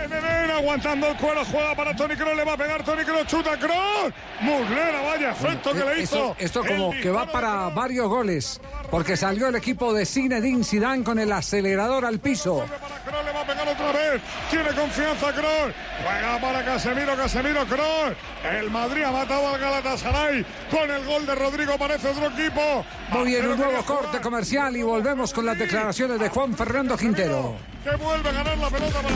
Aguantando 0.62 1.07
el 1.07 1.18
cuero, 1.18 1.43
juega 1.43 1.74
para 1.74 1.95
Tony 1.95 2.16
Kroos, 2.16 2.36
le 2.36 2.43
va 2.43 2.53
a 2.53 2.57
pegar 2.57 2.84
Tony 2.84 3.03
Kroos, 3.03 3.26
chuta 3.26 3.57
Kroos. 3.57 4.14
Muslera, 4.41 5.01
vaya 5.01 5.32
efecto 5.32 5.74
que 5.74 5.84
le 5.84 6.03
hizo. 6.03 6.36
Esto, 6.38 6.62
esto 6.62 6.66
como 6.66 6.91
que 6.91 7.09
va 7.09 7.26
para 7.26 7.70
varios 7.70 8.07
goles, 8.07 8.62
porque 8.91 9.18
salió 9.18 9.47
el 9.47 9.55
equipo 9.55 9.91
de 9.91 10.05
Zinedine 10.05 10.64
Zidane 10.64 11.03
con 11.03 11.18
el 11.18 11.32
acelerador 11.32 12.05
al 12.05 12.20
piso. 12.20 12.64
Kroos 13.03 13.26
le 13.26 13.32
va 13.32 13.41
a 13.41 13.47
pegar 13.47 13.68
otra 13.68 13.91
vez. 13.91 14.22
Tiene 14.51 14.70
confianza 14.70 15.34
Kroos. 15.34 15.74
Juega 16.03 16.39
para 16.39 16.64
Casemiro, 16.64 17.16
Casemiro 17.16 17.66
Kroos. 17.66 18.14
El 18.51 18.70
Madrid 18.70 19.01
ha 19.01 19.12
matado 19.12 19.47
al 19.47 19.59
Galatasaray 19.59 20.45
con 20.70 20.91
el 20.91 21.03
gol 21.05 21.26
de 21.26 21.34
Rodrigo, 21.34 21.76
parece 21.80 22.07
otro 22.07 22.28
equipo. 22.28 22.86
Muy 23.09 23.26
bien, 23.26 23.47
un 23.47 23.57
nuevo 23.57 23.84
corte 23.84 24.22
comercial 24.22 24.78
y 24.78 24.84
volvemos 24.84 25.34
con 25.34 25.43
las 25.43 25.57
declaraciones 25.57 26.20
de 26.20 26.30
Juan 26.30 26.55
Fernando 26.55 26.95
Quintero. 26.95 27.55
Que 27.84 27.95
vuelve 27.95 28.30
a 28.30 28.32
ganar 28.32 28.57
la 28.59 28.70
pelota 28.70 29.01
para 29.01 29.16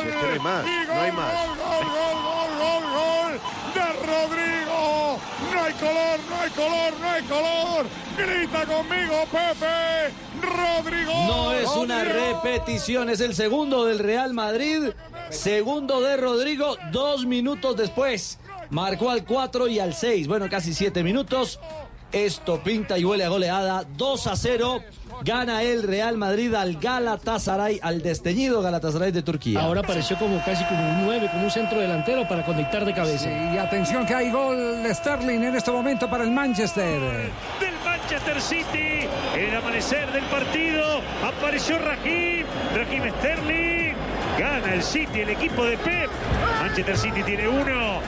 Es 0.00 0.04
que 0.04 0.22
no 0.22 0.32
hay 0.32 0.38
más, 0.38 0.66
Y 0.66 0.86
no 0.86 1.00
hay 1.00 1.12
más. 1.12 1.32
Gol, 1.32 1.58
gol, 1.58 1.86
gol, 1.94 2.50
gol, 2.58 2.82
gol 2.94 3.40
de 3.74 3.86
Rodrigo. 4.06 5.18
No 5.52 5.62
hay 5.62 5.72
color, 5.74 6.20
no 6.28 6.40
hay 6.40 6.50
color, 6.50 6.92
no 7.00 7.10
hay 7.10 7.22
color. 7.22 7.86
Grita 8.16 8.66
conmigo, 8.66 9.24
Pepe. 9.30 10.14
Rodrigo. 10.42 11.12
No 11.26 11.52
es 11.52 11.68
una 11.68 12.04
repetición, 12.04 13.08
es 13.10 13.20
el 13.20 13.34
segundo 13.34 13.84
del 13.84 13.98
Real 13.98 14.34
Madrid, 14.34 14.90
segundo 15.30 16.00
de 16.00 16.16
Rodrigo, 16.16 16.76
dos 16.92 17.26
minutos 17.26 17.76
después. 17.76 18.38
Marcó 18.70 19.10
al 19.10 19.24
4 19.24 19.68
y 19.68 19.78
al 19.78 19.94
6, 19.94 20.26
bueno, 20.26 20.48
casi 20.48 20.74
7 20.74 21.02
minutos. 21.02 21.60
Esto 22.14 22.60
pinta 22.62 22.96
y 22.96 23.04
huele 23.04 23.24
a 23.24 23.28
goleada, 23.28 23.84
2 23.96 24.26
a 24.28 24.36
0. 24.36 24.80
Gana 25.24 25.64
el 25.64 25.82
Real 25.82 26.16
Madrid 26.16 26.54
al 26.54 26.76
Galatasaray, 26.76 27.80
al 27.82 28.02
desteñido 28.02 28.62
Galatasaray 28.62 29.10
de 29.10 29.22
Turquía. 29.22 29.60
Ahora 29.62 29.80
apareció 29.80 30.16
como 30.16 30.40
casi 30.44 30.64
como 30.66 30.80
un 30.90 31.06
9, 31.06 31.28
como 31.32 31.44
un 31.44 31.50
centro 31.50 31.80
delantero 31.80 32.28
para 32.28 32.46
conectar 32.46 32.84
de 32.84 32.94
cabeza. 32.94 33.28
Y 33.28 33.58
atención 33.58 34.06
que 34.06 34.14
hay 34.14 34.30
gol 34.30 34.84
de 34.84 34.94
Sterling 34.94 35.42
en 35.42 35.56
este 35.56 35.72
momento 35.72 36.08
para 36.08 36.22
el 36.22 36.30
Manchester. 36.30 37.00
del 37.60 37.74
Manchester 37.84 38.40
City. 38.40 39.08
En 39.34 39.50
el 39.50 39.56
amanecer 39.56 40.12
del 40.12 40.24
partido 40.26 41.00
apareció 41.24 41.78
Raheem, 41.78 42.46
Raheem 42.76 43.12
Sterling. 43.18 43.94
Gana 44.38 44.74
el 44.74 44.84
City, 44.84 45.20
el 45.20 45.30
equipo 45.30 45.64
de 45.64 45.76
Pep. 45.78 46.10
Manchester 46.60 46.96
City 46.96 47.24
tiene 47.24 47.48
uno. 47.48 48.00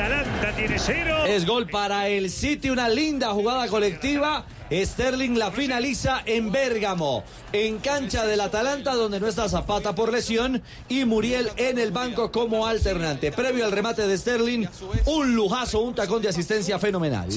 Atalanta 0.00 0.52
tiene 0.56 0.78
cero. 0.78 1.24
Es 1.26 1.44
gol 1.44 1.68
para 1.68 2.08
el 2.08 2.30
City, 2.30 2.70
una 2.70 2.88
linda 2.88 3.28
jugada 3.32 3.68
colectiva. 3.68 4.46
Sterling 4.70 5.36
la 5.36 5.50
finaliza 5.50 6.22
en 6.24 6.52
Bérgamo, 6.52 7.24
en 7.52 7.78
cancha 7.78 8.24
del 8.24 8.40
Atalanta, 8.40 8.94
donde 8.94 9.18
no 9.18 9.26
está 9.26 9.48
Zapata 9.48 9.94
por 9.94 10.12
lesión, 10.12 10.62
y 10.88 11.04
Muriel 11.04 11.50
en 11.56 11.78
el 11.78 11.90
banco 11.90 12.30
como 12.30 12.66
alternante. 12.66 13.32
Previo 13.32 13.64
al 13.64 13.72
remate 13.72 14.06
de 14.06 14.16
Sterling, 14.16 14.66
un 15.06 15.34
lujazo, 15.34 15.80
un 15.80 15.94
tacón 15.94 16.22
de 16.22 16.28
asistencia 16.28 16.78
fenomenal. 16.78 17.28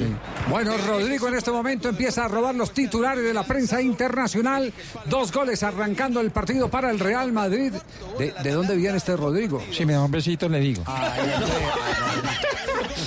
Bueno, 0.50 0.78
Rodrigo 0.78 1.28
en 1.28 1.36
este 1.36 1.52
momento 1.52 1.90
empieza 1.90 2.26
a 2.26 2.28
robar 2.28 2.56
los 2.56 2.72
titulares 2.72 3.24
de 3.24 3.34
la 3.34 3.44
prensa 3.44 3.82
internacional. 3.82 4.72
Dos 5.06 5.32
goles 5.32 5.64
arrancando 5.64 6.22
el 6.22 6.32
partido 6.32 6.70
para 6.70 6.92
el 6.92 7.00
Real 7.00 7.32
Madrid. 7.32 7.74
¿De, 8.18 8.32
de 8.44 8.52
dónde 8.52 8.76
viene 8.76 8.98
este 8.98 9.16
Rodrigo? 9.18 9.62
Si 9.72 9.86
me 9.86 9.94
da 9.94 10.04
un 10.04 10.12
besito, 10.12 10.48
le 10.48 10.60
digo. 10.60 10.84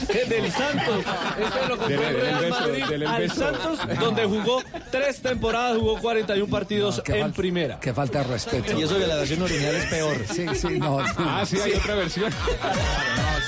Del 0.07 0.53
Santos. 0.53 1.05
Este 1.39 1.69
lo 1.69 1.77
compró 1.77 2.09
el 2.09 2.21
Real 2.21 2.51
Madrid 2.51 3.07
al 3.07 3.31
Santos, 3.31 3.79
donde 4.01 4.25
jugó 4.25 4.63
tres 4.91 5.21
temporadas, 5.21 5.79
jugó 5.79 5.99
41 6.01 6.51
partidos 6.51 7.03
en 7.07 7.33
primera. 7.33 7.81
Que 7.81 7.93
falta 7.93 8.19
de 8.19 8.25
respeto. 8.25 8.79
Y 8.79 8.83
eso 8.83 8.99
que 8.99 9.07
la 9.07 9.17
versión 9.17 9.43
original 9.43 9.75
es 9.75 9.87
peor. 9.87 10.17
Sí, 10.33 10.47
sí, 10.55 10.79
no. 10.79 10.99
Ah, 11.19 11.45
sí, 11.47 11.59
hay 11.61 11.73
otra 11.73 11.95
versión. 11.95 12.33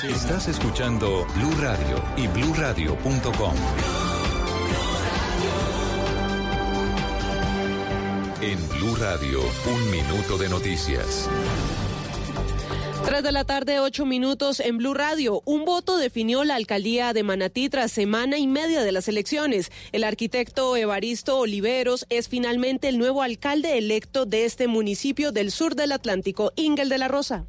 Estás 0.09 0.49
escuchando 0.49 1.27
Blue 1.35 1.55
Radio 1.61 2.03
y 2.17 2.27
bluradio.com. 2.29 3.55
En 8.41 8.69
Blue 8.69 8.97
Radio, 8.97 9.41
un 9.67 9.91
minuto 9.91 10.39
de 10.39 10.49
noticias. 10.49 11.29
3 13.05 13.23
de 13.23 13.33
la 13.33 13.45
tarde, 13.45 13.81
8 13.81 14.05
minutos 14.05 14.61
en 14.61 14.79
Blue 14.79 14.95
Radio. 14.95 15.43
Un 15.45 15.65
voto 15.65 15.97
definió 15.97 16.45
la 16.45 16.57
alcaldía 16.57 17.13
de 17.13 17.23
Manatí 17.23 17.69
tras 17.69 17.93
semana 17.93 18.39
y 18.39 18.47
media 18.47 18.83
de 18.83 18.93
las 18.93 19.09
elecciones. 19.09 19.71
El 19.93 20.05
arquitecto 20.05 20.77
Evaristo 20.77 21.39
Oliveros 21.39 22.07
es 22.11 22.29
finalmente 22.29 22.89
el 22.89 22.99
nuevo 22.99 23.23
alcalde 23.23 23.79
electo 23.79 24.27
de 24.27 24.45
este 24.45 24.69
municipio 24.69 25.33
del 25.33 25.51
sur 25.51 25.75
del 25.75 25.93
Atlántico, 25.93 26.53
Ingel 26.57 26.89
de 26.89 26.99
la 26.99 27.09
Rosa. 27.09 27.47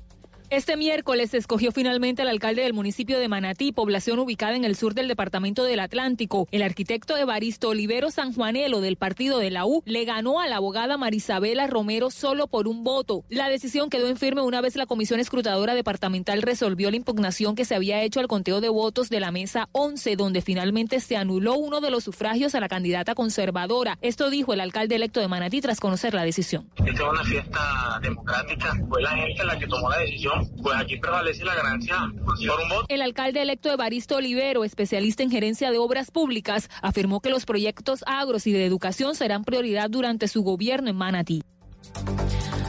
Este 0.52 0.78
miércoles 0.78 1.30
se 1.30 1.38
escogió 1.38 1.72
finalmente 1.72 2.24
al 2.24 2.28
alcalde 2.28 2.64
del 2.64 2.74
municipio 2.74 3.20
de 3.20 3.28
Manatí, 3.28 3.72
población 3.72 4.18
ubicada 4.18 4.56
en 4.56 4.64
el 4.64 4.76
sur 4.76 4.96
del 4.96 5.08
departamento 5.08 5.64
del 5.64 5.80
Atlántico. 5.80 6.48
El 6.50 6.64
arquitecto 6.64 7.16
Evaristo 7.16 7.70
Olivero 7.70 8.10
Sanjuanelo 8.10 8.82
del 8.82 8.96
partido 8.96 9.38
de 9.38 9.52
la 9.52 9.68
U 9.68 9.84
le 9.86 10.06
ganó 10.06 10.40
a 10.40 10.48
la 10.48 10.56
abogada 10.56 10.98
Marisabela 10.98 11.68
Romero 11.68 12.10
solo 12.10 12.48
por 12.48 12.68
un 12.68 12.84
voto. 12.84 13.24
La 13.30 13.48
decisión 13.48 13.92
quedó 13.92 14.08
en 14.08 14.18
firme 14.18 14.42
una 14.42 14.60
vez 14.60 14.76
la 14.76 14.88
comisión 14.88 15.20
escrutadora 15.20 15.76
departamental 15.76 16.42
resolvió 16.42 16.90
la 16.90 16.98
impugnación 16.98 17.54
que 17.54 17.64
se 17.64 17.76
había 17.76 18.02
hecho 18.02 18.20
al 18.20 18.28
conteo 18.28 18.60
de 18.60 18.70
votos 18.70 19.10
de 19.10 19.20
la 19.20 19.30
mesa 19.30 19.70
11, 19.74 20.16
donde 20.16 20.42
finalmente 20.42 21.00
se 21.00 21.16
anuló 21.16 21.58
uno 21.58 21.80
de 21.80 21.92
los 21.92 22.04
sufragios 22.04 22.56
a 22.56 22.60
la 22.60 22.70
candidata 22.70 23.14
conservadora. 23.14 24.00
Esto 24.02 24.32
dijo 24.32 24.54
el 24.54 24.62
alcalde 24.62 24.96
electo 24.96 25.20
de 25.20 25.28
Manatí 25.28 25.62
tras 25.62 25.80
conocer 25.80 26.16
la 26.16 26.24
decisión. 26.24 26.72
Esta 26.78 27.04
es 27.04 27.08
una 27.08 27.24
fiesta 27.24 28.00
democrática, 28.02 28.74
fue 28.90 29.00
la 29.04 29.12
gente 29.12 29.44
la 29.44 29.60
que 29.60 29.68
tomó 29.68 29.88
la 29.92 30.00
decisión 30.00 30.39
pues 30.62 30.76
aquí 30.78 30.98
prevalece 30.98 31.44
la 31.44 31.56
ganancia 31.56 31.98
por 32.26 32.62
un 32.62 32.70
voto. 32.70 32.86
El 32.90 33.02
alcalde 33.02 33.42
electo 33.42 33.72
Evaristo 33.72 34.18
Olivero, 34.18 34.64
especialista 34.64 35.24
en 35.24 35.32
gerencia 35.32 35.72
de 35.72 35.78
obras 35.78 36.12
públicas, 36.12 36.70
afirmó 36.82 37.22
que 37.22 37.30
los 37.30 37.46
proyectos 37.46 38.04
agros 38.08 38.48
y 38.48 38.52
de 38.52 38.66
educación 38.66 39.16
serán 39.16 39.44
prioridad 39.44 39.90
durante 39.90 40.28
su 40.28 40.44
gobierno 40.44 40.90
en 40.90 40.96
Manatí. 40.96 41.42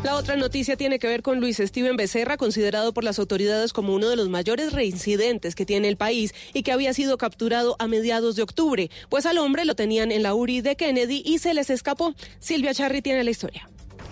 La 0.02 0.16
otra 0.16 0.34
noticia 0.36 0.76
tiene 0.76 0.98
que 0.98 1.06
ver 1.06 1.22
con 1.22 1.40
Luis 1.40 1.58
Steven 1.58 1.96
Becerra, 1.96 2.38
considerado 2.38 2.94
por 2.94 3.04
las 3.04 3.18
autoridades 3.18 3.74
como 3.74 3.94
uno 3.94 4.08
de 4.08 4.16
los 4.16 4.30
mayores 4.30 4.72
reincidentes 4.72 5.54
que 5.54 5.66
tiene 5.66 5.88
el 5.88 5.98
país 5.98 6.34
y 6.54 6.62
que 6.62 6.72
había 6.72 6.94
sido 6.94 7.18
capturado 7.18 7.76
a 7.78 7.86
mediados 7.86 8.34
de 8.34 8.42
octubre. 8.42 8.90
Pues 9.10 9.26
al 9.26 9.36
hombre 9.36 9.66
lo 9.66 9.74
tenían 9.74 10.10
en 10.10 10.22
la 10.22 10.34
URI 10.34 10.62
de 10.62 10.76
Kennedy 10.76 11.22
y 11.24 11.38
se 11.38 11.52
les 11.52 11.68
escapó. 11.68 12.14
Silvia 12.38 12.72
Charri 12.72 13.02
tiene 13.02 13.24
la 13.24 13.30
historia. 13.30 13.68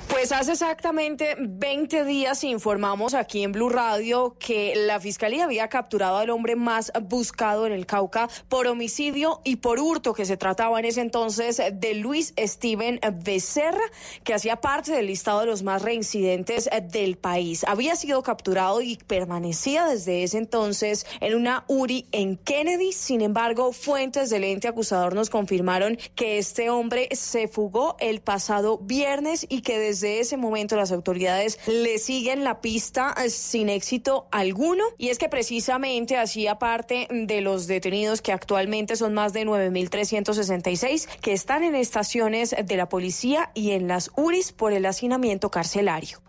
Pues 0.09 0.33
hace 0.33 0.53
exactamente 0.53 1.37
20 1.39 2.05
días 2.05 2.43
informamos 2.43 3.13
aquí 3.13 3.43
en 3.45 3.53
Blue 3.53 3.69
Radio 3.69 4.37
que 4.39 4.75
la 4.75 5.01
fiscalía 5.01 5.45
había 5.45 5.69
capturado 5.69 6.17
al 6.17 6.31
hombre 6.31 6.57
más 6.57 6.91
buscado 7.03 7.67
en 7.67 7.73
el 7.73 7.85
Cauca 7.85 8.29
por 8.49 8.67
homicidio 8.67 9.41
y 9.45 9.57
por 9.57 9.79
hurto, 9.79 10.15
que 10.15 10.25
se 10.25 10.39
trataba 10.39 10.79
en 10.79 10.87
ese 10.87 11.03
entonces 11.03 11.63
de 11.73 11.95
Luis 11.95 12.33
Steven 12.39 12.99
Becerra, 13.23 13.85
que 14.25 14.33
hacía 14.33 14.57
parte 14.57 14.93
del 14.93 15.07
listado 15.07 15.41
de 15.41 15.47
los 15.47 15.63
más 15.63 15.83
reincidentes 15.83 16.71
del 16.91 17.19
país. 17.19 17.65
Había 17.69 17.95
sido 17.95 18.23
capturado 18.23 18.81
y 18.81 18.97
permanecía 18.97 19.85
desde 19.87 20.23
ese 20.23 20.39
entonces 20.39 21.07
en 21.21 21.35
una 21.35 21.65
URI 21.69 22.07
en 22.13 22.37
Kennedy. 22.39 22.93
Sin 22.93 23.21
embargo, 23.21 23.73
fuentes 23.73 24.31
del 24.31 24.45
ente 24.45 24.69
acusador 24.69 25.15
nos 25.15 25.29
confirmaron 25.29 25.99
que 26.15 26.39
este 26.39 26.71
hombre 26.71 27.09
se 27.13 27.47
fugó 27.47 27.97
el 28.01 28.21
pasado 28.21 28.79
viernes 28.79 29.47
y 29.49 29.61
que 29.61 29.79
desde 29.79 29.98
desde 30.01 30.21
ese 30.21 30.37
momento 30.37 30.77
las 30.77 30.93
autoridades 30.93 31.59
le 31.67 31.99
siguen 31.99 32.45
la 32.45 32.61
pista 32.61 33.15
eh, 33.17 33.31
sin 33.31 33.69
éxito 33.69 34.29
alguno 34.31 34.85
y 34.97 35.09
es 35.09 35.19
que 35.19 35.29
precisamente 35.29 36.17
hacía 36.17 36.59
parte 36.59 37.09
de 37.11 37.41
los 37.41 37.67
detenidos 37.67 38.23
que 38.23 38.33
actualmente 38.33 38.97
son 38.97 39.15
más 39.15 39.33
de 39.33 39.45
9.366 39.45 41.09
que 41.21 41.33
están 41.33 41.65
en 41.65 41.75
estaciones 41.75 42.55
de 42.65 42.77
la 42.77 42.89
policía 42.89 43.51
y 43.55 43.73
en 43.73 43.89
las 43.89 44.11
URIs 44.17 44.53
por 44.53 44.73
el 44.73 44.87
hacinamiento 44.87 45.51
carcelario. 45.51 46.21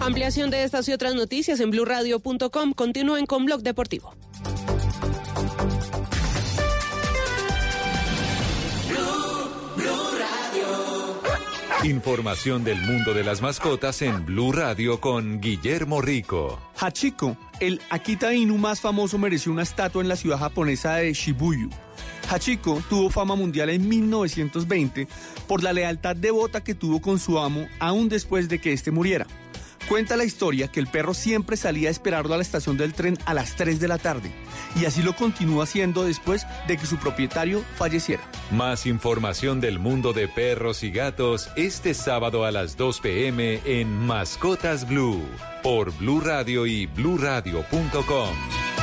Ampliación 0.00 0.50
de 0.50 0.62
estas 0.62 0.88
y 0.88 0.92
otras 0.92 1.14
noticias 1.14 1.58
en 1.60 1.70
blurradio.com. 1.70 2.74
Continúen 2.74 3.26
con 3.26 3.44
Blog 3.44 3.62
Deportivo. 3.62 4.14
Información 11.84 12.64
del 12.64 12.80
mundo 12.80 13.12
de 13.12 13.22
las 13.22 13.42
mascotas 13.42 14.00
en 14.00 14.24
Blue 14.24 14.52
Radio 14.52 15.02
con 15.02 15.38
Guillermo 15.38 16.00
Rico. 16.00 16.58
Hachiko, 16.80 17.36
el 17.60 17.78
Akita 17.90 18.32
Inu 18.32 18.56
más 18.56 18.80
famoso, 18.80 19.18
mereció 19.18 19.52
una 19.52 19.64
estatua 19.64 20.00
en 20.00 20.08
la 20.08 20.16
ciudad 20.16 20.38
japonesa 20.38 20.94
de 20.94 21.12
Shibuya. 21.12 21.68
Hachiko 22.30 22.82
tuvo 22.88 23.10
fama 23.10 23.36
mundial 23.36 23.68
en 23.68 23.86
1920 23.86 25.06
por 25.46 25.62
la 25.62 25.74
lealtad 25.74 26.16
devota 26.16 26.64
que 26.64 26.74
tuvo 26.74 27.02
con 27.02 27.18
su 27.18 27.38
amo 27.38 27.68
aún 27.78 28.08
después 28.08 28.48
de 28.48 28.60
que 28.60 28.72
éste 28.72 28.90
muriera. 28.90 29.26
Cuenta 29.88 30.16
la 30.16 30.24
historia 30.24 30.68
que 30.68 30.80
el 30.80 30.86
perro 30.86 31.12
siempre 31.12 31.56
salía 31.56 31.88
a 31.88 31.90
esperarlo 31.90 32.34
a 32.34 32.38
la 32.38 32.42
estación 32.42 32.76
del 32.78 32.94
tren 32.94 33.18
a 33.26 33.34
las 33.34 33.54
3 33.56 33.80
de 33.80 33.88
la 33.88 33.98
tarde 33.98 34.32
y 34.80 34.86
así 34.86 35.02
lo 35.02 35.14
continúa 35.14 35.64
haciendo 35.64 36.04
después 36.04 36.46
de 36.66 36.78
que 36.78 36.86
su 36.86 36.96
propietario 36.96 37.62
falleciera. 37.76 38.22
Más 38.50 38.86
información 38.86 39.60
del 39.60 39.78
mundo 39.78 40.12
de 40.12 40.26
perros 40.26 40.82
y 40.82 40.90
gatos 40.90 41.50
este 41.56 41.94
sábado 41.94 42.44
a 42.44 42.50
las 42.50 42.76
2 42.76 43.00
pm 43.00 43.60
en 43.64 43.94
Mascotas 44.06 44.88
Blue 44.88 45.22
por 45.62 45.92
Blue 45.98 46.20
Radio 46.20 46.66
y 46.66 46.86
bluradio.com. 46.86 48.73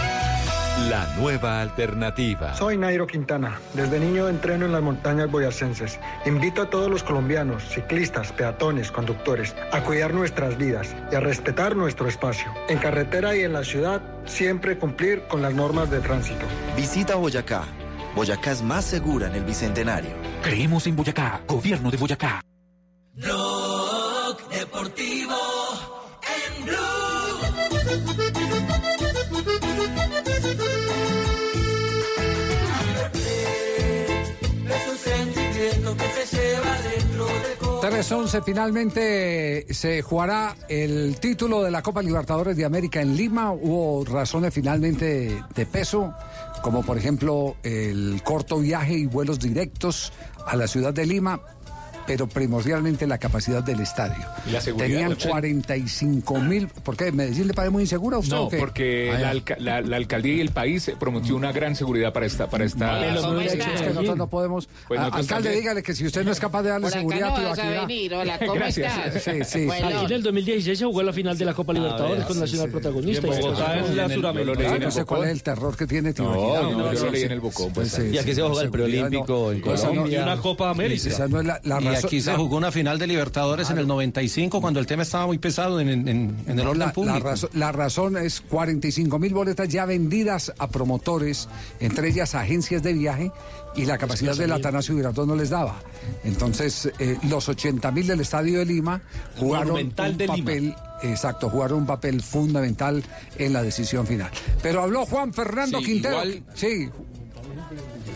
La 0.90 1.06
nueva 1.18 1.62
alternativa. 1.62 2.54
Soy 2.56 2.78
Nairo 2.78 3.06
Quintana. 3.06 3.60
Desde 3.74 4.00
niño 4.00 4.28
entreno 4.28 4.66
en 4.66 4.72
las 4.72 4.82
montañas 4.82 5.30
boyacenses. 5.30 6.00
Invito 6.26 6.64
a 6.64 6.70
todos 6.70 6.90
los 6.90 7.04
colombianos, 7.04 7.64
ciclistas, 7.64 8.32
peatones, 8.32 8.92
conductores, 8.92 9.56
a 9.72 9.84
cuidar 9.84 10.14
nuestras 10.14 10.58
vidas 10.58 10.96
y 11.12 11.16
a 11.16 11.20
respetar 11.20 11.76
nuestro 11.76 12.08
espacio. 12.08 12.52
En 12.70 12.80
carretera 12.80 13.36
y 13.36 13.42
en 13.42 13.54
la 13.54 13.64
ciudad, 13.64 14.02
siempre 14.26 14.78
cumplir 14.78 15.24
con 15.28 15.42
las 15.42 15.54
normas 15.54 15.92
de 15.92 16.00
tránsito. 16.00 16.46
Visita 16.76 17.16
Boyacá. 17.16 17.64
Boyacá 18.16 18.52
es 18.52 18.62
más 18.62 18.86
segura 18.86 19.28
en 19.28 19.36
el 19.36 19.44
Bicentenario. 19.44 20.12
Creemos 20.42 20.88
en 20.88 20.96
Boyacá, 20.96 21.42
Gobierno 21.48 21.92
de 21.92 21.98
Boyacá. 21.98 22.42
Blog 23.14 24.50
Deportivo 24.50 25.38
en 26.24 26.70
Es 26.70 28.31
corazón. 37.92 38.28
3-11 38.28 38.44
finalmente 38.44 39.66
se 39.74 40.02
jugará 40.02 40.56
el 40.70 41.18
título 41.20 41.64
de 41.64 41.72
la 41.72 41.82
Copa 41.82 42.02
Libertadores 42.02 42.56
de 42.56 42.66
América 42.66 43.02
en 43.02 43.16
Lima. 43.16 43.52
Hubo 43.52 44.06
razones 44.06 44.54
finalmente 44.54 45.44
de 45.54 45.66
peso, 45.66 46.14
como 46.64 46.84
por 46.84 46.98
ejemplo 46.98 47.56
el 47.64 48.22
corto 48.24 48.60
viaje 48.60 48.94
y 48.94 49.06
vuelos 49.06 49.40
directos 49.40 50.14
a 50.46 50.56
la 50.56 50.68
ciudad 50.68 50.94
de 50.94 51.06
Lima. 51.06 51.42
Pero 52.12 52.28
primordialmente 52.28 53.08
la 53.08 53.18
capacidad 53.18 53.64
del 53.64 53.80
estadio. 53.80 54.26
Y 54.48 54.52
la 54.52 54.62
seguridad, 54.62 54.88
Tenían 54.88 55.10
¿no? 55.12 55.18
45 55.30 56.40
mil. 56.40 56.68
¿Por 56.68 56.98
qué? 56.98 57.12
¿Medellín 57.12 57.48
le 57.48 57.54
parece 57.54 57.70
muy 57.72 57.84
insegura 57.84 58.18
a 58.18 58.20
usted 58.20 58.36
No, 58.36 58.44
o 58.44 58.50
qué? 58.50 58.58
porque 58.58 59.10
Ah, 59.12 59.14
la, 59.16 59.20
ya. 59.22 59.30
alca- 59.32 59.56
la- 59.60 59.82
la 59.82 59.98
alcaldía 59.98 60.34
y 60.36 60.42
el 60.42 60.50
país 60.52 60.88
eh, 60.88 60.96
prometió 61.00 61.36
una 61.36 61.52
gran 61.52 61.76
seguridad 61.76 62.12
para 62.14 62.26
esta... 62.26 62.50
Para 62.50 62.66
esta 62.66 62.86
Vale, 62.88 63.12
lo 63.14 63.30
hubiera 63.32 63.54
hecho, 63.54 63.70
es 63.74 63.82
que 63.82 63.88
nosotros 63.90 64.18
no 64.18 64.28
podemos. 64.28 64.68
Pues 64.88 65.00
A- 65.00 65.04
nosotros 65.04 65.22
alcalde, 65.24 65.44
también. 65.50 65.62
dígale 65.64 65.84
que 65.84 65.94
si 65.94 66.06
usted 66.06 66.24
no 66.26 66.32
es 66.32 66.40
capaz 66.40 66.64
de 66.64 66.70
darle 66.70 66.84
Por 66.88 66.90
acá 66.94 67.00
seguridad 67.00 67.28
no 67.30 67.36
a 67.36 67.50
vas 67.50 67.60
a 67.60 67.64
Tibaquirá- 67.64 67.88
venir. 67.88 68.14
Hola, 68.14 68.40
¿cómo 68.46 68.54
Gracias. 68.54 69.16
estás? 69.16 69.24
Sí, 69.24 69.44
sí, 69.46 69.66
Bueno, 69.66 69.88
Aquí 69.88 70.06
en 70.06 70.12
el 70.12 70.24
2016 70.24 70.80
se 70.80 70.86
jugó 70.86 71.04
la 71.04 71.14
final 71.14 71.38
de 71.38 71.46
la 71.46 71.54
Copa 71.54 71.74
Libertadores 71.74 72.18
vea, 72.18 72.26
con 72.28 72.36
sí, 72.36 72.42
Nacional 72.42 72.68
sí. 72.68 72.72
protagonista. 72.72 73.28
Y 73.28 73.32
en 73.32 73.40
Bogotá 73.42 73.62
Y 73.76 73.80
es 73.80 73.88
después- 73.88 73.96
la 73.96 74.04
en 74.06 74.12
el- 74.12 74.16
Suramericana. 74.18 74.78
no 74.86 74.92
sé 74.92 75.06
cuál 75.06 75.24
es 75.24 75.30
el 75.30 75.44
terror 75.44 75.78
que 75.78 75.88
tiene 75.88 76.14
Tibaquirá. 76.14 76.62
no, 76.62 76.94
yo 76.94 77.06
lo 77.06 77.12
leí 77.12 77.24
en 77.24 77.32
el 77.32 77.40
Bocón, 77.40 77.74
pues, 77.74 77.94
aquí 77.98 78.18
sí, 78.18 78.36
se 78.36 78.42
va 78.42 78.48
a 78.48 78.50
jugar 78.52 78.66
el 78.66 78.72
preolímpico 78.72 79.52
en 79.52 79.60
no- 79.62 79.66
Colombia. 79.66 80.20
y 80.20 80.24
una 80.24 80.38
Copa 80.38 80.70
América. 80.70 81.10
Esa 81.10 81.28
no 81.28 81.40
es 81.40 81.46
la, 81.46 81.60
la 81.64 81.80
aquí 82.08 82.22
se 82.22 82.32
la- 82.32 82.38
jugó 82.38 82.58
una 82.58 82.72
final 82.72 82.98
de 83.00 83.08
Libertadores 83.08 83.70
en 83.70 83.78
el 83.78 83.88
95 83.88 84.62
cuando 84.62 84.80
el 84.80 84.86
tema 84.86 85.04
estaba 85.04 85.26
muy 85.28 85.38
pesado 85.38 85.80
en, 85.80 85.90
en- 85.90 86.08
en 86.08 86.46
el 86.48 86.56
No, 86.58 86.64
orden 86.72 86.80
la, 86.80 86.86
la 86.88 86.94
público. 86.94 87.20
razón, 87.20 87.50
la 87.54 87.72
razón 87.72 88.18
es 88.18 88.42
45 88.42 89.20
mil 89.20 89.34
boletas 89.34 89.68
ya 89.70 89.86
vendidas 89.86 90.54
a 90.58 90.68
promotores, 90.68 91.48
entre 91.80 92.10
ellas 92.10 92.36
agencias 92.36 92.84
de 92.84 92.94
viaje, 92.94 93.32
y 93.76 93.86
la 93.86 93.98
capacidad 93.98 94.36
del 94.36 94.52
Atanasio 94.52 94.96
Girardot 94.96 95.26
no 95.28 95.36
les 95.36 95.50
daba. 95.50 95.80
Entonces, 96.26 96.92
eh, 97.00 97.18
los 97.30 97.48
80 97.48 97.92
mil 97.92 98.06
del 98.08 98.20
Estadio 98.20 98.60
de 98.60 98.66
Lima 98.66 99.02
jugaron 99.38 99.72
un 99.78 100.18
de 100.18 100.28
Lima. 100.28 100.36
papel, 100.38 100.76
exacto, 101.04 101.50
jugaron 101.50 101.80
un 101.80 101.86
papel 101.86 102.22
fundamental 102.22 103.02
en 103.38 103.54
la 103.54 103.64
decisión 103.64 104.06
final. 104.06 104.30
Pero 104.62 104.82
habló 104.84 105.06
Juan 105.06 105.34
Fernando 105.34 105.80
Sí, 105.80 105.86
Quintero. 105.86 106.16
igual- 106.26 106.44
Sí, 106.54 106.90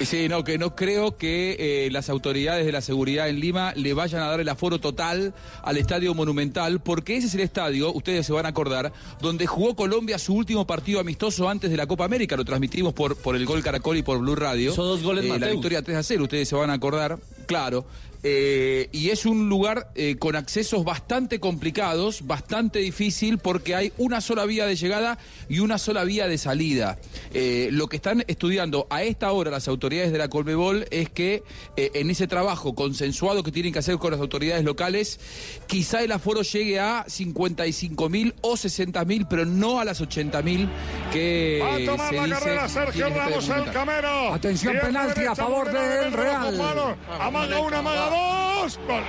Sí, 0.01 0.27
no, 0.29 0.43
que 0.43 0.57
no 0.59 0.75
creo 0.75 1.17
que 1.17 1.55
eh, 1.57 1.89
las 1.89 2.09
autoridades 2.09 2.65
de 2.65 2.71
la 2.71 2.81
seguridad 2.81 3.27
en 3.27 3.39
Lima 3.39 3.73
le 3.75 3.93
vayan 3.93 4.21
a 4.21 4.27
dar 4.27 4.39
el 4.39 4.49
aforo 4.49 4.79
total 4.79 5.33
al 5.63 5.77
Estadio 5.77 6.13
Monumental, 6.13 6.79
porque 6.79 7.17
ese 7.17 7.27
es 7.27 7.33
el 7.33 7.39
estadio, 7.39 7.91
ustedes 7.91 8.25
se 8.25 8.33
van 8.33 8.45
a 8.45 8.49
acordar, 8.49 8.93
donde 9.19 9.47
jugó 9.47 9.75
Colombia 9.75 10.19
su 10.19 10.35
último 10.35 10.67
partido 10.67 10.99
amistoso 10.99 11.49
antes 11.49 11.71
de 11.71 11.77
la 11.77 11.87
Copa 11.87 12.05
América. 12.05 12.35
Lo 12.35 12.45
transmitimos 12.45 12.93
por, 12.93 13.15
por 13.15 13.35
el 13.35 13.45
Gol 13.45 13.63
Caracol 13.63 13.97
y 13.97 14.03
por 14.03 14.19
Blue 14.19 14.35
Radio. 14.35 14.73
Hizo 14.73 14.83
dos 14.83 15.01
goles 15.01 15.25
Eh, 15.25 15.39
La 15.39 15.47
victoria 15.47 15.81
3 15.81 15.97
a 15.97 16.03
0, 16.03 16.23
ustedes 16.23 16.47
se 16.49 16.55
van 16.55 16.69
a 16.69 16.73
acordar, 16.73 17.17
claro. 17.47 17.85
Eh, 18.27 18.89
y 18.91 19.11
es 19.11 19.27
un 19.27 19.49
lugar 19.49 19.91
eh, 19.93 20.15
con 20.17 20.35
accesos 20.35 20.83
bastante 20.83 21.39
complicados, 21.39 22.25
bastante 22.25 22.79
difícil, 22.79 23.37
porque 23.37 23.75
hay 23.75 23.93
una 23.99 24.19
sola 24.19 24.45
vía 24.45 24.65
de 24.65 24.75
llegada 24.75 25.19
y 25.47 25.59
una 25.59 25.77
sola 25.77 26.03
vía 26.03 26.27
de 26.27 26.39
salida. 26.39 26.97
Eh, 27.35 27.69
lo 27.71 27.87
que 27.87 27.97
están 27.97 28.23
estudiando 28.27 28.87
a 28.89 29.03
esta 29.03 29.31
hora 29.31 29.51
las 29.51 29.67
autoridades 29.67 30.11
de 30.11 30.17
la 30.17 30.27
Colmebol 30.27 30.87
es 30.89 31.11
que 31.11 31.43
eh, 31.77 31.91
en 31.93 32.09
ese 32.09 32.25
trabajo 32.25 32.73
consensuado 32.73 33.43
que 33.43 33.51
tienen 33.51 33.71
que 33.71 33.79
hacer 33.79 33.97
con 33.97 34.09
las 34.09 34.19
autoridades 34.19 34.63
locales, 34.63 35.19
quizá 35.67 36.01
el 36.01 36.11
aforo 36.11 36.41
llegue 36.41 36.79
a 36.79 37.05
55 37.07 38.09
mil 38.09 38.33
o 38.41 38.57
60 38.57 39.05
mil, 39.05 39.27
pero 39.27 39.45
no 39.45 39.79
a 39.79 39.85
las 39.85 40.01
80 40.01 40.41
mil 40.41 40.67
que 41.13 41.59
Va 41.61 41.75
a 41.75 41.85
tomar 41.85 42.09
se 42.09 42.15
la 42.15 42.23
dice 42.23 42.39
carrera 42.39 42.69
Sergio 42.69 43.09
Ramos, 43.09 43.49
el 43.49 43.71
camero. 43.71 44.33
Atención, 44.33 44.75
penalti 44.81 45.25
a 45.25 45.35
favor 45.35 45.71
del 45.71 46.11
Real. 46.11 46.97
Amaga 47.19 47.59
una, 47.59 47.77
amaga 47.79 48.14
dos. 48.15 48.79
Gol. 48.87 49.03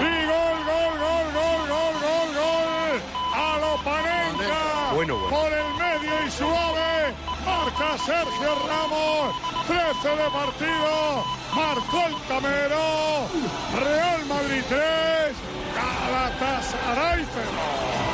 Y 0.00 0.26
gol, 0.30 0.58
gol, 0.70 0.94
gol, 1.04 1.26
gol, 1.38 1.60
gol, 1.72 1.94
gol, 2.04 2.28
gol. 2.40 2.96
A 3.34 3.58
lo 3.62 3.72
Panenka. 3.86 4.94
Bueno, 4.94 5.16
bueno. 5.16 5.30
Por 5.30 5.52
el 5.52 5.68
medio 5.84 6.26
y 6.26 6.30
suave. 6.30 7.14
Marca 7.46 7.98
Sergio 7.98 8.52
Ramos. 8.68 9.34
13 9.66 10.08
de 10.22 10.30
partido. 10.30 11.24
Marcó 11.54 11.98
el 12.08 12.16
camero. 12.28 12.84
Real 13.84 14.24
Madrid 14.26 14.64
3. 14.68 15.36
Galatasaray 15.74 17.26
0. 17.34 18.13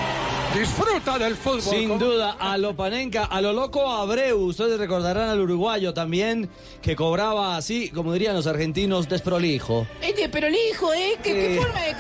Disfruta 0.55 1.16
del 1.16 1.36
fútbol. 1.36 1.60
Sin 1.62 1.97
duda, 1.97 2.36
a 2.40 2.59
lo 2.59 2.74
Panenka, 2.74 3.24
a 3.24 3.40
lo 3.40 3.52
loco 3.52 3.89
Abreu. 3.89 4.36
Ustedes 4.47 4.81
recordarán 4.81 5.28
al 5.28 5.40
uruguayo 5.40 5.94
también, 5.94 6.51
que 6.82 6.97
cobraba 6.97 7.56
así, 7.56 7.89
como 7.90 8.12
dirían 8.12 8.35
los 8.35 8.48
argentinos, 8.48 9.09
desprolijo. 9.09 9.86
Este, 10.02 10.28
hijo, 10.70 10.93
¿eh? 10.93 11.12
¿Qué, 11.22 11.32
qué 11.32 11.55
Eh. 11.55 11.56
forma 11.60 11.81
de 11.82 11.94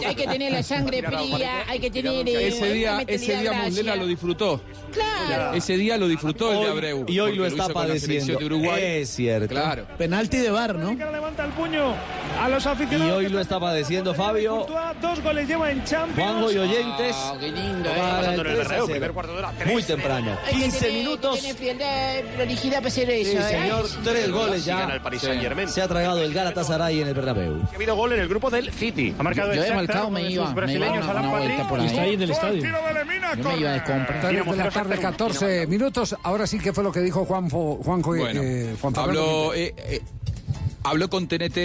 que 0.00 0.06
hay 0.06 0.14
que 0.14 0.26
tener 0.28 0.52
la 0.52 0.62
sangre 0.62 1.02
fría? 1.02 1.64
Hay 1.68 1.80
que 1.80 1.90
tener. 1.90 2.28
eh, 2.28 2.46
Ese 2.48 2.72
día, 2.72 3.02
ese 3.06 3.36
día. 3.38 3.52
Mondela 3.52 3.96
lo 3.96 4.06
disfrutó. 4.06 4.60
Claro. 4.92 5.54
Ese 5.56 5.76
día 5.76 5.96
lo 5.96 6.06
disfrutó 6.06 6.52
el 6.52 6.60
de 6.60 6.66
Abreu. 6.68 7.04
Y 7.08 7.18
hoy 7.18 7.34
lo 7.34 7.44
está 7.44 7.68
padeciendo. 7.68 8.38
de 8.38 8.44
Uruguay. 8.44 8.82
Es 9.00 9.10
cierto. 9.10 9.48
Claro. 9.48 9.84
Penalti 9.98 10.36
de 10.36 10.50
bar, 10.50 10.76
¿no? 10.76 10.92
levanta 10.94 11.44
el 11.44 11.52
puño 11.52 11.94
a 12.38 12.48
los 12.48 12.66
aficionados. 12.66 13.12
Y 13.12 13.16
hoy 13.26 13.28
lo 13.28 13.40
está 13.40 13.58
padeciendo 13.60 14.14
Fabio. 14.14 14.56
Courtois, 14.66 15.00
Dos 15.00 15.22
goles 15.22 15.48
lleva 15.48 15.70
en 15.70 15.84
Champions. 15.84 16.16
Juanjo 16.30 16.52
y 16.52 16.58
oyentes. 16.58 17.16
Qué 17.40 17.50
lindo, 17.52 17.88
eh. 17.90 17.94
para 17.96 18.16
Pasando 18.16 18.32
en 18.32 18.38
el 18.38 18.42
3 18.42 18.46
a 18.46 18.56
Bernabéu, 18.56 18.86
0. 18.86 18.86
primer 18.90 19.12
cuarto 19.12 19.32
de 19.32 19.38
hora, 19.38 19.52
Muy 19.66 19.82
temprano. 19.82 20.36
Hay 20.46 20.54
que 20.54 20.60
15 20.62 20.78
tener- 20.78 20.94
minutos. 20.98 21.40
Frialdad, 21.56 21.86
para 22.34 22.44
eso, 23.16 23.30
Sí, 23.30 23.36
¿eh? 23.36 23.42
señor. 23.42 23.86
Tres 24.04 24.30
goles 24.30 24.64
ya. 24.64 25.00
Paris. 25.02 25.22
Se 25.68 25.82
ha 25.82 25.88
tragado 25.88 26.22
el 26.22 26.32
Galatasaray 26.32 27.00
en 27.02 27.08
el 27.08 27.14
Bernabéu. 27.14 27.60
Ha 27.72 27.74
habido 27.74 27.96
gol 27.96 28.12
en 28.12 28.20
el 28.20 28.28
grupo 28.28 28.50
del 28.50 28.70
City. 28.72 29.14
Ha 29.18 29.22
marcado 29.22 29.52
Yo 29.54 29.62
el 29.62 29.72
he 29.72 29.74
marcado, 29.74 30.10
me 30.10 30.20
iba, 30.22 30.28
me 30.28 30.32
iba 30.50 30.54
brasileños 30.54 31.04
una- 31.04 31.10
Alan 31.10 31.24
una 31.24 31.32
Patrick. 31.32 31.48
vuelta 31.54 31.68
por 31.68 31.80
ahí. 31.80 31.86
Está 31.86 32.00
ahí 32.02 32.14
en 32.14 32.22
el 32.22 32.30
estadio. 32.30 32.62
Yo 32.62 33.48
me 33.48 33.58
iba 33.58 33.72
de 33.72 33.82
compra. 33.84 34.20
3 34.20 34.44
de 34.46 34.56
la 34.56 34.70
tarde, 34.70 34.96
Zagreb, 34.96 35.00
14 35.00 35.66
minutos. 35.66 36.16
Ahora 36.22 36.46
sí, 36.46 36.58
¿qué 36.58 36.72
fue 36.72 36.84
lo 36.84 36.92
que 36.92 37.00
dijo 37.00 37.24
Juanjo, 37.24 37.80
Juanjo 37.84 38.16
y- 38.16 38.20
Bueno, 38.20 38.40
eh, 38.42 38.76
Juan 38.80 38.94
eh, 39.54 39.74
eh, 39.76 40.00
habló 40.86 41.10
con 41.10 41.26
TNT 41.26 41.58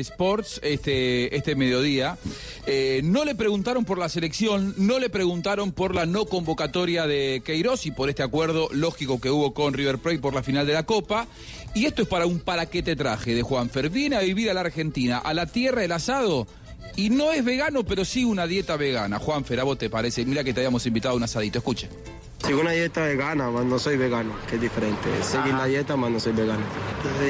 Sports 0.00 0.60
este, 0.62 1.34
este 1.34 1.56
mediodía. 1.56 2.18
Eh, 2.66 3.00
no 3.04 3.24
le 3.24 3.34
preguntaron 3.34 3.84
por 3.84 3.98
la 3.98 4.08
selección, 4.08 4.74
no 4.76 4.98
le 4.98 5.08
preguntaron 5.08 5.72
por 5.72 5.94
la 5.94 6.04
no 6.04 6.26
convocatoria 6.26 7.06
de 7.06 7.42
Queiroz 7.44 7.86
y 7.86 7.90
por 7.90 8.10
este 8.10 8.22
acuerdo 8.22 8.68
lógico 8.72 9.20
que 9.20 9.30
hubo 9.30 9.54
con 9.54 9.72
River 9.72 9.98
Plate 9.98 10.18
por 10.18 10.34
la 10.34 10.42
final 10.42 10.66
de 10.66 10.74
la 10.74 10.84
Copa. 10.84 11.26
Y 11.74 11.86
esto 11.86 12.02
es 12.02 12.08
para 12.08 12.26
un 12.26 12.40
para 12.40 12.66
qué 12.66 12.82
te 12.82 12.96
traje 12.96 13.34
de 13.34 13.42
Juanfer. 13.42 13.88
Viene 13.88 14.16
a 14.16 14.20
vivir 14.20 14.50
a 14.50 14.54
la 14.54 14.60
Argentina, 14.60 15.18
a 15.18 15.32
la 15.32 15.46
tierra 15.46 15.80
del 15.80 15.92
asado. 15.92 16.46
Y 16.96 17.10
no 17.10 17.32
es 17.32 17.44
vegano, 17.44 17.84
pero 17.84 18.04
sí 18.04 18.24
una 18.24 18.46
dieta 18.46 18.76
vegana. 18.76 19.18
Juanfer, 19.18 19.60
¿a 19.60 19.64
vos 19.64 19.78
te 19.78 19.90
parece? 19.90 20.24
Mira 20.24 20.44
que 20.44 20.52
te 20.52 20.60
habíamos 20.60 20.86
invitado 20.86 21.14
a 21.14 21.16
un 21.16 21.22
asadito. 21.22 21.58
Escuche. 21.58 21.88
Sigo 22.46 22.60
una 22.60 22.70
dieta 22.70 23.02
vegana, 23.02 23.50
más 23.50 23.64
no 23.64 23.78
soy 23.78 23.96
vegano, 23.96 24.32
que 24.48 24.54
es 24.54 24.60
diferente. 24.60 25.08
Seguir 25.22 25.54
la 25.54 25.64
dieta, 25.66 25.96
más 25.96 26.10
no 26.10 26.20
soy 26.20 26.32
vegano. 26.32 26.62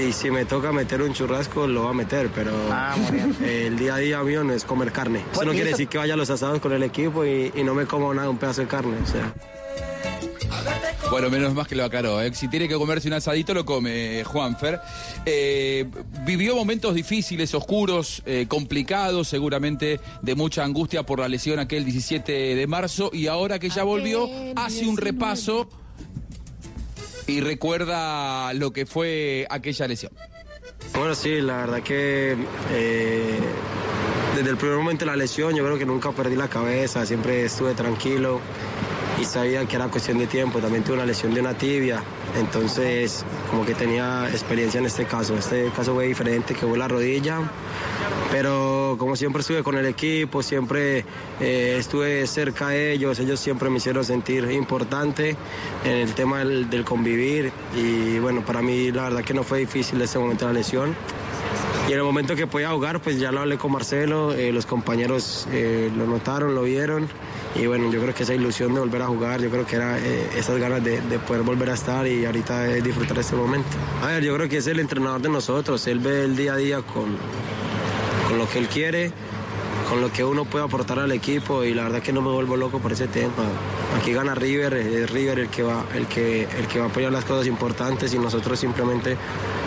Y 0.07 0.13
si 0.13 0.31
me 0.31 0.45
toca 0.45 0.73
meter 0.73 1.01
un 1.01 1.13
churrasco, 1.15 1.67
lo 1.67 1.83
voy 1.83 1.91
a 1.91 1.95
meter, 1.95 2.29
pero 2.35 2.53
el 3.43 3.79
día 3.79 3.95
a 3.95 3.99
día 3.99 4.23
mío 4.23 4.45
no 4.45 4.53
es 4.53 4.65
comer 4.65 4.93
carne. 4.93 5.25
Eso 5.33 5.45
no 5.45 5.53
quiere 5.53 5.71
decir 5.71 5.89
que 5.89 5.99
vaya 5.99 6.15
a 6.15 6.17
los 6.17 6.29
asados 6.29 6.61
con 6.61 6.73
el 6.73 6.83
equipo 6.83 7.25
y, 7.25 7.51
y 7.55 7.65
no 7.65 7.75
me 7.75 7.87
como 7.87 8.13
nada, 8.13 8.29
un 8.29 8.39
pedazo 8.39 8.61
de 8.61 8.67
carne. 8.67 8.97
O 9.03 9.07
sea. 9.07 9.33
Bueno, 11.11 11.31
menos 11.31 11.55
más 11.55 11.69
que 11.69 11.75
lo 11.75 11.85
aclaró. 11.85 12.21
¿eh? 12.21 12.33
Si 12.35 12.49
tiene 12.49 12.69
que 12.69 12.75
comerse 12.75 13.09
un 13.09 13.15
asadito, 13.15 13.55
lo 13.55 13.65
come 13.65 14.21
eh, 14.21 14.25
Juanfer. 14.25 14.81
Eh, 15.25 15.87
vivió 16.25 16.57
momentos 16.57 16.95
difíciles, 16.95 17.55
oscuros, 17.55 18.23
eh, 18.27 18.47
complicados, 18.49 19.29
seguramente 19.29 20.01
de 20.23 20.35
mucha 20.35 20.65
angustia 20.65 21.05
por 21.05 21.21
la 21.21 21.29
lesión 21.29 21.59
aquel 21.59 21.85
17 21.85 22.55
de 22.55 22.67
marzo. 22.67 23.11
Y 23.13 23.29
ahora 23.29 23.59
que 23.59 23.69
ya 23.69 23.85
volvió, 23.85 24.29
hace 24.57 24.87
un 24.87 24.97
repaso 24.97 25.69
y 27.27 27.41
recuerda 27.41 28.53
lo 28.55 28.73
que 28.73 28.87
fue 28.87 29.47
aquella 29.51 29.89
lesión. 29.89 30.13
Bueno, 30.95 31.15
sí, 31.15 31.41
la 31.41 31.59
verdad 31.59 31.83
que 31.83 32.37
eh, 32.73 33.39
desde 34.37 34.51
el 34.51 34.57
primer 34.57 34.77
momento 34.77 35.05
de 35.05 35.11
la 35.11 35.17
lesión 35.17 35.55
yo 35.55 35.65
creo 35.65 35.79
que 35.79 35.87
nunca 35.87 36.13
perdí 36.13 36.37
la 36.37 36.49
cabeza, 36.49 37.05
siempre 37.05 37.45
estuve 37.45 37.75
tranquilo 37.75 38.41
y 39.21 39.25
sabía 39.25 39.67
que 39.67 39.77
era 39.77 39.89
cuestión 39.89 40.19
de 40.19 40.27
tiempo. 40.27 40.59
También 40.59 40.85
tuve 40.85 40.95
una 40.97 41.07
lesión 41.07 41.33
de 41.35 41.41
una 41.41 41.55
tibia, 41.55 42.03
entonces 42.39 43.25
como 43.51 43.65
que 43.65 43.75
tenía 43.75 44.29
experiencia 44.31 44.79
en 44.79 44.87
este 44.87 45.05
caso. 45.05 45.37
Este 45.37 45.71
caso 45.75 45.95
fue 45.95 46.07
diferente, 46.07 46.55
que 46.55 46.67
fue 46.67 46.77
la 46.77 46.89
rodilla, 46.89 47.41
pero 48.31 48.97
como 48.99 49.17
siempre 49.17 49.41
estuve 49.41 49.63
con 49.63 49.77
el 49.77 49.87
equipo, 49.87 50.43
siempre 50.43 51.05
eh, 51.41 51.77
estuve 51.79 52.27
cerca 52.27 52.69
de 52.69 52.93
ellos, 52.93 53.19
ellos 53.19 53.41
siempre 53.41 53.71
me 53.71 53.79
hicieron 53.79 54.05
sentir 54.05 54.51
importante 54.51 55.37
en 55.85 55.93
el 55.93 56.15
tema 56.15 56.39
del, 56.39 56.69
del 56.69 56.85
convivir 56.85 57.53
y 57.75 58.19
bueno, 58.19 58.45
para 58.45 58.63
mí 58.63 58.91
la 58.93 59.05
verdad 59.05 59.25
que 59.25 59.35
no 59.35 59.43
fue 59.43 59.61
difícil 59.61 60.01
ese 60.01 60.19
momento 60.19 60.47
de 60.47 60.53
la 60.53 60.59
lesión. 60.59 60.95
Y 61.89 61.93
en 61.93 61.99
el 61.99 62.05
momento 62.05 62.35
que 62.35 62.49
podía 62.49 62.71
jugar, 62.71 63.01
pues 63.01 63.21
ya 63.21 63.31
lo 63.31 63.41
hablé 63.41 63.59
con 63.59 63.71
Marcelo, 63.71 64.33
eh, 64.33 64.51
los 64.51 64.67
compañeros 64.67 65.47
eh, 65.53 65.89
lo 65.97 66.07
notaron, 66.07 66.53
lo 66.53 66.65
vieron. 66.65 67.09
Y 67.55 67.67
bueno, 67.67 67.93
yo 67.93 68.01
creo 68.03 68.13
que 68.13 68.25
esa 68.25 68.35
ilusión 68.35 68.75
de 68.75 68.81
volver 68.81 69.03
a 69.03 69.07
jugar, 69.07 69.41
yo 69.41 69.51
creo 69.51 69.65
que 69.65 69.77
era 69.77 69.97
eh, 69.99 70.29
esas 70.37 70.59
ganas 70.59 70.83
de, 70.83 71.01
de 71.01 71.19
poder 71.21 71.43
volver 71.43 71.71
a 71.71 71.75
estar 71.75 72.05
y 72.07 72.27
ahorita 72.27 72.67
es 72.75 72.83
disfrutar 72.83 73.19
este 73.19 73.37
momento. 73.37 73.69
A 74.03 74.09
ver, 74.09 74.25
yo 74.25 74.35
creo 74.35 74.49
que 74.49 74.57
es 74.57 74.67
el 74.67 74.81
entrenador 74.81 75.21
de 75.23 75.29
nosotros, 75.29 75.87
él 75.87 76.01
ve 76.01 76.25
el 76.25 76.35
día 76.35 76.55
a 76.55 76.57
día 76.57 76.83
con, 76.83 77.17
con 78.29 78.39
lo 78.39 78.49
que 78.49 78.59
él 78.59 78.67
quiere, 78.67 79.13
con 79.89 80.01
lo 80.01 80.13
que 80.13 80.25
uno 80.25 80.45
puede 80.45 80.65
aportar 80.65 80.99
al 80.99 81.13
equipo 81.13 81.65
y 81.65 81.73
la 81.73 81.85
verdad 81.85 82.03
que 82.03 82.13
no 82.13 82.21
me 82.21 82.31
vuelvo 82.31 82.57
loco 82.57 82.79
por 82.79 82.93
ese 82.93 83.07
tema. 83.09 83.45
Aquí 83.99 84.13
gana 84.13 84.35
River, 84.35 84.75
es 84.75 85.11
River 85.11 85.39
el 85.41 85.49
que 85.49 85.63
va, 85.63 85.85
el 85.95 86.07
que, 86.07 86.43
el 86.43 86.67
que 86.67 86.79
va 86.79 86.87
a 86.87 86.89
apoyar 86.89 87.13
las 87.13 87.25
cosas 87.25 87.47
importantes 87.47 88.13
y 88.13 88.19
nosotros 88.19 88.59
simplemente 88.59 89.17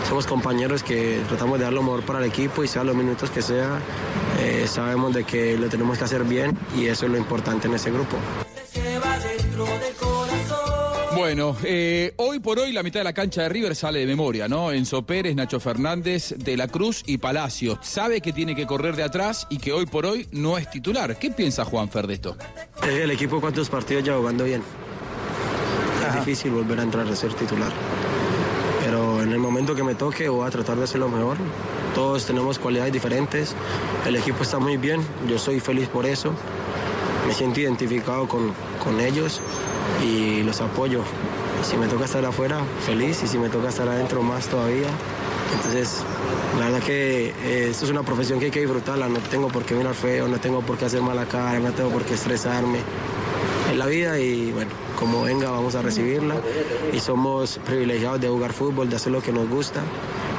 somos 0.08 0.26
compañeros 0.26 0.82
que 0.82 1.20
tratamos 1.28 1.58
de 1.58 1.64
dar 1.64 1.72
lo 1.72 1.82
mejor 1.82 2.02
para 2.02 2.18
el 2.20 2.26
equipo 2.26 2.62
y 2.62 2.68
sea 2.68 2.84
los 2.84 2.94
minutos 2.94 3.30
que 3.30 3.42
sea, 3.42 3.80
eh, 4.40 4.66
sabemos 4.68 5.14
de 5.14 5.24
que 5.24 5.56
lo 5.56 5.68
tenemos 5.68 5.98
que 5.98 6.04
hacer 6.04 6.24
bien 6.24 6.56
y 6.76 6.86
eso 6.86 7.06
es 7.06 7.12
lo 7.12 7.18
importante 7.18 7.68
en 7.68 7.74
ese 7.74 7.90
grupo. 7.90 8.16
Bueno, 11.20 11.54
eh, 11.64 12.14
hoy 12.16 12.38
por 12.38 12.58
hoy 12.58 12.72
la 12.72 12.82
mitad 12.82 13.00
de 13.00 13.04
la 13.04 13.12
cancha 13.12 13.42
de 13.42 13.50
River 13.50 13.76
sale 13.76 13.98
de 13.98 14.06
memoria, 14.06 14.48
¿no? 14.48 14.72
Enzo 14.72 15.02
Pérez, 15.02 15.36
Nacho 15.36 15.60
Fernández, 15.60 16.34
De 16.38 16.56
la 16.56 16.66
Cruz 16.66 17.02
y 17.04 17.18
Palacio. 17.18 17.78
Sabe 17.82 18.22
que 18.22 18.32
tiene 18.32 18.56
que 18.56 18.66
correr 18.66 18.96
de 18.96 19.02
atrás 19.02 19.46
y 19.50 19.58
que 19.58 19.70
hoy 19.70 19.84
por 19.84 20.06
hoy 20.06 20.26
no 20.32 20.56
es 20.56 20.70
titular. 20.70 21.18
¿Qué 21.18 21.30
piensa 21.30 21.66
Juanfer 21.66 22.06
de 22.06 22.14
esto? 22.14 22.38
Eh, 22.84 23.02
El 23.02 23.10
equipo 23.10 23.38
cuántos 23.38 23.68
partidos 23.68 24.02
ya 24.02 24.16
jugando 24.16 24.44
bien. 24.44 24.62
Es 26.08 26.14
difícil 26.14 26.52
volver 26.52 26.80
a 26.80 26.84
entrar 26.84 27.06
a 27.06 27.14
ser 27.14 27.34
titular. 27.34 27.70
Pero 28.82 29.22
en 29.22 29.30
el 29.30 29.38
momento 29.38 29.74
que 29.74 29.84
me 29.84 29.94
toque 29.94 30.26
voy 30.30 30.48
a 30.48 30.50
tratar 30.50 30.78
de 30.78 30.84
hacer 30.84 31.00
lo 31.00 31.10
mejor. 31.10 31.36
Todos 31.94 32.24
tenemos 32.24 32.58
cualidades 32.58 32.94
diferentes. 32.94 33.54
El 34.06 34.16
equipo 34.16 34.42
está 34.42 34.58
muy 34.58 34.78
bien. 34.78 35.02
Yo 35.28 35.38
soy 35.38 35.60
feliz 35.60 35.86
por 35.88 36.06
eso. 36.06 36.32
Me 37.26 37.34
siento 37.34 37.60
identificado 37.60 38.26
con, 38.26 38.52
con 38.82 39.00
ellos 39.00 39.40
y 40.04 40.42
los 40.42 40.60
apoyo. 40.60 41.02
Si 41.62 41.76
me 41.76 41.86
toca 41.86 42.06
estar 42.06 42.24
afuera, 42.24 42.60
feliz. 42.86 43.22
Y 43.22 43.28
si 43.28 43.38
me 43.38 43.48
toca 43.48 43.68
estar 43.68 43.88
adentro, 43.88 44.22
más 44.22 44.46
todavía. 44.46 44.88
Entonces, 45.54 46.02
la 46.58 46.66
verdad 46.66 46.80
que 46.80 47.28
eh, 47.44 47.68
esto 47.70 47.84
es 47.84 47.90
una 47.90 48.02
profesión 48.02 48.38
que 48.38 48.46
hay 48.46 48.50
que 48.50 48.60
disfrutarla. 48.60 49.08
No 49.08 49.18
tengo 49.18 49.48
por 49.48 49.64
qué 49.64 49.74
mirar 49.74 49.94
feo, 49.94 50.28
no 50.28 50.38
tengo 50.38 50.60
por 50.60 50.78
qué 50.78 50.86
hacer 50.86 51.02
mala 51.02 51.26
cara, 51.26 51.58
no 51.58 51.72
tengo 51.72 51.90
por 51.90 52.02
qué 52.02 52.14
estresarme. 52.14 52.78
Es 53.70 53.76
la 53.76 53.86
vida 53.86 54.18
y 54.18 54.52
bueno, 54.52 54.70
como 54.98 55.22
venga 55.22 55.50
vamos 55.50 55.74
a 55.74 55.82
recibirla. 55.82 56.36
Y 56.92 57.00
somos 57.00 57.60
privilegiados 57.66 58.20
de 58.20 58.28
jugar 58.28 58.52
fútbol, 58.52 58.88
de 58.88 58.96
hacer 58.96 59.12
lo 59.12 59.22
que 59.22 59.32
nos 59.32 59.48
gusta. 59.48 59.80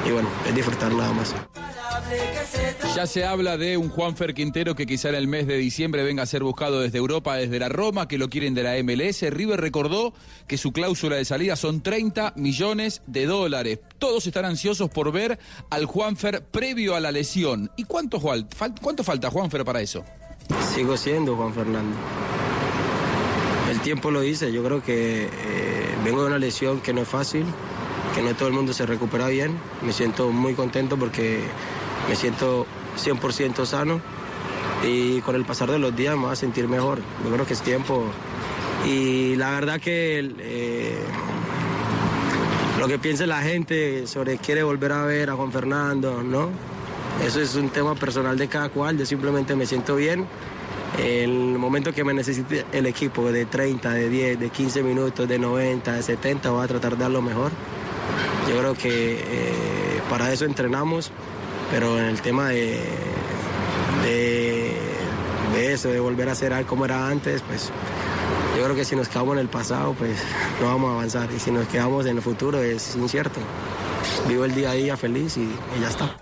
Y 0.06 0.10
bueno, 0.10 0.28
es 0.48 0.54
disfrutar 0.54 0.92
nada 0.92 1.12
más. 1.12 1.34
Ya 2.94 3.06
se 3.06 3.24
habla 3.24 3.56
de 3.56 3.76
un 3.76 3.88
Juanfer 3.88 4.34
Quintero 4.34 4.74
que 4.74 4.86
quizá 4.86 5.08
en 5.08 5.14
el 5.14 5.26
mes 5.26 5.46
de 5.46 5.56
diciembre 5.56 6.02
venga 6.04 6.22
a 6.22 6.26
ser 6.26 6.42
buscado 6.42 6.80
desde 6.80 6.98
Europa, 6.98 7.36
desde 7.36 7.58
la 7.58 7.68
Roma, 7.70 8.06
que 8.06 8.18
lo 8.18 8.28
quieren 8.28 8.54
de 8.54 8.62
la 8.62 8.74
MLS. 8.82 9.22
River 9.30 9.60
recordó 9.60 10.12
que 10.46 10.58
su 10.58 10.72
cláusula 10.72 11.16
de 11.16 11.24
salida 11.24 11.56
son 11.56 11.82
30 11.82 12.34
millones 12.36 13.02
de 13.06 13.26
dólares. 13.26 13.80
Todos 13.98 14.26
están 14.26 14.44
ansiosos 14.44 14.90
por 14.90 15.10
ver 15.10 15.38
al 15.70 15.86
Juanfer 15.86 16.44
previo 16.44 16.94
a 16.94 17.00
la 17.00 17.12
lesión. 17.12 17.70
¿Y 17.76 17.84
cuánto, 17.84 18.20
fal- 18.20 18.46
fal- 18.48 18.74
cuánto 18.80 19.02
falta 19.04 19.30
Juanfer 19.30 19.64
para 19.64 19.80
eso? 19.80 20.04
Sigo 20.74 20.96
siendo 20.96 21.34
Juan 21.36 21.54
Fernando. 21.54 21.96
El 23.70 23.80
tiempo 23.80 24.10
lo 24.10 24.20
dice, 24.20 24.52
yo 24.52 24.62
creo 24.62 24.82
que 24.82 25.24
eh, 25.24 25.28
vengo 26.04 26.20
de 26.22 26.26
una 26.28 26.38
lesión 26.38 26.80
que 26.82 26.92
no 26.92 27.00
es 27.00 27.08
fácil, 27.08 27.44
que 28.14 28.20
no 28.20 28.34
todo 28.34 28.48
el 28.48 28.54
mundo 28.54 28.74
se 28.74 28.84
recupera 28.84 29.28
bien. 29.28 29.56
Me 29.80 29.94
siento 29.94 30.30
muy 30.30 30.52
contento 30.54 30.98
porque 30.98 31.40
me 32.08 32.16
siento 32.16 32.66
100% 33.02 33.64
sano 33.66 34.00
y 34.84 35.20
con 35.20 35.36
el 35.36 35.44
pasar 35.44 35.70
de 35.70 35.78
los 35.78 35.94
días 35.94 36.16
me 36.16 36.22
voy 36.22 36.32
a 36.32 36.36
sentir 36.36 36.68
mejor. 36.68 37.00
Yo 37.24 37.32
creo 37.32 37.46
que 37.46 37.54
es 37.54 37.62
tiempo. 37.62 38.04
Y 38.86 39.36
la 39.36 39.50
verdad 39.50 39.80
que 39.80 40.34
eh, 40.38 40.98
lo 42.80 42.88
que 42.88 42.98
piense 42.98 43.26
la 43.26 43.42
gente 43.42 44.06
sobre 44.06 44.38
quiere 44.38 44.62
volver 44.62 44.92
a 44.92 45.04
ver 45.04 45.30
a 45.30 45.34
Juan 45.34 45.52
Fernando, 45.52 46.22
¿no? 46.22 46.50
Eso 47.24 47.40
es 47.40 47.54
un 47.54 47.68
tema 47.70 47.94
personal 47.94 48.36
de 48.36 48.48
cada 48.48 48.70
cual, 48.70 48.98
yo 48.98 49.06
simplemente 49.06 49.54
me 49.54 49.66
siento 49.66 49.94
bien. 49.96 50.26
En 50.98 51.30
el 51.52 51.58
momento 51.58 51.92
que 51.92 52.04
me 52.04 52.12
necesite 52.12 52.66
el 52.72 52.86
equipo 52.86 53.30
de 53.30 53.46
30, 53.46 53.90
de 53.92 54.08
10, 54.08 54.40
de 54.40 54.50
15 54.50 54.82
minutos, 54.82 55.28
de 55.28 55.38
90, 55.38 55.92
de 55.92 56.02
70, 56.02 56.50
voy 56.50 56.64
a 56.64 56.68
tratar 56.68 56.96
de 56.96 57.02
dar 57.02 57.10
lo 57.10 57.22
mejor. 57.22 57.52
Yo 58.48 58.58
creo 58.58 58.74
que 58.74 59.20
eh, 59.20 60.00
para 60.10 60.32
eso 60.32 60.44
entrenamos, 60.44 61.12
pero 61.72 61.98
en 61.98 62.04
el 62.04 62.20
tema 62.20 62.50
de, 62.50 62.78
de, 64.04 65.72
eso, 65.72 65.88
de 65.88 66.00
volver 66.00 66.28
a 66.28 66.34
ser 66.34 66.52
como 66.66 66.84
era 66.84 67.08
antes, 67.08 67.40
pues 67.40 67.70
yo 68.58 68.62
creo 68.62 68.76
que 68.76 68.84
si 68.84 68.94
nos 68.94 69.08
quedamos 69.08 69.32
en 69.36 69.38
el 69.40 69.48
pasado, 69.48 69.94
pues 69.94 70.22
no 70.60 70.66
vamos 70.66 70.90
a 70.90 70.92
avanzar. 70.92 71.30
Y 71.34 71.40
si 71.40 71.50
nos 71.50 71.66
quedamos 71.68 72.04
en 72.04 72.18
el 72.18 72.22
futuro 72.22 72.62
es 72.62 72.94
incierto. 72.94 73.40
Vivo 74.28 74.44
el 74.44 74.54
día 74.54 74.72
a 74.72 74.74
día 74.74 74.98
feliz 74.98 75.38
y 75.38 75.48
ya 75.80 75.88
está. 75.88 76.14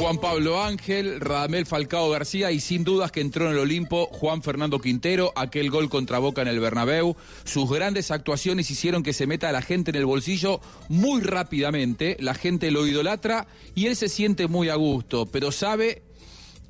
Juan 0.00 0.16
Pablo 0.16 0.62
Ángel, 0.62 1.20
Radamel 1.20 1.66
Falcao 1.66 2.08
García 2.08 2.50
y 2.52 2.60
sin 2.60 2.84
dudas 2.84 3.12
que 3.12 3.20
entró 3.20 3.44
en 3.44 3.52
el 3.52 3.58
Olimpo 3.58 4.06
Juan 4.06 4.42
Fernando 4.42 4.78
Quintero, 4.78 5.30
aquel 5.36 5.70
gol 5.70 5.90
contra 5.90 6.18
Boca 6.18 6.40
en 6.40 6.48
el 6.48 6.58
Bernabéu. 6.58 7.16
Sus 7.44 7.70
grandes 7.70 8.10
actuaciones 8.10 8.70
hicieron 8.70 9.02
que 9.02 9.12
se 9.12 9.26
meta 9.26 9.50
a 9.50 9.52
la 9.52 9.60
gente 9.60 9.90
en 9.90 9.96
el 9.96 10.06
bolsillo 10.06 10.62
muy 10.88 11.20
rápidamente. 11.20 12.16
La 12.18 12.32
gente 12.32 12.70
lo 12.70 12.86
idolatra 12.86 13.46
y 13.74 13.88
él 13.88 13.94
se 13.94 14.08
siente 14.08 14.48
muy 14.48 14.70
a 14.70 14.76
gusto, 14.76 15.26
pero 15.26 15.52
sabe 15.52 16.02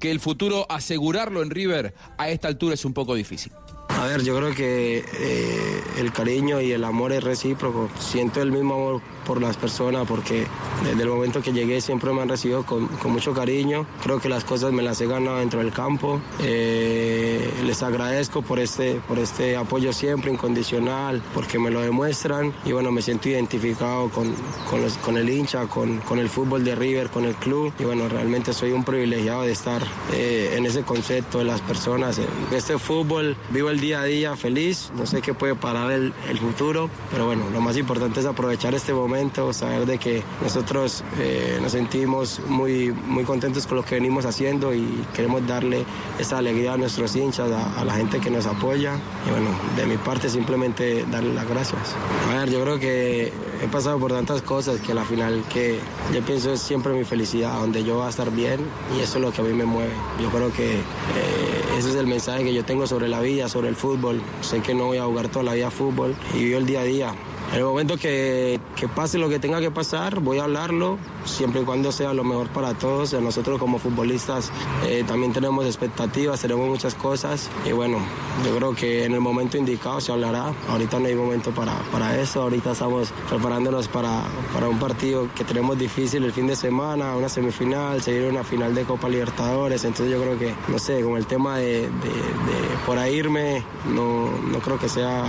que 0.01 0.11
el 0.11 0.19
futuro 0.19 0.67
asegurarlo 0.69 1.41
en 1.41 1.51
River 1.51 1.95
a 2.19 2.31
esta 2.31 2.49
altura 2.49 2.75
es 2.75 2.85
un 2.85 2.95
poco 2.95 3.15
difícil. 3.15 3.53
A 4.01 4.07
ver, 4.07 4.23
yo 4.23 4.35
creo 4.39 4.55
que 4.55 5.05
eh, 5.13 5.83
el 5.99 6.11
cariño 6.11 6.59
y 6.63 6.73
el 6.73 6.85
amor 6.85 7.13
es 7.13 7.23
recíproco. 7.23 7.91
Siento 7.99 8.41
el 8.41 8.51
mismo 8.51 8.75
amor 8.75 9.01
por 9.27 9.43
las 9.43 9.59
personas 9.59 10.07
porque 10.09 10.47
desde 10.83 11.03
el 11.03 11.09
momento 11.11 11.43
que 11.43 11.53
llegué 11.53 11.83
siempre 11.83 12.11
me 12.11 12.23
han 12.23 12.29
recibido 12.31 12.65
con, 12.65 12.87
con 12.89 13.13
mucho 13.13 13.35
cariño. 13.35 13.85
Creo 14.03 14.19
que 14.19 14.31
las 14.31 14.45
cosas 14.45 14.73
me 14.73 14.83
las 14.83 14.99
he 15.03 15.07
ganado 15.07 15.37
dentro 15.37 15.61
del 15.61 15.71
campo. 15.71 16.19
Eh, 16.41 17.47
les 17.67 17.83
agradezco 17.83 18.41
por 18.41 18.59
este, 18.59 18.95
por 19.07 19.19
este 19.19 19.57
apoyo 19.59 19.93
siempre 19.93 20.33
incondicional, 20.33 21.21
porque 21.35 21.59
me 21.59 21.71
lo 21.71 21.83
demuestran 21.83 22.55
y 22.65 22.73
bueno, 22.73 22.91
me 22.93 23.03
siento 23.03 23.29
identificado 23.29 24.09
con, 24.09 24.35
con, 24.71 24.81
los- 24.81 24.97
con 24.97 25.19
el 25.19 25.29
hincha, 25.29 25.67
con, 25.67 25.99
con 25.99 26.19
el 26.19 26.31
fútbol 26.31 26.65
de 26.65 26.75
River, 26.75 27.11
con 27.11 27.27
el 27.27 27.35
club 27.35 27.71
y 27.79 27.85
bueno, 27.85 28.09
realmente 28.09 28.55
soy 28.55 28.73
un 28.73 28.83
privilegiado 28.83 29.43
de 29.43 29.53
estar 29.53 29.83
eh, 30.15 30.55
en 30.57 30.65
ese 30.65 30.85
concepto 30.85 31.39
de 31.39 31.45
las 31.45 31.61
personas. 31.61 32.19
Este 32.51 32.79
fútbol 32.79 33.37
vivo 33.51 33.69
el 33.69 33.79
día 33.79 33.90
a 33.93 34.05
día 34.05 34.37
feliz, 34.37 34.91
no 34.97 35.07
sé 35.07 35.21
qué 35.23 35.35
puede 35.35 35.55
parar 35.55 35.91
el, 35.91 36.13
el 36.29 36.39
futuro, 36.39 36.91
pero 37.11 37.27
bueno, 37.27 37.45
lo 37.53 37.61
más 37.61 37.77
importante 37.77 38.21
es 38.21 38.27
aprovechar 38.27 38.75
este 38.75 38.93
momento, 38.93 39.53
saber 39.53 39.87
de 39.87 39.99
que 39.99 40.23
nosotros 40.43 41.03
eh, 41.19 41.59
nos 41.61 41.73
sentimos 41.73 42.41
muy, 42.49 42.93
muy 42.93 43.25
contentos 43.25 43.67
con 43.67 43.77
lo 43.79 43.85
que 43.85 43.97
venimos 43.97 44.25
haciendo 44.25 44.75
y 44.75 45.05
queremos 45.15 45.47
darle 45.47 45.85
esa 46.19 46.39
alegría 46.39 46.75
a 46.75 46.77
nuestros 46.77 47.15
hinchas, 47.17 47.51
a, 47.51 47.81
a 47.81 47.85
la 47.85 47.95
gente 47.95 48.21
que 48.21 48.31
nos 48.31 48.47
apoya 48.47 48.97
y 49.27 49.31
bueno, 49.31 49.51
de 49.77 49.87
mi 49.87 49.97
parte 49.97 50.29
simplemente 50.29 51.05
darle 51.11 51.35
las 51.35 51.49
gracias. 51.49 51.95
A 52.31 52.39
ver, 52.39 52.51
yo 52.51 52.63
creo 52.63 52.79
que 52.79 53.33
he 53.63 53.69
pasado 53.69 53.99
por 53.99 54.13
tantas 54.13 54.43
cosas 54.43 54.81
que 54.81 54.93
a 54.93 54.95
la 54.95 55.05
final 55.05 55.45
que 55.53 55.79
yo 56.15 56.23
pienso 56.23 56.53
es 56.53 56.61
siempre 56.61 56.93
mi 56.93 57.05
felicidad, 57.05 57.61
donde 57.61 57.85
yo 57.85 57.97
voy 57.97 58.07
a 58.07 58.09
estar 58.09 58.31
bien 58.31 58.61
y 58.97 59.01
eso 59.01 59.19
es 59.19 59.25
lo 59.25 59.33
que 59.33 59.41
a 59.43 59.45
mí 59.45 59.53
me 59.53 59.65
mueve. 59.65 59.93
Yo 60.23 60.31
creo 60.31 60.53
que 60.53 60.77
eh, 60.77 61.79
ese 61.79 61.91
es 61.91 61.95
el 61.97 62.07
mensaje 62.07 62.45
que 62.45 62.55
yo 62.55 62.65
tengo 62.65 62.87
sobre 62.87 63.09
la 63.09 63.21
vida, 63.21 63.49
sobre 63.49 63.69
el 63.69 63.77
fútbol. 63.81 64.21
Sé 64.43 64.61
que 64.61 64.75
no 64.75 64.87
voy 64.87 64.99
a 64.99 65.05
jugar 65.05 65.29
toda 65.29 65.45
la 65.47 65.55
vida 65.55 65.71
fútbol 65.71 66.15
y 66.35 66.45
vivo 66.45 66.59
el 66.59 66.67
día 66.67 66.81
a 66.81 66.85
día. 66.85 67.15
En 67.53 67.57
el 67.59 67.65
momento 67.65 67.97
que, 67.97 68.61
que 68.77 68.87
pase 68.87 69.19
lo 69.19 69.29
que 69.29 69.41
tenga 69.41 69.59
que 69.61 69.73
pasar, 69.73 70.21
voy 70.21 70.39
a 70.39 70.45
hablarlo, 70.45 70.99
siempre 71.25 71.63
y 71.63 71.65
cuando 71.65 71.91
sea 71.91 72.15
lo 72.15 72.23
mejor 72.23 72.47
para 72.51 72.75
todos. 72.75 73.13
Nosotros 73.15 73.59
como 73.59 73.81
futbolistas 73.81 74.53
eh, 74.87 75.03
también 75.05 75.33
tenemos 75.33 75.67
expectativas, 75.67 76.41
tenemos 76.41 76.69
muchas 76.69 76.95
cosas 76.95 77.51
y 77.67 77.73
bueno, 77.73 77.99
yo 78.47 78.55
creo 78.57 78.73
que 78.77 79.05
en 79.05 79.15
el 79.15 79.21
momento 79.21 79.57
indicado 79.57 80.01
se 80.01 80.13
hablará. 80.13 80.53
Ahorita 80.69 81.01
no 81.01 81.07
hay 81.07 81.17
momento 81.17 81.51
para, 81.51 81.73
para 81.91 82.17
eso, 82.21 82.43
ahorita 82.43 82.71
estamos 82.71 83.13
preparándonos 83.29 83.89
para, 83.89 84.23
para 84.55 84.69
un 84.69 84.79
partido 84.79 85.27
que 85.35 85.43
tenemos 85.43 85.77
difícil 85.77 86.23
el 86.23 86.33
fin 86.33 86.47
de 86.47 86.55
semana, 86.55 87.17
una 87.17 87.29
semifinal, 87.29 88.01
seguir 88.01 88.29
una 88.29 88.45
final 88.45 88.77
de 88.77 88.85
Copa 88.85 89.09
Libertadores, 89.09 89.83
entonces 89.85 90.13
yo 90.15 90.23
creo 90.23 90.39
que, 90.39 90.55
no 90.69 90.79
sé, 90.79 91.03
con 91.03 91.17
el 91.17 91.27
tema 91.27 91.57
de, 91.59 91.65
de- 91.65 91.89
de 91.89 92.71
por 92.87 92.97
ahí 92.97 93.17
irme, 93.17 93.65
no, 93.93 94.31
no 94.53 94.59
creo 94.61 94.79
que 94.79 94.89
sea 94.89 95.25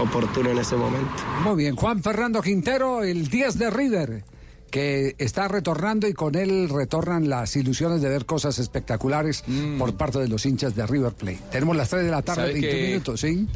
oportuno 0.00 0.48
en 0.48 0.58
ese 0.58 0.74
momento. 0.76 1.10
Muy 1.50 1.64
bien, 1.64 1.74
Juan 1.74 2.00
Fernando 2.00 2.40
Quintero, 2.42 3.02
el 3.02 3.28
10 3.28 3.58
de 3.58 3.70
River, 3.70 4.22
que 4.70 5.16
está 5.18 5.48
retornando 5.48 6.06
y 6.06 6.12
con 6.12 6.36
él 6.36 6.68
retornan 6.68 7.28
las 7.28 7.56
ilusiones 7.56 8.00
de 8.02 8.08
ver 8.08 8.24
cosas 8.24 8.60
espectaculares 8.60 9.42
por 9.76 9.96
parte 9.96 10.20
de 10.20 10.28
los 10.28 10.46
hinchas 10.46 10.76
de 10.76 10.86
River 10.86 11.12
Plate. 11.12 11.40
Tenemos 11.50 11.76
las 11.76 11.88
3 11.90 12.04
de 12.04 12.10
la 12.12 12.22
tarde, 12.22 12.42
¿Sabe 12.42 12.52
21 12.52 12.76
que- 12.78 12.86
minutos, 12.88 13.20
¿sí? 13.20 13.48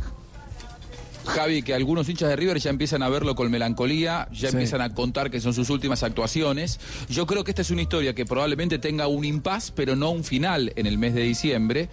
Javi, 1.27 1.63
que 1.63 1.75
algunos 1.75 2.09
hinchas 2.09 2.29
de 2.29 2.37
River 2.37 2.59
ya 2.59 2.71
empiezan 2.71 3.03
a 3.03 3.09
verlo 3.09 3.35
con 3.35 3.51
melancolía, 3.51 4.29
ya 4.33 4.51
Sí. 4.51 4.57
empiezan 4.57 4.81
a 4.81 4.95
contar 4.95 5.31
que 5.31 5.41
son 5.41 5.55
sus 5.55 5.71
últimas 5.71 6.03
actuaciones. 6.03 6.79
Yo 7.09 7.27
creo 7.27 7.45
que 7.45 7.51
esta 7.51 7.63
es 7.63 7.71
una 7.71 7.83
historia 7.83 8.15
que 8.15 8.25
probablemente 8.27 8.79
tenga 8.79 9.07
un 9.07 9.25
impas, 9.25 9.71
pero 9.71 9.97
no 9.97 10.11
un 10.11 10.25
final 10.25 10.73
en 10.77 10.87
el 10.87 10.99
mes 10.99 11.15
de 11.15 11.23
diciembre, 11.23 11.89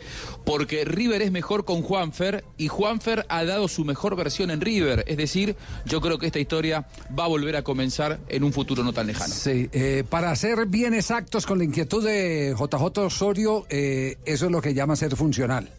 porque 0.45 0.83
River 0.85 1.21
es 1.21 1.31
mejor 1.31 1.65
con 1.65 1.81
Juanfer 1.81 2.43
y 2.57 2.67
Juanfer 2.67 3.25
ha 3.29 3.43
dado 3.45 3.67
su 3.67 3.85
mejor 3.85 4.15
versión 4.15 4.51
en 4.51 4.61
River. 4.61 5.03
Es 5.07 5.17
decir, 5.17 5.55
yo 5.85 6.01
creo 6.01 6.17
que 6.17 6.25
esta 6.27 6.39
historia 6.39 6.85
va 7.17 7.25
a 7.25 7.27
volver 7.27 7.55
a 7.55 7.61
comenzar 7.63 8.19
en 8.27 8.43
un 8.43 8.51
futuro 8.53 8.83
no 8.83 8.93
tan 8.93 9.07
lejano. 9.07 9.33
Sí, 9.33 9.69
eh, 9.71 10.03
para 10.09 10.35
ser 10.35 10.65
bien 10.67 10.93
exactos 10.93 11.45
con 11.45 11.57
la 11.57 11.63
inquietud 11.63 12.03
de 12.05 12.53
JJ 12.57 12.97
Osorio, 13.05 13.65
eh, 13.69 14.17
eso 14.25 14.45
es 14.45 14.51
lo 14.51 14.61
que 14.61 14.73
llama 14.73 14.95
ser 14.95 15.15
funcional. 15.15 15.69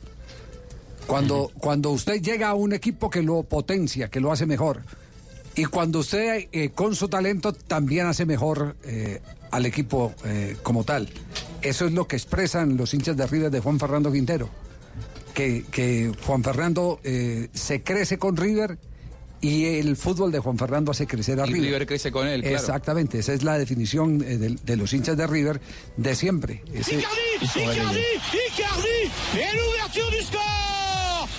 Cuando, 1.06 1.50
cuando 1.58 1.90
usted 1.90 2.20
llega 2.22 2.48
a 2.48 2.54
un 2.54 2.72
equipo 2.72 3.10
que 3.10 3.22
lo 3.22 3.42
potencia, 3.42 4.08
que 4.08 4.20
lo 4.20 4.32
hace 4.32 4.46
mejor, 4.46 4.82
y 5.54 5.64
cuando 5.66 5.98
usted 5.98 6.48
eh, 6.52 6.70
con 6.70 6.94
su 6.96 7.08
talento 7.08 7.52
también 7.52 8.06
hace 8.06 8.24
mejor 8.24 8.76
eh, 8.84 9.20
al 9.50 9.66
equipo 9.66 10.14
eh, 10.24 10.56
como 10.62 10.84
tal. 10.84 11.08
Eso 11.60 11.84
es 11.86 11.92
lo 11.92 12.06
que 12.08 12.16
expresan 12.16 12.76
los 12.76 12.94
hinchas 12.94 13.16
de 13.16 13.26
River 13.26 13.50
de 13.50 13.60
Juan 13.60 13.78
Fernando 13.78 14.10
Quintero. 14.10 14.48
Que, 15.34 15.64
que 15.70 16.12
Juan 16.26 16.42
Fernando 16.44 17.00
eh, 17.04 17.48
se 17.54 17.82
crece 17.82 18.18
con 18.18 18.36
River 18.36 18.78
y 19.40 19.64
el 19.64 19.96
fútbol 19.96 20.30
de 20.30 20.38
Juan 20.38 20.58
Fernando 20.58 20.90
hace 20.92 21.06
crecer 21.06 21.40
a 21.40 21.46
Y 21.46 21.52
River. 21.52 21.62
River 21.68 21.86
crece 21.86 22.12
con 22.12 22.26
él, 22.28 22.42
claro. 22.42 22.56
Exactamente, 22.56 23.18
esa 23.18 23.32
es 23.32 23.42
la 23.42 23.58
definición 23.58 24.22
eh, 24.22 24.36
de, 24.38 24.56
de 24.62 24.76
los 24.76 24.92
hinchas 24.92 25.16
de 25.16 25.26
River 25.26 25.60
de 25.96 26.14
siempre. 26.14 26.62
Ese- 26.72 26.96
Icardi, 26.96 28.00
Icardi, 28.52 29.10
du 29.94 30.24
score 30.26 30.72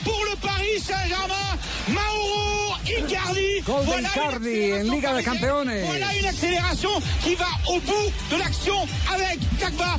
pour 0.03 0.23
le 0.29 0.35
Paris 0.37 0.79
Saint-Germain. 0.79 1.57
Mauro 1.89 2.72
Icardi. 2.85 3.61
Gol 3.65 3.85
de 3.85 4.01
Icardi 4.01 4.71
en 4.71 4.89
Liga 4.91 5.13
de 5.13 5.23
Campeones. 5.23 5.85
Voilà 5.85 6.07
une 6.19 6.25
accélération 6.25 6.89
qui 7.23 7.35
va 7.35 7.47
au 7.67 7.79
bout 7.79 8.11
de 8.31 8.37
l'action 8.37 8.75
avec 9.13 9.39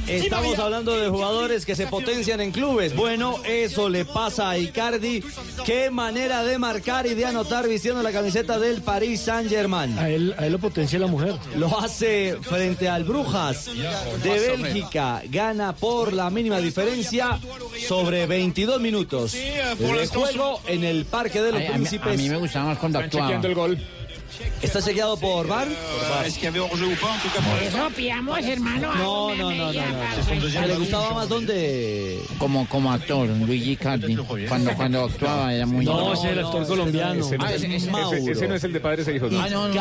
Estamos 0.06 0.58
hablando 0.58 0.94
de 0.96 1.08
jugadores 1.08 1.64
que 1.64 1.74
se 1.74 1.86
potencian 1.86 2.40
en 2.40 2.50
clubes. 2.52 2.94
Bueno, 2.94 3.38
eso 3.46 3.88
le 3.88 4.04
pasa 4.04 4.50
a 4.50 4.58
Icardi. 4.58 5.22
Qué 5.64 5.90
manera 5.90 6.44
de 6.44 6.58
marcar 6.58 7.06
y 7.06 7.14
de 7.14 7.24
anotar 7.24 7.66
vistiendo 7.66 8.02
la 8.02 8.12
camiseta 8.12 8.58
del 8.58 8.82
Paris 8.82 9.22
Saint-Germain. 9.22 9.98
A 9.98 10.10
él, 10.10 10.34
a 10.36 10.44
él 10.46 10.52
lo 10.52 10.58
potencia 10.58 10.98
la 10.98 11.06
mujer. 11.06 11.34
Lo 11.56 11.78
hace 11.80 12.36
frente 12.42 12.88
al 12.88 13.04
Brujas 13.04 13.66
de 14.22 14.28
Bélgica. 14.56 15.22
Gana 15.30 15.74
por 15.74 16.12
la 16.12 16.28
mínima 16.28 16.58
diferencia 16.58 17.38
sobre 17.88 18.26
22 18.26 18.80
minutos 18.80 19.32
de 19.32 20.06
juego 20.08 20.60
en 20.66 20.84
el 20.84 21.06
Parque 21.06 21.40
de 21.40 21.52
los 21.52 21.60
Ay, 21.60 21.66
a 21.66 21.70
mí- 21.70 21.74
Príncipes. 21.84 22.12
a 22.12 22.16
mí 22.16 22.28
me 22.28 22.36
gustaba 22.36 22.66
más 22.66 22.78
cuando 22.84 23.00
Están 23.00 23.22
actuaba. 23.22 23.46
el 23.46 23.54
gol. 23.54 23.78
¿Está 24.62 24.80
chequeado 24.80 25.16
por 25.18 25.46
VAR? 25.46 25.68
Por 25.68 27.62
eso 27.62 27.90
pillamos, 27.94 28.38
hermano. 28.44 28.94
No, 28.94 29.34
no, 29.34 29.50
no, 29.50 29.72
no, 29.72 29.72
no. 29.72 30.66
¿Le 30.66 30.76
gustaba 30.76 31.10
más 31.14 31.28
dónde? 31.28 32.20
Como, 32.38 32.68
como 32.68 32.92
actor, 32.92 33.28
Luigi 33.28 33.76
Cardi. 33.76 34.16
Cuando, 34.48 34.74
cuando 34.74 35.04
actuaba 35.04 35.52
era 35.52 35.66
muy... 35.66 35.84
No, 35.84 36.12
ese 36.14 36.26
es 36.26 36.32
el 36.32 36.38
actor 36.44 36.66
colombiano. 36.66 37.24
Ese 37.24 37.38
no, 37.38 37.44
Ah, 37.44 37.52
es, 37.52 37.62
ese- 37.62 37.76
ese- 37.76 37.90
ese- 38.16 38.30
ese 38.32 38.48
no 38.48 38.54
es 38.54 38.64
el 38.64 38.72
de 38.72 38.80
padres 38.80 39.08
e 39.08 39.16
hijos. 39.16 39.30
¿no? 39.30 39.40
Ah, 39.40 39.48
no, 39.50 39.68
no, 39.68 39.74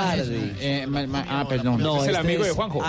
eh, 0.60 0.86
ma- 0.88 1.08
ma- 1.08 1.26
ah, 1.30 1.46
perdón. 1.48 1.82
No, 1.82 1.98
es 1.98 2.10
el 2.10 2.16
Este 2.16 2.20
amigo 2.20 2.44
de 2.44 2.52
Juanjo. 2.52 2.82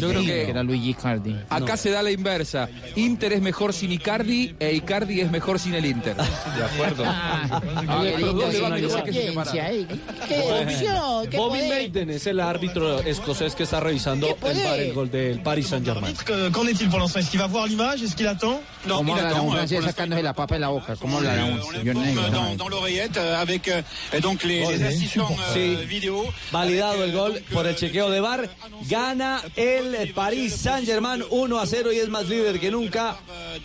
Yo 0.00 0.08
creo 0.10 0.22
que 0.22 0.50
era 0.50 0.62
Luigi 0.62 0.94
Cardi. 0.94 1.36
Acá 1.48 1.76
se 1.76 1.90
da 1.90 2.02
la 2.02 2.10
inversa. 2.10 2.68
Inter 2.96 3.32
es 3.34 3.40
mejor 3.42 3.72
sin 3.72 3.92
Icardi 3.92 4.54
e 4.58 4.72
Icardi 4.74 5.20
es 5.20 5.30
mejor 5.30 5.58
sin 5.58 5.74
el 5.74 5.84
Inter. 5.86 6.14
De 6.16 6.64
acuerdo. 6.64 7.04
Ah, 7.06 7.60
qué 8.02 8.16
linda 8.18 8.46
eh. 11.24 11.28
Qué 11.30 11.36
Bobby 11.36 11.58
poder. 11.58 11.68
Maiden 11.68 12.10
es 12.10 12.26
el 12.26 12.40
árbitro 12.40 13.00
escocés 13.00 13.54
que 13.54 13.64
está 13.64 13.80
revisando 13.80 14.26
el, 14.28 14.34
bar- 14.64 14.78
el 14.80 14.92
gol 14.92 15.10
del 15.10 15.40
Paris 15.42 15.66
Saint-Germain. 15.68 16.12
Qu'en 16.52 16.66
est-il 16.66 16.88
pour 16.88 16.98
l'instant 17.00 17.20
Est-ce 17.20 17.30
qu'il 17.30 17.40
va 17.40 17.46
voir 17.46 17.66
l'image 17.66 18.02
Est-ce 18.02 18.16
qu'il 18.16 18.26
attend 18.26 18.60
¿Cómo 18.88 19.14
hablará 19.14 19.40
un 19.40 19.50
francés 19.50 19.82
sacándose 19.82 20.22
la 20.22 20.32
papa 20.34 20.54
de 20.54 20.60
la 20.60 20.68
boca? 20.68 20.96
¿Cómo 20.96 21.18
hablará 21.18 21.44
un 21.44 21.60
señor 21.62 21.96
negro? 21.96 22.22
dans, 22.30 22.56
dans 22.56 22.68
l'oreillette 22.68 23.16
euh, 23.18 23.40
avec 23.40 23.68
euh, 23.68 23.82
donc 24.22 24.42
les, 24.44 24.64
les 24.66 24.82
assistants 24.84 25.28
euh, 25.30 25.54
Sí. 25.54 25.86
vidéo. 25.86 26.24
Validado 26.52 27.04
el 27.04 27.12
gol 27.12 27.42
por 27.52 27.66
el 27.66 27.74
chequeo 27.76 28.08
de 28.10 28.20
VAR. 28.20 28.48
Gana 28.88 29.42
el 29.56 30.12
Paris 30.14 30.50
Saint-Germain 30.54 31.22
1 31.30 31.58
a 31.58 31.66
0 31.66 31.92
y 31.92 31.98
es 31.98 32.08
más 32.08 32.28
líder 32.28 32.58
que 32.60 32.70
nunca 32.70 33.16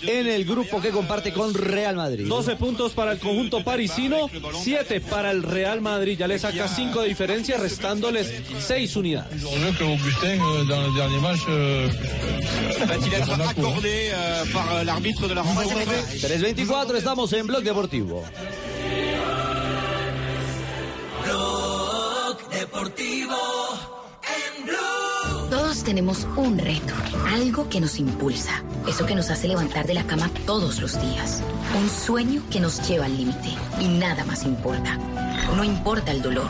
en 0.02 0.28
el 0.28 0.46
grupo 0.46 0.82
que 0.82 0.90
comparte 0.90 1.32
con 1.32 1.54
Real 1.54 1.96
Madrid. 1.96 2.26
12 2.28 2.56
puntos 2.58 2.92
para 2.94 3.14
el 3.14 3.20
conjunto 3.20 3.64
parisino, 3.64 4.30
7 4.64 5.02
para 5.02 5.32
el 5.32 5.44
Real 5.44 5.82
Madrid. 5.82 6.18
Ya 6.18 6.28
le 6.28 6.38
saca 6.40 6.68
5 6.68 7.02
de 7.02 7.08
diferencia, 7.08 7.35
restándoles 7.44 8.32
6 8.60 8.96
unidades. 8.96 9.44
Que 9.78 9.84
Augustin, 9.84 10.40
euh, 10.40 10.64
dans 10.66 10.82
le 10.82 10.94
dernier 10.94 11.20
match, 11.20 11.42
euh, 11.50 11.90
euh, 13.84 14.46
par 14.54 14.84
l'arbitre 14.86 15.28
de 15.28 15.34
la 15.34 15.42
rencontre 15.42 15.76
3.24, 15.76 16.96
estamos 16.96 17.34
en 17.34 17.46
Blog 17.46 17.64
Deportivo. 17.64 18.24
Blog 21.24 22.38
Deportivo 22.52 23.36
en 24.24 24.66
Blue. 24.66 25.50
Todos 25.50 25.84
tenemos 25.84 26.26
un 26.38 26.58
reto, 26.58 26.94
algo 27.34 27.68
que 27.70 27.82
nos 27.82 28.00
impulsa, 28.00 28.64
eso 28.88 29.06
que 29.06 29.16
nos 29.16 29.30
hace 29.30 29.48
levantar 29.48 29.86
de 29.88 29.94
la 29.94 30.06
cama 30.08 30.30
todos 30.46 30.80
los 30.80 31.00
días, 31.02 31.42
un 31.78 31.90
sueño 31.90 32.42
que 32.50 32.60
nos 32.62 32.88
lleva 32.88 33.06
al 33.06 33.18
límite 33.18 33.50
y 33.82 33.88
nada 33.88 34.24
más 34.24 34.44
importa. 34.44 34.98
No 35.56 35.64
importa 35.64 36.12
el 36.12 36.22
dolor, 36.22 36.50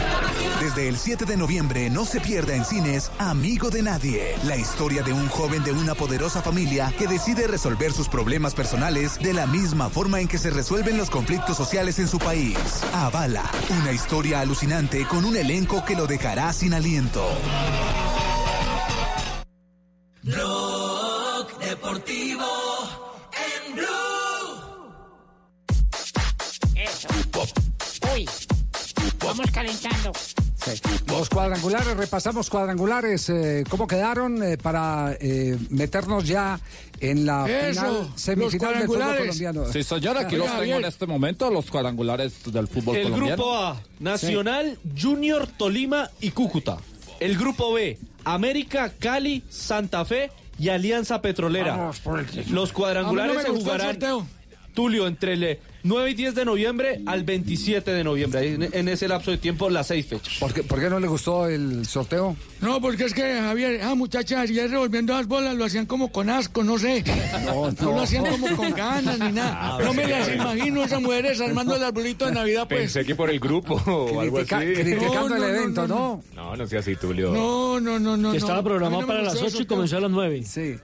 Desde 0.61 0.87
el 0.87 0.95
7 0.95 1.25
de 1.25 1.37
noviembre 1.37 1.89
no 1.89 2.05
se 2.05 2.21
pierda 2.21 2.55
en 2.55 2.63
cines 2.63 3.11
Amigo 3.17 3.71
de 3.71 3.81
Nadie, 3.81 4.35
la 4.45 4.55
historia 4.55 5.01
de 5.01 5.11
un 5.11 5.27
joven 5.27 5.63
de 5.63 5.71
una 5.71 5.95
poderosa 5.95 6.43
familia 6.43 6.93
que 6.99 7.07
decide 7.07 7.47
resolver 7.47 7.91
sus 7.91 8.07
problemas 8.07 8.53
personales 8.53 9.17
de 9.17 9.33
la 9.33 9.47
misma 9.47 9.89
forma 9.89 10.21
en 10.21 10.27
que 10.27 10.37
se 10.37 10.51
resuelven 10.51 10.99
los 10.99 11.09
conflictos 11.09 11.57
sociales 11.57 11.97
en 11.97 12.07
su 12.07 12.19
país. 12.19 12.55
Avala, 12.93 13.49
una 13.81 13.91
historia 13.91 14.39
alucinante 14.39 15.07
con 15.07 15.25
un 15.25 15.35
elenco 15.35 15.83
que 15.83 15.95
lo 15.95 16.05
dejará 16.05 16.53
sin 16.53 16.75
aliento. 16.75 17.27
Blog 20.21 21.57
Deportivo 21.57 22.45
en 23.65 23.73
Blue. 23.77 23.87
Eso. 26.75 27.07
Uy, 28.13 28.29
vamos 29.23 29.49
calentando. 29.51 30.11
Los 31.07 31.29
cuadrangulares, 31.29 31.97
repasamos 31.97 32.49
cuadrangulares, 32.49 33.29
eh, 33.29 33.63
¿cómo 33.69 33.87
quedaron 33.87 34.41
eh, 34.43 34.57
para 34.57 35.15
eh, 35.19 35.57
meternos 35.69 36.25
ya 36.27 36.59
en 36.99 37.25
la 37.25 37.49
Eso, 37.49 37.81
final, 37.81 38.09
semifinal 38.15 38.73
del 38.79 38.87
fútbol 38.87 39.17
colombiano? 39.17 39.65
Sí, 39.71 39.83
señor, 39.83 40.17
aquí 40.17 40.35
los 40.35 40.47
tengo 40.47 40.75
en 40.77 40.85
este 40.85 41.07
momento, 41.07 41.49
los 41.51 41.69
cuadrangulares 41.69 42.33
del 42.51 42.67
fútbol 42.67 42.95
El 42.97 43.03
colombiano. 43.03 43.35
grupo 43.35 43.55
A, 43.57 43.81
Nacional, 43.99 44.77
Junior, 44.99 45.47
Tolima 45.47 46.09
y 46.19 46.31
Cúcuta. 46.31 46.77
El 47.19 47.37
grupo 47.37 47.73
B, 47.73 47.99
América, 48.23 48.91
Cali, 48.97 49.43
Santa 49.49 50.05
Fe 50.05 50.31
y 50.57 50.69
Alianza 50.69 51.21
Petrolera. 51.21 51.75
Vamos 51.75 52.01
el 52.19 52.25
título. 52.25 52.55
Los 52.61 52.73
cuadrangulares 52.73 53.31
A 53.31 53.37
mí 53.37 53.43
no 53.43 53.49
me 53.49 53.55
se 53.55 53.57
el 53.57 53.63
jugarán. 53.63 54.27
Tulio, 54.73 55.07
entre 55.07 55.33
el 55.33 55.59
9 55.83 56.11
y 56.11 56.13
10 56.13 56.35
de 56.35 56.45
noviembre 56.45 57.01
al 57.05 57.23
27 57.23 57.91
de 57.91 58.03
noviembre. 58.03 58.53
En, 58.53 58.69
en 58.71 58.87
ese 58.87 59.07
lapso 59.07 59.31
de 59.31 59.37
tiempo, 59.37 59.69
las 59.69 59.87
seis 59.87 60.05
fechas. 60.05 60.35
¿Por 60.39 60.53
qué, 60.53 60.63
por 60.63 60.79
qué 60.79 60.89
no 60.89 60.99
le 60.99 61.07
gustó 61.07 61.47
el 61.47 61.85
sorteo? 61.87 62.35
No, 62.61 62.79
porque 62.79 63.05
es 63.05 63.13
que, 63.13 63.39
Javier, 63.39 63.81
ah, 63.83 63.95
muchachas, 63.95 64.49
ya 64.49 64.67
revolviendo 64.67 65.13
las 65.13 65.27
bolas 65.27 65.55
lo 65.55 65.65
hacían 65.65 65.85
como 65.85 66.11
con 66.11 66.29
asco, 66.29 66.63
no 66.63 66.77
sé. 66.77 67.03
No, 67.45 67.71
no. 67.71 67.91
lo 67.91 68.01
hacían 68.01 68.25
como 68.25 68.55
con 68.55 68.71
ganas 68.71 69.17
ni 69.17 69.31
nada. 69.31 69.79
No 69.83 69.93
me 69.93 70.07
las 70.07 70.29
imagino 70.31 70.83
esas 70.83 71.01
mujeres 71.01 71.41
armando 71.41 71.75
el 71.75 71.83
arbolito 71.83 72.25
de 72.25 72.33
Navidad, 72.33 72.67
pues. 72.67 72.81
Pensé 72.81 73.05
que 73.05 73.15
por 73.15 73.29
el 73.29 73.39
grupo 73.39 73.75
o 73.85 74.21
algo 74.21 74.39
así. 74.39 74.47
criticando 74.47 75.29
No, 75.29 75.35
el 75.35 75.41
no, 75.41 75.47
no, 75.47 75.47
evento, 75.47 75.87
no, 75.87 76.23
¿no? 76.35 76.43
No, 76.43 76.55
no 76.55 76.67
sea 76.67 76.79
así, 76.79 76.95
Tulio. 76.95 77.31
No, 77.31 77.79
no, 77.79 77.99
no, 77.99 78.15
no. 78.15 78.31
Que 78.31 78.37
no. 78.39 78.45
estaba 78.45 78.59
A 78.59 78.63
programado 78.63 79.01
no 79.01 79.07
para 79.07 79.21
las 79.23 79.33
gustó 79.33 79.47
el 79.47 79.53
8 79.53 79.63
y 79.63 79.65
comenzó 79.65 79.97
a 79.97 80.01
las 80.01 80.11
9. 80.11 80.43
Sí. 80.43 80.75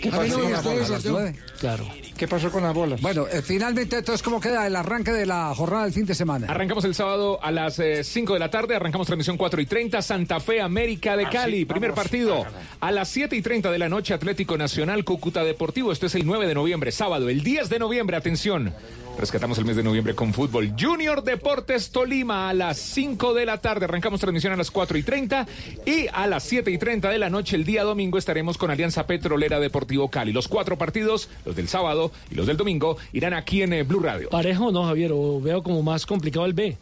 ¿Qué 0.00 0.08
A 0.08 0.12
no 0.12 0.38
me 0.38 0.52
gustó 0.52 0.72
el 0.72 0.86
sorteo. 0.86 1.32
Claro. 1.58 1.84
¿Qué 2.20 2.28
pasó 2.28 2.50
con 2.50 2.62
las 2.62 2.74
bolas? 2.74 3.00
Bueno, 3.00 3.26
eh, 3.32 3.40
finalmente, 3.40 3.96
entonces, 3.96 4.22
¿cómo 4.22 4.42
queda 4.42 4.66
el 4.66 4.76
arranque 4.76 5.10
de 5.10 5.24
la 5.24 5.54
jornada 5.54 5.84
del 5.84 5.94
fin 5.94 6.04
de 6.04 6.14
semana? 6.14 6.48
Arrancamos 6.50 6.84
el 6.84 6.94
sábado 6.94 7.42
a 7.42 7.50
las 7.50 7.80
5 8.02 8.34
de 8.34 8.38
la 8.38 8.50
tarde, 8.50 8.76
arrancamos 8.76 9.06
transmisión 9.06 9.38
4 9.38 9.58
y 9.58 9.64
30, 9.64 10.02
Santa 10.02 10.38
Fe, 10.38 10.60
América 10.60 11.16
de 11.16 11.26
Cali, 11.30 11.64
primer 11.64 11.94
partido. 11.94 12.44
A 12.80 12.90
las 12.90 13.08
7 13.08 13.34
y 13.34 13.40
30 13.40 13.70
de 13.70 13.78
la 13.78 13.88
noche, 13.88 14.12
Atlético 14.12 14.58
Nacional, 14.58 15.02
Cúcuta 15.02 15.44
Deportivo, 15.44 15.92
esto 15.92 16.04
es 16.04 16.14
el 16.14 16.26
9 16.26 16.46
de 16.46 16.52
noviembre, 16.54 16.92
sábado, 16.92 17.30
el 17.30 17.42
10 17.42 17.70
de 17.70 17.78
noviembre, 17.78 18.18
atención. 18.18 18.74
Rescatamos 19.20 19.58
el 19.58 19.66
mes 19.66 19.76
de 19.76 19.82
noviembre 19.82 20.14
con 20.14 20.32
fútbol. 20.32 20.72
Junior 20.80 21.22
Deportes 21.22 21.90
Tolima 21.90 22.48
a 22.48 22.54
las 22.54 22.78
5 22.78 23.34
de 23.34 23.44
la 23.44 23.58
tarde. 23.58 23.84
Arrancamos 23.84 24.18
transmisión 24.18 24.54
a 24.54 24.56
las 24.56 24.70
4 24.70 24.96
y 24.96 25.02
30. 25.02 25.46
Y 25.84 26.06
a 26.10 26.26
las 26.26 26.42
7 26.44 26.70
y 26.70 26.78
30 26.78 27.10
de 27.10 27.18
la 27.18 27.28
noche, 27.28 27.56
el 27.56 27.66
día 27.66 27.84
domingo, 27.84 28.16
estaremos 28.16 28.56
con 28.56 28.70
Alianza 28.70 29.06
Petrolera 29.06 29.60
Deportivo 29.60 30.08
Cali. 30.08 30.32
Los 30.32 30.48
cuatro 30.48 30.78
partidos, 30.78 31.28
los 31.44 31.54
del 31.54 31.68
sábado 31.68 32.12
y 32.30 32.34
los 32.34 32.46
del 32.46 32.56
domingo, 32.56 32.96
irán 33.12 33.34
aquí 33.34 33.60
en 33.60 33.74
eh, 33.74 33.82
Blue 33.82 34.00
Radio. 34.00 34.30
Parejo 34.30 34.72
no, 34.72 34.84
Javier, 34.84 35.12
o 35.12 35.38
veo 35.38 35.62
como 35.62 35.82
más 35.82 36.06
complicado 36.06 36.46
el 36.46 36.54
B. 36.54 36.78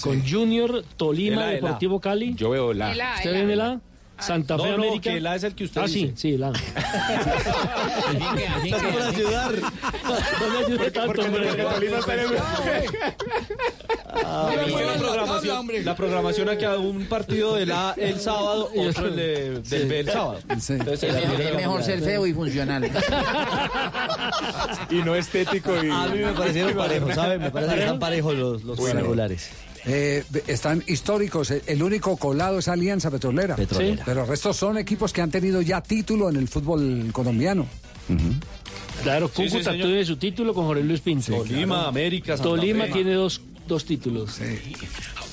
Con 0.00 0.26
Junior, 0.26 0.82
Tolima, 0.96 1.34
El 1.34 1.38
A, 1.42 1.50
el 1.50 1.56
A. 1.56 1.60
Deportivo 1.66 2.00
Cali. 2.00 2.34
Yo 2.36 2.48
veo 2.48 2.72
la. 2.72 2.92
¿Usted 3.16 3.32
ve 3.32 3.40
en 3.40 3.50
el 3.50 3.60
A? 3.60 3.80
Santa 4.18 4.56
Fe 4.58 4.62
No, 4.64 4.68
no, 4.78 4.82
América. 4.84 5.10
que 5.12 5.20
la 5.20 5.36
es 5.36 5.44
el 5.44 5.54
que 5.54 5.64
usted 5.64 5.80
Ah, 5.82 5.86
dice. 5.86 5.98
sí, 6.08 6.12
sí, 6.16 6.36
la. 6.38 6.48
Está 8.64 8.78
por 8.90 9.02
ayudar. 9.02 9.52
No 9.60 10.50
me 10.50 10.58
ayude 10.66 10.90
tanto, 10.90 11.22
hombre. 11.22 11.50
Ah, 14.24 14.50
la, 14.56 14.94
programación, 14.96 15.66
la 15.84 15.94
programación 15.94 16.48
aquí 16.48 16.64
a 16.64 16.76
un 16.76 17.04
partido 17.06 17.54
del 17.54 17.70
A 17.70 17.92
el 17.98 18.18
sábado, 18.18 18.70
otro 18.76 19.08
el 19.08 19.16
de- 19.16 19.60
del 19.60 19.86
B 19.88 20.00
el 20.00 20.06
sábado. 20.10 20.38
Entonces, 20.48 20.80
Es 21.02 21.12
mejor, 21.12 21.34
primera 21.34 21.50
es 21.50 21.56
mejor 21.56 21.82
ser 21.82 22.00
feo 22.00 22.26
y 22.26 22.32
funcional. 22.32 22.90
Y 24.90 24.94
no 25.02 25.14
estético 25.14 25.74
y... 25.84 25.90
A 25.90 26.06
mí 26.08 26.18
me 26.20 26.32
parecieron 26.32 26.74
parejos, 26.74 27.14
¿sabe? 27.14 27.38
Me 27.38 27.50
parece 27.50 27.74
que 27.74 27.80
están 27.80 27.98
parejos 27.98 28.34
los, 28.34 28.64
los 28.64 28.78
cuadrangulares. 28.78 29.50
Eh, 29.86 30.24
están 30.48 30.82
históricos. 30.86 31.50
El- 31.50 31.82
único 31.82 32.16
colado 32.16 32.58
es 32.58 32.68
Alianza 32.68 33.10
Petrolera. 33.10 33.54
Petrolera. 33.56 33.96
Sí. 33.96 34.02
Pero 34.04 34.22
el 34.22 34.28
resto 34.28 34.52
son 34.52 34.78
equipos 34.78 35.12
que 35.12 35.22
han 35.22 35.30
tenido 35.30 35.62
ya 35.62 35.80
título 35.80 36.28
en 36.28 36.36
el 36.36 36.48
fútbol 36.48 37.10
colombiano. 37.12 37.66
Claro, 39.02 39.28
Sí, 39.28 39.44
sí, 39.44 39.48
Cúcuta 39.50 39.70
señor. 39.72 39.86
tiene 39.88 40.04
su 40.04 40.16
título 40.16 40.54
con 40.54 40.66
Jorge 40.66 40.82
Luis 40.82 41.00
Pinto. 41.00 41.32
Tolima, 41.36 41.86
América, 41.86 42.36
Santa 42.36 42.50
Tolima 42.50 42.86
tiene 42.86 43.12
dos, 43.14 43.40
dos 43.68 43.84
títulos. 43.84 44.40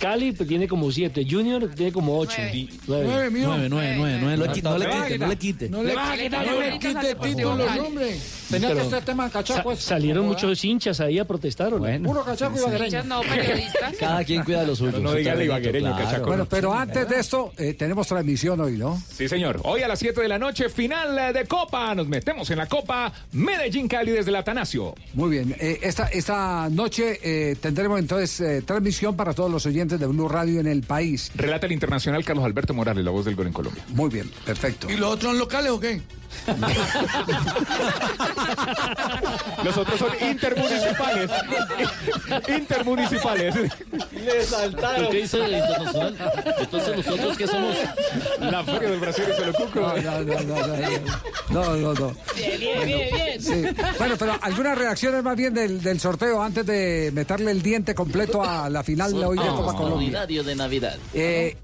Cali 0.04 0.32
pues, 0.34 0.50
tiene 0.50 0.68
como 0.68 0.92
siete. 0.92 1.26
Junior 1.30 1.70
tiene 1.74 1.92
como 1.92 2.18
ocho. 2.18 2.42
Nueve, 2.88 3.30
mijo. 3.30 3.48
Nueve, 3.48 3.68
nueve, 3.70 3.96
nueve, 3.98 4.18
nueve. 4.20 4.38
No 4.38 4.46
le 4.46 4.52
quite, 4.52 4.70
no 4.70 4.78
le 4.78 4.88
quite, 4.90 5.18
no 5.18 5.28
le 5.28 5.38
quite. 5.38 5.70
No 5.70 5.84
le, 5.84 5.94
no 6.30 6.60
le 6.60 6.80
quite 6.80 7.16
títulos, 7.16 7.78
hombre. 7.80 8.18
Tenía 8.50 8.74
que 8.76 8.90
ser 8.90 9.06
tema 9.06 9.26
de 9.26 9.32
cachaco. 9.32 9.76
Sa- 9.76 9.82
salieron 9.82 10.26
muchos 10.26 10.64
hinchas 10.64 11.00
ahí 11.00 11.20
a 11.20 11.26
protestar. 11.26 11.68
¿o 11.68 11.78
no? 11.78 11.80
Bueno, 11.80 12.10
Puro 12.10 12.24
cachaco 12.24 12.58
y 12.58 12.62
baguereño. 12.62 13.04
no, 13.04 13.22
periodistas. 13.22 13.96
cada 14.00 14.24
quien 14.24 14.44
cuida 14.44 14.64
lo 14.64 14.76
suyo. 14.76 14.92
No, 14.94 15.00
no 15.00 15.14
diga 15.14 15.42
ibaguereño, 15.42 15.96
cachaco. 15.96 16.28
Bueno, 16.28 16.46
pero 16.46 16.74
antes 16.74 17.08
de 17.08 17.20
esto, 17.20 17.54
eh, 17.58 17.74
tenemos 17.74 18.06
transmisión 18.08 18.60
hoy, 18.60 18.78
¿no? 18.78 19.02
Sí, 19.10 19.28
señor. 19.30 19.62
Hoy 19.64 19.82
a 19.82 19.88
las 19.88 20.00
7 20.00 20.22
de 20.22 20.28
la 20.28 20.38
noche, 20.38 20.70
final 20.70 21.34
de 21.34 21.46
Copa. 21.46 21.96
Nos 21.96 22.08
metemos 22.08 22.50
en 22.52 22.58
la 22.58 22.68
Copa 22.68 23.12
Medellín 23.32 23.88
Cali 23.88 24.12
desde 24.12 24.30
el 24.30 24.36
Atanasio. 24.36 24.94
Muy 25.14 25.30
bien. 25.32 25.56
Eh, 25.60 25.80
esta, 25.82 26.08
esta 26.08 26.68
noche 26.70 27.20
eh, 27.24 27.56
tendremos 27.60 28.00
entonces 28.00 28.66
transmisión 28.66 29.16
para 29.16 29.34
todos 29.34 29.50
los 29.50 29.66
oyentes 29.66 29.93
de 30.00 30.08
Blue 30.08 30.28
Radio 30.28 30.60
en 30.60 30.68
el 30.68 30.84
país. 30.84 31.32
Relata 31.36 31.66
el 31.66 31.72
internacional 31.72 32.24
Carlos 32.24 32.46
Alberto 32.46 32.74
Morales, 32.74 33.04
la 33.04 33.12
voz 33.12 33.26
del 33.26 33.36
gol 33.36 33.48
en 33.48 33.54
Colombia. 33.54 33.84
Muy 33.90 34.10
bien, 34.10 34.30
perfecto. 34.46 34.90
¿Y 34.90 34.98
los 34.98 35.14
otros 35.14 35.32
son 35.32 35.40
locales 35.40 35.72
o 35.72 35.80
qué? 35.80 36.02
Los 39.64 39.78
otros 39.78 40.00
son 40.00 40.10
intermunicipales. 40.22 41.30
intermunicipales. 42.58 43.56
Le 44.12 44.44
saltaron. 44.44 45.12
¿Qué 45.12 45.22
dice 45.22 45.46
el 45.46 45.54
internacional? 45.54 46.18
Entonces 46.60 46.98
nosotros 46.98 47.38
que 47.38 47.48
somos. 47.48 47.78
La 48.40 48.64
feria 48.64 48.90
del 48.90 49.00
Brasil 49.00 49.26
es 49.32 49.40
el 49.40 49.54
cuco. 49.54 49.80
No, 49.80 49.96
no, 49.96 50.24
no, 50.24 50.40
no, 50.42 50.68
no. 50.68 50.76
No, 51.50 51.76
no, 51.76 51.94
no. 51.94 52.16
Bien, 52.36 52.60
bien, 52.60 52.86
bien, 52.86 53.10
bien. 53.14 53.42
Sí. 53.42 53.64
Bueno, 53.98 54.16
pero 54.18 54.38
algunas 54.42 54.78
reacciones 54.78 55.24
más 55.24 55.36
bien 55.36 55.54
del, 55.54 55.82
del 55.82 56.00
sorteo 56.00 56.42
antes 56.42 56.66
de 56.66 57.12
meterle 57.14 57.52
el 57.52 57.62
diente 57.62 57.94
completo 57.94 58.44
a 58.44 58.70
la 58.70 58.84
final 58.84 59.14
de 59.14 59.26
hoy 59.26 59.38
de 59.38 59.48
Copa 59.48 59.74
Colombia. 59.84 60.26
de 60.26 60.56
Navidad. 60.56 60.98
Eh, 61.14 61.56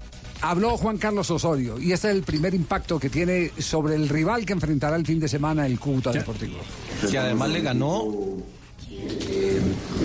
habló 0.42 0.76
Juan 0.76 0.98
Carlos 0.98 1.30
Osorio 1.30 1.78
y 1.78 1.92
este 1.92 2.08
es 2.08 2.16
el 2.16 2.22
primer 2.22 2.54
impacto 2.54 2.98
que 2.98 3.10
tiene 3.10 3.52
sobre 3.58 3.94
el 3.94 4.08
rival 4.08 4.44
que 4.46 4.52
enfrentará 4.52 4.96
el 4.96 5.06
fin 5.06 5.20
de 5.20 5.28
semana 5.28 5.66
el 5.66 5.78
Cúcuta 5.78 6.12
Deportivo. 6.12 6.58
Que 7.10 7.18
además 7.18 7.50
le 7.50 7.60
ganó 7.60 8.04
Eh, 8.92 9.60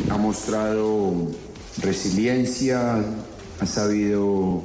ha 0.10 0.18
mostrado 0.18 1.14
resiliencia, 1.82 3.04
ha 3.60 3.66
sabido 3.66 4.64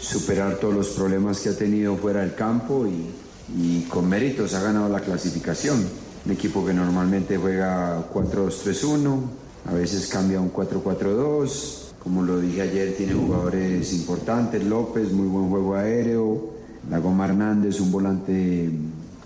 superar 0.00 0.56
todos 0.56 0.74
los 0.74 0.88
problemas 0.88 1.40
que 1.40 1.50
ha 1.50 1.56
tenido 1.56 1.96
fuera 1.96 2.20
del 2.20 2.34
campo 2.34 2.86
y, 2.86 3.10
y 3.56 3.82
con 3.82 4.08
méritos 4.08 4.54
ha 4.54 4.62
ganado 4.62 4.88
la 4.88 5.00
clasificación. 5.00 5.86
Un 6.24 6.32
equipo 6.32 6.64
que 6.64 6.72
normalmente 6.72 7.36
juega 7.36 8.10
4-2-3-1, 8.12 9.20
a 9.66 9.72
veces 9.74 10.06
cambia 10.08 10.38
a 10.38 10.40
un 10.40 10.52
4-4-2. 10.52 11.87
Como 12.08 12.22
lo 12.22 12.40
dije 12.40 12.62
ayer, 12.62 12.96
tiene 12.96 13.12
jugadores 13.12 13.92
importantes, 13.92 14.64
López, 14.64 15.12
muy 15.12 15.26
buen 15.26 15.50
juego 15.50 15.74
aéreo, 15.74 16.54
La 16.88 17.00
Goma 17.00 17.26
Hernández, 17.26 17.80
un 17.80 17.92
volante 17.92 18.70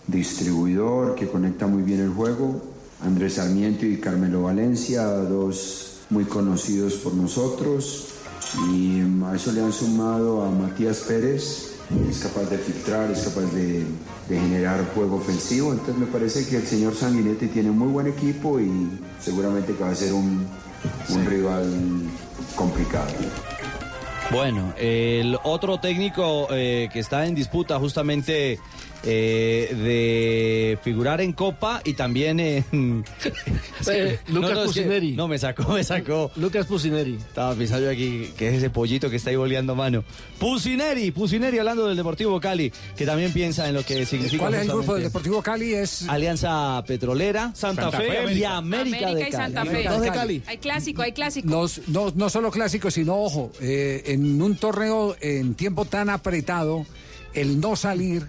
distribuidor 0.08 1.14
que 1.14 1.28
conecta 1.28 1.68
muy 1.68 1.84
bien 1.84 2.00
el 2.00 2.08
juego. 2.08 2.60
Andrés 3.00 3.34
Sarmiento 3.34 3.86
y 3.86 3.98
Carmelo 3.98 4.42
Valencia, 4.42 5.04
dos 5.06 5.98
muy 6.10 6.24
conocidos 6.24 6.94
por 6.94 7.14
nosotros. 7.14 8.08
Y 8.72 9.00
a 9.26 9.36
eso 9.36 9.52
le 9.52 9.62
han 9.62 9.72
sumado 9.72 10.42
a 10.42 10.50
Matías 10.50 11.04
Pérez, 11.06 11.74
es 12.10 12.18
capaz 12.18 12.50
de 12.50 12.58
filtrar, 12.58 13.12
es 13.12 13.20
capaz 13.20 13.46
de, 13.54 13.84
de 14.28 14.40
generar 14.40 14.92
juego 14.92 15.18
ofensivo. 15.18 15.70
Entonces 15.70 15.98
me 15.98 16.06
parece 16.06 16.48
que 16.48 16.56
el 16.56 16.66
señor 16.66 16.96
Sanguinetti 16.96 17.46
tiene 17.46 17.70
muy 17.70 17.92
buen 17.92 18.08
equipo 18.08 18.58
y 18.58 18.90
seguramente 19.20 19.72
que 19.72 19.84
va 19.84 19.90
a 19.90 19.94
ser 19.94 20.12
un, 20.12 20.44
un 21.10 21.26
rival 21.26 21.70
complicado. 22.54 23.12
Bueno, 24.30 24.72
el 24.78 25.38
otro 25.42 25.78
técnico 25.78 26.48
eh, 26.50 26.88
que 26.92 27.00
está 27.00 27.26
en 27.26 27.34
disputa 27.34 27.78
justamente 27.78 28.58
eh, 29.04 29.74
de 29.74 30.78
figurar 30.82 31.20
en 31.20 31.32
Copa 31.32 31.80
y 31.84 31.94
también 31.94 32.40
en... 32.40 33.04
Eh, 33.88 34.18
Lucas 34.28 34.50
es 34.52 34.56
que- 34.58 34.64
Pusineri. 34.64 35.12
no, 35.16 35.26
me 35.26 35.38
sacó, 35.38 35.72
me 35.72 35.82
sacó. 35.82 36.30
Lucas 36.36 36.66
Pusineri. 36.66 37.14
Estaba 37.14 37.52
pensando 37.54 37.86
yo 37.86 37.90
aquí 37.90 38.28
que 38.38 38.48
es 38.48 38.54
ese 38.54 38.70
pollito 38.70 39.10
que 39.10 39.16
está 39.16 39.30
ahí 39.30 39.36
boleando 39.36 39.74
mano. 39.74 40.04
Pusineri, 40.38 41.10
Pusineri 41.10 41.58
hablando 41.58 41.88
del 41.88 41.96
Deportivo 41.96 42.40
Cali, 42.40 42.72
que 42.96 43.04
también 43.04 43.32
piensa 43.32 43.68
en 43.68 43.74
lo 43.74 43.84
que 43.84 44.06
significa. 44.06 44.42
¿Cuál 44.44 44.54
es 44.54 44.62
el 44.62 44.68
grupo 44.68 44.94
del 44.94 45.02
Deportivo 45.04 45.42
Cali? 45.42 45.74
Es 45.74 46.08
Alianza 46.08 46.82
Petrolera, 46.86 47.52
Santa 47.56 47.82
Santa 47.90 47.98
Fe, 47.98 48.04
Fe, 48.08 48.34
y 48.34 48.44
América. 48.44 49.08
América, 49.08 49.14
de 49.14 49.20
y 49.20 49.30
Cali. 49.30 49.32
Santa 49.32 49.64
Fe. 49.64 49.84
Dos 49.88 50.00
de 50.02 50.10
Cali. 50.12 50.42
Hay 50.46 50.58
clásico, 50.58 51.02
hay 51.02 51.12
clásico. 51.12 51.48
Nos- 51.48 51.88
no, 51.88 52.12
no 52.14 52.30
solo 52.30 52.50
clásicos, 52.52 52.94
sino, 52.94 53.16
ojo, 53.16 53.50
eh, 53.60 54.02
en 54.06 54.40
un 54.40 54.54
torneo 54.56 55.16
en 55.20 55.54
tiempo 55.54 55.86
tan 55.86 56.08
apretado, 56.08 56.86
el 57.34 57.60
no 57.60 57.74
salir 57.74 58.26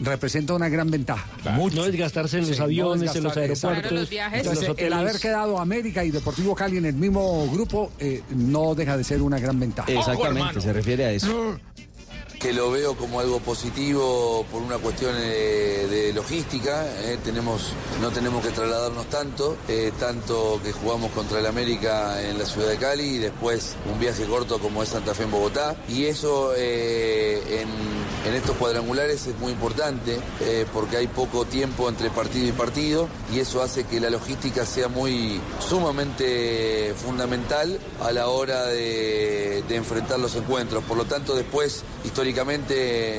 representa 0.00 0.54
una 0.54 0.68
gran 0.68 0.90
ventaja. 0.90 1.26
No 1.56 1.84
desgastarse 1.84 2.38
en 2.38 2.42
los 2.46 2.50
Sí, 2.52 2.58
no 2.58 2.64
aviones, 2.64 3.14
en 3.14 3.22
los 3.24 3.36
aeropuertos. 3.36 3.80
Claro, 3.82 3.96
los 3.96 4.10
viajes. 4.10 4.40
en 4.40 4.46
los 4.46 4.54
Entonces, 4.62 4.84
el 4.84 4.92
hoteles. 4.92 4.98
haber 5.10 5.20
quedado 5.20 5.58
América 5.58 6.04
y 6.04 6.10
Deportivo 6.10 6.54
Cali 6.54 6.76
en 6.78 6.84
el 6.86 6.94
mismo 6.94 7.48
grupo 7.50 7.92
eh, 7.98 8.22
no 8.30 8.74
deja 8.74 8.96
de 8.96 9.04
ser 9.04 9.22
una 9.22 9.38
gran 9.38 9.58
ventaja. 9.58 9.90
Exactamente, 9.90 10.60
se 10.60 10.72
refiere 10.72 11.04
a 11.06 11.12
eso. 11.12 11.58
Que 12.38 12.52
lo 12.52 12.70
veo 12.70 12.94
como 12.96 13.20
algo 13.20 13.40
positivo 13.40 14.44
por 14.50 14.62
una 14.62 14.78
cuestión 14.78 15.14
eh, 15.18 15.86
de 15.88 16.12
logística. 16.12 16.86
eh, 17.04 17.18
tenemos, 17.24 17.72
no 18.00 18.10
tenemos 18.10 18.44
que 18.44 18.50
trasladarnos 18.50 19.06
tanto, 19.06 19.56
eh, 19.68 19.92
tanto 19.98 20.60
que 20.62 20.72
jugamos 20.72 21.10
contra 21.12 21.38
el 21.38 21.46
América 21.46 22.22
en 22.22 22.38
la 22.38 22.44
ciudad 22.44 22.68
de 22.68 22.76
Cali 22.76 23.16
y 23.16 23.18
después 23.18 23.76
un 23.90 23.98
viaje 23.98 24.24
corto 24.24 24.58
como 24.58 24.82
es 24.82 24.90
Santa 24.90 25.14
Fe 25.14 25.24
en 25.24 25.30
Bogotá. 25.30 25.76
Y 25.88 26.06
eso 26.06 26.54
en, 26.54 27.68
estos 28.34 28.56
cuadrangulares 28.56 29.26
es 29.26 29.38
muy 29.38 29.52
importante 29.52 30.18
porque 30.74 30.98
hay 30.98 31.06
poco 31.06 31.46
tiempo 31.46 31.88
entre 31.88 32.10
partido 32.10 32.48
y 32.48 32.52
partido 32.52 33.08
y 33.32 33.38
eso 33.38 33.62
hace 33.62 33.84
que 33.84 33.98
la 33.98 34.10
logística 34.10 34.66
sea 34.66 34.88
muy 34.88 35.40
sumamente 35.58 36.92
fundamental 37.02 37.78
a 38.02 38.12
la 38.12 38.28
hora 38.28 38.66
de, 38.66 39.64
de 39.66 39.76
enfrentar 39.76 40.18
los 40.18 40.34
encuentros. 40.34 40.84
Por 40.84 40.98
lo 40.98 41.06
tanto, 41.06 41.34
después, 41.34 41.82
históricamente, 42.04 42.25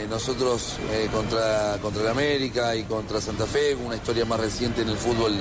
nosotros 0.10 0.76
eh, 0.92 1.08
contra, 1.12 1.78
contra 1.82 2.02
el 2.02 2.10
América 2.10 2.76
y 2.76 2.84
contra 2.84 3.22
Santa 3.22 3.46
Fe, 3.46 3.74
una 3.74 3.96
historia 3.96 4.26
más 4.26 4.38
reciente 4.38 4.82
en 4.82 4.90
el 4.90 4.98
fútbol 4.98 5.34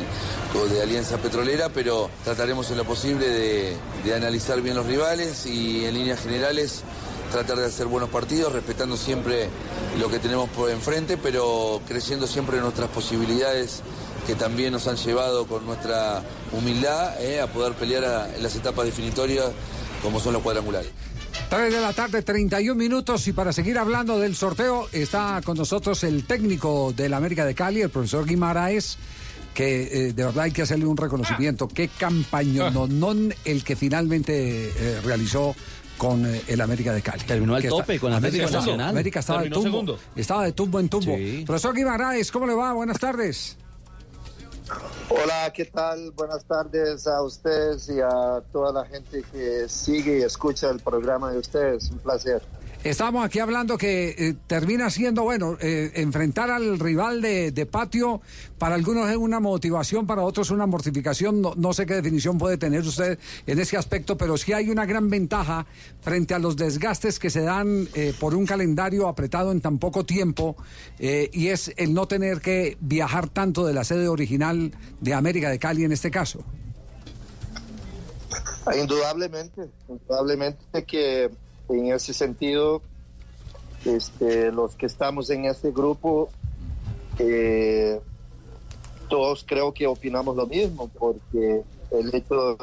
de 0.71 0.83
Alianza 0.83 1.19
Petrolera, 1.19 1.69
pero 1.69 2.09
trataremos 2.23 2.71
en 2.71 2.77
lo 2.77 2.85
posible 2.85 3.29
de, 3.29 4.15
analizar 4.15 4.61
bien 4.61 4.77
los 4.77 4.87
rivales 4.87 5.47
y 5.47 5.85
en 5.85 5.95
líneas 5.95 6.21
generales 6.21 6.83
tratar 7.33 7.59
de 7.59 7.67
hacer 7.67 7.87
buenos 7.87 8.09
partidos, 8.09 8.53
respetando 8.53 8.97
siempre 8.97 9.49
lo 9.99 10.09
que 10.09 10.21
tenemos 10.21 10.49
por 10.51 10.71
enfrente, 10.71 11.17
pero 11.17 11.81
creciendo 11.89 12.29
siempre 12.29 12.59
en 12.59 12.63
nuestras 12.63 12.89
posibilidades 12.91 13.83
que 14.29 14.37
también 14.37 14.73
nos 14.73 14.87
han 14.87 14.97
llevado 14.97 15.47
con 15.47 15.67
nuestra 15.67 16.23
humildad 16.53 17.21
eh, 17.21 17.41
a 17.41 17.49
poder 17.49 17.73
pelear 17.75 18.31
en 18.37 18.43
las 18.45 18.55
etapas 18.55 18.87
definitorias 18.87 19.47
como 20.03 20.21
son 20.21 20.35
los 20.35 20.43
cuadrangulares. 20.43 20.93
3 21.49 21.73
de 21.73 21.81
la 21.81 21.93
tarde, 21.93 22.23
31 22.23 22.75
minutos. 22.75 23.27
Y 23.29 23.33
para 23.33 23.53
seguir 23.53 23.79
hablando 23.79 24.19
del 24.19 24.35
sorteo, 24.35 24.89
está 24.93 25.41
con 25.45 25.57
nosotros 25.57 26.03
el 26.05 26.25
técnico 26.25 26.93
del 26.97 27.15
América 27.15 27.45
de 27.45 27.55
Cali, 27.55 27.83
el 27.83 27.91
profesor 27.91 28.27
Guimaraes, 28.27 28.99
que 29.55 30.09
eh, 30.09 30.13
de 30.13 30.25
verdad 30.25 30.45
hay 30.45 30.51
que 30.53 30.63
hacerle 30.63 30.87
un 30.87 30.97
reconocimiento. 30.97 31.69
Qué 31.69 31.89
campaña, 31.89 32.71
no, 32.71 32.87
no 32.87 33.15
el 33.45 33.65
que 33.65 33.77
finalmente 33.77 34.69
eh, 34.77 35.01
realizó 35.05 35.55
con 35.97 36.27
eh, 36.27 36.43
el 36.49 36.61
América 36.61 36.93
de 36.93 37.01
Cali. 37.03 37.23
Terminó 37.25 37.55
al 37.55 37.63
tope 37.63 37.99
con 37.99 38.13
América 38.13 38.27
Atlético 38.45 38.45
estaba- 38.47 38.65
Nacional. 38.65 38.89
América 38.91 39.21
estaba 39.21 39.43
de 39.43 39.51
tumbo. 39.51 39.63
segundo. 39.63 39.99
Estaba 40.17 40.45
de 40.45 40.53
tumbo 40.53 40.81
en 40.81 40.89
tumbo. 40.89 41.17
Sí. 41.17 41.45
Profesor 41.47 41.75
Guimaraes, 41.75 42.31
¿cómo 42.33 42.47
le 42.47 42.55
va? 42.55 42.73
Buenas 42.73 42.99
tardes. 42.99 43.57
Hola, 45.09 45.53
¿qué 45.55 45.65
tal? 45.67 46.11
Buenas 46.11 46.45
tardes 46.45 47.07
a 47.07 47.23
ustedes 47.23 47.89
y 47.89 48.01
a 48.01 48.43
toda 48.53 48.73
la 48.73 48.85
gente 48.85 49.23
que 49.31 49.69
sigue 49.69 50.19
y 50.19 50.23
escucha 50.23 50.71
el 50.71 50.81
programa 50.81 51.31
de 51.33 51.39
ustedes. 51.39 51.91
Un 51.91 51.99
placer. 51.99 52.43
Estamos 52.87 53.25
aquí 53.25 53.41
hablando 53.41 53.77
que 53.77 54.11
eh, 54.11 54.35
termina 54.47 54.91
siendo, 54.91 55.25
bueno, 55.25 55.59
eh, 55.61 55.91
enfrentar 55.97 56.53
al 56.53 56.79
rival 56.79 57.21
de, 57.21 57.69
patio, 57.69 58.21
para 58.59 58.77
algunos 58.77 59.11
es 59.11 59.17
una 59.17 59.41
motivación, 59.41 60.07
para 60.07 60.23
otros 60.23 60.53
una 60.53 60.67
mortificación. 60.67 61.43
No, 61.43 61.55
no 61.57 61.73
sé 61.73 61.85
qué 61.85 61.95
definición 61.95 62.39
puede 62.39 62.59
tener 62.59 62.83
usted 62.83 63.19
en 63.49 63.59
ese 63.59 63.77
aspecto, 63.77 64.17
pero 64.17 64.37
sí 64.37 64.53
hay 64.53 64.71
una 64.71 64.87
gran 64.87 65.11
ventaja 65.11 65.67
frente 66.01 66.33
a 66.35 66.39
los 66.39 66.57
desgastes 66.57 67.19
que 67.19 67.29
se 67.29 67.41
dan 67.41 67.89
eh, 67.95 68.15
por 68.21 68.37
un 68.37 68.47
calendario 68.47 69.09
apretado 69.09 69.51
en 69.51 69.61
tan 69.61 69.79
poco 69.79 70.07
tiempo, 70.07 70.57
y 71.01 71.49
es 71.49 71.73
el 71.77 71.93
no 71.93 72.07
tener 72.07 72.41
que 72.41 72.79
viajar 72.81 73.29
tanto 73.29 73.67
de 73.67 73.75
la 73.75 73.83
sede 73.83 74.07
original 74.07 74.71
de 75.01 75.13
América 75.13 75.51
de 75.51 75.59
Cali 75.59 75.83
en 75.83 75.91
este 75.91 76.13
caso. 76.13 76.45
Indudablemente, 78.73 79.71
indudablemente 79.89 80.85
que 80.85 81.31
en 81.69 81.93
ese 81.93 82.13
sentido, 82.15 82.83
este, 83.85 84.53
los 84.53 84.77
que 84.77 84.87
estamos 84.87 85.31
en 85.31 85.45
este 85.47 85.71
grupo, 85.71 86.29
eh, 87.19 88.01
todos 89.09 89.45
creo 89.47 89.73
que 89.73 89.87
opinamos 89.87 90.37
lo 90.37 90.47
mismo, 90.47 90.89
porque 90.89 91.63
el 91.91 92.15
hecho 92.15 92.57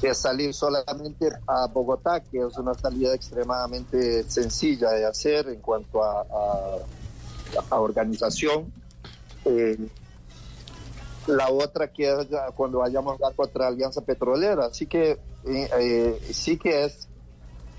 de 0.00 0.14
salir 0.14 0.54
solamente 0.54 1.28
a 1.46 1.66
Bogotá, 1.66 2.20
que 2.20 2.38
es 2.38 2.56
una 2.56 2.74
salida 2.74 3.14
extremadamente 3.14 4.24
sencilla 4.24 4.90
de 4.90 5.04
hacer 5.04 5.48
en 5.48 5.60
cuanto 5.60 6.02
a, 6.02 6.22
organización, 7.70 8.72
eh, 9.44 9.76
la 11.26 11.50
otra 11.50 11.88
que 11.88 12.10
es 12.10 12.26
cuando 12.56 12.78
vayamos 12.78 13.14
a 13.14 13.16
jugar 13.16 13.34
contra 13.34 13.68
Alianza 13.68 14.00
Petrolera. 14.00 14.66
Así 14.66 14.86
que 14.86 15.18
eh, 15.44 16.20
sí 16.32 16.56
que 16.58 16.84
es 16.84 17.08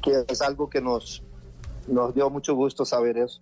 que 0.04 0.24
es 0.28 0.42
algo 0.42 0.70
que 0.70 0.82
nos 0.82 1.24
nos 1.88 2.14
dio 2.14 2.30
mucho 2.30 2.56
gusto 2.56 2.86
saber 2.86 3.18
eso. 3.18 3.42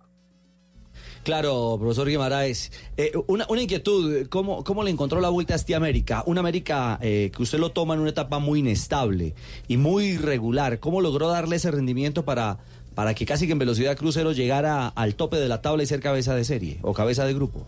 Claro, 1.22 1.76
profesor 1.78 2.08
Guimaraes. 2.08 2.72
Eh, 2.96 3.12
una, 3.28 3.46
una 3.48 3.62
inquietud, 3.62 4.26
¿cómo, 4.28 4.64
¿cómo 4.64 4.82
le 4.82 4.90
encontró 4.90 5.20
la 5.20 5.28
vuelta 5.28 5.54
a 5.54 5.56
este 5.56 5.74
América? 5.76 6.24
Un 6.26 6.38
América 6.38 6.98
eh, 7.00 7.30
que 7.34 7.42
usted 7.42 7.58
lo 7.58 7.70
toma 7.70 7.94
en 7.94 8.00
una 8.00 8.10
etapa 8.10 8.40
muy 8.40 8.58
inestable 8.58 9.34
y 9.68 9.76
muy 9.76 10.06
irregular. 10.06 10.80
¿Cómo 10.80 11.00
logró 11.00 11.28
darle 11.28 11.56
ese 11.56 11.70
rendimiento 11.70 12.24
para, 12.24 12.58
para 12.96 13.14
que 13.14 13.24
casi 13.24 13.46
que 13.46 13.52
en 13.52 13.60
velocidad 13.60 13.96
crucero 13.96 14.32
llegara 14.32 14.88
al 14.88 15.14
tope 15.14 15.36
de 15.36 15.48
la 15.48 15.62
tabla 15.62 15.84
y 15.84 15.86
ser 15.86 16.00
cabeza 16.00 16.34
de 16.34 16.44
serie 16.44 16.80
o 16.82 16.92
cabeza 16.92 17.24
de 17.24 17.34
grupo? 17.34 17.66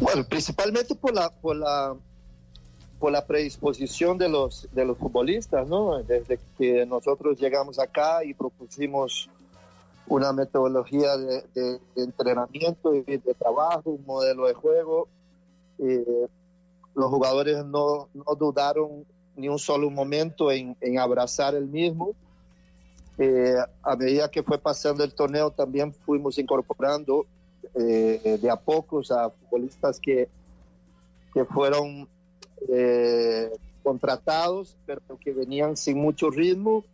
Bueno, 0.00 0.26
principalmente 0.28 0.94
por 0.94 1.14
la 1.14 1.30
por 1.30 1.56
la 1.56 1.94
por 3.00 3.10
la 3.10 3.26
predisposición 3.26 4.18
de 4.18 4.28
los 4.28 4.68
de 4.72 4.84
los 4.84 4.96
futbolistas, 4.98 5.66
¿no? 5.66 6.02
Desde 6.02 6.38
que 6.58 6.86
nosotros 6.86 7.40
llegamos 7.40 7.78
acá 7.80 8.22
y 8.24 8.34
propusimos 8.34 9.28
una 10.06 10.32
metodología 10.32 11.16
de, 11.16 11.42
de- 11.54 11.78
de 11.96 12.02
entrenamiento 12.04 12.94
y 12.94 13.00
de 13.02 13.34
trabajo, 13.38 13.90
un 13.90 14.04
modelo 14.06 14.46
de 14.46 14.54
juego, 14.54 15.08
eh, 15.78 16.26
los 16.94 17.08
jugadores 17.10 17.64
no, 17.64 18.08
no 18.12 18.34
dudaron 18.38 19.04
ni 19.36 19.48
un 19.48 19.58
solo 19.58 19.88
momento 19.90 20.50
en, 20.52 20.76
en 20.80 20.98
abrazar 20.98 21.54
el 21.54 21.66
mismo. 21.66 22.10
Eh, 23.18 23.54
a 23.82 23.96
medida 23.96 24.30
que 24.30 24.42
fue 24.42 24.58
pasando 24.58 25.04
el 25.04 25.14
torneo 25.14 25.50
también 25.50 25.92
fuimos 25.92 26.38
incorporando 26.38 27.26
eh, 27.74 28.38
de 28.42 28.50
a 28.50 28.56
pocos 28.56 29.10
a 29.12 29.30
futbolistas 29.30 30.00
que, 30.00 30.28
que 31.32 31.44
fueron 31.44 32.08
eh, 32.68 33.50
contratados, 33.82 34.76
pero 34.86 35.00
que 35.18 35.32
venían 35.32 35.76
sin 35.76 35.98
mucho 35.98 36.30
ritmo, 36.30 36.84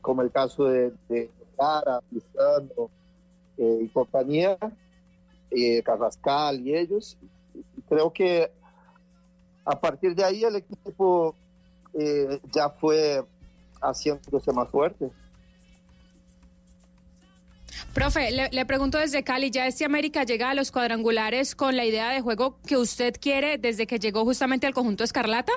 como 0.00 0.22
el 0.22 0.30
caso 0.30 0.64
de, 0.66 0.92
de 1.08 1.30
Cara, 1.56 2.00
eh, 3.56 3.78
y 3.82 3.88
compañía, 3.88 4.58
eh, 5.50 5.82
Carrascal 5.82 6.60
y 6.60 6.76
ellos. 6.76 7.16
Creo 7.88 8.12
que 8.12 8.50
a 9.64 9.80
partir 9.80 10.14
de 10.14 10.24
ahí 10.24 10.44
el 10.44 10.56
equipo 10.56 11.34
eh, 11.94 12.40
ya 12.52 12.68
fue 12.68 13.24
haciéndose 13.80 14.52
más 14.52 14.68
fuerte. 14.68 15.10
Profe, 17.96 18.30
le, 18.30 18.50
le 18.50 18.66
pregunto 18.66 18.98
desde 18.98 19.24
Cali, 19.24 19.50
¿ya 19.50 19.66
este 19.66 19.86
América 19.86 20.22
llega 20.24 20.50
a 20.50 20.54
los 20.54 20.70
cuadrangulares 20.70 21.56
con 21.56 21.76
la 21.76 21.86
idea 21.86 22.10
de 22.10 22.20
juego 22.20 22.58
que 22.66 22.76
usted 22.76 23.14
quiere 23.18 23.56
desde 23.56 23.86
que 23.86 23.98
llegó 23.98 24.22
justamente 24.22 24.66
al 24.66 24.74
conjunto 24.74 25.02
Escarlata? 25.02 25.50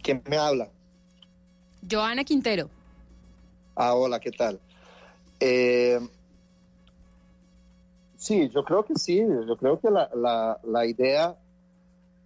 ¿Quién 0.00 0.22
me 0.30 0.36
habla? 0.36 0.68
Joana 1.90 2.22
Quintero. 2.22 2.70
Ah, 3.74 3.96
hola, 3.96 4.20
¿qué 4.20 4.30
tal? 4.30 4.60
Eh, 5.40 5.98
sí, 8.16 8.48
yo 8.54 8.64
creo 8.64 8.84
que 8.84 8.94
sí, 8.94 9.18
yo 9.18 9.56
creo 9.56 9.80
que 9.80 9.90
la, 9.90 10.08
la, 10.14 10.60
la 10.62 10.86
idea 10.86 11.34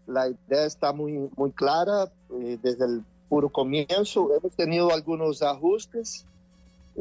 la 0.06 0.28
idea 0.28 0.66
está 0.66 0.92
muy, 0.92 1.30
muy 1.34 1.52
clara 1.52 2.12
eh, 2.38 2.58
desde 2.62 2.84
el 2.84 3.04
puro 3.30 3.48
comienzo. 3.48 4.28
Hemos 4.36 4.54
tenido 4.54 4.92
algunos 4.92 5.40
ajustes, 5.40 6.26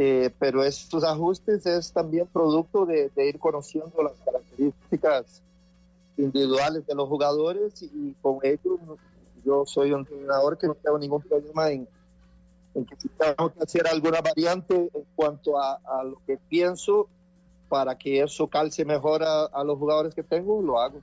eh, 0.01 0.33
pero 0.39 0.63
estos 0.63 1.03
ajustes 1.03 1.65
es 1.65 1.91
también 1.91 2.25
producto 2.25 2.85
de, 2.85 3.11
ir 3.17 3.37
conociendo 3.37 4.01
las 4.01 4.13
características 4.23 5.41
individuales 6.15 6.87
de 6.87 6.95
los 6.95 7.09
jugadores 7.09 7.83
y 7.83 8.13
con 8.21 8.39
ellos 8.41 8.79
yo 9.43 9.65
soy 9.65 9.91
un 9.91 9.99
entrenador 9.99 10.57
que 10.57 10.67
no 10.67 10.75
tengo 10.75 10.97
ningún 10.97 11.21
problema 11.21 11.69
en, 11.71 11.85
en 12.75 12.85
que 12.85 12.95
si 12.95 13.09
tengo 13.09 13.51
que 13.51 13.61
hacer 13.61 13.87
alguna 13.87 14.21
variante 14.21 14.73
en 14.73 15.05
cuanto 15.17 15.59
a, 15.59 15.73
a 15.83 16.05
lo 16.05 16.21
que 16.25 16.37
pienso 16.37 17.09
para 17.67 17.97
que 17.97 18.21
eso 18.21 18.47
calce 18.47 18.85
mejor 18.85 19.21
a, 19.21 19.47
a 19.47 19.65
los 19.65 19.77
jugadores 19.77 20.15
que 20.15 20.23
tengo, 20.23 20.61
lo 20.61 20.79
hago. 20.79 21.01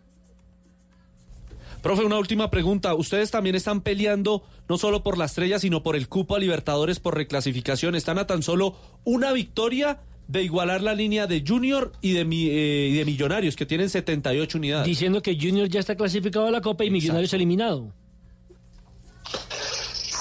Profe, 1.82 2.04
una 2.04 2.18
última 2.18 2.50
pregunta. 2.50 2.94
Ustedes 2.94 3.30
también 3.30 3.54
están 3.54 3.80
peleando 3.80 4.42
no 4.68 4.76
solo 4.78 5.02
por 5.02 5.16
la 5.18 5.26
estrella, 5.26 5.58
sino 5.58 5.82
por 5.82 5.94
el 5.96 6.08
cupo 6.08 6.34
a 6.34 6.38
Libertadores 6.38 6.98
por 6.98 7.14
reclasificación. 7.14 7.94
Están 7.94 8.18
a 8.18 8.26
tan 8.26 8.42
solo 8.42 8.74
una 9.04 9.32
victoria 9.32 10.00
de 10.26 10.42
igualar 10.42 10.82
la 10.82 10.94
línea 10.94 11.28
de 11.28 11.44
Junior 11.46 11.92
y 12.00 12.12
de, 12.12 12.24
mi- 12.24 12.48
eh, 12.48 12.88
y 12.88 12.94
de 12.96 13.04
Millonarios, 13.04 13.54
que 13.54 13.66
tienen 13.66 13.88
78 13.88 14.58
unidades. 14.58 14.86
Diciendo 14.86 15.22
que 15.22 15.36
Junior 15.40 15.68
ya 15.68 15.78
está 15.78 15.94
clasificado 15.94 16.46
a 16.46 16.50
la 16.50 16.60
Copa 16.60 16.84
y 16.84 16.90
Millonarios 16.90 17.32
eliminado. 17.32 17.92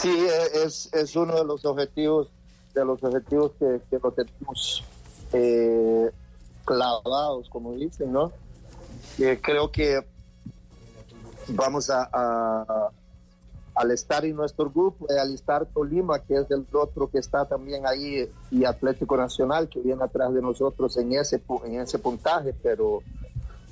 Sí, 0.01 0.09
eh, 0.09 0.65
es, 0.65 0.89
es 0.93 1.15
uno 1.15 1.35
de 1.35 1.45
los 1.45 1.65
objetivos 1.65 2.27
de 2.75 2.85
los 2.85 3.01
objetivos 3.01 3.53
que, 3.57 3.79
que 3.89 3.97
lo 4.03 4.11
tenemos 4.11 4.83
eh, 5.33 6.11
clavados, 6.65 7.49
como 7.49 7.73
dicen, 7.73 8.11
¿no? 8.11 8.31
Eh, 9.17 9.39
creo 9.41 9.71
que 9.71 10.01
vamos 11.49 11.89
a, 11.89 12.89
al 13.75 13.91
estar 13.91 14.25
en 14.25 14.35
nuestro 14.35 14.69
grupo, 14.69 15.05
y 15.09 15.17
al 15.17 15.33
estar 15.33 15.65
Tolima, 15.65 16.19
que 16.19 16.35
es 16.35 16.49
el 16.51 16.65
otro 16.73 17.09
que 17.09 17.19
está 17.19 17.45
también 17.45 17.85
ahí, 17.85 18.29
y 18.51 18.65
Atlético 18.65 19.17
Nacional, 19.17 19.67
que 19.67 19.79
viene 19.79 20.03
atrás 20.03 20.33
de 20.33 20.41
nosotros 20.41 20.95
en 20.97 21.13
ese, 21.13 21.41
en 21.65 21.79
ese 21.81 21.99
puntaje, 21.99 22.53
pero 22.63 23.01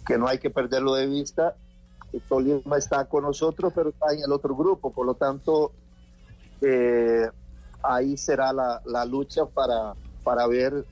que 0.05 0.17
no 0.17 0.27
hay 0.27 0.39
que 0.39 0.49
perderlo 0.49 0.95
de 0.95 1.07
vista. 1.07 1.55
Tolima 2.29 2.77
está 2.77 3.05
con 3.05 3.23
nosotros, 3.23 3.73
pero 3.73 3.89
está 3.89 4.13
en 4.13 4.23
el 4.23 4.31
otro 4.31 4.55
grupo, 4.55 4.91
por 4.91 5.05
lo 5.05 5.15
tanto, 5.15 5.71
eh, 6.61 7.27
ahí 7.81 8.17
será 8.17 8.53
la, 8.53 8.81
la 8.85 9.03
lucha 9.05 9.45
para, 9.45 9.95
para 10.23 10.45
ver 10.45 10.85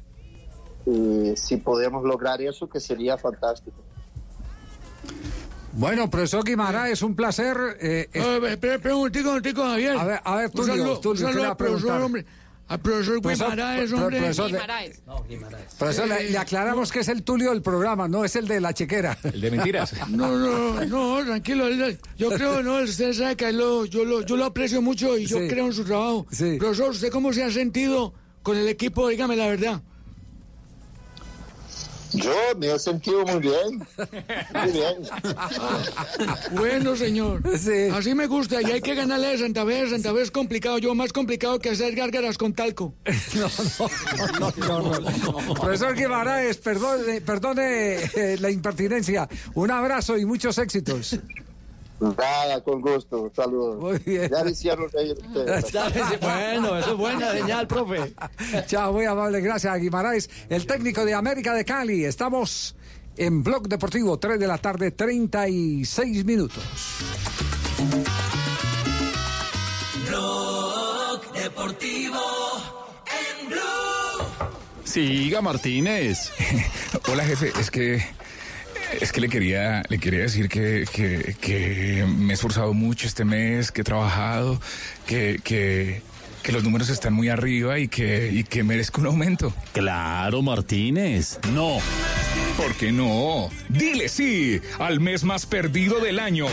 eh, 0.87 1.33
si 1.37 1.57
podemos 1.57 2.03
lograr 2.03 2.41
eso, 2.41 2.67
que 2.67 2.79
sería 2.79 3.17
fantástico. 3.17 3.77
Bueno, 5.73 6.09
profesor 6.09 6.43
Guimara, 6.43 6.89
es 6.89 7.01
un 7.01 7.15
placer. 7.15 7.57
eh, 7.79 8.09
es- 8.11 8.25
un 8.25 8.33
momentico, 8.35 9.23
un 9.23 9.25
momentico, 9.25 9.63
Javier. 9.63 9.97
A 9.97 10.03
ver, 10.03 10.19
a 10.23 10.35
ver, 10.35 10.49
Tulio, 10.51 10.99
Tulio, 10.99 11.27
saludo 11.27 11.27
¿qué 11.29 11.33
le 11.35 11.41
va 11.41 11.47
a 11.47 11.51
al 11.51 11.57
profesor, 11.57 11.79
preguntar? 11.81 12.01
hombre. 12.01 12.25
Al 12.67 12.79
profesor 12.79 13.21
Profesor, 13.21 13.47
Guimaraes, 13.51 13.89
pro- 13.89 13.99
hombre. 14.05 14.19
profesor, 15.77 16.07
le, 16.07 16.29
le 16.29 16.37
aclaramos 16.37 16.89
que 16.89 16.99
es 17.01 17.07
el 17.09 17.23
Tulio 17.23 17.49
del 17.51 17.61
programa, 17.61 18.07
no 18.07 18.23
es 18.23 18.35
el 18.37 18.47
de 18.47 18.61
la 18.61 18.73
chequera. 18.73 19.17
El 19.23 19.41
de 19.41 19.51
mentiras. 19.51 19.93
No, 20.09 20.37
no, 20.37 20.85
no, 20.85 21.25
tranquilo. 21.25 21.67
Yo 22.17 22.29
creo, 22.35 22.63
no, 22.63 22.77
usted 22.81 23.11
sabe 23.13 23.35
que 23.35 23.49
él 23.49 23.57
lo- 23.57 23.85
yo, 23.85 24.05
lo, 24.05 24.21
yo 24.21 24.37
lo 24.37 24.45
aprecio 24.45 24.81
mucho 24.81 25.17
y 25.17 25.25
yo 25.25 25.39
Sí. 25.39 25.47
creo 25.49 25.65
en 25.67 25.73
su 25.73 25.83
trabajo. 25.83 26.25
Profesor, 26.59 26.91
¿usted 26.91 27.11
cómo 27.11 27.33
se 27.33 27.43
ha 27.43 27.51
sentido 27.51 28.13
con 28.41 28.55
el 28.55 28.67
equipo? 28.69 29.09
Dígame 29.09 29.35
la 29.35 29.47
verdad. 29.47 29.81
Yo 32.13 32.33
me 32.57 32.73
he 32.73 32.79
sentido 32.79 33.23
muy 33.25 33.39
bien. 33.39 33.87
Muy 34.53 34.71
bien. 34.71 34.95
Bueno, 36.51 36.95
señor. 36.95 37.41
Así 37.93 38.15
me 38.15 38.27
gusta 38.27 38.61
y 38.61 38.65
hay 38.65 38.81
que 38.81 38.95
ganarle 38.95 39.33
a 39.33 39.37
Santa 39.37 39.65
Fe. 39.65 39.89
Santa 39.89 40.13
Fe 40.13 40.21
es 40.21 40.31
complicado. 40.31 40.77
Yo 40.77 40.93
más 40.95 41.13
complicado 41.13 41.59
que 41.59 41.69
hacer 41.69 41.95
gárgaras 41.95 42.37
con 42.37 42.53
talco. 42.53 42.93
No, 44.39 44.51
no, 44.57 44.99
no. 44.99 45.53
Profesor 45.55 45.95
Guimaraes, 45.95 46.57
perdone, 46.57 47.21
perdone 47.21 47.95
eh, 47.95 48.37
la 48.39 48.49
impertinencia. 48.49 49.27
Un 49.53 49.71
abrazo 49.71 50.17
y 50.17 50.25
muchos 50.25 50.57
éxitos. 50.57 51.19
Nada, 52.01 52.63
con 52.63 52.81
gusto. 52.81 53.31
Saludos. 53.35 53.77
Muy 53.79 53.99
bien. 53.99 54.29
Ya 54.31 54.43
me 54.43 54.51
hicieron 54.51 54.89
reír 54.89 55.15
ustedes. 55.21 55.71
bueno, 56.21 56.77
eso 56.77 56.91
es 56.91 56.97
buena 56.97 57.31
señal, 57.31 57.67
profe. 57.67 58.13
Chao, 58.67 58.91
muy 58.91 59.05
amable. 59.05 59.39
Gracias 59.39 59.79
Guimaraes, 59.79 60.29
el 60.49 60.65
técnico 60.65 61.05
de 61.05 61.13
América 61.13 61.53
de 61.53 61.63
Cali. 61.63 62.05
Estamos 62.05 62.75
en 63.17 63.43
Blog 63.43 63.67
Deportivo, 63.67 64.17
3 64.17 64.39
de 64.39 64.47
la 64.47 64.57
tarde, 64.57 64.91
36 64.91 66.25
minutos. 66.25 66.63
Blog 70.07 71.33
Deportivo 71.33 72.19
en 73.05 73.49
Blue. 73.49 74.49
Siga 74.83 75.41
Martínez. 75.41 76.31
Hola 77.11 77.23
jefe, 77.25 77.53
es 77.59 77.69
que 77.69 78.03
es 78.99 79.11
que 79.11 79.21
le 79.21 79.29
quería 79.29 79.83
le 79.89 79.99
quería 79.99 80.21
decir 80.21 80.49
que, 80.49 80.85
que, 80.91 81.35
que 81.39 82.05
me 82.07 82.33
he 82.33 82.35
esforzado 82.35 82.73
mucho 82.73 83.07
este 83.07 83.25
mes, 83.25 83.71
que 83.71 83.81
he 83.81 83.83
trabajado, 83.83 84.59
que, 85.05 85.39
que, 85.43 86.01
que 86.43 86.51
los 86.51 86.63
números 86.63 86.89
están 86.89 87.13
muy 87.13 87.29
arriba 87.29 87.79
y 87.79 87.87
que, 87.87 88.31
y 88.31 88.43
que 88.43 88.63
merezco 88.63 89.01
un 89.01 89.07
aumento. 89.07 89.53
Claro, 89.73 90.41
Martínez. 90.41 91.39
No. 91.53 91.77
¿Por 92.57 92.73
qué 92.75 92.91
no? 92.91 93.49
Dile 93.69 94.09
sí 94.09 94.59
al 94.79 94.99
mes 94.99 95.23
más 95.23 95.45
perdido 95.45 95.99
del 95.99 96.19
año. 96.19 96.47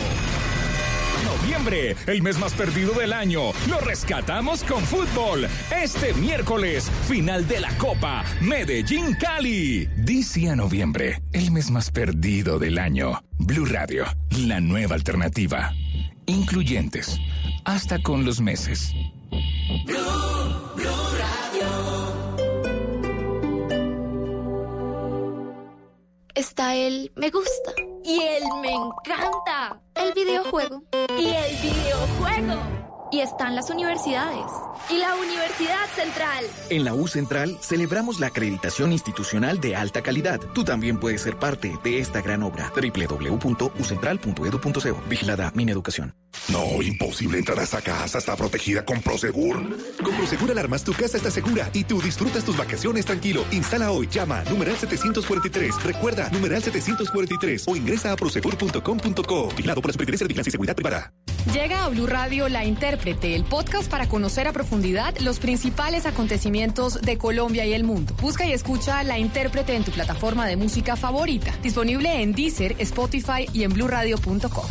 Noviembre, 1.25 1.95
el 2.07 2.21
mes 2.21 2.37
más 2.37 2.53
perdido 2.53 2.93
del 2.93 3.13
año. 3.13 3.51
Lo 3.67 3.79
rescatamos 3.79 4.63
con 4.63 4.83
fútbol. 4.83 5.47
Este 5.71 6.13
miércoles, 6.13 6.89
final 7.07 7.47
de 7.47 7.59
la 7.59 7.69
Copa 7.77 8.23
Medellín 8.41 9.13
Cali. 9.15 9.87
Dice 9.97 10.49
a 10.49 10.55
noviembre, 10.55 11.21
el 11.33 11.51
mes 11.51 11.71
más 11.71 11.91
perdido 11.91 12.59
del 12.59 12.77
año. 12.77 13.23
Blue 13.37 13.65
Radio, 13.65 14.05
la 14.45 14.59
nueva 14.59 14.95
alternativa. 14.95 15.73
Incluyentes, 16.25 17.19
hasta 17.65 18.01
con 18.01 18.25
los 18.25 18.41
meses. 18.41 18.93
Está 26.35 26.75
el 26.75 27.11
me 27.15 27.29
gusta. 27.29 27.73
Y 28.03 28.21
el 28.21 28.43
me 28.61 28.73
encanta. 28.73 29.81
El 29.95 30.13
videojuego. 30.13 30.83
Y 31.17 31.27
el 31.27 31.55
videojuego. 31.57 32.88
Y 33.11 33.21
están 33.21 33.55
las 33.55 33.69
universidades. 33.69 34.51
Y 34.89 34.97
la 34.97 35.15
Universidad 35.15 35.85
Central. 35.95 36.45
En 36.69 36.83
la 36.83 36.93
U 36.93 37.07
Central 37.07 37.57
celebramos 37.59 38.19
la 38.19 38.27
acreditación 38.27 38.91
institucional 38.91 39.59
de 39.59 39.75
alta 39.75 40.03
calidad. 40.03 40.39
Tú 40.53 40.63
también 40.63 40.99
puedes 40.99 41.21
ser 41.21 41.37
parte 41.37 41.75
de 41.83 41.99
esta 41.99 42.21
gran 42.21 42.43
obra. 42.43 42.71
www.ucentral.edu.co. 42.75 45.09
Vigilada 45.09 45.51
Mineducación. 45.55 46.13
No, 46.49 46.81
imposible 46.81 47.39
entrar 47.39 47.59
a 47.59 47.63
esa 47.63 47.81
casa. 47.81 48.19
Está 48.19 48.35
protegida 48.35 48.85
con 48.85 49.01
Prosegur. 49.01 49.57
Con 50.03 50.15
Prosegur 50.15 50.51
Alarmas, 50.51 50.83
tu 50.83 50.93
casa 50.93 51.17
está 51.17 51.31
segura 51.31 51.69
y 51.73 51.83
tú 51.83 52.01
disfrutas 52.01 52.43
tus 52.43 52.57
vacaciones 52.57 53.05
tranquilo. 53.05 53.45
Instala 53.51 53.91
hoy, 53.91 54.07
llama 54.07 54.43
numeral 54.49 54.77
743. 54.77 55.83
Recuerda, 55.83 56.29
numeral 56.29 56.61
743 56.61 57.65
o 57.67 57.75
ingresa 57.75 58.11
a 58.11 58.15
prosegur.com.co. 58.15 59.49
Vigilado 59.49 59.81
por 59.81 59.89
la 59.89 59.93
Superintendencia 59.93 60.25
de 60.25 60.27
Vigilancia 60.27 60.49
y 60.49 60.51
Seguridad 60.51 60.75
Privada. 60.75 61.11
Llega 61.53 61.83
a 61.83 61.89
Blue 61.89 62.05
Radio 62.05 62.47
La 62.47 62.63
Intérprete, 62.63 63.35
el 63.35 63.43
podcast 63.43 63.89
para 63.89 64.07
conocer 64.07 64.47
a 64.47 64.53
profundidad 64.53 65.17
los 65.17 65.39
principales 65.39 66.05
acontecimientos 66.05 67.01
de 67.01 67.17
Colombia 67.17 67.65
y 67.65 67.73
el 67.73 67.83
mundo. 67.83 68.13
Busca 68.21 68.45
y 68.45 68.51
escucha 68.51 69.03
La 69.03 69.17
Intérprete 69.17 69.75
en 69.75 69.83
tu 69.83 69.91
plataforma 69.91 70.45
de 70.45 70.57
música 70.57 70.95
favorita. 70.95 71.51
Disponible 71.63 72.21
en 72.21 72.33
Deezer, 72.33 72.75
Spotify 72.77 73.47
y 73.51 73.63
en 73.63 73.73
bluradio.com. 73.73 74.65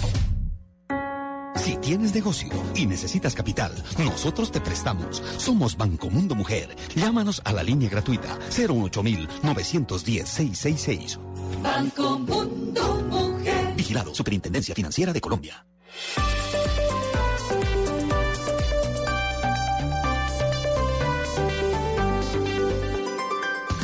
Si 1.56 1.76
tienes 1.78 2.14
negocio 2.14 2.48
y 2.76 2.86
necesitas 2.86 3.34
capital, 3.34 3.72
nosotros 3.98 4.52
te 4.52 4.60
prestamos. 4.60 5.20
Somos 5.36 5.76
Banco 5.76 6.08
Mundo 6.08 6.36
Mujer. 6.36 6.76
Llámanos 6.94 7.42
a 7.44 7.52
la 7.52 7.64
línea 7.64 7.90
gratuita 7.90 8.38
018 8.56 9.02
910 9.42 10.28
666. 10.28 11.18
Banco 11.60 12.20
Mundo 12.20 13.02
Mujer. 13.10 13.74
Vigilado 13.76 14.14
Superintendencia 14.14 14.76
Financiera 14.76 15.12
de 15.12 15.20
Colombia. 15.20 15.66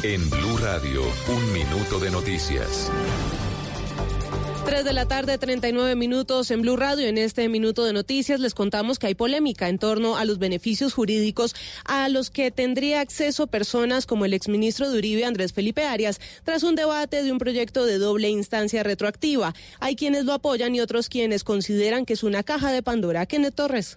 En 0.06 0.28
Blue 0.28 0.58
Radio, 0.58 1.00
un 1.28 1.52
minuto 1.54 1.98
de 1.98 2.10
noticias. 2.10 2.90
3 4.66 4.84
de 4.84 4.92
la 4.92 5.08
tarde, 5.08 5.38
39 5.38 5.96
minutos 5.96 6.50
en 6.50 6.60
Blue 6.60 6.76
Radio. 6.76 7.06
En 7.06 7.16
este 7.16 7.48
minuto 7.48 7.84
de 7.84 7.94
noticias 7.94 8.38
les 8.38 8.52
contamos 8.52 8.98
que 8.98 9.06
hay 9.06 9.14
polémica 9.14 9.70
en 9.70 9.78
torno 9.78 10.18
a 10.18 10.26
los 10.26 10.38
beneficios 10.38 10.92
jurídicos 10.92 11.54
a 11.86 12.10
los 12.10 12.28
que 12.28 12.50
tendría 12.50 13.00
acceso 13.00 13.46
personas 13.46 14.04
como 14.04 14.26
el 14.26 14.34
exministro 14.34 14.90
de 14.90 14.98
Uribe, 14.98 15.24
Andrés 15.24 15.54
Felipe 15.54 15.84
Arias, 15.84 16.20
tras 16.44 16.64
un 16.64 16.74
debate 16.74 17.22
de 17.22 17.32
un 17.32 17.38
proyecto 17.38 17.86
de 17.86 17.96
doble 17.96 18.28
instancia 18.28 18.82
retroactiva. 18.82 19.54
Hay 19.80 19.96
quienes 19.96 20.26
lo 20.26 20.34
apoyan 20.34 20.74
y 20.74 20.82
otros 20.82 21.08
quienes 21.08 21.44
consideran 21.44 22.04
que 22.04 22.12
es 22.12 22.22
una 22.22 22.42
caja 22.42 22.70
de 22.70 22.82
Pandora. 22.82 23.24
Kenneth 23.24 23.54
Torres. 23.54 23.96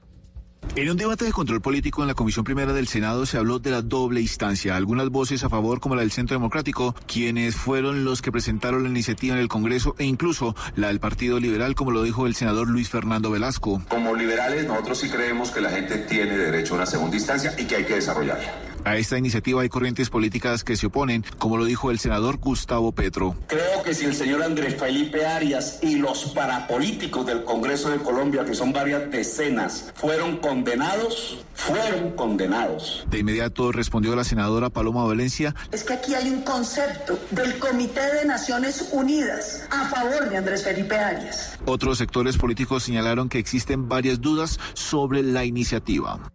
En 0.76 0.91
un 0.91 0.98
debate 0.98 1.26
de 1.26 1.31
control 1.31 1.60
político 1.61 2.03
en 2.03 2.07
la 2.07 2.14
Comisión 2.14 2.45
Primera 2.45 2.72
del 2.72 2.88
Senado 2.88 3.26
se 3.26 3.38
habló 3.38 3.57
de 3.57 3.72
la 3.72 3.81
doble 3.81 4.22
instancia. 4.22 4.76
Algunas 4.76 5.10
voces 5.10 5.44
a 5.44 5.49
favor, 5.49 5.80
como 5.80 5.95
la 5.95 6.02
del 6.02 6.11
Centro 6.11 6.35
Democrático, 6.35 6.94
quienes 7.07 7.56
fueron 7.56 8.06
los 8.06 8.22
que 8.22 8.31
presentaron 8.31 8.84
la 8.84 8.89
iniciativa 8.89 9.34
en 9.34 9.41
el 9.41 9.48
Congreso, 9.48 9.95
e 9.98 10.06
incluso 10.06 10.56
la 10.76 10.88
del 10.89 10.99
Partido 10.99 11.39
Liberal, 11.39 11.73
como 11.73 11.91
lo 11.91 12.03
dijo 12.03 12.27
el 12.27 12.35
senador 12.35 12.68
Luis 12.68 12.89
Fernando 12.89 13.31
Velasco. 13.31 13.81
Como 13.88 14.15
liberales, 14.15 14.68
nosotros 14.68 14.99
sí 14.99 15.10
creemos 15.10 15.52
que 15.52 15.61
la 15.61 15.69
gente 15.69 15.98
tiene 15.98 16.38
derecho 16.38 16.76
a 16.76 16.77
una 16.77 16.85
segunda 16.85 17.15
instancia 17.15 17.56
y 17.57 17.65
que 17.65 17.77
hay 17.77 17.85
que 17.85 17.95
desarrollarla. 17.95 18.76
A 18.88 18.95
esta 18.95 19.18
iniciativa 19.18 19.61
hay 19.61 19.68
corrientes 19.68 20.09
políticas 20.09 20.64
que 20.64 20.77
se 20.77 20.88
oponen, 20.88 21.26
como 21.38 21.57
lo 21.57 21.65
dijo 21.65 21.91
el 21.91 21.99
senador 21.99 22.38
Gustavo 22.38 22.93
Petro. 22.93 23.35
Creo 23.47 23.84
que 23.84 23.93
si 23.93 24.05
el 24.05 24.15
señor 24.15 24.41
Andrés 24.41 24.77
Felipe 24.80 25.26
Arias 25.26 25.80
y 25.81 25.97
los 25.97 26.27
parapolíticos 26.27 27.26
del 27.26 27.43
Congreso 27.43 27.89
de 27.89 27.97
Colombia, 27.97 28.45
que 28.45 28.55
son 28.55 28.72
varias 28.72 29.11
decenas, 29.11 29.91
fueron 29.93 30.38
condenados, 30.38 31.38
fueron 31.53 32.11
condenados. 32.11 33.05
De 33.09 33.19
inmediato 33.19 33.73
respondió 33.73 34.15
la 34.15 34.23
senadora 34.23 34.69
Paloma 34.69 35.03
Valencia. 35.03 35.53
Es 35.73 35.84
que 35.84 35.91
aquí 35.91 36.15
hay 36.15 36.30
un 36.30 36.43
concepto 36.43 37.19
del 37.31 37.59
Comité 37.59 38.15
de 38.15 38.26
Naciones 38.26 38.88
Unidas 38.93 39.68
a 39.69 39.89
favor 39.89 40.30
de 40.30 40.38
Andrés 40.38 40.64
Felipe 40.64 40.95
Arias. 40.95 41.59
Otros 41.65 41.97
sectores 41.97 42.38
políticos 42.38 42.84
señalaron 42.84 43.27
que 43.27 43.38
existen 43.38 43.89
varias 43.89 44.22
dudas 44.22 44.61
sobre 44.76 45.23
la 45.23 45.43
iniciativa. 45.43 46.31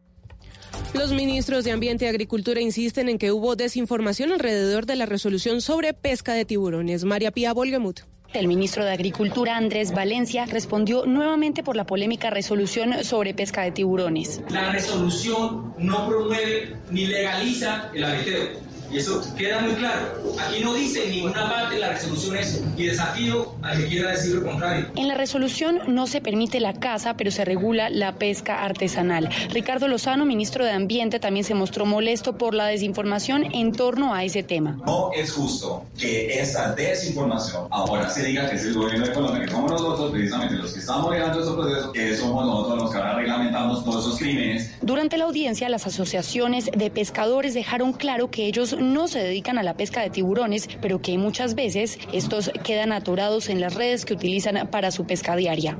Los 0.94 1.12
ministros 1.12 1.64
de 1.64 1.72
Ambiente 1.72 2.04
y 2.04 2.08
Agricultura 2.08 2.60
insisten 2.60 3.08
en 3.08 3.18
que 3.18 3.32
hubo 3.32 3.56
desinformación 3.56 4.32
alrededor 4.32 4.86
de 4.86 4.96
la 4.96 5.06
resolución 5.06 5.60
sobre 5.60 5.94
pesca 5.94 6.34
de 6.34 6.44
tiburones. 6.44 7.04
María 7.04 7.30
Pía 7.30 7.52
Volgemut. 7.52 8.00
El 8.34 8.48
ministro 8.48 8.82
de 8.84 8.92
Agricultura, 8.92 9.58
Andrés 9.58 9.92
Valencia, 9.92 10.46
respondió 10.46 11.04
nuevamente 11.04 11.62
por 11.62 11.76
la 11.76 11.84
polémica 11.84 12.30
resolución 12.30 13.04
sobre 13.04 13.34
pesca 13.34 13.62
de 13.62 13.72
tiburones. 13.72 14.40
La 14.48 14.72
resolución 14.72 15.74
no 15.76 16.08
promueve 16.08 16.76
ni 16.90 17.06
legaliza 17.06 17.90
el 17.94 18.04
aleteo. 18.04 18.71
Y 18.92 18.98
eso 18.98 19.22
queda 19.38 19.60
muy 19.60 19.72
claro. 19.72 20.22
Aquí 20.38 20.62
no 20.62 20.74
dice 20.74 21.06
en 21.06 21.12
ninguna 21.12 21.48
parte 21.48 21.76
de 21.76 21.80
la 21.80 21.88
resolución 21.90 22.36
eso. 22.36 22.62
Y 22.76 22.84
desafío 22.84 23.54
a 23.62 23.74
que 23.74 23.86
quiera 23.86 24.10
decir 24.10 24.34
lo 24.34 24.42
contrario. 24.42 24.86
En 24.96 25.08
la 25.08 25.14
resolución 25.14 25.80
no 25.88 26.06
se 26.06 26.20
permite 26.20 26.60
la 26.60 26.74
caza, 26.74 27.16
pero 27.16 27.30
se 27.30 27.44
regula 27.46 27.88
la 27.88 28.16
pesca 28.16 28.62
artesanal. 28.62 29.30
Ricardo 29.50 29.88
Lozano, 29.88 30.26
ministro 30.26 30.64
de 30.64 30.72
Ambiente, 30.72 31.20
también 31.20 31.44
se 31.44 31.54
mostró 31.54 31.86
molesto 31.86 32.36
por 32.36 32.52
la 32.52 32.66
desinformación 32.66 33.54
en 33.54 33.72
torno 33.72 34.14
a 34.14 34.24
ese 34.24 34.42
tema. 34.42 34.78
No 34.84 35.10
es 35.14 35.32
justo 35.32 35.86
que 35.98 36.38
esta 36.38 36.74
desinformación 36.74 37.68
ahora 37.70 38.10
se 38.10 38.24
diga 38.24 38.50
que 38.50 38.56
es 38.56 38.64
el 38.64 38.74
gobierno 38.74 39.06
de 39.06 39.12
Colombia, 39.14 39.44
que 39.44 39.50
somos 39.50 39.70
nosotros 39.70 40.10
precisamente 40.12 40.54
los 40.56 40.72
que 40.72 40.80
estamos 40.80 41.08
manejando 41.08 41.40
estos 41.40 41.56
procesos, 41.56 41.92
que 41.92 42.16
somos 42.16 42.44
nosotros 42.44 42.82
los 42.82 42.90
que 42.90 42.98
ahora 42.98 43.14
reglamentamos 43.14 43.84
todos 43.84 44.06
esos 44.06 44.18
crímenes. 44.18 44.70
Durante 44.82 45.16
la 45.16 45.24
audiencia, 45.24 45.70
las 45.70 45.86
asociaciones 45.86 46.70
de 46.76 46.90
pescadores 46.90 47.54
dejaron 47.54 47.94
claro 47.94 48.30
que 48.30 48.46
ellos 48.46 48.76
no 48.82 49.08
se 49.08 49.20
dedican 49.20 49.58
a 49.58 49.62
la 49.62 49.76
pesca 49.76 50.02
de 50.02 50.10
tiburones, 50.10 50.68
pero 50.80 51.00
que 51.00 51.16
muchas 51.18 51.54
veces 51.54 51.98
estos 52.12 52.50
quedan 52.64 52.92
atorados 52.92 53.48
en 53.48 53.60
las 53.60 53.74
redes 53.74 54.04
que 54.04 54.14
utilizan 54.14 54.68
para 54.68 54.90
su 54.90 55.06
pesca 55.06 55.36
diaria. 55.36 55.78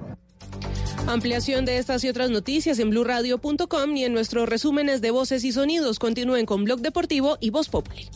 Ampliación 1.07 1.65
de 1.65 1.79
estas 1.79 2.05
y 2.05 2.09
otras 2.09 2.31
noticias 2.31 2.79
en 2.79 2.91
blurradio.com 2.91 3.97
y 3.97 4.05
en 4.05 4.13
nuestros 4.13 4.49
resúmenes 4.49 5.01
de 5.01 5.11
voces 5.11 5.45
y 5.45 5.53
sonidos. 5.53 5.99
Continúen 5.99 6.47
con 6.47 6.65
Blog 6.65 6.81
Deportivo 6.81 7.39
y 7.41 7.51
Voz 7.51 7.69
Populi. 7.69 8.09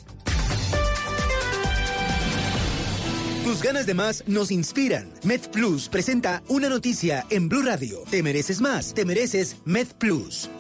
Tus 3.45 3.63
ganas 3.63 3.87
de 3.87 3.95
más 3.95 4.25
nos 4.27 4.51
inspiran. 4.51 5.09
MedPlus 5.23 5.89
presenta 5.89 6.43
una 6.49 6.69
noticia 6.69 7.25
en 7.31 7.49
Blue 7.49 7.63
Radio. 7.63 8.03
Te 8.11 8.23
mereces 8.23 8.61
más, 8.61 8.93
te 8.93 9.05
mereces 9.05 9.57
MedPlus. 9.65 10.51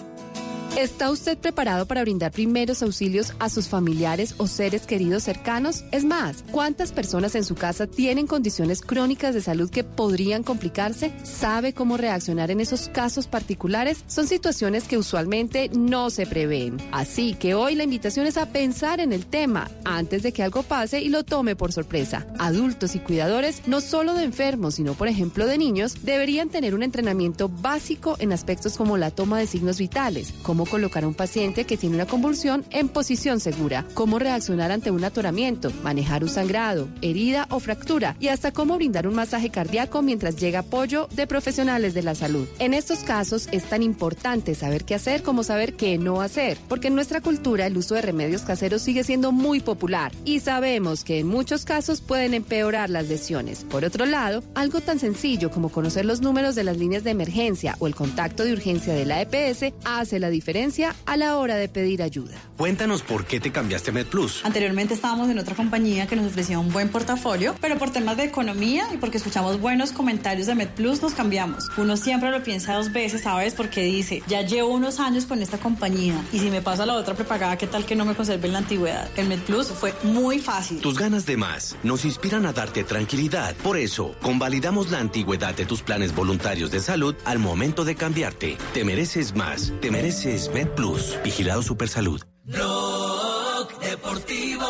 ¿Está 0.77 1.11
usted 1.11 1.39
preparado 1.39 1.87
para 1.87 2.03
brindar 2.03 2.33
primeros 2.33 2.83
auxilios 2.83 3.33
a 3.39 3.49
sus 3.49 3.67
familiares 3.67 4.35
o 4.37 4.47
seres 4.47 4.83
queridos 4.83 5.23
cercanos? 5.23 5.85
Es 5.91 6.05
más, 6.05 6.45
¿cuántas 6.51 6.93
personas 6.93 7.35
en 7.35 7.45
su 7.45 7.55
casa 7.55 7.87
tienen 7.87 8.27
condiciones 8.27 8.83
crónicas 8.83 9.35
de 9.35 9.41
salud 9.41 9.71
que 9.71 9.85
podrían 9.85 10.43
complicarse? 10.43 11.15
¿Sabe 11.25 11.73
cómo 11.73 11.97
reaccionar 11.97 12.51
en 12.51 12.61
esos 12.61 12.91
casos 12.91 13.27
particulares? 13.27 14.05
Son 14.07 14.27
situaciones 14.27 14.87
que 14.87 14.99
usualmente 14.99 15.71
no 15.71 16.11
se 16.11 16.27
prevén. 16.27 16.77
Así 16.93 17.33
que 17.33 17.55
hoy 17.55 17.75
la 17.75 17.85
invitación 17.85 18.27
es 18.27 18.37
a 18.37 18.53
pensar 18.53 19.01
en 19.01 19.15
el 19.15 19.25
tema 19.25 19.71
antes 19.87 20.23
de 20.23 20.33
que 20.33 20.43
algo 20.43 20.63
pase 20.63 21.01
y 21.01 21.09
lo 21.09 21.25
tome 21.25 21.57
por 21.57 21.73
sorpresa. 21.73 22.27
Adultos 22.39 22.95
y 22.95 22.99
cuidadores, 22.99 23.63
no 23.67 23.81
solo 23.81 24.13
de 24.13 24.25
enfermos, 24.25 24.75
sino 24.75 24.93
por 24.93 25.09
ejemplo 25.09 25.47
de 25.47 25.57
niños, 25.57 26.05
deberían 26.05 26.51
tener 26.51 26.75
un 26.75 26.83
entrenamiento 26.83 27.49
básico 27.49 28.17
en 28.19 28.35
aspectos 28.35 28.77
como 28.77 28.99
la 28.99 29.11
toma 29.11 29.39
de 29.39 29.47
signos 29.47 29.79
vitales, 29.79 30.35
colocar 30.67 31.05
a 31.05 31.09
un 31.09 31.15
paciente 31.15 31.65
que 31.65 31.77
tiene 31.77 31.97
una 31.97 32.07
convulsión 32.07 32.65
en 32.71 32.89
posición 32.89 33.41
segura, 33.41 33.85
cómo 33.95 34.19
reaccionar 34.19 34.73
ante 34.73 34.91
un 34.91 35.05
atoramiento, 35.05 35.71
manejar 35.83 36.23
un 36.23 36.31
sangrado, 36.31 36.89
herida 37.03 37.47
o 37.51 37.61
fractura 37.61 38.17
y 38.21 38.29
hasta 38.29 38.53
cómo 38.53 38.77
brindar 38.77 39.07
un 39.07 39.15
masaje 39.15 39.51
cardíaco 39.51 40.03
mientras 40.03 40.37
llega 40.37 40.61
apoyo 40.61 41.09
de 41.13 41.27
profesionales 41.27 41.95
de 41.95 42.03
la 42.03 42.15
salud. 42.15 42.49
En 42.59 42.75
estos 42.75 43.01
casos 43.01 43.49
es 43.53 43.65
tan 43.65 43.83
importante 43.83 44.55
saber 44.55 44.85
qué 44.85 44.95
hacer 44.95 45.23
como 45.23 45.45
saber 45.45 45.75
qué 45.75 45.99
no 45.99 46.21
hacer, 46.21 46.59
porque 46.69 46.89
en 46.89 46.95
nuestra 46.95 47.21
cultura 47.21 47.67
el 47.67 47.77
uso 47.77 47.95
de 47.95 48.03
remedios 48.03 48.43
caseros 48.43 48.83
sigue 48.83 49.05
siendo 49.05 49.33
muy 49.33 49.61
popular 49.61 50.13
y 50.25 50.41
sabemos 50.41 51.05
que 51.05 51.21
en 51.21 51.29
muchos 51.29 51.65
casos 51.65 52.01
pueden 52.01 52.35
empeorar 52.35 52.91
las 52.91 53.09
lesiones. 53.09 53.65
Por 53.65 53.85
otro 53.85 54.07
lado, 54.07 54.43
algo 54.55 54.81
tan 54.81 54.99
sencillo 54.99 55.51
como 55.51 55.69
conocer 55.69 56.05
los 56.05 56.21
números 56.21 56.55
de 56.55 56.65
las 56.65 56.77
líneas 56.77 57.05
de 57.05 57.11
emergencia 57.11 57.77
o 57.79 57.87
el 57.87 57.95
contacto 57.95 58.45
de 58.45 58.53
urgencia 58.53 58.95
de 58.95 59.05
la 59.05 59.21
EPS 59.23 59.75
hace 59.85 60.19
la 60.19 60.31
diferencia 60.31 60.56
a 61.05 61.17
la 61.19 61.37
hora 61.37 61.57
de 61.57 61.69
pedir 61.69 62.03
ayuda. 62.03 62.35
Cuéntanos 62.57 63.03
por 63.03 63.27
qué 63.27 63.41
te 63.41 63.53
cambiaste 63.53 63.91
a 63.91 63.93
MedPlus. 63.93 64.43
Anteriormente 64.43 64.95
estábamos 64.95 65.29
en 65.29 65.39
otra 65.39 65.55
compañía 65.55 66.07
que 66.07 66.17
nos 66.17 66.27
ofrecía 66.27 66.59
un 66.59 66.73
buen 66.73 66.89
portafolio, 66.89 67.55
pero 67.61 67.77
por 67.77 67.91
temas 67.91 68.17
de 68.17 68.25
economía 68.25 68.89
y 68.95 68.97
porque 68.97 69.19
escuchamos 69.19 69.61
buenos 69.61 69.93
comentarios 69.93 70.47
de 70.47 70.55
MedPlus 70.55 71.03
nos 71.03 71.13
cambiamos. 71.13 71.69
Uno 71.77 71.99
siempre 71.99 72.31
lo 72.31 72.43
piensa 72.43 72.73
dos 72.73 72.91
veces, 72.91 73.23
¿sabes? 73.23 73.53
Porque 73.53 73.83
dice, 73.83 74.23
ya 74.29 74.41
llevo 74.41 74.71
unos 74.71 74.99
años 74.99 75.27
con 75.27 75.43
esta 75.43 75.59
compañía 75.59 76.15
y 76.33 76.39
si 76.39 76.49
me 76.49 76.63
paso 76.63 76.85
a 76.85 76.87
la 76.87 76.95
otra 76.95 77.15
prepagada, 77.15 77.59
¿qué 77.59 77.67
tal 77.67 77.85
que 77.85 77.95
no 77.95 78.07
me 78.07 78.15
conserve 78.15 78.47
en 78.47 78.55
la 78.55 78.61
antigüedad? 78.61 79.11
El 79.17 79.29
MedPlus 79.29 79.69
fue 79.69 79.93
muy 80.05 80.39
fácil. 80.39 80.81
Tus 80.81 80.99
ganas 80.99 81.27
de 81.27 81.37
más 81.37 81.77
nos 81.83 82.07
inspiran 82.07 82.47
a 82.47 82.55
darte 82.55 82.83
tranquilidad. 82.83 83.55
Por 83.57 83.77
eso, 83.77 84.15
convalidamos 84.23 84.91
la 84.91 85.01
antigüedad 85.01 85.55
de 85.55 85.67
tus 85.67 85.83
planes 85.83 86.15
voluntarios 86.15 86.71
de 86.71 86.81
salud 86.81 87.15
al 87.27 87.39
momento 87.39 87.85
de 87.85 87.95
cambiarte. 87.95 88.57
Te 88.73 88.85
mereces 88.85 89.35
más. 89.35 89.73
Te 89.83 89.91
mereces 89.91 90.46
MedPlus. 90.53 91.19
Vigilado 91.23 91.63
Supersalud. 91.63 92.23
Blog 92.45 93.79
Deportivo 93.81 94.67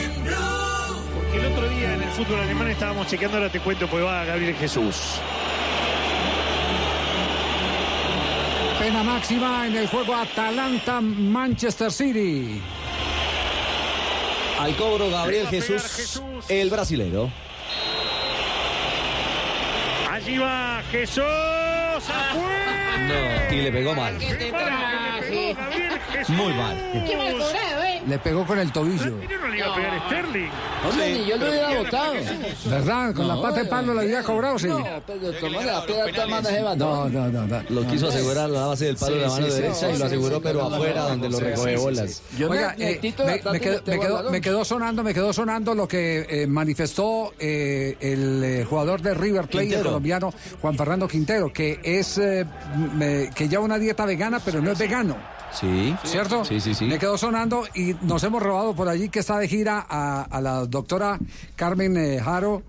en 0.00 0.24
Blue. 0.24 0.34
Porque 1.14 1.38
el 1.38 1.52
otro 1.52 1.68
día 1.68 1.94
en 1.94 2.02
el 2.02 2.10
fútbol 2.10 2.40
alemán 2.40 2.68
estábamos 2.68 3.06
chequeando, 3.06 3.38
ahora 3.38 3.50
te 3.50 3.60
cuento, 3.60 3.86
pues 3.88 4.04
va 4.04 4.24
Gabriel 4.24 4.54
Jesús. 4.56 4.96
Pena 8.78 9.02
máxima 9.02 9.66
en 9.66 9.76
el 9.76 9.86
juego 9.88 10.14
Atalanta-Manchester 10.14 11.90
City. 11.90 12.60
Al 14.58 14.76
cobro 14.76 15.10
Gabriel 15.10 15.46
Jesús, 15.48 16.22
el 16.48 16.70
brasilero. 16.70 17.30
Allí 20.10 20.38
va 20.38 20.82
Jesús. 20.90 21.24
¡Afuera! 21.24 22.73
No, 23.00 23.54
y 23.54 23.60
le 23.60 23.72
pegó 23.72 23.94
mal. 23.94 24.16
Muy 26.28 26.52
mal. 26.54 26.76
Qué 27.06 27.16
mal 27.16 27.32
cobrado, 27.32 27.82
¿eh? 27.84 28.02
Le 28.06 28.18
pegó 28.18 28.46
con 28.46 28.58
el 28.58 28.70
tobillo. 28.72 29.04
Yo 29.28 29.38
no 29.38 29.48
le 29.48 29.58
iba 29.58 29.72
a 29.72 29.74
pegar 29.74 29.94
a 29.94 30.06
Sterling. 30.06 30.48
Hombre, 30.88 31.12
ni 31.14 31.26
yo 31.26 31.36
lo 31.38 31.48
hubiera 31.48 31.78
votado. 31.78 32.14
¿Verdad? 32.66 33.14
Con 33.14 33.28
la 33.28 33.40
pata 33.40 33.60
de 33.62 33.64
palo 33.66 33.94
le 33.94 34.00
había 34.02 34.22
cobrado, 34.22 34.58
sí. 34.58 34.68
No, 34.68 34.84
pero 35.06 35.32
tomar 35.32 35.64
la 35.64 35.86
piedra 35.86 36.06
está 36.08 36.26
más 36.26 36.42
de 36.44 36.60
No, 36.76 37.08
no, 37.08 37.28
no, 37.28 37.46
no. 37.46 37.62
Lo 37.70 37.86
quiso 37.86 38.08
asegurar 38.08 38.50
la 38.50 38.66
base 38.66 38.86
del 38.86 38.96
palo 38.96 39.16
de 39.16 39.22
la 39.22 39.28
mano 39.28 39.46
derecha 39.46 39.90
y 39.90 39.98
lo 39.98 40.04
aseguró, 40.04 40.40
pero 40.42 40.62
afuera 40.66 41.02
donde 41.08 41.28
lo 41.30 41.40
recoge 41.40 41.76
bolas. 41.76 42.22
Oiga, 42.48 42.74
eh, 42.78 43.00
me, 43.26 44.30
me 44.30 44.40
quedó, 44.40 44.64
sonando, 44.64 45.02
me 45.02 45.14
quedó 45.14 45.32
sonando 45.32 45.74
lo 45.74 45.88
que 45.88 46.26
eh, 46.28 46.46
manifestó 46.46 47.32
eh, 47.38 47.96
el 48.00 48.44
eh, 48.44 48.64
jugador 48.68 49.00
de 49.00 49.14
River 49.14 49.46
Plate, 49.48 49.76
el 49.76 49.82
colombiano 49.82 50.32
Juan 50.60 50.76
Fernando 50.76 51.08
Quintero, 51.08 51.52
que 51.52 51.80
es 51.82 52.18
eh, 52.18 52.44
me- 52.94 53.30
que 53.34 53.48
lleva 53.48 53.64
una 53.64 53.78
dieta 53.78 54.04
vegana, 54.04 54.40
pero 54.44 54.60
no 54.60 54.70
es 54.72 54.78
vegano. 54.78 55.16
Sí. 55.58 55.94
¿Cierto? 56.04 56.44
Sí, 56.44 56.60
sí, 56.60 56.74
sí. 56.74 56.84
Me 56.86 56.98
quedó 56.98 57.16
sonando 57.16 57.64
y 57.74 57.94
nos 58.02 58.22
hemos 58.24 58.42
robado 58.42 58.74
por 58.74 58.88
allí 58.88 59.08
que 59.08 59.20
está 59.20 59.38
de 59.38 59.48
gira 59.48 59.84
a, 59.88 60.22
a 60.22 60.40
la 60.40 60.66
doctora 60.66 61.18
Carmen 61.56 61.96
eh, 61.96 62.20
Jaro. 62.20 62.62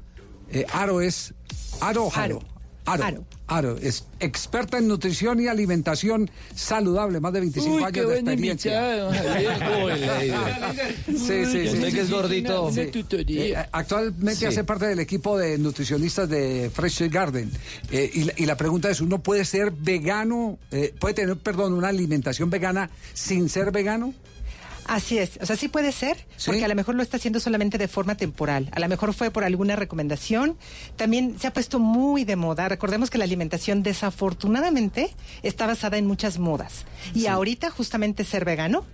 Eh, 0.52 0.66
Aro 0.74 1.02
es. 1.02 1.34
Aro 1.82 2.10
Jaro. 2.10 2.40
Aro. 2.86 3.26
Aro. 3.48 3.78
es 3.82 4.06
experta 4.20 4.78
en 4.78 4.88
nutrición 4.88 5.40
y 5.40 5.48
alimentación 5.48 6.30
saludable, 6.56 7.20
más 7.20 7.34
de 7.34 7.40
25 7.41 7.76
Uy, 7.76 7.82
años 7.84 7.91
qué 7.94 7.99
de 8.02 8.06
buena 8.06 8.32
experiencia. 8.34 9.03
invitada, 9.12 10.36
Sí, 11.07 11.45
sí, 11.45 11.68
sí. 11.68 11.76
Usted 11.76 11.94
que 11.94 12.02
es 12.02 12.10
gordito. 12.12 12.72
Eh, 12.76 13.56
actualmente 13.72 14.36
Sí. 14.36 14.45
hace 14.45 14.64
parte 14.64 14.88
del 14.88 14.99
equipo 14.99 15.38
de 15.38 15.57
nutricionistas 15.57 16.30
de 16.30 16.70
Fresh 16.74 17.10
Garden. 17.10 17.52
Eh, 17.91 18.10
y, 18.14 18.24
la, 18.26 18.34
y 18.38 18.45
la 18.45 18.57
pregunta 18.57 18.90
es, 18.90 19.02
¿uno 19.02 19.20
puede 19.22 19.45
ser 19.45 19.72
vegano, 19.72 20.57
eh, 20.72 20.94
puede 20.99 21.14
tener, 21.16 21.38
perdón, 21.38 21.74
una 21.74 21.90
alimentación 21.90 22.49
vegana 22.49 22.90
sin 23.14 23.49
ser 23.49 23.72
vegano? 23.72 24.14
Así 24.86 25.18
es, 25.18 25.40
o 25.41 25.45
sea, 25.45 25.56
sí 25.56 25.68
puede 25.68 25.91
ser, 25.91 26.18
porque 26.45 26.64
a 26.64 26.68
lo 26.68 26.76
mejor 26.76 26.95
lo 26.95 27.02
está 27.02 27.18
haciendo 27.18 27.40
solamente 27.40 27.78
de 27.78 27.88
forma 27.88 28.16
temporal, 28.16 28.70
a 28.72 28.80
lo 28.80 28.88
mejor 28.88 29.14
fue 29.14 29.32
por 29.32 29.44
alguna 29.44 29.76
recomendación, 29.76 30.57
también 30.95 31.38
se 31.40 31.48
ha 31.48 31.53
puesto 31.53 31.80
muy 31.80 32.24
de 32.24 32.36
moda, 32.36 32.70
recordemos 32.70 33.10
que 33.10 33.18
la 33.18 33.24
alimentación 33.24 33.82
desafortunadamente 33.82 35.10
está 35.41 35.66
basada 35.66 35.98
en 35.98 36.06
muchas 36.06 36.38
modas, 36.38 36.86
y 37.16 37.26
ahorita 37.26 37.72
justamente 37.72 38.24
ser 38.24 38.45
vegano 38.45 38.86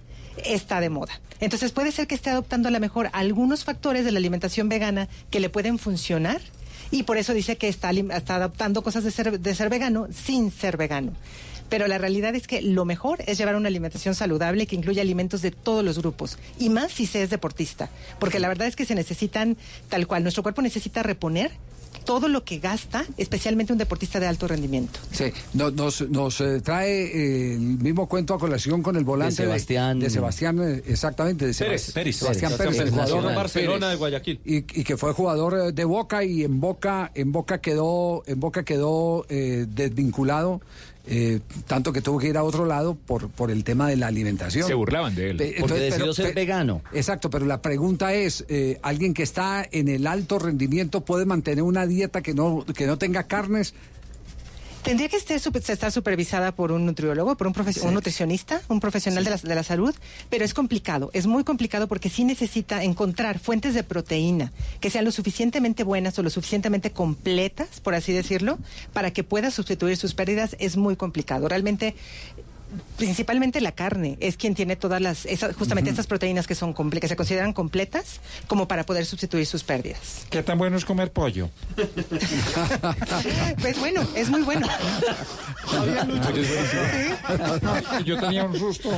está 0.46 0.80
de 0.80 0.90
moda. 0.90 1.20
Entonces 1.40 1.72
puede 1.72 1.92
ser 1.92 2.08
que 2.08 2.16
esté 2.16 2.30
adoptando 2.30 2.70
a 2.70 2.72
lo 2.72 2.80
mejor 2.80 3.10
algunos 3.14 3.64
factores 3.66 4.06
de 4.06 4.12
la 4.12 4.20
alimentación 4.20 4.70
vegana 4.70 5.10
que 5.30 5.40
le 5.40 5.50
pueden 5.50 5.80
funcionar. 5.80 6.42
Y 6.92 7.04
por 7.04 7.18
eso 7.18 7.34
dice 7.34 7.58
que 7.58 7.70
está, 7.70 7.92
está 7.92 8.36
adoptando 8.36 8.84
cosas 8.84 9.04
de 9.04 9.12
ser, 9.12 9.40
de 9.40 9.56
ser 9.56 9.70
vegano 9.70 10.08
sin 10.12 10.52
ser 10.52 10.78
vegano. 10.78 11.14
Pero 11.72 11.88
la 11.88 11.98
realidad 11.98 12.36
es 12.36 12.46
que 12.46 12.62
lo 12.62 12.86
mejor 12.86 13.24
es 13.26 13.40
llevar 13.40 13.56
una 13.56 13.70
alimentación 13.70 14.14
saludable 14.14 14.68
que 14.68 14.76
incluya 14.76 15.02
alimentos 15.02 15.42
de 15.42 15.50
todos 15.50 15.84
los 15.84 15.98
grupos. 15.98 16.38
Y 16.60 16.70
más 16.70 16.92
si 16.92 17.08
se 17.08 17.24
es 17.24 17.32
deportista. 17.32 17.90
Porque 18.20 18.40
la 18.40 18.48
verdad 18.50 18.68
es 18.68 18.76
que 18.76 18.86
se 18.86 18.94
necesitan, 18.94 19.58
tal 19.90 20.06
cual, 20.06 20.22
nuestro 20.22 20.44
cuerpo 20.44 20.62
necesita 20.62 21.02
reponer 21.02 21.50
todo 22.06 22.28
lo 22.30 22.44
que 22.44 22.58
gasta, 22.58 23.06
especialmente 23.18 23.74
un 23.74 23.78
deportista 23.80 24.20
de 24.20 24.26
alto 24.26 24.48
rendimiento. 24.48 25.00
Sí, 25.12 25.26
no- 25.54 25.70
nos, 25.72 26.02
nos 26.10 26.42
eh, 26.42 26.60
trae 26.62 27.04
eh, 27.04 27.54
el 27.54 27.60
mismo 27.60 28.08
cuento 28.08 28.34
a 28.34 28.40
colación 28.40 28.82
con 28.82 28.96
el 28.96 29.04
volante 29.04 29.44
De 29.44 29.48
Sebastián- 29.50 30.00
de, 30.00 30.10
Sebastián, 30.10 30.60
eh, 30.62 30.84
exactamente, 30.88 31.46
de 31.46 31.54
Pérez, 31.54 31.92
Pérez. 31.92 32.16
Sebastián 32.18 32.54
Pérez, 32.58 32.76
Pérez, 32.78 32.90
el 32.92 32.96
Nacional. 32.96 33.20
jugador 33.22 33.36
Barcelona 33.36 33.90
de 33.90 33.96
Guayaquil. 33.98 34.40
y, 34.46 34.56
y 34.58 34.84
que 34.84 34.98
fue 34.98 35.14
jugador 35.14 35.74
de 35.74 35.86
Boca 35.86 36.24
y 36.24 36.44
en 36.44 36.60
Boca 36.60 37.12
en 37.14 37.32
Boca 37.32 37.60
quedó 37.62 38.24
en 38.26 38.40
Boca 38.40 38.64
quedó 38.64 39.26
eh, 39.30 39.66
desvinculado 39.70 40.62
eh, 41.08 41.40
tanto 41.68 41.92
que 41.94 42.02
tuvo 42.02 42.20
que 42.20 42.28
ir 42.28 42.38
a 42.38 42.44
otro 42.44 42.66
lado 42.66 42.96
por 42.96 43.30
por 43.30 43.52
el 43.52 43.64
tema 43.64 43.88
de 43.90 43.96
la 43.98 44.08
alimentación. 44.08 44.68
Se 44.68 44.74
burlaban 44.74 45.16
de 45.16 45.32
él. 45.32 45.38
Pe- 45.38 45.56
Porque 45.60 45.76
decidió 45.76 46.14
ser 46.14 46.34
vegano. 46.34 46.82
Exacto, 46.94 47.30
pero 47.30 47.46
la 47.46 47.62
pregunta 47.62 48.14
es, 48.14 48.46
eh, 48.50 48.80
¿alguien 48.84 49.14
que 49.14 49.24
está 49.24 49.68
en 49.72 49.88
el 49.88 50.06
alto 50.08 50.38
rendimiento 50.40 51.02
puede 51.02 51.26
mantener 51.26 51.64
una 51.64 51.86
dieta 51.88 52.22
que 52.22 52.34
no, 52.34 52.66
que 52.66 52.86
no 52.88 52.98
tenga 52.98 53.24
carnes? 53.24 53.74
Tendría 54.84 55.10
que 55.10 55.16
estar, 55.18 55.40
super- 55.40 55.62
estar 55.62 55.92
supervisada 55.92 56.52
por 56.54 56.72
un 56.72 56.86
nutriólogo, 56.88 57.38
por 57.38 57.46
un, 57.46 57.54
profes- 57.54 57.84
un 57.84 57.94
nutricionista, 57.94 58.62
un 58.68 58.80
profesional 58.80 59.24
de, 59.24 59.30
la, 59.30 59.38
de 59.38 59.56
la 59.56 59.64
salud, 59.64 59.94
pero 60.30 60.44
es 60.44 60.56
complicado, 60.56 61.12
es 61.14 61.28
muy 61.28 61.44
complicado 61.44 61.88
porque 61.88 62.10
sí 62.10 62.24
necesita 62.24 62.84
encontrar 62.84 63.38
fuentes 63.38 63.76
de 63.76 63.84
proteína 63.84 64.52
que 64.80 64.90
sean 64.90 65.06
lo 65.06 65.12
suficientemente 65.12 65.84
buenas 65.84 66.18
o 66.18 66.24
lo 66.24 66.32
suficientemente 66.32 66.92
completas, 66.92 67.80
por 67.80 67.94
así 67.94 68.12
decirlo, 68.12 68.58
para 68.92 69.12
que 69.12 69.24
pueda 69.24 69.52
sustituir 69.52 69.98
sus 69.98 70.16
pérdidas, 70.16 70.56
es 70.60 70.78
muy 70.78 70.96
complicado. 70.96 71.48
Realmente 71.48 71.94
principalmente 72.98 73.60
la 73.62 73.72
carne 73.72 74.18
es 74.20 74.38
quien 74.38 74.56
tiene 74.56 74.76
todas 74.76 75.02
las 75.02 75.26
esas- 75.26 75.56
justamente 75.56 75.90
estas 75.90 76.08
proteínas 76.08 76.48
que 76.48 76.56
son 76.56 76.74
comple- 76.74 77.00
que 77.00 77.08
se 77.08 77.16
consideran 77.16 77.54
completas 77.54 78.20
como 78.48 78.68
para 78.68 78.86
poder 78.86 79.06
sustituir 79.06 79.46
sus 79.46 79.64
pérdidas. 79.64 80.26
¿Qué 80.30 80.44
tan 80.44 80.58
bueno 80.58 80.78
es 80.78 80.86
comer 80.86 81.12
pollo? 81.12 81.50
Pues 83.62 83.78
bueno, 83.80 84.02
es 84.16 84.30
muy 84.30 84.42
bueno. 84.42 84.68
Yo 88.06 88.20
tenía 88.20 88.46
un 88.46 88.58
susto. 88.58 88.90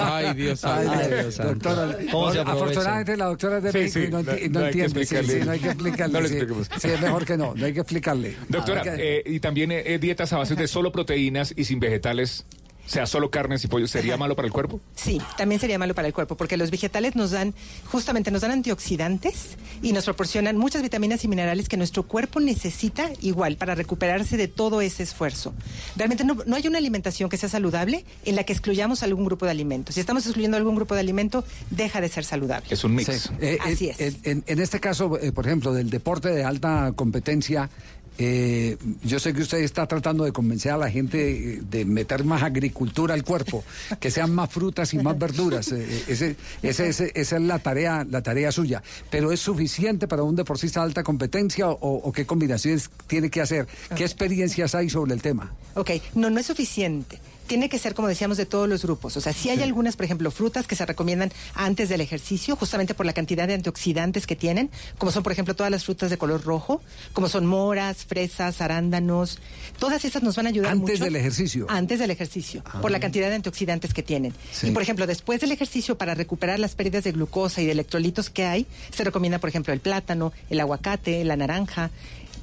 Ay, 0.00 0.34
Dios 0.34 0.60
santo. 0.60 0.92
Ay, 0.92 1.08
Dios. 1.08 1.36
Doctora, 1.38 1.96
¿Cómo 2.10 2.32
se 2.32 2.40
aprovecha? 2.40 2.42
afortunadamente 2.64 3.16
la 3.16 3.24
doctora 3.26 3.58
es 3.58 3.62
de 3.64 3.72
Sí, 3.72 3.78
México 3.78 4.00
sí, 4.00 4.08
no, 4.10 4.22
no- 4.22 4.24
no 4.24 4.60
no 4.60 4.66
hay 4.66 4.72
que 4.72 4.84
entiende. 4.84 5.06
sí, 5.06 5.14
explicarle. 5.16 5.32
sí, 5.40 5.44
no 5.46 5.52
hay 5.52 5.60
que 5.60 5.66
explicarle. 5.68 6.12
No 6.12 6.20
le 6.20 6.28
sí. 6.28 6.34
expliquemos. 6.34 6.68
Sí, 6.80 6.88
es 6.88 7.00
mejor 7.00 7.24
que 7.24 7.36
no, 7.36 7.54
no 7.54 7.66
hay 7.66 7.72
que 7.72 7.80
explicarle. 7.80 8.36
Doctora, 8.48 8.82
eh, 8.86 9.22
y 9.26 9.40
también 9.40 9.72
eh, 9.72 9.98
dietas 9.98 10.32
a 10.32 10.38
base 10.38 10.54
de 10.54 10.68
solo 10.68 10.92
proteínas 10.92 11.52
y 11.56 11.64
sin 11.64 11.80
vegetales, 11.84 12.44
sea 12.86 13.06
solo 13.06 13.30
carnes 13.30 13.64
y 13.64 13.68
pollo, 13.68 13.88
¿sería 13.88 14.18
malo 14.18 14.36
para 14.36 14.44
el 14.46 14.52
cuerpo? 14.52 14.78
Sí, 14.94 15.18
también 15.38 15.58
sería 15.58 15.78
malo 15.78 15.94
para 15.94 16.06
el 16.06 16.12
cuerpo, 16.12 16.36
porque 16.36 16.58
los 16.58 16.70
vegetales 16.70 17.16
nos 17.16 17.30
dan, 17.30 17.54
justamente 17.86 18.30
nos 18.30 18.42
dan 18.42 18.50
antioxidantes 18.50 19.56
y 19.80 19.92
nos 19.94 20.04
proporcionan 20.04 20.58
muchas 20.58 20.82
vitaminas 20.82 21.24
y 21.24 21.28
minerales 21.28 21.70
que 21.70 21.78
nuestro 21.78 22.02
cuerpo 22.02 22.40
necesita 22.40 23.08
igual 23.22 23.56
para 23.56 23.74
recuperarse 23.74 24.36
de 24.36 24.48
todo 24.48 24.82
ese 24.82 25.02
esfuerzo. 25.02 25.54
Realmente 25.96 26.24
no, 26.24 26.36
no 26.44 26.56
hay 26.56 26.66
una 26.68 26.76
alimentación 26.76 27.30
que 27.30 27.38
sea 27.38 27.48
saludable 27.48 28.04
en 28.26 28.36
la 28.36 28.44
que 28.44 28.52
excluyamos 28.52 29.02
algún 29.02 29.24
grupo 29.24 29.46
de 29.46 29.52
alimentos. 29.52 29.94
Si 29.94 30.00
estamos 30.02 30.26
excluyendo 30.26 30.58
algún 30.58 30.74
grupo 30.76 30.92
de 30.94 31.00
alimento, 31.00 31.42
deja 31.70 32.02
de 32.02 32.10
ser 32.10 32.24
saludable. 32.26 32.66
Es 32.70 32.84
un 32.84 32.94
mix. 32.94 33.06
Sí. 33.14 33.30
Eh, 33.40 33.58
Así 33.62 33.90
en, 33.96 33.96
en- 33.98 34.20
en- 34.24 34.44
en 34.46 34.58
este 34.60 34.78
caso, 34.78 35.18
eh, 35.18 35.32
por 35.32 35.46
ejemplo, 35.46 35.72
del 35.72 35.88
deporte 35.88 36.28
de 36.28 36.44
alta 36.44 36.92
competencia, 36.94 37.70
eh, 38.18 38.76
yo 39.02 39.18
sé 39.18 39.32
que 39.34 39.42
usted 39.42 39.58
está 39.58 39.86
tratando 39.86 40.24
de 40.24 40.32
convencer 40.32 40.72
a 40.72 40.76
la 40.76 40.90
gente 40.90 41.54
eh, 41.54 41.60
de 41.68 41.84
meter 41.84 42.24
más 42.24 42.42
agricultura 42.42 43.14
al 43.14 43.24
cuerpo, 43.24 43.64
que 43.98 44.10
sean 44.10 44.32
más 44.34 44.50
frutas 44.50 44.94
y 44.94 44.98
más 44.98 45.18
verduras. 45.18 45.72
Eh, 45.72 45.84
eh, 45.88 46.04
ese- 46.08 46.36
ese- 46.62 46.88
ese- 46.88 47.12
esa 47.14 47.36
es 47.36 47.42
la 47.42 47.58
tarea, 47.58 48.06
la 48.08 48.22
tarea 48.22 48.52
suya. 48.52 48.82
Pero 49.10 49.32
¿es 49.32 49.40
suficiente 49.40 50.06
para 50.06 50.22
un 50.22 50.36
deportista 50.36 50.80
de 50.80 50.86
alta 50.86 51.02
competencia 51.02 51.68
o, 51.68 51.76
o 51.98 52.12
qué 52.12 52.24
combinaciones 52.26 52.90
tiene 53.06 53.30
que 53.30 53.40
hacer? 53.40 53.66
¿Qué 53.96 54.04
experiencias 54.04 54.74
hay 54.74 54.88
sobre 54.90 55.14
el 55.14 55.20
tema? 55.22 55.52
Ok, 55.74 55.90
no, 56.14 56.30
no 56.30 56.38
es 56.40 56.46
suficiente. 56.46 57.18
Tiene 57.46 57.68
que 57.68 57.78
ser, 57.78 57.94
como 57.94 58.08
decíamos, 58.08 58.36
de 58.36 58.46
todos 58.46 58.68
los 58.68 58.82
grupos. 58.82 59.16
O 59.16 59.20
sea, 59.20 59.32
sí 59.32 59.50
hay 59.50 59.62
algunas, 59.62 59.96
por 59.96 60.04
ejemplo, 60.04 60.30
frutas 60.30 60.66
que 60.66 60.76
se 60.76 60.86
recomiendan 60.86 61.30
antes 61.54 61.88
del 61.88 62.00
ejercicio, 62.00 62.56
justamente 62.56 62.94
por 62.94 63.04
la 63.06 63.12
cantidad 63.12 63.46
de 63.46 63.54
antioxidantes 63.54 64.26
que 64.26 64.34
tienen, 64.36 64.70
como 64.98 65.12
son, 65.12 65.22
por 65.22 65.32
ejemplo, 65.32 65.54
todas 65.54 65.70
las 65.70 65.84
frutas 65.84 66.10
de 66.10 66.16
color 66.18 66.42
rojo, 66.44 66.80
como 67.12 67.28
son 67.28 67.46
moras, 67.46 68.04
fresas, 68.04 68.60
arándanos. 68.60 69.38
Todas 69.78 70.04
esas 70.04 70.22
nos 70.22 70.36
van 70.36 70.46
a 70.46 70.48
ayudar 70.48 70.72
Antes 70.72 70.94
mucho. 71.00 71.04
del 71.04 71.16
ejercicio. 71.16 71.66
Antes 71.68 71.98
del 71.98 72.10
ejercicio, 72.10 72.62
Ah. 72.66 72.80
por 72.80 72.90
la 72.90 73.00
cantidad 73.00 73.28
de 73.28 73.34
antioxidantes 73.34 73.92
que 73.92 74.02
tienen. 74.02 74.32
Sí. 74.52 74.68
Y, 74.68 74.70
por 74.70 74.82
ejemplo, 74.82 75.06
después 75.06 75.40
del 75.40 75.52
ejercicio, 75.52 75.98
para 75.98 76.14
recuperar 76.14 76.58
las 76.58 76.74
pérdidas 76.74 77.04
de 77.04 77.12
glucosa 77.12 77.60
y 77.60 77.66
de 77.66 77.72
electrolitos 77.72 78.30
que 78.30 78.44
hay, 78.46 78.66
se 78.94 79.04
recomienda, 79.04 79.38
por 79.38 79.48
ejemplo, 79.50 79.72
el 79.72 79.80
plátano, 79.80 80.32
el 80.50 80.60
aguacate, 80.60 81.22
la 81.24 81.36
naranja, 81.36 81.90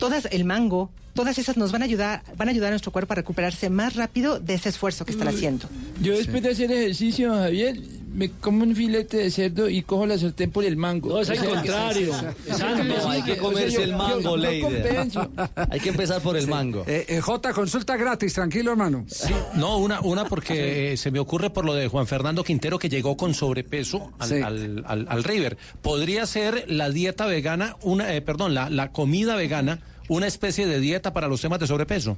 todas, 0.01 0.27
el 0.31 0.43
mango. 0.43 0.89
Todas 1.13 1.37
esas 1.37 1.57
nos 1.57 1.73
van 1.73 1.81
a 1.81 1.85
ayudar, 1.85 2.23
van 2.37 2.47
a 2.47 2.51
ayudar 2.51 2.67
a 2.67 2.71
nuestro 2.71 2.91
cuerpo 2.93 3.11
a 3.11 3.17
recuperarse 3.17 3.69
más 3.69 3.95
rápido 3.97 4.39
de 4.39 4.53
ese 4.53 4.69
esfuerzo 4.69 5.03
que 5.05 5.11
están 5.11 5.27
haciendo. 5.27 5.67
Yo 6.01 6.13
después 6.17 6.41
de 6.41 6.51
hacer 6.51 6.71
ejercicio, 6.71 7.33
Javier, 7.33 7.77
me 8.13 8.29
como 8.31 8.63
un 8.63 8.73
filete 8.73 9.17
de 9.17 9.29
cerdo 9.29 9.67
y 9.69 9.81
cojo 9.81 10.05
la 10.05 10.17
sartén 10.17 10.51
por 10.51 10.63
el 10.63 10.77
mango. 10.77 11.09
No, 11.09 11.19
es 11.19 11.29
al 11.29 11.37
contrario. 11.45 12.13
Sí, 12.45 12.51
hay 13.09 13.21
que 13.23 13.31
o 13.31 13.35
sea, 13.35 13.37
comerse 13.41 13.71
yo- 13.75 13.81
el 13.83 13.93
mango, 13.97 14.37
Leider. 14.37 14.61
compenso. 14.83 15.29
Hay 15.69 15.79
que 15.81 15.89
empezar 15.89 16.21
por 16.21 16.37
el 16.37 16.47
mango. 16.47 16.85
Eh, 16.87 17.05
eh, 17.09 17.19
J, 17.19 17.51
consulta 17.53 17.97
gratis, 17.97 18.33
tranquilo, 18.33 18.71
hermano. 18.71 19.03
Sí, 19.09 19.33
no, 19.55 19.79
una, 19.79 19.99
una 19.99 20.23
porque 20.23 20.93
eh, 20.93 20.97
se 20.97 21.11
me 21.11 21.19
ocurre 21.19 21.49
por 21.49 21.65
lo 21.65 21.73
de 21.73 21.89
Juan 21.89 22.07
Fernando 22.07 22.41
Quintero 22.45 22.79
que 22.79 22.87
llegó 22.87 23.17
con 23.17 23.33
sobrepeso 23.33 24.13
al, 24.17 24.29
Sí. 24.29 24.35
al, 24.41 24.83
al- 24.87 25.07
al 25.09 25.23
River. 25.25 25.57
¿Podría 25.81 26.25
ser 26.25 26.63
la 26.71 26.89
dieta 26.89 27.25
vegana, 27.25 27.75
una, 27.81 28.13
eh, 28.15 28.21
perdón, 28.21 28.53
la, 28.53 28.69
la 28.69 28.93
comida 28.93 29.35
vegana, 29.35 29.79
una 30.15 30.27
especie 30.27 30.67
de 30.67 30.81
dieta 30.81 31.13
para 31.13 31.29
los 31.29 31.39
temas 31.39 31.59
de 31.59 31.67
sobrepeso? 31.67 32.17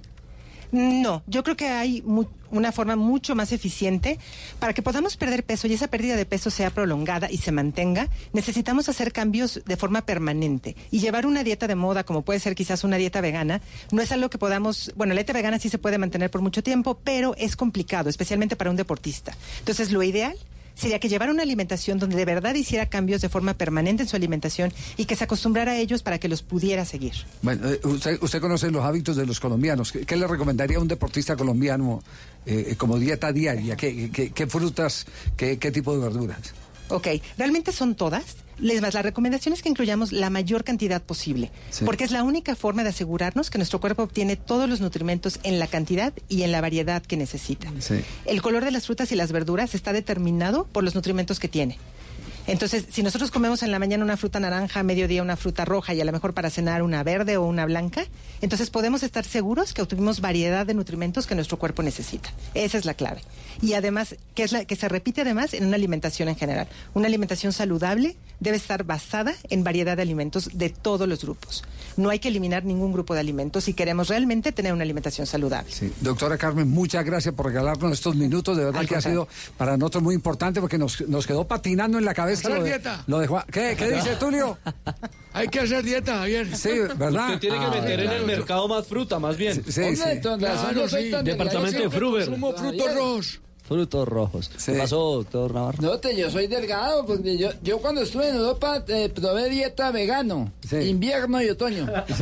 No, 0.71 1.21
yo 1.27 1.43
creo 1.43 1.55
que 1.55 1.67
hay 1.67 2.03
una 2.49 2.71
forma 2.71 2.95
mucho 2.95 3.35
más 3.35 3.51
eficiente 3.51 4.17
para 4.57 4.73
que 4.73 4.81
podamos 4.81 5.15
perder 5.15 5.43
peso 5.43 5.67
y 5.67 5.73
esa 5.73 5.87
pérdida 5.87 6.15
de 6.15 6.25
peso 6.25 6.49
sea 6.49 6.71
prolongada 6.71 7.29
y 7.29 7.37
se 7.37 7.51
mantenga. 7.51 8.09
Necesitamos 8.33 8.89
hacer 8.89 9.13
cambios 9.13 9.61
de 9.67 9.77
forma 9.77 10.03
permanente 10.03 10.75
y 10.89 10.97
llevar 10.97 11.27
una 11.27 11.43
dieta 11.43 11.67
de 11.67 11.75
moda, 11.75 12.03
como 12.03 12.23
puede 12.23 12.39
ser 12.39 12.55
quizás 12.55 12.83
una 12.83 12.97
dieta 12.97 13.21
vegana, 13.21 13.61
no 13.91 14.01
es 14.01 14.11
algo 14.11 14.31
que 14.31 14.39
podamos. 14.39 14.91
Bueno, 14.95 15.13
la 15.13 15.19
dieta 15.19 15.33
vegana 15.33 15.59
sí 15.59 15.69
se 15.69 15.77
puede 15.77 15.99
mantener 15.99 16.31
por 16.31 16.41
mucho 16.41 16.63
tiempo, 16.63 16.97
pero 17.03 17.35
es 17.37 17.55
complicado, 17.55 18.09
especialmente 18.09 18.55
para 18.55 18.71
un 18.71 18.75
deportista. 18.75 19.37
Entonces, 19.59 19.91
lo 19.91 20.01
ideal 20.01 20.35
sería 20.75 20.99
que 20.99 21.09
llevara 21.09 21.31
una 21.31 21.43
alimentación 21.43 21.99
donde 21.99 22.15
de 22.15 22.25
verdad 22.25 22.55
hiciera 22.55 22.87
cambios 22.87 23.21
de 23.21 23.29
forma 23.29 23.53
permanente 23.53 24.03
en 24.03 24.09
su 24.09 24.15
alimentación 24.15 24.73
y 24.97 25.05
que 25.05 25.15
se 25.15 25.23
acostumbrara 25.23 25.73
a 25.73 25.77
ellos 25.77 26.03
para 26.03 26.17
que 26.19 26.27
los 26.27 26.41
pudiera 26.41 26.83
seguir. 26.85 27.13
Bueno, 27.41 27.69
eh, 27.71 27.79
usted, 27.83 28.17
usted 28.21 28.41
conoce 28.41 28.71
los 28.71 28.83
hábitos 28.83 29.15
de 29.15 29.25
los 29.25 29.39
colombianos. 29.39 29.91
¿Qué, 29.91 30.15
le 30.15 30.27
recomendaría 30.27 30.77
a 30.77 30.81
un 30.81 30.87
deportista 30.87 31.35
colombiano 31.35 32.01
eh, 32.45 32.75
como 32.77 32.97
dieta 32.97 33.31
diaria? 33.31 33.75
¿Qué, 33.75 34.09
qué- 34.11 34.31
qué 34.31 34.47
frutas, 34.47 35.05
qué 35.37 35.55
tipo 35.57 35.93
de 35.95 36.01
verduras? 36.03 36.39
Ok, 36.93 37.07
realmente 37.39 37.71
son 37.71 37.95
todas. 37.95 38.23
Les 38.59 38.81
más, 38.83 38.93
la 38.93 39.01
recomendación 39.01 39.51
es 39.53 39.63
que 39.63 39.69
incluyamos 39.69 40.11
la 40.11 40.29
mayor 40.29 40.63
cantidad 40.63 41.01
posible, 41.01 41.49
Sí. 41.71 41.85
porque 41.85 42.03
es 42.03 42.11
la 42.11 42.21
única 42.23 42.55
forma 42.55 42.83
de 42.83 42.89
asegurarnos 42.89 43.49
que 43.49 43.57
nuestro 43.57 43.79
cuerpo 43.81 44.03
obtiene 44.03 44.35
todos 44.35 44.69
los 44.69 44.79
nutrimentos 44.79 45.39
en 45.41 45.57
la 45.57 45.65
cantidad 45.65 46.13
y 46.29 46.43
en 46.43 46.51
la 46.51 46.61
variedad 46.61 47.01
que 47.01 47.17
necesita. 47.17 47.71
Sí. 47.79 47.95
El 48.25 48.43
color 48.43 48.63
de 48.63 48.69
las 48.69 48.85
frutas 48.85 49.11
y 49.11 49.15
las 49.15 49.31
verduras 49.31 49.73
está 49.73 49.91
determinado 49.91 50.65
por 50.65 50.83
los 50.83 50.93
nutrimentos 50.93 51.39
que 51.39 51.47
tiene. 51.47 51.79
Entonces, 52.45 52.85
si 52.91 53.03
nosotros 53.03 53.31
comemos 53.31 53.63
en 53.63 53.71
la 53.71 53.79
mañana 53.79 54.03
una 54.03 54.17
fruta 54.17 54.39
naranja, 54.39 54.81
a 54.81 54.83
mediodía 54.83 55.21
una 55.21 55.37
fruta 55.37 55.63
roja 55.63 55.93
y 55.93 56.01
a 56.01 56.05
lo 56.05 56.11
mejor 56.11 56.33
para 56.33 56.49
cenar 56.49 56.83
una 56.83 57.01
verde 57.03 57.37
o 57.37 57.45
una 57.45 57.65
blanca, 57.65 58.05
entonces 58.41 58.69
podemos 58.69 59.01
estar 59.03 59.23
seguros 59.23 59.73
que 59.73 59.81
obtuvimos 59.81 60.19
variedad 60.19 60.65
de 60.65 60.73
nutrimentos 60.73 61.25
que 61.25 61.35
nuestro 61.35 61.57
cuerpo 61.57 61.83
necesita. 61.83 62.31
Esa 62.53 62.77
es 62.77 62.85
la 62.85 62.95
clave. 62.95 63.21
Y 63.61 63.73
además, 63.73 64.15
que 64.35 64.43
es 64.43 64.51
la 64.51 64.65
que 64.65 64.75
se 64.75 64.89
repite 64.89 65.21
además 65.21 65.53
en 65.53 65.65
una 65.65 65.75
alimentación 65.75 66.27
en 66.27 66.35
general. 66.35 66.67
Una 66.93 67.07
alimentación 67.07 67.53
saludable 67.53 68.17
debe 68.39 68.57
estar 68.57 68.83
basada 68.83 69.33
en 69.49 69.63
variedad 69.63 69.95
de 69.95 70.01
alimentos 70.01 70.49
de 70.53 70.69
todos 70.69 71.07
los 71.07 71.23
grupos. 71.23 71.63
No 71.95 72.09
hay 72.09 72.19
que 72.19 72.27
eliminar 72.27 72.65
ningún 72.65 72.91
grupo 72.91 73.13
de 73.13 73.21
alimentos 73.21 73.63
si 73.63 73.73
queremos 73.73 74.09
realmente 74.09 74.51
tener 74.51 74.73
una 74.73 74.83
alimentación 74.83 75.27
saludable. 75.27 75.71
Sí. 75.71 75.93
Doctora 76.01 76.37
Carmen, 76.37 76.69
muchas 76.69 77.05
gracias 77.05 77.33
por 77.33 77.45
regalarnos 77.45 77.93
estos 77.93 78.15
minutos. 78.15 78.57
De 78.57 78.65
verdad 78.65 78.81
Al 78.81 78.87
que 78.87 78.95
ha 78.95 79.01
sido 79.01 79.27
para 79.57 79.77
nosotros 79.77 80.03
muy 80.03 80.15
importante 80.15 80.59
porque 80.59 80.77
nos, 80.77 81.07
nos 81.07 81.25
quedó 81.25 81.47
patinando 81.47 81.97
en 81.97 82.05
la 82.05 82.13
cabeza 82.13 82.32
Hacer 82.33 82.51
lo 82.51 82.63
de, 82.63 82.69
dieta. 82.69 83.03
lo 83.07 83.19
de 83.19 83.27
Juan. 83.27 83.43
¿Qué, 83.51 83.75
qué 83.77 83.91
dice 83.91 84.15
Tulio? 84.17 84.57
Hay 85.33 85.47
que 85.47 85.59
hacer 85.61 85.83
dieta, 85.83 86.17
Javier. 86.19 86.55
Sí, 86.55 86.69
¿verdad? 86.95 87.27
Usted 87.27 87.39
tiene 87.39 87.59
que 87.59 87.65
Ah, 87.65 87.69
meter 87.71 87.99
en 88.01 88.11
el 88.11 88.25
mercado 88.25 88.67
más 88.67 88.85
fruta, 88.87 89.17
más 89.19 89.35
bien. 89.37 89.63
Sí, 89.65 89.71
sí. 89.71 89.81
Hombre, 89.81 90.21
Claro, 90.21 90.87
sí. 90.89 91.11
Departamento 91.23 91.81
de 91.81 91.89
Fruber. 91.89 92.25
Consumo 92.25 92.53
frutos 92.53 92.93
rojos. 92.95 93.41
Frutos 93.73 94.07
rojos. 94.07 94.51
¿Qué 94.63 94.73
pasó, 94.73 95.15
doctor 95.15 95.51
Navarro? 95.51 95.81
No, 95.81 95.97
te, 95.97 96.15
yo 96.15 96.29
soy 96.29 96.45
delgado, 96.45 97.07
porque 97.07 97.39
yo, 97.39 97.49
yo 97.63 97.79
cuando 97.79 98.01
estuve 98.01 98.29
en 98.29 98.35
Europa 98.35 98.83
eh, 98.87 99.09
probé 99.09 99.49
dieta 99.49 99.89
vegano, 99.89 100.51
invierno 100.71 101.41
y 101.41 101.49
otoño. 101.49 101.87
Las 102.07 102.21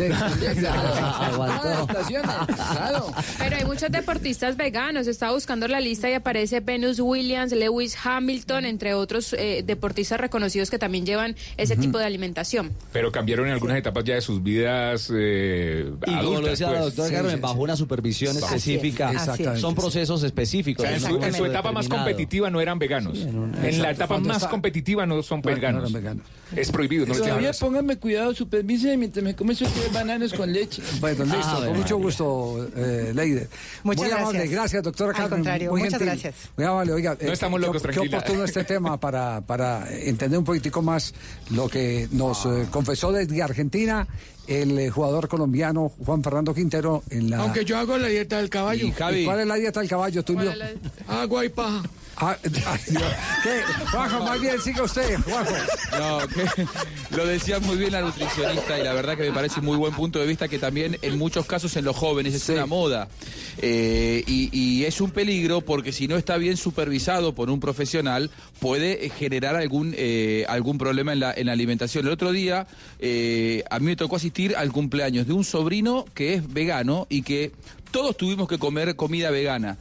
estaciones, 1.81 2.31
claro. 2.55 3.13
Pero 3.37 3.55
hay 3.57 3.65
muchos 3.65 3.91
deportistas 3.91 4.55
veganos. 4.55 5.07
Estaba 5.07 5.33
buscando 5.33 5.67
la 5.67 5.81
lista 5.81 6.09
y 6.09 6.13
aparece 6.13 6.61
Venus 6.61 7.01
Williams, 7.01 7.51
Lewis 7.51 7.97
Hamilton, 8.01 8.63
entre 8.63 8.93
otros 8.93 9.33
eh, 9.33 9.61
deportistas 9.65 10.21
reconocidos 10.21 10.69
que 10.69 10.79
también 10.79 11.05
llevan 11.05 11.35
ese 11.57 11.75
tipo 11.75 11.97
de 11.97 12.05
alimentación. 12.05 12.71
Pero 12.93 13.11
cambiaron 13.11 13.47
en 13.47 13.51
algunas 13.51 13.77
etapas 13.77 14.05
ya 14.05 14.15
de 14.15 14.21
sus 14.21 14.41
vidas 14.41 15.11
eh, 15.13 15.91
Y 15.91 15.99
como 15.99 16.17
adultas, 16.17 16.41
lo 16.41 16.47
decía 16.47 16.71
la 16.71 16.79
pues. 16.79 16.95
doctora 16.95 17.17
Carmen, 17.17 17.41
bajo 17.41 17.59
una 17.59 17.75
supervisión 17.75 18.37
es, 18.37 18.43
específica. 18.43 19.11
es. 19.11 19.59
Son 19.59 19.75
procesos 19.75 20.23
específicos. 20.23 20.85
O 20.85 20.87
sea, 20.87 20.95
en, 20.95 21.01
su, 21.01 21.21
en 21.21 21.40
su 21.45 21.51
etapa 21.51 21.71
más 21.71 21.87
competitiva 21.89 22.49
no 22.49 22.61
eran 22.61 22.79
veganos. 22.79 23.19
en 23.19 23.51
la 23.61 23.67
Exacto. 23.67 23.91
etapa 23.91 24.17
más 24.19 24.37
está- 24.37 24.49
competitiva 24.49 25.05
no 25.05 25.21
son 25.23 25.41
No, 25.43 25.49
no 25.49 25.55
veganos. 25.55 25.81
eran 25.81 25.93
veganos. 25.93 26.25
Es 26.55 26.69
prohibido, 26.71 27.05
no 27.05 27.13
Todavía 27.13 27.51
pónganme 27.59 27.95
cuidado, 27.97 28.33
supervisen 28.33 28.99
mientras 28.99 29.23
me 29.23 29.33
tres 29.71 29.93
bananos 29.93 30.33
con 30.33 30.51
leche. 30.51 30.81
Bueno, 30.99 31.23
listo, 31.23 31.39
Ah, 31.43 31.65
con 31.65 31.77
mucho 31.77 31.97
gusto, 31.97 32.67
eh, 32.75 33.11
Leider. 33.15 33.47
Muchas 33.83 34.03
muy 34.03 34.11
amable, 34.11 34.39
gracias. 34.39 34.51
gracias, 34.51 34.83
doctora 34.83 35.09
Al 35.11 35.15
Carmen. 35.15 35.29
contrario, 35.39 35.71
muy 35.71 35.81
muchas 35.81 35.99
gentil. 35.99 36.07
gracias. 36.21 36.49
Muy 36.57 36.65
amable, 36.65 36.91
oiga. 36.93 37.17
No 37.21 37.31
estamos 37.31 37.59
qué- 37.59 37.65
locos, 37.65 37.81
qué, 37.81 37.87
tranquila. 37.89 38.17
oportuno 38.17 38.43
este 38.43 38.63
tema 38.65 38.99
para, 38.99 39.41
para 39.41 39.87
entender 39.91 40.37
un 40.39 40.45
poquitico 40.45 40.81
más 40.81 41.13
lo 41.51 41.67
que 41.69 42.07
nos 42.11 42.45
eh, 42.45 42.67
confesó 42.69 43.11
desde 43.11 43.41
Argentina 43.41 44.07
el 44.47 44.77
eh, 44.79 44.89
jugador 44.89 45.27
colombiano 45.27 45.91
Juan 46.05 46.23
Fernando 46.23 46.53
Quintero 46.53 47.03
en 47.09 47.29
la... 47.29 47.37
Aunque 47.39 47.63
yo 47.65 47.77
hago 47.77 47.97
la 47.97 48.07
dieta 48.07 48.37
del 48.37 48.49
caballo. 48.49 48.87
¿Y 48.87 48.91
cuál 48.91 49.39
es 49.39 49.47
la 49.47 49.55
dieta 49.55 49.79
del 49.79 49.89
caballo, 49.89 50.23
Tulio? 50.23 50.51
Agua 51.07 51.45
y 51.45 51.49
paja. 51.49 51.83
Ah. 52.23 52.37
¿Qué? 53.43 53.61
Juanjo, 53.91 54.23
más 54.23 54.39
bien 54.39 54.61
siga 54.61 54.83
usted, 54.83 55.17
Juanjo. 55.21 55.53
No, 55.97 56.19
que 56.27 56.67
lo 57.17 57.25
decía 57.25 57.59
muy 57.59 57.77
bien 57.77 57.91
la 57.91 58.01
nutricionista 58.01 58.77
y 58.79 58.83
la 58.83 58.93
verdad 58.93 59.17
que 59.17 59.23
me 59.23 59.31
parece 59.31 59.59
un 59.59 59.65
muy 59.65 59.77
buen 59.77 59.93
punto 59.93 60.19
de 60.19 60.27
vista 60.27 60.47
que 60.47 60.59
también 60.59 60.97
en 61.01 61.17
muchos 61.17 61.45
casos 61.47 61.75
en 61.77 61.85
los 61.85 61.95
jóvenes 61.95 62.33
es 62.35 62.47
una 62.49 62.65
moda 62.65 63.07
Eh, 63.57 64.23
y, 64.27 64.49
y 64.57 64.85
es 64.85 65.01
un 65.01 65.11
peligro 65.11 65.61
porque 65.61 65.91
si 65.91 66.07
no 66.07 66.15
está 66.15 66.37
bien 66.37 66.57
supervisado 66.57 67.35
por 67.35 67.49
un 67.49 67.59
profesional 67.59 68.29
puede 68.59 69.09
generar 69.09 69.55
algún 69.55 69.93
eh, 69.97 70.45
algún 70.47 70.77
problema 70.77 71.13
en 71.13 71.19
la, 71.19 71.33
en 71.33 71.47
la 71.47 71.51
alimentación. 71.53 72.05
El 72.05 72.13
otro 72.13 72.31
día 72.31 72.65
eh, 72.99 73.63
a 73.69 73.79
mí 73.79 73.87
me 73.87 73.95
tocó 73.95 74.15
asistir 74.15 74.55
al 74.55 74.71
cumpleaños 74.71 75.27
de 75.27 75.33
un 75.33 75.43
sobrino 75.43 76.05
que 76.13 76.35
es 76.35 76.53
vegano 76.53 77.07
y 77.09 77.23
que 77.23 77.51
todos 77.91 78.17
tuvimos 78.17 78.47
que 78.47 78.57
comer 78.57 78.95
comida 78.95 79.29
vegana. 79.29 79.77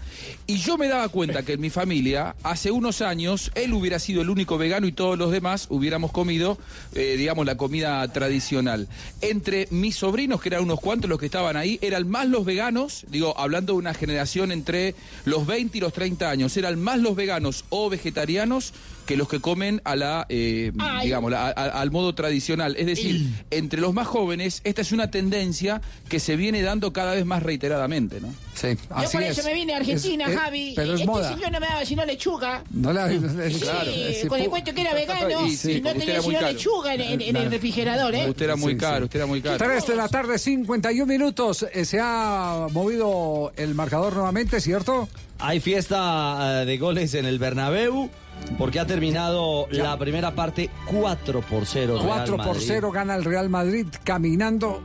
Y 0.46 0.58
yo 0.58 0.76
me 0.76 0.88
daba 0.88 1.08
cuenta 1.08 1.42
que 1.42 1.54
en 1.54 1.60
mi 1.60 1.70
familia, 1.70 2.34
hace 2.42 2.70
unos 2.70 3.00
años, 3.00 3.50
él 3.54 3.72
hubiera 3.72 3.98
sido 3.98 4.22
el 4.22 4.30
único 4.30 4.58
vegano 4.58 4.86
y 4.86 4.92
todos 4.92 5.16
los 5.16 5.30
demás 5.30 5.66
hubiéramos 5.70 6.12
comido, 6.12 6.58
eh, 6.94 7.14
digamos, 7.16 7.46
la 7.46 7.56
comida 7.56 8.06
tradicional. 8.12 8.88
Entre 9.20 9.68
mis 9.70 9.96
sobrinos, 9.96 10.40
que 10.40 10.48
eran 10.48 10.64
unos 10.64 10.80
cuantos 10.80 11.08
los 11.08 11.18
que 11.18 11.26
estaban 11.26 11.56
ahí, 11.56 11.78
eran 11.82 12.08
más 12.08 12.28
los 12.28 12.44
veganos, 12.44 13.04
digo, 13.08 13.38
hablando 13.38 13.74
de 13.74 13.78
una 13.78 13.94
generación 13.94 14.52
entre 14.52 14.94
los 15.24 15.46
20 15.46 15.78
y 15.78 15.80
los 15.80 15.92
30 15.92 16.28
años, 16.28 16.56
eran 16.56 16.80
más 16.80 16.98
los 16.98 17.14
veganos 17.14 17.64
o 17.70 17.88
vegetarianos 17.88 18.72
que 19.06 19.16
los 19.16 19.28
que 19.28 19.40
comen 19.40 19.80
a 19.84 19.96
la, 19.96 20.26
eh, 20.28 20.72
digamos, 21.02 21.30
la- 21.30 21.46
a- 21.48 21.50
a- 21.50 21.80
al 21.80 21.90
modo 21.90 22.14
tradicional. 22.14 22.76
Es 22.78 22.86
decir, 22.86 23.26
entre 23.50 23.80
los 23.80 23.92
más 23.92 24.06
jóvenes, 24.06 24.60
esta 24.64 24.82
es 24.82 24.92
una 24.92 25.10
tendencia 25.10 25.80
que 26.08 26.20
se 26.20 26.36
viene 26.36 26.62
dando 26.62 26.92
cada 26.92 27.14
vez 27.14 27.24
más 27.24 27.42
reiteradamente, 27.42 28.20
¿no? 28.20 28.28
Sí, 28.54 28.68
Yo 29.02 29.10
por 29.10 29.22
eso 29.22 29.42
me 29.42 29.54
vine 29.54 29.72
a 29.74 29.78
Argentina, 29.78 30.24
Es- 30.26 30.30
es- 30.32 30.38
Javi. 30.38 30.72
pero 30.76 30.94
es 30.94 31.00
este 31.00 31.06
moda. 31.06 31.34
señor 31.34 31.50
no 31.52 31.60
me 31.60 31.66
daba 31.66 31.84
sino 31.84 32.04
lechuga. 32.04 32.62
No 32.70 32.92
la, 32.92 33.08
Sí, 33.08 33.18
claro, 33.60 33.90
sí, 33.92 34.28
con 34.28 34.40
el 34.40 34.48
cuento 34.48 34.74
que 34.74 34.80
era 34.82 34.94
vegano 34.94 35.46
Y 35.46 35.56
sí, 35.56 35.72
y 35.72 35.80
no 35.80 35.92
tenía 35.92 36.20
sino 36.22 36.34
caro. 36.38 36.52
lechuga 36.52 36.94
en, 36.94 37.00
en- 37.00 37.20
en 37.22 37.36
el 37.36 37.50
refrigerador, 37.50 38.14
¿eh? 38.14 38.28
Usted 38.28 38.44
era 38.44 38.56
muy 38.56 38.72
Sí, 38.74 38.78
caro, 38.78 38.98
sí. 38.98 39.04
usted 39.04 39.18
era 39.18 39.26
muy 39.26 39.40
caro. 39.42 39.58
3 39.58 39.86
de 39.86 39.96
la 39.96 40.08
tarde, 40.08 40.38
51 40.38 41.06
minutos. 41.06 41.66
Eh, 41.72 41.84
Se 41.84 41.98
ha 42.00 42.66
movido 42.70 43.52
el 43.56 43.74
marcador 43.74 44.12
nuevamente, 44.14 44.60
¿cierto? 44.60 45.08
Hay 45.38 45.58
fiesta 45.60 46.62
eh, 46.62 46.66
de 46.66 46.76
goles 46.78 47.14
en 47.14 47.24
el 47.24 47.38
Bernabéu 47.38 48.10
porque 48.58 48.80
ha 48.80 48.86
terminado 48.86 49.66
la 49.70 49.96
primera 49.98 50.34
parte 50.34 50.70
4 50.86 51.40
por 51.42 51.66
0. 51.66 51.94
Real 51.94 52.06
4 52.06 52.36
por 52.36 52.46
Madrid. 52.46 52.64
0 52.66 52.90
gana 52.92 53.14
el 53.14 53.24
Real 53.24 53.48
Madrid 53.48 53.86
caminando. 54.04 54.82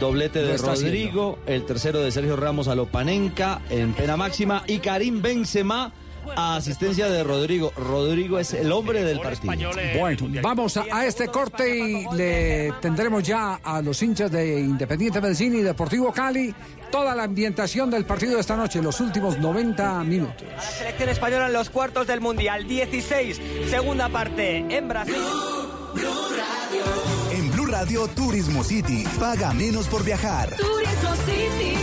Doblete 0.00 0.42
de 0.42 0.56
Rodrigo, 0.56 1.38
el 1.46 1.64
tercero 1.64 2.00
de 2.00 2.10
Sergio 2.10 2.36
Ramos 2.36 2.68
a 2.68 2.74
Lopanenka 2.74 3.60
en 3.68 3.92
pena 3.92 4.16
máxima 4.16 4.62
y 4.66 4.78
Karim 4.78 5.20
Benzema 5.20 5.92
a 6.36 6.56
asistencia 6.56 7.08
de 7.08 7.22
Rodrigo. 7.24 7.72
Rodrigo 7.76 8.38
es 8.38 8.54
el 8.54 8.72
hombre 8.72 9.04
del 9.04 9.20
partido. 9.20 9.70
Bueno, 9.98 10.28
vamos 10.40 10.76
a, 10.76 10.84
a 10.90 11.06
este 11.06 11.28
corte 11.28 11.76
y 11.78 12.06
le 12.14 12.72
tendremos 12.80 13.22
ya 13.22 13.56
a 13.62 13.82
los 13.82 14.02
hinchas 14.02 14.30
de 14.30 14.60
Independiente 14.60 15.20
Medellín 15.20 15.56
y 15.56 15.62
Deportivo 15.62 16.12
Cali 16.12 16.54
toda 16.92 17.16
la 17.16 17.24
ambientación 17.24 17.90
del 17.90 18.04
partido 18.04 18.34
de 18.34 18.40
esta 18.42 18.54
noche, 18.54 18.80
los 18.80 19.00
últimos 19.00 19.38
90 19.38 20.04
minutos. 20.04 20.46
La 20.54 20.60
selección 20.60 21.08
española 21.08 21.46
en 21.46 21.54
los 21.54 21.70
cuartos 21.70 22.06
del 22.06 22.20
Mundial 22.20 22.68
16, 22.68 23.40
segunda 23.68 24.10
parte 24.10 24.58
en 24.58 24.86
Brasil. 24.86 25.16
En 27.32 27.50
Blue 27.50 27.66
Radio 27.66 28.06
Turismo 28.08 28.62
City. 28.62 29.04
Paga 29.18 29.54
menos 29.54 29.88
por 29.88 30.04
viajar. 30.04 30.50
Turismo 30.50 31.16
City, 31.24 31.76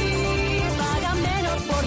paga 0.78 1.16
menos 1.16 1.64
por 1.64 1.68
viajar. 1.68 1.79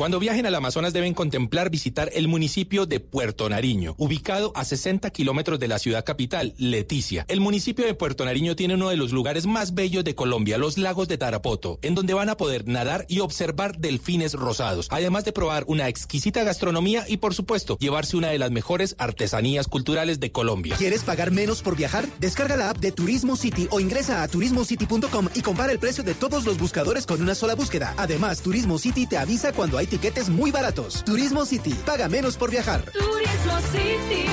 Cuando 0.00 0.18
viajen 0.18 0.46
al 0.46 0.54
Amazonas 0.54 0.94
deben 0.94 1.12
contemplar 1.12 1.68
visitar 1.68 2.08
el 2.14 2.26
municipio 2.26 2.86
de 2.86 3.00
Puerto 3.00 3.50
Nariño, 3.50 3.94
ubicado 3.98 4.50
a 4.54 4.64
60 4.64 5.10
kilómetros 5.10 5.60
de 5.60 5.68
la 5.68 5.78
ciudad 5.78 6.06
capital, 6.06 6.54
Leticia. 6.56 7.26
El 7.28 7.42
municipio 7.42 7.84
de 7.84 7.92
Puerto 7.92 8.24
Nariño 8.24 8.56
tiene 8.56 8.76
uno 8.76 8.88
de 8.88 8.96
los 8.96 9.12
lugares 9.12 9.44
más 9.44 9.74
bellos 9.74 10.02
de 10.02 10.14
Colombia, 10.14 10.56
los 10.56 10.78
lagos 10.78 11.06
de 11.06 11.18
Tarapoto, 11.18 11.78
en 11.82 11.94
donde 11.94 12.14
van 12.14 12.30
a 12.30 12.38
poder 12.38 12.66
nadar 12.66 13.04
y 13.10 13.20
observar 13.20 13.76
delfines 13.76 14.32
rosados, 14.32 14.88
además 14.90 15.26
de 15.26 15.32
probar 15.32 15.64
una 15.66 15.88
exquisita 15.88 16.44
gastronomía 16.44 17.04
y, 17.06 17.18
por 17.18 17.34
supuesto, 17.34 17.76
llevarse 17.78 18.16
una 18.16 18.28
de 18.28 18.38
las 18.38 18.50
mejores 18.50 18.96
artesanías 18.96 19.68
culturales 19.68 20.18
de 20.18 20.32
Colombia. 20.32 20.76
¿Quieres 20.78 21.02
pagar 21.02 21.30
menos 21.30 21.60
por 21.60 21.76
viajar? 21.76 22.08
Descarga 22.20 22.56
la 22.56 22.70
app 22.70 22.78
de 22.78 22.92
Turismo 22.92 23.36
City 23.36 23.68
o 23.70 23.80
ingresa 23.80 24.22
a 24.22 24.28
turismocity.com 24.28 25.28
y 25.34 25.42
compara 25.42 25.72
el 25.72 25.78
precio 25.78 26.02
de 26.04 26.14
todos 26.14 26.46
los 26.46 26.56
buscadores 26.56 27.04
con 27.04 27.20
una 27.20 27.34
sola 27.34 27.54
búsqueda. 27.54 27.92
Además, 27.98 28.40
Turismo 28.40 28.78
City 28.78 29.06
te 29.06 29.18
avisa 29.18 29.49
cuando 29.52 29.78
hay 29.78 29.86
tiquetes 29.86 30.28
muy 30.28 30.50
baratos. 30.50 31.04
Turismo 31.04 31.44
City, 31.44 31.74
paga 31.86 32.08
menos 32.08 32.36
por 32.36 32.50
viajar. 32.50 32.82
Turismo 32.92 33.58
City, 33.72 34.24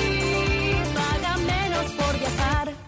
paga 0.94 1.36
menos 1.38 1.92
por 1.92 2.18
viajar. 2.18 2.87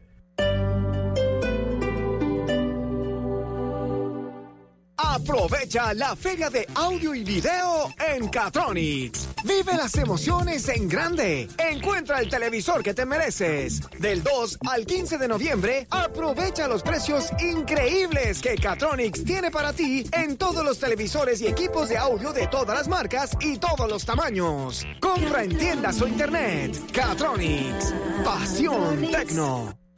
Aprovecha 5.21 5.93
la 5.93 6.15
feria 6.15 6.49
de 6.49 6.67
audio 6.73 7.13
y 7.13 7.23
video 7.23 7.93
en 8.11 8.27
Catronics. 8.29 9.29
Vive 9.43 9.77
las 9.77 9.95
emociones 9.95 10.67
en 10.67 10.87
grande. 10.87 11.47
Encuentra 11.59 12.19
el 12.21 12.27
televisor 12.27 12.81
que 12.81 12.95
te 12.95 13.05
mereces. 13.05 13.81
Del 13.99 14.23
2 14.23 14.57
al 14.67 14.85
15 14.85 15.19
de 15.19 15.27
noviembre, 15.27 15.87
aprovecha 15.91 16.67
los 16.67 16.81
precios 16.81 17.29
increíbles 17.39 18.41
que 18.41 18.55
Catronics 18.55 19.23
tiene 19.23 19.51
para 19.51 19.73
ti 19.73 20.09
en 20.11 20.37
todos 20.37 20.65
los 20.65 20.79
televisores 20.79 21.39
y 21.41 21.47
equipos 21.47 21.89
de 21.89 21.97
audio 21.97 22.33
de 22.33 22.47
todas 22.47 22.75
las 22.75 22.87
marcas 22.87 23.37
y 23.39 23.59
todos 23.59 23.87
los 23.87 24.03
tamaños. 24.03 24.87
Compra 24.99 25.43
en 25.43 25.55
tiendas 25.55 26.01
o 26.01 26.07
internet. 26.07 26.79
Catronics. 26.91 27.93
Pasión 28.25 29.07
Tecno. 29.11 29.80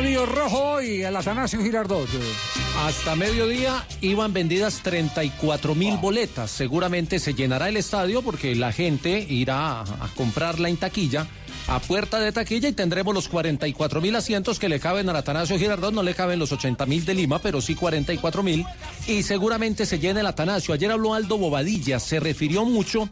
Estadio 0.00 0.24
Rojo 0.24 0.62
hoy, 0.62 1.02
el 1.02 1.14
Atanasio 1.14 1.60
Girardot. 1.62 2.08
Hasta 2.78 3.14
mediodía 3.16 3.84
iban 4.00 4.32
vendidas 4.32 4.80
34 4.82 5.74
mil 5.74 5.98
boletas. 5.98 6.50
Seguramente 6.50 7.18
se 7.18 7.34
llenará 7.34 7.68
el 7.68 7.76
estadio 7.76 8.22
porque 8.22 8.54
la 8.54 8.72
gente 8.72 9.26
irá 9.28 9.82
a 9.82 10.08
comprarla 10.16 10.70
en 10.70 10.78
taquilla, 10.78 11.26
a 11.70 11.78
puerta 11.78 12.18
de 12.18 12.32
taquilla 12.32 12.68
y 12.68 12.72
tendremos 12.72 13.14
los 13.14 13.28
44 13.28 14.00
mil 14.00 14.16
asientos 14.16 14.58
que 14.58 14.68
le 14.68 14.80
caben 14.80 15.08
al 15.08 15.14
Atanasio 15.14 15.56
Girardot. 15.56 15.94
No 15.94 16.02
le 16.02 16.14
caben 16.14 16.40
los 16.40 16.50
80 16.50 16.84
mil 16.84 17.04
de 17.04 17.14
Lima, 17.14 17.38
pero 17.38 17.60
sí 17.60 17.76
44 17.76 18.42
mil. 18.42 18.66
Y 19.06 19.22
seguramente 19.22 19.86
se 19.86 20.00
llena 20.00 20.18
el 20.18 20.26
Atanasio. 20.26 20.74
Ayer 20.74 20.90
habló 20.90 21.14
Aldo 21.14 21.38
Bobadilla, 21.38 22.00
se 22.00 22.18
refirió 22.18 22.64
mucho 22.64 23.08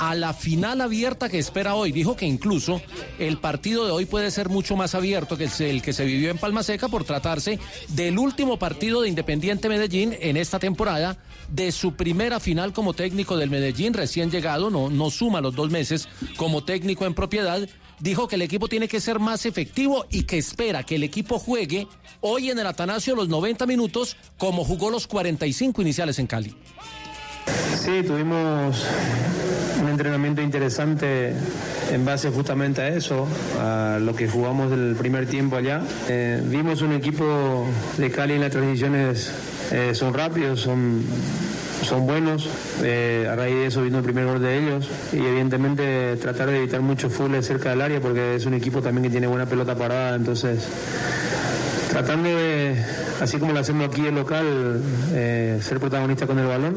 a 0.00 0.16
la 0.16 0.34
final 0.34 0.80
abierta 0.80 1.28
que 1.28 1.38
espera 1.38 1.76
hoy. 1.76 1.92
Dijo 1.92 2.16
que 2.16 2.26
incluso 2.26 2.82
el 3.20 3.38
partido 3.38 3.86
de 3.86 3.92
hoy 3.92 4.06
puede 4.06 4.32
ser 4.32 4.48
mucho 4.48 4.74
más 4.74 4.96
abierto 4.96 5.36
que 5.36 5.48
el 5.60 5.80
que 5.80 5.92
se 5.92 6.04
vivió 6.04 6.32
en 6.32 6.38
Palma 6.38 6.64
Seca 6.64 6.88
por 6.88 7.04
tratarse 7.04 7.60
del 7.90 8.18
último 8.18 8.58
partido 8.58 9.02
de 9.02 9.08
Independiente 9.08 9.68
Medellín 9.68 10.16
en 10.20 10.36
esta 10.36 10.58
temporada, 10.58 11.16
de 11.48 11.72
su 11.72 11.94
primera 11.94 12.40
final 12.40 12.72
como 12.72 12.94
técnico 12.94 13.36
del 13.36 13.50
Medellín, 13.50 13.92
recién 13.92 14.30
llegado, 14.30 14.70
no, 14.70 14.88
no 14.88 15.10
suma 15.10 15.40
los 15.40 15.54
dos 15.54 15.70
meses 15.70 16.08
como 16.36 16.64
técnico 16.64 17.06
en 17.06 17.14
propiedad. 17.14 17.68
Dijo 18.00 18.26
que 18.26 18.36
el 18.36 18.42
equipo 18.42 18.66
tiene 18.66 18.88
que 18.88 19.00
ser 19.00 19.18
más 19.18 19.44
efectivo 19.44 20.06
y 20.10 20.22
que 20.22 20.38
espera 20.38 20.82
que 20.82 20.96
el 20.96 21.02
equipo 21.02 21.38
juegue 21.38 21.86
hoy 22.20 22.50
en 22.50 22.58
el 22.58 22.66
Atanasio 22.66 23.14
los 23.14 23.28
90 23.28 23.66
minutos 23.66 24.16
como 24.38 24.64
jugó 24.64 24.90
los 24.90 25.06
45 25.06 25.82
iniciales 25.82 26.18
en 26.18 26.26
Cali. 26.26 26.54
Sí, 27.78 28.02
tuvimos 28.06 28.84
un 29.82 29.88
entrenamiento 29.88 30.42
interesante 30.42 31.34
en 31.90 32.04
base 32.04 32.30
justamente 32.30 32.80
a 32.80 32.88
eso, 32.88 33.26
a 33.58 33.98
lo 34.00 34.14
que 34.14 34.28
jugamos 34.28 34.72
el 34.72 34.94
primer 34.96 35.26
tiempo 35.26 35.56
allá. 35.56 35.82
Eh, 36.08 36.42
vimos 36.44 36.82
un 36.82 36.92
equipo 36.92 37.66
de 37.96 38.10
Cali 38.10 38.34
en 38.34 38.40
las 38.40 38.50
transiciones, 38.52 39.30
eh, 39.72 39.94
son 39.94 40.14
rápidos, 40.14 40.60
son, 40.60 41.02
son 41.82 42.06
buenos. 42.06 42.48
Eh, 42.82 43.26
a 43.30 43.36
raíz 43.36 43.54
de 43.54 43.66
eso 43.66 43.82
vino 43.82 43.98
el 43.98 44.04
primer 44.04 44.26
gol 44.26 44.40
de 44.40 44.58
ellos 44.58 44.88
y 45.12 45.18
evidentemente 45.18 46.16
tratar 46.16 46.50
de 46.50 46.58
evitar 46.58 46.80
mucho 46.80 47.10
fútbol 47.10 47.42
cerca 47.42 47.70
del 47.70 47.80
área 47.80 48.00
porque 48.00 48.36
es 48.36 48.46
un 48.46 48.54
equipo 48.54 48.82
también 48.82 49.04
que 49.04 49.10
tiene 49.10 49.26
buena 49.26 49.46
pelota 49.46 49.74
parada, 49.74 50.16
entonces 50.16 50.66
tratando 51.90 52.28
de, 52.28 52.76
así 53.20 53.38
como 53.38 53.52
lo 53.52 53.60
hacemos 53.60 53.88
aquí 53.88 54.06
en 54.06 54.14
local, 54.14 54.80
eh, 55.12 55.58
ser 55.62 55.80
protagonista 55.80 56.26
con 56.26 56.38
el 56.38 56.46
balón. 56.46 56.74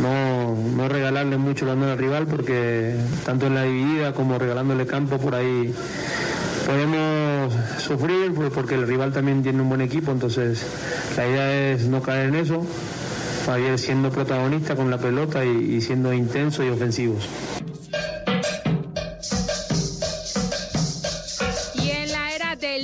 No, 0.00 0.54
no 0.54 0.88
regalarle 0.88 1.38
mucho 1.38 1.64
el 1.64 1.74
balón 1.74 1.90
al 1.90 1.98
rival 1.98 2.26
porque 2.28 2.94
tanto 3.24 3.48
en 3.48 3.54
la 3.56 3.64
dividida 3.64 4.12
como 4.12 4.38
regalándole 4.38 4.86
campo 4.86 5.18
por 5.18 5.34
ahí 5.34 5.74
podemos 6.68 7.52
sufrir 7.78 8.32
pues, 8.34 8.50
porque 8.52 8.74
el 8.74 8.86
rival 8.86 9.12
también 9.12 9.42
tiene 9.42 9.62
un 9.62 9.68
buen 9.70 9.80
equipo, 9.80 10.12
entonces 10.12 10.62
la 11.16 11.26
idea 11.26 11.72
es 11.72 11.86
no 11.86 12.02
caer 12.02 12.28
en 12.28 12.34
eso, 12.34 12.64
bien 13.56 13.78
siendo 13.78 14.10
protagonista 14.10 14.76
con 14.76 14.90
la 14.90 14.98
pelota 14.98 15.44
y, 15.44 15.76
y 15.76 15.80
siendo 15.80 16.12
intensos 16.12 16.64
y 16.64 16.68
ofensivos. 16.68 17.28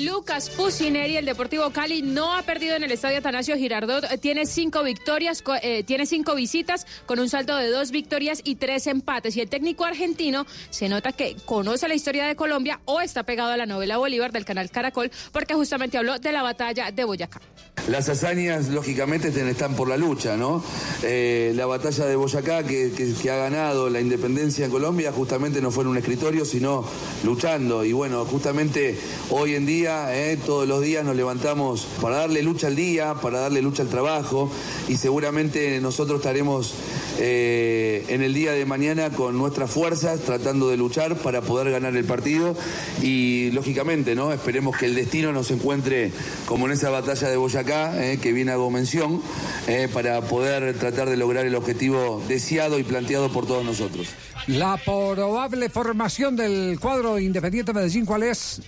Lucas 0.05 0.51
Pusineri, 0.51 1.17
el 1.17 1.25
Deportivo 1.25 1.71
Cali 1.71 2.03
no 2.03 2.35
ha 2.35 2.43
perdido 2.43 2.77
en 2.77 2.83
el 2.83 2.93
estadio 2.93 3.19
Atanasio 3.19 3.57
Girardot. 3.57 4.05
Tiene 4.21 4.45
cinco 4.45 4.83
victorias, 4.83 5.43
eh, 5.63 5.83
tiene 5.85 6.05
cinco 6.05 6.35
visitas 6.35 6.87
con 7.07 7.19
un 7.21 7.29
saldo 7.29 7.57
de 7.57 7.71
dos 7.71 7.91
victorias 7.91 8.41
y 8.45 8.57
tres 8.57 8.87
empates. 8.87 9.37
Y 9.37 9.41
el 9.41 9.49
técnico 9.49 9.85
argentino 9.85 10.47
se 10.71 10.89
nota 10.89 11.13
que 11.13 11.37
conoce 11.47 11.89
la 11.89 11.95
historia 11.95 12.27
de 12.27 12.37
Colombia 12.37 12.81
o 12.85 13.01
está 13.01 13.23
pegado 13.23 13.53
a 13.53 13.57
la 13.57 13.67
novela 13.67 13.97
Bolívar 13.97 14.33
del 14.33 14.45
canal 14.45 14.71
Caracol 14.71 15.11
porque 15.33 15.55
justamente 15.55 15.97
habló 15.97 16.19
de 16.19 16.33
la 16.33 16.43
batalla 16.43 16.91
de 16.91 17.05
Boyacá. 17.05 17.41
Las 17.89 18.09
hazañas, 18.09 18.69
lógicamente, 18.69 19.29
están 19.29 19.75
por 19.75 19.89
la 19.89 19.97
lucha, 19.97 20.37
¿no? 20.37 20.65
Eh, 21.03 21.53
la 21.55 21.67
batalla 21.67 22.07
de 22.07 22.17
Boyacá, 22.17 22.63
que, 22.63 22.93
que- 22.97 23.13
que 23.15 23.31
ha 23.31 23.37
ganado 23.37 23.91
la 23.91 24.01
independencia 24.01 24.65
en 24.65 24.71
Colombia, 24.71 25.13
justamente 25.13 25.61
no 25.61 25.71
fue 25.71 25.85
en 25.85 25.89
un 25.91 25.99
escritorio, 25.99 26.45
sino 26.45 26.85
luchando. 27.25 27.85
Y 27.85 27.93
bueno, 27.93 28.25
justamente 28.25 28.99
hoy 29.31 29.55
en 29.55 29.67
día, 29.67 29.94
eh, 30.11 30.39
todos 30.45 30.67
los 30.69 30.83
días 30.83 31.05
nos 31.05 31.17
levantamos 31.17 31.87
para 32.01 32.17
darle 32.17 32.43
lucha 32.43 32.67
al 32.69 32.77
día, 32.77 33.15
para 33.15 33.41
darle 33.41 33.63
lucha 33.63 33.83
al 33.83 33.89
trabajo, 33.89 34.51
y 34.89 34.97
seguramente 34.97 35.81
nosotros 35.81 36.19
estaremos 36.19 36.75
eh, 37.19 38.05
en 38.09 38.23
el 38.23 38.35
día 38.35 38.53
de 38.53 38.67
mañana 38.67 39.11
con 39.11 39.39
nuestras 39.39 39.71
fuerzas 39.71 40.21
tratando 40.21 40.69
de 40.69 40.77
luchar 40.77 41.17
para 41.17 41.43
poder 41.43 41.71
ganar 41.71 41.97
el 41.97 42.05
partido. 42.05 42.57
Y 43.03 43.51
lógicamente, 43.53 44.15
¿no? 44.15 44.33
Esperemos 44.33 44.77
que 44.77 44.87
el 44.87 44.95
destino 44.95 45.33
nos 45.33 45.51
encuentre 45.51 46.13
como 46.47 46.67
en 46.67 46.73
esa 46.73 46.91
batalla 46.91 47.29
de 47.29 47.37
Boyacá, 47.37 48.05
eh, 48.05 48.19
que 48.19 48.33
viene 48.33 48.53
hago 48.53 48.71
mención, 48.71 49.23
eh, 49.67 49.89
para 49.93 50.21
poder 50.23 50.77
tratar 50.79 51.09
de 51.09 51.17
lograr 51.17 51.47
el 51.47 51.55
objetivo 51.55 52.23
deseado 52.29 52.79
y 52.79 52.83
planteado 52.83 53.31
por 53.31 53.47
todos 53.47 53.65
nosotros. 53.65 54.09
La 54.47 54.77
probable 54.77 55.69
formación 55.71 56.37
del 56.37 56.79
cuadro 56.79 57.19
Independiente 57.19 57.73
Medellín, 57.73 58.05
¿cuál 58.05 58.25
es? 58.25 58.61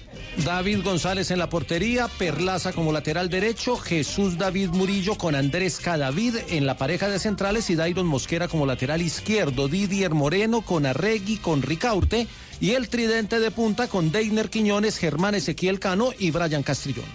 David 0.45 0.83
González 0.83 1.16
en 1.17 1.39
la 1.39 1.49
portería, 1.49 2.09
Perlaza 2.19 2.75
como 2.75 2.93
lateral 2.93 3.31
derecho, 3.31 3.79
Jesús 3.79 4.37
David 4.37 4.69
Murillo 4.69 5.17
con 5.17 5.35
Andrés 5.35 5.81
Cadavid 5.81 6.37
en 6.51 6.67
la 6.67 6.77
pareja 6.77 7.09
de 7.09 7.19
centrales 7.19 7.71
y 7.71 7.75
Dairon 7.75 8.07
Mosquera 8.07 8.49
como 8.49 8.67
lateral 8.67 9.01
izquierdo, 9.01 9.67
Didier 9.67 10.13
Moreno 10.13 10.61
con 10.61 10.85
Arregui, 10.85 11.39
con 11.39 11.63
Ricaurte 11.63 12.27
y 12.61 12.73
el 12.73 12.91
tridente 12.91 13.41
de 13.41 13.51
punta 13.51 13.89
con 13.89 14.13
Deiner 14.13 14.51
Quiñones, 14.51 14.99
Germán 14.99 15.35
Ezequiel 15.35 15.81
Cano 15.81 16.11
y 16.19 16.33
Brian 16.33 16.63
Castrillón. 16.63 17.07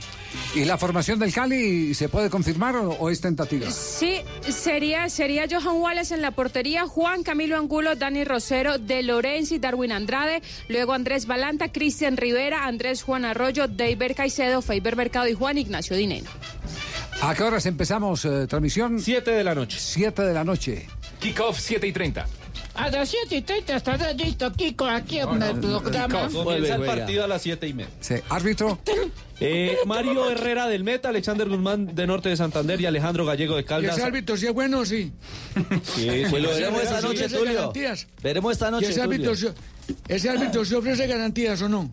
¿Y 0.56 0.66
la 0.66 0.78
formación 0.78 1.20
del 1.20 1.34
Cali 1.34 1.94
se 1.94 2.10
puede 2.10 2.30
confirmar 2.30 2.76
o, 2.76 2.92
o 2.92 3.10
es 3.10 3.22
tentativa? 3.22 3.70
Sí, 3.72 4.22
sería, 4.50 5.10
sería 5.10 5.46
Johan 5.50 5.78
Wallace 5.78 6.14
en 6.14 6.22
la 6.22 6.32
portería, 6.32 6.88
Juan 6.88 7.24
Camilo 7.24 7.58
Angulo, 7.58 7.96
Dani 7.96 8.24
Rosero, 8.24 8.78
De 8.78 9.04
Lorenzi, 9.04 9.60
Darwin 9.60 9.92
Andrade, 9.92 10.42
luego 10.68 10.94
Andrés 10.94 11.26
Balanta, 11.26 11.72
Cristian 11.72 12.18
Rivera, 12.18 12.66
Andrés 12.66 13.04
Juan 13.04 13.26
Arroyo, 13.26 13.68
David 13.68 14.12
Caicedo, 14.16 14.62
Faber 14.62 14.96
Mercado 14.96 15.28
y 15.28 15.34
Juan 15.34 15.58
Ignacio 15.58 15.96
Dineno. 15.96 16.30
¿A 17.22 17.36
qué 17.36 17.44
horas 17.44 17.66
empezamos 17.68 18.26
eh, 18.26 18.48
transmisión? 18.48 19.00
7 19.00 19.32
de 19.32 19.44
la 19.44 19.54
noche. 19.54 19.78
7 19.80 20.24
de 20.24 20.34
la 20.34 20.44
noche. 20.44 20.88
Kickoff 21.20 21.60
7 21.60 21.86
y 21.86 21.92
30. 21.94 22.26
A 22.74 22.90
las 22.90 23.10
7 23.10 23.36
y 23.36 23.42
30 23.42 23.76
estará 23.76 24.14
listo 24.14 24.52
Kiko 24.54 24.86
aquí 24.86 25.20
en 25.20 25.42
el 25.42 25.60
programa. 25.60 26.30
Comienza 26.30 26.76
el 26.76 26.82
partido 26.84 27.24
a 27.24 27.28
las 27.28 27.42
7 27.42 27.68
y 27.68 27.74
media. 27.74 27.92
Sí. 28.00 28.16
Árbitro. 28.30 28.80
Eh, 29.44 29.78
Mario 29.88 30.30
Herrera 30.30 30.68
del 30.68 30.84
Meta, 30.84 31.10
Alexander 31.10 31.50
Guzmán 31.50 31.96
de 31.96 32.06
Norte 32.06 32.30
de 32.30 32.38
Santander 32.38 32.80
y 32.80 32.86
Alejandro 32.86 33.26
Gallego 33.26 33.56
de 33.56 33.62
¿Y 33.62 33.66
Caldas. 33.66 33.98
ese 33.98 34.06
árbitro 34.06 34.38
sí 34.38 34.46
es 34.46 34.54
bueno 34.54 34.80
o 34.80 34.86
sí? 34.86 35.12
Sí, 35.96 36.24
pues 36.30 36.44
lo 36.44 36.50
veremos 36.50 36.84
esta 36.84 37.02
noche, 37.02 37.28
Tulio. 37.28 37.74
Veremos 38.22 38.52
esta 38.52 38.68
¿Y 38.68 38.72
noche, 38.72 38.90
ese 38.90 39.02
árbitro, 39.02 39.34
ese 40.08 40.30
árbitro 40.30 40.64
sí 40.64 40.76
ofrece 40.76 41.08
garantías 41.08 41.60
o 41.64 41.70
no? 41.70 41.90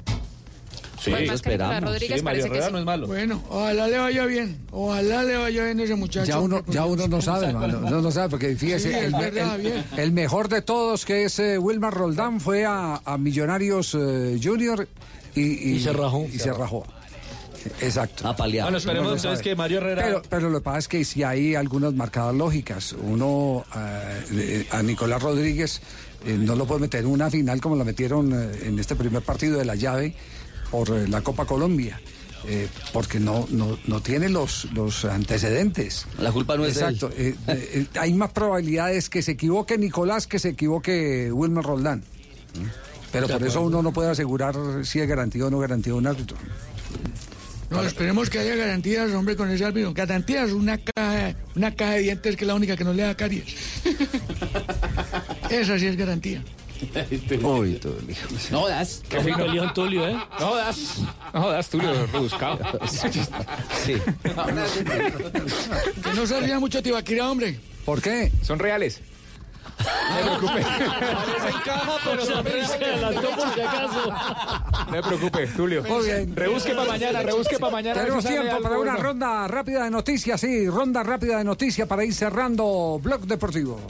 Sí, 1.00 1.10
Pues 1.10 1.42
Rodríguez 1.80 2.18
Sí, 2.18 2.24
Mario 2.24 2.46
Herrera 2.46 2.66
sí. 2.66 2.72
no 2.72 2.78
es 2.78 2.84
malo. 2.84 3.06
Bueno, 3.06 3.42
ojalá 3.48 3.86
le 3.88 3.98
vaya 3.98 4.24
bien. 4.26 4.58
Ojalá 4.72 5.22
le 5.24 5.36
vaya 5.36 5.64
bien 5.64 5.80
a 5.80 5.82
ese 5.84 5.94
muchacho. 5.94 6.26
Ya 6.26 6.40
uno, 6.40 6.62
ya 6.66 6.84
uno 6.86 7.06
no 7.08 7.20
sabe, 7.22 7.52
mano, 7.52 7.78
uno 7.84 8.00
no 8.02 8.10
sabe, 8.10 8.28
porque 8.30 8.56
fíjese, 8.56 8.88
Sí, 8.90 8.94
es 8.96 9.04
el, 9.04 9.12
me- 9.12 9.30
verdad, 9.30 9.54
el- 9.56 9.62
bien. 9.62 9.84
el 9.96 10.12
mejor 10.12 10.48
de 10.48 10.62
todos, 10.62 11.04
que 11.04 11.24
es 11.24 11.38
eh, 11.38 11.58
Wilmar 11.58 11.94
Roldán, 11.94 12.40
fue 12.40 12.64
a, 12.66 13.00
a 13.04 13.16
Millonarios 13.18 13.94
eh, 13.98 14.38
Junior 14.42 14.88
y, 15.34 15.42
Y 15.76 15.80
se 15.80 15.92
rajó. 15.92 16.26
y 16.32 16.38
se 16.38 16.52
rajó. 16.52 16.84
Exacto. 17.80 18.26
A 18.28 18.34
paliar. 18.36 18.64
Bueno, 18.66 18.78
esperemos 18.78 19.08
no 19.10 19.16
entonces 19.16 19.38
sabe. 19.38 19.50
que 19.50 19.56
Mario 19.56 19.78
Herrera- 19.78 20.02
Pero, 20.04 20.22
pero 20.28 20.50
lo 20.50 20.58
que 20.60 20.64
pasa 20.64 20.78
es 20.78 20.88
que 20.88 21.04
si 21.04 21.22
hay 21.22 21.54
algunas 21.54 21.92
marcadas 21.92 22.34
lógicas. 22.34 22.92
Uno, 22.92 23.64
eh, 24.32 24.66
a 24.70 24.82
Nicolás 24.82 25.22
Rodríguez, 25.22 25.80
eh, 26.24 26.36
no 26.38 26.54
lo 26.56 26.66
puede 26.66 26.82
meter 26.82 27.00
en 27.00 27.06
una 27.08 27.30
final 27.30 27.60
como 27.60 27.76
lo 27.76 27.84
metieron 27.84 28.32
eh, 28.32 28.60
en 28.64 28.78
este 28.78 28.94
primer 28.94 29.22
partido 29.22 29.58
de 29.58 29.64
la 29.64 29.74
llave 29.74 30.14
por 30.70 30.90
eh, 30.90 31.08
la 31.08 31.20
Copa 31.22 31.44
Colombia. 31.44 32.00
eh, 32.46 32.68
porque 32.92 33.18
no, 33.18 33.46
no, 33.50 33.78
no 33.86 34.00
tiene 34.00 34.28
los, 34.28 34.68
los 34.72 35.04
antecedentes. 35.04 36.06
La 36.18 36.30
culpa 36.30 36.56
no 36.56 36.64
es 36.64 36.76
de 36.76 36.80
él. 36.86 36.94
Exacto. 36.94 37.10
eh, 37.18 37.86
hay 37.98 38.12
más 38.14 38.30
probabilidades 38.30 39.08
que 39.10 39.22
se 39.22 39.32
equivoque 39.32 39.76
Nicolás 39.76 40.26
que 40.26 40.38
se 40.38 40.50
equivoque 40.50 41.32
Wilmer 41.32 41.64
Roldán. 41.64 42.04
Pero 43.10 43.26
por 43.26 43.42
eso 43.42 43.62
uno 43.62 43.82
no 43.82 43.92
puede 43.92 44.10
asegurar 44.10 44.54
si 44.84 45.00
es 45.00 45.08
garantía 45.08 45.46
o 45.46 45.50
no 45.50 45.58
garantía 45.58 45.94
un 45.94 46.06
árbitro. 46.06 46.36
No, 47.70 47.82
esperemos 47.82 48.30
que 48.30 48.38
haya 48.38 48.54
garantías, 48.54 49.12
hombre, 49.12 49.36
con 49.36 49.50
ese 49.50 49.64
árbitro. 49.64 49.92
Garantías, 49.92 50.52
una 50.52 50.78
caja, 50.78 51.34
una 51.54 51.74
caja 51.74 51.92
de 51.92 52.00
dientes 52.00 52.36
que 52.36 52.44
es 52.44 52.48
la 52.48 52.54
única 52.54 52.76
que 52.76 52.84
no 52.84 52.92
le 52.94 53.02
da 53.02 53.14
caries. 53.14 53.44
Esa 55.50 55.78
sí 55.78 55.86
es 55.86 55.96
garantía. 55.96 56.42
Uy, 57.42 57.74
Tulio. 57.74 58.16
No 58.50 58.68
das. 58.68 59.02
Qué 59.08 59.20
fino. 59.20 59.46
León 59.46 59.72
Tulio, 59.74 60.06
¿eh? 60.08 60.16
No 60.38 60.54
das. 60.54 60.98
No 61.32 61.50
das, 61.50 61.68
Tulio, 61.68 62.06
rebuscado. 62.12 62.58
Sí. 62.88 63.94
Que 66.02 66.12
no 66.14 66.26
se 66.26 66.40
ría 66.40 66.58
mucho 66.58 66.82
Tibaquira, 66.82 67.30
hombre. 67.30 67.58
¿Por 67.84 68.02
qué? 68.02 68.30
Son 68.42 68.58
reales. 68.58 69.00
No 69.78 70.14
me 70.14 70.38
preocupe. 70.38 70.66
pero 72.04 72.24
se 72.24 72.34
adelantó 72.34 73.30
por 73.30 73.54
si 73.54 73.60
acaso. 73.60 74.12
No 74.86 74.90
me 74.90 75.02
preocupe, 75.02 75.46
Tulio. 75.48 75.82
Muy 75.84 76.06
bien. 76.06 76.36
Rebusque 76.36 76.74
para 76.74 76.88
mañana, 76.88 77.22
rebusque 77.22 77.58
para 77.58 77.72
mañana. 77.72 78.00
Tenemos 78.00 78.24
tiempo 78.24 78.60
para 78.60 78.78
una 78.78 78.92
bueno. 78.92 79.08
ronda 79.08 79.48
rápida 79.48 79.84
de 79.84 79.90
noticias, 79.90 80.40
sí, 80.40 80.68
ronda 80.68 81.02
rápida 81.02 81.38
de 81.38 81.44
noticias 81.44 81.86
para 81.86 82.04
ir 82.04 82.14
cerrando 82.14 82.98
Blog 83.02 83.22
Deportivo. 83.22 83.80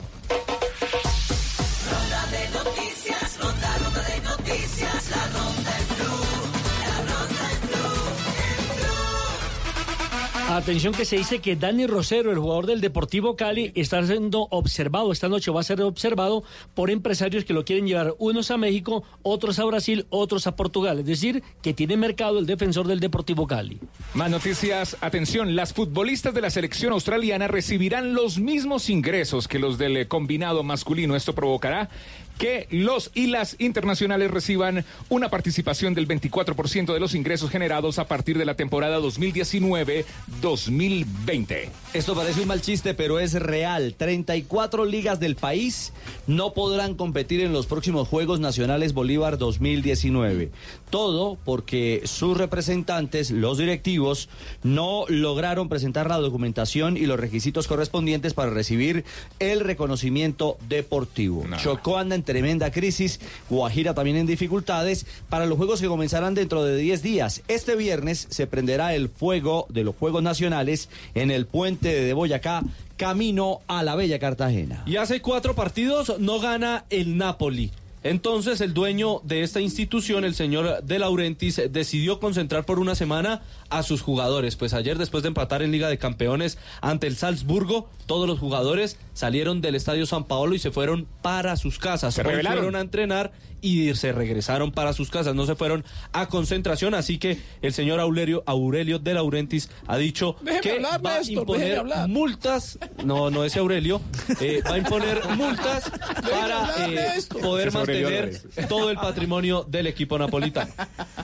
Atención 10.49 10.95
que 10.95 11.05
se 11.05 11.15
dice 11.15 11.39
que 11.39 11.55
Dani 11.55 11.85
Rosero, 11.85 12.31
el 12.31 12.39
jugador 12.39 12.65
del 12.65 12.81
Deportivo 12.81 13.35
Cali, 13.35 13.71
está 13.75 14.03
siendo 14.03 14.47
observado, 14.49 15.11
esta 15.11 15.29
noche 15.29 15.51
va 15.51 15.59
a 15.59 15.63
ser 15.63 15.79
observado 15.83 16.43
por 16.73 16.89
empresarios 16.89 17.45
que 17.45 17.53
lo 17.53 17.63
quieren 17.63 17.85
llevar 17.85 18.15
unos 18.17 18.49
a 18.49 18.57
México, 18.57 19.03
otros 19.21 19.59
a 19.59 19.65
Brasil, 19.65 20.07
otros 20.09 20.47
a 20.47 20.55
Portugal. 20.55 20.97
Es 20.97 21.05
decir, 21.05 21.43
que 21.61 21.75
tiene 21.75 21.97
mercado 21.97 22.39
el 22.39 22.47
defensor 22.47 22.87
del 22.87 22.99
Deportivo 22.99 23.45
Cali. 23.45 23.79
Más 24.15 24.31
noticias, 24.31 24.97
atención, 25.01 25.55
las 25.55 25.71
futbolistas 25.71 26.33
de 26.33 26.41
la 26.41 26.49
selección 26.49 26.93
australiana 26.93 27.47
recibirán 27.47 28.15
los 28.15 28.39
mismos 28.39 28.89
ingresos 28.89 29.47
que 29.47 29.59
los 29.59 29.77
del 29.77 29.97
eh, 29.97 30.07
combinado 30.07 30.63
masculino. 30.63 31.15
Esto 31.15 31.35
provocará 31.35 31.91
que 32.39 32.67
los 32.71 33.11
y 33.13 33.27
las 33.27 33.55
internacionales 33.59 34.31
reciban 34.31 34.83
una 35.09 35.29
participación 35.29 35.93
del 35.93 36.07
24% 36.07 36.93
de 36.93 36.99
los 36.99 37.13
ingresos 37.13 37.51
generados 37.51 37.99
a 37.99 38.07
partir 38.07 38.37
de 38.37 38.45
la 38.45 38.55
temporada 38.55 38.99
2019-2020. 38.99 41.69
Esto 41.93 42.15
parece 42.15 42.41
un 42.41 42.47
mal 42.47 42.61
chiste, 42.61 42.93
pero 42.93 43.19
es 43.19 43.33
real. 43.33 43.93
34 43.95 44.85
ligas 44.85 45.19
del 45.19 45.35
país 45.35 45.91
no 46.27 46.53
podrán 46.53 46.95
competir 46.95 47.41
en 47.41 47.51
los 47.51 47.67
próximos 47.67 48.07
Juegos 48.07 48.39
Nacionales 48.39 48.93
Bolívar 48.93 49.37
2019. 49.37 50.51
Todo 50.89 51.37
porque 51.45 52.01
sus 52.05 52.37
representantes, 52.37 53.31
los 53.31 53.57
directivos, 53.57 54.29
no 54.63 55.05
lograron 55.07 55.69
presentar 55.69 56.07
la 56.09 56.17
documentación 56.17 56.97
y 56.97 57.05
los 57.05 57.19
requisitos 57.19 57.67
correspondientes 57.67 58.33
para 58.33 58.49
recibir 58.49 59.05
el 59.39 59.59
reconocimiento 59.59 60.57
deportivo. 60.67 61.45
Chocó 61.57 61.97
anda 61.97 62.15
en 62.15 62.23
tremenda 62.23 62.71
crisis, 62.71 63.19
Guajira 63.49 63.93
también 63.93 64.17
en 64.17 64.27
dificultades 64.27 65.05
para 65.29 65.45
los 65.45 65.57
Juegos 65.57 65.81
que 65.81 65.87
comenzarán 65.87 66.33
dentro 66.33 66.63
de 66.63 66.77
10 66.77 67.03
días. 67.03 67.43
Este 67.47 67.75
viernes 67.75 68.27
se 68.29 68.47
prenderá 68.47 68.95
el 68.95 69.09
fuego 69.09 69.67
de 69.69 69.83
los 69.83 69.95
Juegos 69.95 70.23
Nacionales 70.23 70.89
en 71.13 71.31
el 71.31 71.45
puente 71.45 72.01
de 72.01 72.13
Boyacá, 72.13 72.63
camino 72.97 73.61
a 73.67 73.83
la 73.83 73.95
bella 73.95 74.19
Cartagena. 74.19 74.83
Y 74.85 74.97
hace 74.97 75.21
cuatro 75.21 75.55
partidos 75.55 76.19
no 76.19 76.39
gana 76.39 76.85
el 76.89 77.17
Napoli. 77.17 77.71
Entonces 78.03 78.61
el 78.61 78.73
dueño 78.73 79.19
de 79.23 79.43
esta 79.43 79.59
institución, 79.59 80.23
el 80.23 80.33
señor 80.33 80.83
De 80.83 80.99
Laurentiis, 80.99 81.61
decidió 81.69 82.19
concentrar 82.19 82.65
por 82.65 82.79
una 82.79 82.95
semana 82.95 83.41
a 83.69 83.83
sus 83.83 84.01
jugadores. 84.01 84.55
Pues 84.55 84.73
ayer, 84.73 84.97
después 84.97 85.23
de 85.23 85.27
empatar 85.29 85.61
en 85.61 85.71
Liga 85.71 85.89
de 85.89 85.97
Campeones 85.97 86.57
ante 86.81 87.07
el 87.07 87.15
Salzburgo, 87.15 87.89
todos 88.05 88.27
los 88.27 88.39
jugadores 88.39 88.97
salieron 89.13 89.61
del 89.61 89.75
Estadio 89.75 90.05
San 90.05 90.25
Paolo 90.25 90.55
y 90.55 90.59
se 90.59 90.71
fueron 90.71 91.07
para 91.21 91.55
sus 91.55 91.79
casas. 91.79 92.13
Se 92.13 92.23
fueron 92.23 92.75
a 92.75 92.81
entrenar 92.81 93.31
y 93.61 93.93
se 93.95 94.11
regresaron 94.11 94.71
para 94.71 94.93
sus 94.93 95.09
casas. 95.09 95.35
No 95.35 95.45
se 95.45 95.55
fueron 95.55 95.83
a 96.13 96.27
concentración. 96.27 96.93
Así 96.93 97.17
que 97.17 97.39
el 97.61 97.73
señor 97.73 97.99
Aurelio, 97.99 98.43
Aurelio 98.45 98.99
De 98.99 99.13
Laurentiis 99.13 99.69
ha 99.87 99.97
dicho 99.97 100.35
Déjeme 100.41 100.61
que 100.61 100.71
hablar, 100.71 101.05
va 101.05 101.15
a 101.15 101.23
imponer 101.23 101.83
multas. 102.07 102.79
No, 103.03 103.29
no 103.29 103.43
ese 103.43 103.59
Aurelio. 103.59 104.01
eh, 104.39 104.61
va 104.67 104.75
a 104.75 104.77
imponer 104.77 105.21
multas 105.35 105.91
para 106.21 106.65
hablar, 106.65 106.93
eh, 106.93 107.19
poder 107.41 107.67
es 107.67 107.73
mantener 107.73 108.41
todo 108.67 108.89
el 108.89 108.97
patrimonio 108.97 109.65
del 109.67 109.87
equipo 109.87 110.17
napolitano. 110.17 110.71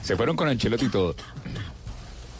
Se 0.02 0.16
fueron 0.16 0.36
con 0.36 0.48
Ancelotti 0.48 0.86
y 0.86 0.90
todo. 0.90 1.16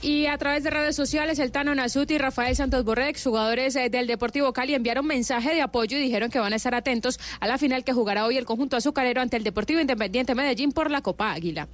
Y 0.07 0.27
a 0.27 0.39
través 0.39 0.63
de 0.63 0.71
redes 0.71 0.95
sociales, 0.95 1.41
el 1.41 1.51
Tano 1.51 1.75
Nasuti 1.75 2.15
y 2.15 2.19
Rafael 2.19 2.55
Santos 2.55 2.85
Borrex, 2.85 3.25
jugadores 3.25 3.75
eh, 3.75 3.91
del 3.91 4.07
Deportivo 4.07 4.53
Cali, 4.53 4.73
enviaron 4.73 5.05
mensaje 5.05 5.53
de 5.53 5.63
apoyo 5.63 5.99
y 5.99 6.01
dijeron 6.01 6.31
que 6.31 6.39
van 6.39 6.53
a 6.53 6.57
estar 6.57 6.77
atentos 6.77 7.19
a 7.41 7.49
la 7.49 7.59
final 7.59 7.83
que 7.83 7.93
jugará 7.93 8.25
hoy 8.25 8.37
el 8.37 8.45
conjunto 8.45 8.77
azucarero 8.77 9.21
ante 9.21 9.37
el 9.37 9.43
Deportivo 9.43 9.81
Independiente 9.81 10.37
Medellín 10.37 10.71
por 10.71 10.93
la 10.93 11.01
Copa 11.01 11.33
Águila. 11.33 11.67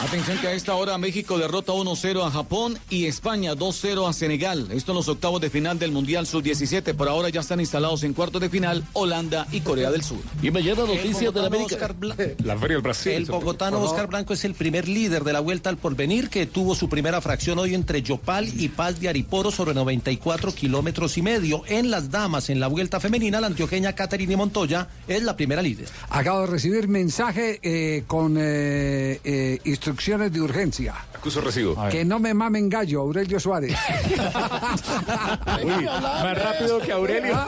Atención 0.00 0.38
que 0.38 0.46
a 0.46 0.52
esta 0.52 0.76
hora 0.76 0.96
México 0.96 1.38
derrota 1.38 1.72
1-0 1.72 2.24
a 2.24 2.30
Japón 2.30 2.78
y 2.88 3.06
España 3.06 3.54
2-0 3.56 4.08
a 4.08 4.12
Senegal. 4.12 4.68
Esto 4.70 4.92
en 4.92 4.96
los 4.96 5.08
octavos 5.08 5.40
de 5.40 5.50
final 5.50 5.76
del 5.80 5.90
Mundial 5.90 6.24
Sub-17. 6.24 6.94
Por 6.94 7.08
ahora 7.08 7.30
ya 7.30 7.40
están 7.40 7.58
instalados 7.58 8.04
en 8.04 8.12
cuartos 8.14 8.40
de 8.40 8.48
final 8.48 8.84
Holanda 8.92 9.48
y 9.50 9.60
Corea 9.60 9.90
del 9.90 10.04
Sur. 10.04 10.18
Y 10.40 10.52
me 10.52 10.62
llena 10.62 10.82
noticias 10.82 11.34
de 11.34 11.40
la 11.40 11.48
América. 11.48 11.74
Oscar 11.74 11.96
Bla- 11.98 12.14
La 12.44 12.56
Feria 12.56 12.76
del 12.76 12.82
Brasil. 12.82 13.12
El 13.12 13.24
bogotano 13.24 13.80
Oscar 13.80 14.06
Blanco 14.06 14.34
es 14.34 14.44
el 14.44 14.54
primer 14.54 14.86
líder 14.86 15.24
de 15.24 15.32
la 15.32 15.40
Vuelta 15.40 15.68
al 15.68 15.78
Porvenir 15.78 16.28
que 16.30 16.46
tuvo 16.46 16.76
su 16.76 16.88
primera 16.88 17.20
fracción 17.20 17.58
hoy 17.58 17.74
entre 17.74 18.00
Yopal 18.00 18.48
y 18.60 18.68
Paz 18.68 19.00
de 19.00 19.08
Ariporo 19.08 19.50
sobre 19.50 19.74
94 19.74 20.54
kilómetros 20.54 21.18
y 21.18 21.22
medio. 21.22 21.64
En 21.66 21.90
las 21.90 22.08
damas, 22.12 22.50
en 22.50 22.60
la 22.60 22.68
Vuelta 22.68 23.00
Femenina, 23.00 23.40
la 23.40 23.48
antioqueña 23.48 23.94
Caterine 23.94 24.36
Montoya 24.36 24.86
es 25.08 25.24
la 25.24 25.34
primera 25.34 25.60
líder. 25.60 25.88
Acabo 26.08 26.42
de 26.42 26.46
recibir 26.46 26.86
mensaje 26.86 27.58
eh, 27.64 28.04
con 28.06 28.36
eh, 28.38 29.20
eh, 29.24 29.58
instrucciones 29.64 29.87
de 29.88 30.40
urgencia. 30.40 30.94
Acuso 31.14 31.40
recibo. 31.40 31.76
Que 31.90 32.04
no 32.04 32.18
me 32.18 32.34
mamen 32.34 32.68
gallo, 32.68 33.00
Aurelio 33.00 33.40
Suárez. 33.40 33.76
Uy, 35.64 35.84
más 35.84 36.38
rápido 36.38 36.78
que 36.80 36.92
Aurelio. 36.92 37.38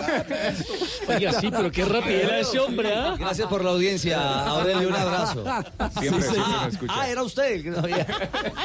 Oiga, 1.08 1.32
sí, 1.40 1.50
pero 1.50 1.70
qué 1.70 1.84
rapidez 1.84 2.24
era 2.24 2.40
ese 2.40 2.58
hombre, 2.58 2.94
¿ah? 2.94 3.16
Gracias 3.18 3.48
por 3.48 3.64
la 3.64 3.70
audiencia, 3.70 4.46
Aurelio, 4.46 4.88
un 4.88 4.94
abrazo. 4.94 5.44
Siempre, 6.00 6.22
siempre 6.22 6.42
ah, 6.44 6.62
me 6.64 6.72
escucha. 6.72 6.92
ah, 6.96 7.08
era 7.08 7.22
usted 7.22 7.52
el 7.52 7.62
que 7.62 7.70
no 7.70 7.78
había. 7.78 8.06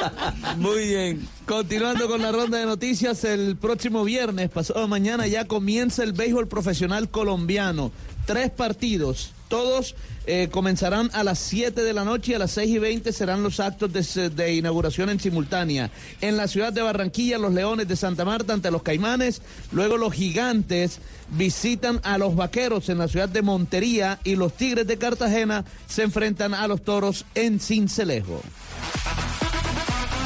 Muy 0.56 0.88
bien. 0.88 1.28
Continuando 1.46 2.08
con 2.08 2.22
la 2.22 2.32
ronda 2.32 2.58
de 2.58 2.66
noticias, 2.66 3.22
el 3.24 3.56
próximo 3.56 4.04
viernes, 4.04 4.50
pasado 4.50 4.88
mañana, 4.88 5.26
ya 5.26 5.44
comienza 5.46 6.02
el 6.02 6.12
béisbol 6.12 6.48
profesional 6.48 7.08
colombiano. 7.10 7.92
Tres 8.26 8.50
partidos. 8.50 9.32
Todos 9.48 9.94
eh, 10.26 10.48
comenzarán 10.50 11.08
a 11.12 11.22
las 11.22 11.38
7 11.38 11.82
de 11.82 11.92
la 11.92 12.04
noche 12.04 12.32
y 12.32 12.34
a 12.34 12.40
las 12.40 12.50
6 12.50 12.68
y 12.68 12.78
20 12.78 13.12
serán 13.12 13.44
los 13.44 13.60
actos 13.60 13.92
de, 13.92 14.30
de 14.30 14.54
inauguración 14.54 15.08
en 15.08 15.20
simultánea. 15.20 15.90
En 16.20 16.36
la 16.36 16.48
ciudad 16.48 16.72
de 16.72 16.82
Barranquilla, 16.82 17.38
los 17.38 17.54
Leones 17.54 17.86
de 17.86 17.94
Santa 17.94 18.24
Marta 18.24 18.52
ante 18.52 18.72
los 18.72 18.82
Caimanes. 18.82 19.40
Luego 19.70 19.96
los 19.96 20.12
Gigantes 20.12 20.98
visitan 21.30 22.00
a 22.02 22.18
los 22.18 22.34
Vaqueros 22.34 22.88
en 22.88 22.98
la 22.98 23.06
ciudad 23.06 23.28
de 23.28 23.42
Montería 23.42 24.18
y 24.24 24.34
los 24.34 24.52
Tigres 24.52 24.88
de 24.88 24.98
Cartagena 24.98 25.64
se 25.86 26.02
enfrentan 26.02 26.52
a 26.52 26.66
los 26.66 26.82
Toros 26.82 27.24
en 27.36 27.60
Cincelejo. 27.60 28.42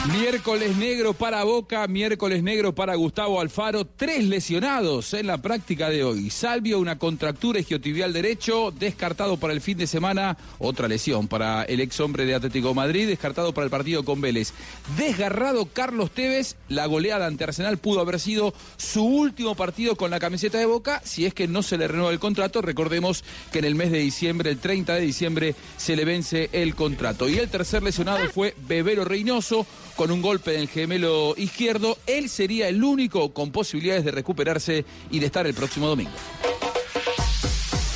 Miércoles 0.09 0.79
negro 0.79 1.13
para 1.13 1.45
Boca, 1.45 1.87
miércoles 1.87 2.43
negro 2.43 2.75
para 2.75 2.95
Gustavo 2.95 3.39
Alfaro, 3.39 3.85
tres 3.85 4.25
lesionados 4.25 5.13
en 5.13 5.27
la 5.27 5.43
práctica 5.43 5.91
de 5.91 6.03
hoy. 6.03 6.31
Salvio, 6.31 6.79
una 6.79 6.99
contractura 6.99 7.61
isquiotibial 7.61 8.15
derecho, 8.15 8.71
descartado 8.71 9.37
para 9.37 9.53
el 9.53 9.61
fin 9.61 9.77
de 9.77 9.87
semana, 9.87 10.39
otra 10.59 10.89
lesión 10.89 11.29
para 11.29 11.65
el 11.65 11.81
ex 11.81 12.01
hombre 12.01 12.25
de 12.25 12.35
Atlético 12.35 12.73
Madrid, 12.73 13.09
descartado 13.09 13.53
para 13.53 13.67
el 13.67 13.71
partido 13.71 14.03
con 14.03 14.23
Vélez. 14.23 14.55
Desgarrado 14.97 15.67
Carlos 15.67 16.11
Tevez, 16.11 16.57
la 16.69 16.87
goleada 16.87 17.27
ante 17.27 17.45
Arsenal 17.45 17.77
pudo 17.77 18.01
haber 18.01 18.21
sido 18.21 18.55
su 18.79 19.05
último 19.05 19.55
partido 19.55 19.97
con 19.97 20.11
la 20.11 20.19
camiseta 20.19 20.57
de 20.57 20.67
Boca, 20.67 21.03
si 21.05 21.27
es 21.27 21.35
que 21.35 21.47
no 21.47 21.63
se 21.63 21.77
le 21.77 21.89
renueva 21.89 22.11
el 22.11 22.21
contrato. 22.21 22.63
Recordemos 22.63 23.23
que 23.53 23.59
en 23.59 23.67
el 23.67 23.75
mes 23.75 23.93
de 23.93 23.99
diciembre, 23.99 24.51
el 24.51 24.59
30 24.59 24.95
de 24.95 25.01
diciembre, 25.03 25.55
se 25.77 25.95
le 25.95 26.07
vence 26.07 26.49
el 26.53 26.75
contrato. 26.75 27.29
Y 27.29 27.37
el 27.37 27.51
tercer 27.51 27.83
lesionado 27.83 28.31
fue 28.31 28.55
Bebero 28.67 29.05
Reynoso, 29.05 29.67
con 30.01 30.11
un 30.11 30.23
golpe 30.23 30.55
en 30.55 30.63
el 30.63 30.69
gemelo 30.69 31.35
izquierdo. 31.37 31.99
Él 32.07 32.31
sería 32.31 32.69
el 32.69 32.83
único 32.83 33.35
con 33.35 33.53
posibilidades 33.53 34.03
de 34.03 34.11
recuperarse 34.11 34.87
y 35.11 35.19
de 35.19 35.27
estar 35.27 35.47
el 35.47 35.53
próximo 35.53 35.89
domingo. 35.89 36.11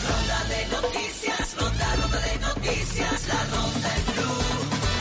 Ronda 0.06 0.44
de 0.51 0.66
noticias, 0.66 1.56
ronda, 1.59 1.97
ronda 1.97 2.20
de 2.20 2.39
noticias, 2.40 3.26
la 3.26 3.44
ronda 3.47 3.97
en 3.97 4.05
blue, 4.12 4.44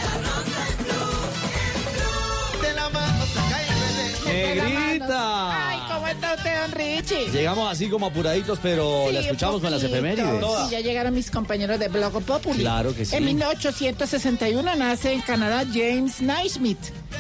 la 0.06 0.14
ronda 0.30 0.68
en 0.70 0.78
blue, 0.86 1.20
en 1.60 1.76
blue. 1.92 2.68
De 2.68 2.74
la 2.74 2.88
mano 2.88 3.26
saca 3.34 3.58
el 3.64 3.76
bebé. 3.84 4.56
¡Negrita! 4.56 5.68
Ay, 5.68 5.80
¿cómo 5.94 6.08
está 6.08 6.36
usted, 6.36 6.53
don 6.64 6.72
Richie? 6.72 7.30
Llegamos 7.32 7.72
así 7.72 7.90
como 7.90 8.08
apuraditos, 8.08 8.60
pero 8.62 9.06
Sí, 9.08 9.14
la 9.14 9.20
escuchamos 9.22 9.62
con 9.62 9.72
las 9.72 9.84
efemérides. 9.84 10.26
Ya 10.72 10.80
llegaron 10.80 11.14
mis 11.14 11.30
compañeros 11.30 11.80
de 11.80 11.88
Blog 11.88 12.22
Populi. 12.24 12.60
Claro 12.60 12.96
que 12.96 13.06
sí. 13.06 13.16
En 13.16 13.26
1861 13.26 14.76
nace 14.76 15.14
en 15.14 15.22
Canadá 15.22 15.64
James 15.72 16.22
Naismith, 16.22 16.80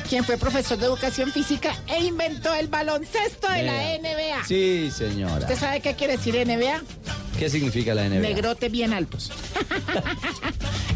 quien 0.09 0.23
fue 0.23 0.37
profesor 0.37 0.77
de 0.77 0.85
educación 0.85 1.31
física 1.31 1.75
e 1.87 2.03
inventó 2.03 2.53
el 2.53 2.67
baloncesto 2.67 3.49
de 3.51 3.63
la. 3.63 3.73
NBA. 3.93 4.45
Sí, 4.47 4.89
señora. 4.91 5.39
¿Usted 5.39 5.57
sabe 5.57 5.79
qué 5.81 5.93
quiere 5.95 6.17
decir 6.17 6.35
NBA? 6.35 6.81
¿Qué 7.37 7.49
significa 7.49 7.93
la 7.93 8.07
NBA? 8.07 8.19
Negrotes 8.19 8.71
bien 8.71 8.93
altos. 8.93 9.31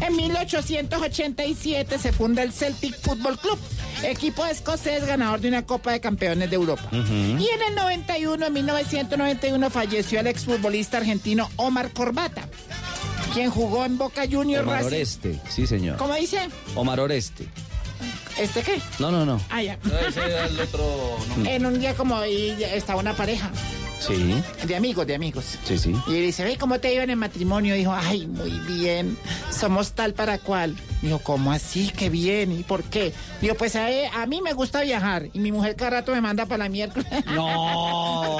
en 0.06 0.16
1887 0.16 1.98
se 1.98 2.12
funda 2.12 2.42
el 2.42 2.52
Celtic 2.52 2.96
Football 3.00 3.38
Club, 3.38 3.58
equipo 4.04 4.44
escocés 4.46 5.04
ganador 5.06 5.40
de 5.40 5.48
una 5.48 5.66
Copa 5.66 5.92
de 5.92 6.00
Campeones 6.00 6.50
de 6.50 6.56
Europa. 6.56 6.88
Y 6.92 6.96
en 7.48 7.62
el 7.68 7.74
91, 7.74 8.37
en 8.46 8.52
1991, 8.52 9.70
falleció 9.70 10.20
el 10.20 10.26
exfutbolista 10.26 10.98
argentino 10.98 11.48
Omar 11.56 11.92
Corbata, 11.92 12.48
quien 13.34 13.50
jugó 13.50 13.84
en 13.84 13.98
Boca 13.98 14.22
Juniors 14.30 14.64
Omar 14.64 14.76
Racing. 14.76 14.86
Oreste, 14.86 15.40
sí, 15.48 15.66
señor. 15.66 15.96
¿Cómo 15.96 16.14
dice? 16.14 16.48
Omar 16.74 17.00
Oreste. 17.00 17.46
¿Este 18.38 18.62
qué? 18.62 18.80
No, 18.98 19.10
no, 19.10 19.26
no. 19.26 19.40
Ah, 19.50 19.62
ya. 19.62 19.78
Ese 20.08 20.24
era 20.24 20.46
el 20.46 20.60
otro. 20.60 21.16
En 21.44 21.66
un 21.66 21.80
día 21.80 21.94
como 21.94 22.16
hoy 22.16 22.54
estaba 22.62 23.00
una 23.00 23.14
pareja 23.14 23.50
Sí, 23.98 24.34
de 24.64 24.76
amigos, 24.76 25.06
de 25.06 25.14
amigos. 25.14 25.44
sí, 25.64 25.76
sí. 25.78 25.92
Y 26.06 26.14
él 26.14 26.26
dice, 26.26 26.44
ve 26.44 26.56
cómo 26.56 26.78
te 26.78 26.92
iba 26.94 27.02
en 27.02 27.10
el 27.10 27.16
matrimonio. 27.16 27.74
Dijo, 27.74 27.92
ay, 27.92 28.26
muy 28.26 28.50
bien, 28.68 29.18
somos 29.50 29.92
tal 29.92 30.14
para 30.14 30.38
cual. 30.38 30.74
Dijo, 31.02 31.18
¿cómo 31.20 31.52
así? 31.52 31.90
Qué 31.96 32.08
bien. 32.10 32.52
¿Y 32.52 32.62
por 32.64 32.82
qué? 32.84 33.12
Dijo, 33.40 33.54
pues 33.54 33.76
a, 33.76 33.86
a 34.20 34.26
mí 34.26 34.40
me 34.42 34.52
gusta 34.52 34.80
viajar 34.82 35.28
y 35.32 35.38
mi 35.38 35.52
mujer 35.52 35.76
cada 35.76 35.90
rato 35.90 36.12
me 36.12 36.20
manda 36.20 36.46
para 36.46 36.64
la 36.64 36.68
miércoles. 36.70 37.06
No. 37.28 38.38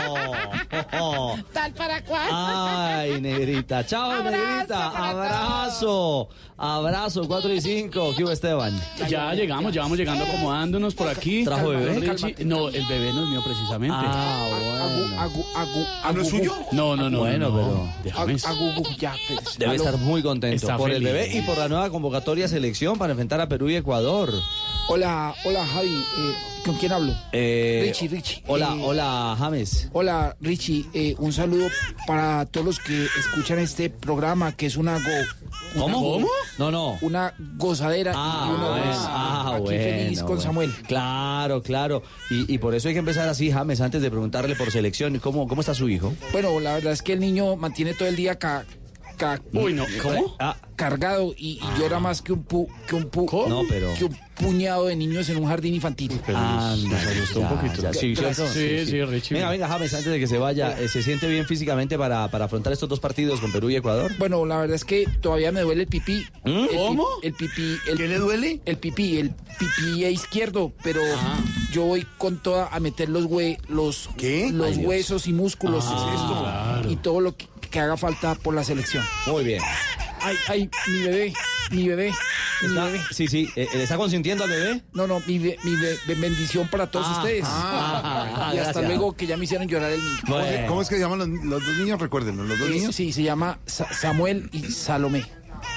Tal 1.53 1.73
para 1.73 2.03
cual. 2.03 2.29
Ay, 2.31 3.21
negrita. 3.21 3.85
Chao, 3.87 4.11
Abrazo 4.11 4.31
negrita. 4.31 4.89
Abrazo. 4.89 6.29
Abrazo, 6.57 7.29
4 7.29 7.53
y 7.55 7.61
5. 7.61 8.15
¿Qué 8.17 8.25
hubo, 8.25 8.33
Esteban? 8.33 8.79
Ya 9.09 9.33
llegamos, 9.35 9.73
ya 9.73 9.83
vamos 9.83 9.97
llegando 9.97 10.25
acomodándonos 10.25 10.95
por 10.95 11.09
aquí. 11.09 11.45
¿Trajo 11.45 11.69
bebé? 11.69 12.01
No, 12.45 12.69
el 12.69 12.85
bebé 12.87 13.13
no 13.13 13.23
es 13.25 13.29
mío 13.31 13.43
precisamente. 13.45 13.97
Ah, 13.97 14.49
bueno. 14.51 15.17
¿Ah, 15.21 15.29
no 16.15 16.21
es 16.23 16.29
suyo? 16.29 16.53
No, 16.73 16.97
no, 16.97 17.09
no. 17.11 17.19
Bueno, 17.21 17.49
no. 17.51 17.55
pero- 17.57 17.93
Déjame. 18.05 18.33
Debe 19.59 19.71
estar 19.77 19.99
muy 19.99 20.23
contento 20.23 20.57
por 20.79 20.91
el 20.91 21.03
bebé 21.03 21.37
y 21.37 21.43
por 21.43 21.59
la 21.59 21.69
nueva 21.69 21.91
convocatoria 21.91 22.49
selección 22.49 22.99
para 22.99 23.13
enfrentar 23.13 23.41
a 23.41 23.49
Perú 23.49 23.69
y 23.71 23.77
Ecuador. 23.77 24.33
Hola, 24.91 25.35
hola 25.45 25.67
Javi, 25.67 25.89
eh, 25.97 26.35
¿con 26.65 26.77
quién 26.77 26.93
hablo? 26.93 27.15
Eh, 27.33 27.83
Richie, 27.89 28.09
Richie. 28.09 28.43
Hola, 28.47 28.75
Eh, 28.75 28.81
hola, 28.83 29.37
James. 29.39 29.89
Hola 29.93 30.35
Richie, 30.41 30.87
eh, 30.95 31.15
un 31.19 31.31
saludo 31.33 31.67
para 32.07 32.47
todos 32.47 32.65
los 32.67 32.79
que 32.79 33.05
escuchan 33.19 33.59
este 33.59 33.91
programa 33.91 34.53
que 34.57 34.65
es 34.67 34.77
una 34.77 34.95
go... 34.95 35.11
una 35.75 35.83
¿Cómo? 35.83 36.01
go- 36.01 36.13
¿Cómo? 36.15 36.29
No, 36.59 36.71
no. 36.71 36.99
Una 37.03 37.35
gozadera 37.59 38.13
Ah, 38.17 38.47
y 38.49 38.55
uno 38.55 38.69
bueno, 38.71 38.85
ah, 38.95 39.51
aquí 39.57 39.63
bueno, 39.65 39.83
feliz 39.83 40.19
con 40.21 40.27
bueno. 40.29 40.43
Samuel. 40.43 40.73
Claro, 40.87 41.63
claro. 41.63 42.03
Y, 42.31 42.53
y 42.55 42.57
por 42.59 42.75
eso 42.75 42.89
hay 42.89 42.95
que 42.95 43.01
empezar 43.01 43.29
así, 43.29 43.51
James, 43.51 43.83
antes 43.83 44.01
de 44.01 44.11
preguntarle 44.11 44.57
por 44.57 44.71
selección. 44.71 45.19
¿Cómo, 45.19 45.47
cómo 45.47 45.61
está 45.61 45.75
su 45.75 45.89
hijo? 45.91 46.15
Bueno, 46.33 46.59
la 46.61 46.75
verdad 46.75 46.95
es 46.95 47.03
que 47.03 47.13
el 47.13 47.21
niño 47.21 47.57
mantiene 47.57 47.93
todo 47.93 48.09
el 48.09 48.17
día 48.17 48.39
ca- 48.39 48.65
ca- 49.19 49.43
Uy, 49.53 49.75
no, 49.75 49.85
¿cómo? 50.03 50.35
Ah, 50.39 50.57
cargado 50.77 51.35
y, 51.37 51.59
y 51.59 51.79
llora 51.79 51.99
más 51.99 52.23
que 52.23 52.33
un 52.33 52.45
pu, 52.45 52.69
que 52.87 52.95
un 52.95 53.11
pu, 53.11 53.27
No, 53.49 53.63
pero- 53.69 53.93
que 53.95 54.05
un 54.05 54.17
puñado 54.37 54.87
de 54.87 54.95
niños 54.95 55.29
en 55.29 55.39
un 55.39 55.47
jardín 55.49 55.75
infantil. 55.75 56.13
Anda, 56.29 56.97
ya, 57.03 57.13
ya, 57.83 57.93
sí, 57.93 58.15
¿cierto? 58.15 58.47
Sí, 58.47 58.87
sí, 58.87 59.05
Richie. 59.05 59.35
Venga, 59.35 59.51
venga, 59.51 59.67
James, 59.69 59.93
antes 59.93 60.13
de 60.13 60.21
que 60.21 60.29
se 60.29 60.39
vaya, 60.39 60.81
eh, 60.81 60.89
¿se 60.89 61.03
siente 61.03 61.27
bien 61.27 61.45
físicamente 61.45 61.99
para, 61.99 62.31
para 62.31 62.45
afrontar 62.45 62.73
estos 62.73 62.89
dos 62.89 63.01
partidos 63.01 63.41
con 63.41 63.51
Perú 63.51 63.69
y 63.71 63.77
Ecuador? 63.77 64.13
Bueno, 64.19 64.47
la 64.47 64.59
verdad 64.59 64.77
es 64.77 64.85
que 64.85 65.07
todavía 65.21 65.51
me 65.51 65.63
duele 65.63 65.83
el 65.83 65.89
pipí. 65.89 66.25
¿Mm? 66.45 66.51
El 66.51 66.77
¿Cómo? 66.77 67.07
El 67.25 67.33
pipí. 67.35 67.77
El, 67.89 67.97
¿Qué 67.99 68.07
le 68.07 68.19
duele? 68.19 68.61
El 68.65 68.79
pipí, 68.79 69.19
el 69.19 69.31
pipí 69.59 70.05
izquierdo, 70.07 70.73
pero 70.85 71.01
yo 71.73 71.83
voy 71.85 72.07
con 72.19 72.39
toda 72.41 72.69
a 72.69 72.79
meter 72.79 73.09
los 73.09 73.25
hue, 73.25 73.59
los, 73.69 74.09
los 74.17 74.17
Ay, 74.23 74.53
Dios. 74.53 74.77
huesos 74.87 75.27
y 75.27 75.33
músculos 75.33 75.85
Ah, 75.89 76.83
y 76.89 76.95
todo 76.97 77.21
lo 77.21 77.37
que, 77.37 77.47
que 77.69 77.81
haga 77.81 77.97
falta 77.97 78.35
por 78.35 78.55
la 78.55 78.65
selección. 78.65 79.05
Muy 79.27 79.45
bien. 79.45 79.63
Ay, 80.21 80.37
ay, 80.49 80.71
mi 80.89 80.99
bebé, 81.05 81.33
mi 81.71 81.89
bebé, 81.89 82.13
mi 82.63 82.69
Está- 82.69 82.85
bebé. 82.87 83.01
sí, 83.13 83.29
sí, 83.29 83.49
eh, 83.55 83.69
¿le 83.73 83.85
está 83.85 83.97
consintiendo 83.97 84.43
al 84.45 84.51
bebé? 84.51 84.83
No, 84.93 85.07
no, 85.07 85.21
mi, 85.27 85.39
be- 85.39 85.57
mi 85.63 85.77
be- 85.77 85.97
bendición 86.17 86.67
para 86.69 86.89
todos 86.91 87.07
Ah, 87.09 87.19
ustedes. 87.19 87.45
ah, 87.47 88.03
ah, 88.37 88.51
y 88.55 88.59
hasta 88.59 88.73
gracias. 88.73 88.85
luego 88.89 89.15
que 89.15 89.27
ya 89.29 89.37
me 89.37 89.45
hicieron 89.45 89.69
llorar 89.69 89.93
el 89.93 90.03
niño. 90.03 90.19
Bueno. 90.27 90.47
¿Cómo, 90.57 90.67
¿Cómo 90.67 90.83
es 90.83 90.89
que 90.89 90.97
se 90.97 91.01
llaman 91.03 91.19
los, 91.21 91.29
los 91.45 91.65
dos 91.65 91.77
niños? 91.77 92.01
Recuérdenlo, 92.01 92.43
los 92.43 92.59
dos 92.59 92.69
Eh, 92.69 92.73
niños. 92.73 92.97
Sí, 92.97 93.13
se 93.13 93.23
llama 93.23 93.61
Sa- 93.67 93.93
Samuel 93.93 94.49
y 94.53 94.65
Salomé. 94.73 95.25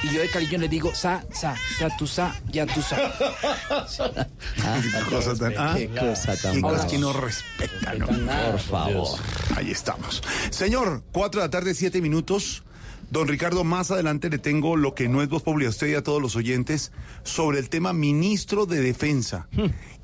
Y 0.03 0.13
yo 0.13 0.21
de 0.21 0.29
cariño 0.29 0.57
les 0.59 0.69
digo, 0.69 0.93
sa, 0.93 1.23
sa, 1.31 1.55
ya 1.79 1.95
tú 1.97 2.07
sa, 2.07 2.35
ya 2.51 2.65
tú 2.65 2.81
sa. 2.81 2.97
Qué 4.55 5.09
cosa 5.09 5.35
tan, 5.35 5.53
ah, 5.57 5.73
Qué 5.77 5.89
cosa 5.89 6.35
tan 6.37 6.61
qué 6.61 6.87
que 6.89 6.97
no 6.97 7.13
respetan. 7.13 7.99
¿no? 7.99 8.07
Por 8.07 8.59
favor. 8.59 9.19
Ahí 9.55 9.71
estamos. 9.71 10.21
Señor, 10.49 11.03
4 11.11 11.41
de 11.41 11.47
la 11.47 11.51
tarde, 11.51 11.73
7 11.73 12.01
minutos. 12.01 12.63
Don 13.09 13.27
Ricardo, 13.27 13.65
más 13.65 13.91
adelante 13.91 14.29
le 14.29 14.37
tengo 14.37 14.77
lo 14.77 14.95
que 14.95 15.09
no 15.09 15.21
es 15.21 15.27
voz 15.27 15.43
pública 15.43 15.67
a 15.67 15.71
usted 15.71 15.87
y 15.87 15.95
a 15.95 16.03
todos 16.03 16.21
los 16.21 16.37
oyentes 16.37 16.93
sobre 17.23 17.59
el 17.59 17.69
tema 17.69 17.91
ministro 17.91 18.65
de 18.65 18.79
Defensa. 18.81 19.49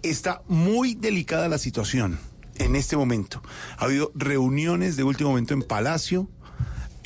Está 0.03 0.41
muy 0.47 0.93
delicada 0.93 1.47
la 1.47 1.57
situación 1.57 2.19
en 2.59 2.75
este 2.75 2.97
momento. 2.97 3.41
Ha 3.77 3.85
habido 3.85 4.11
reuniones 4.13 4.97
de 4.97 5.03
último 5.03 5.29
momento 5.29 5.53
en 5.53 5.63
Palacio. 5.63 6.29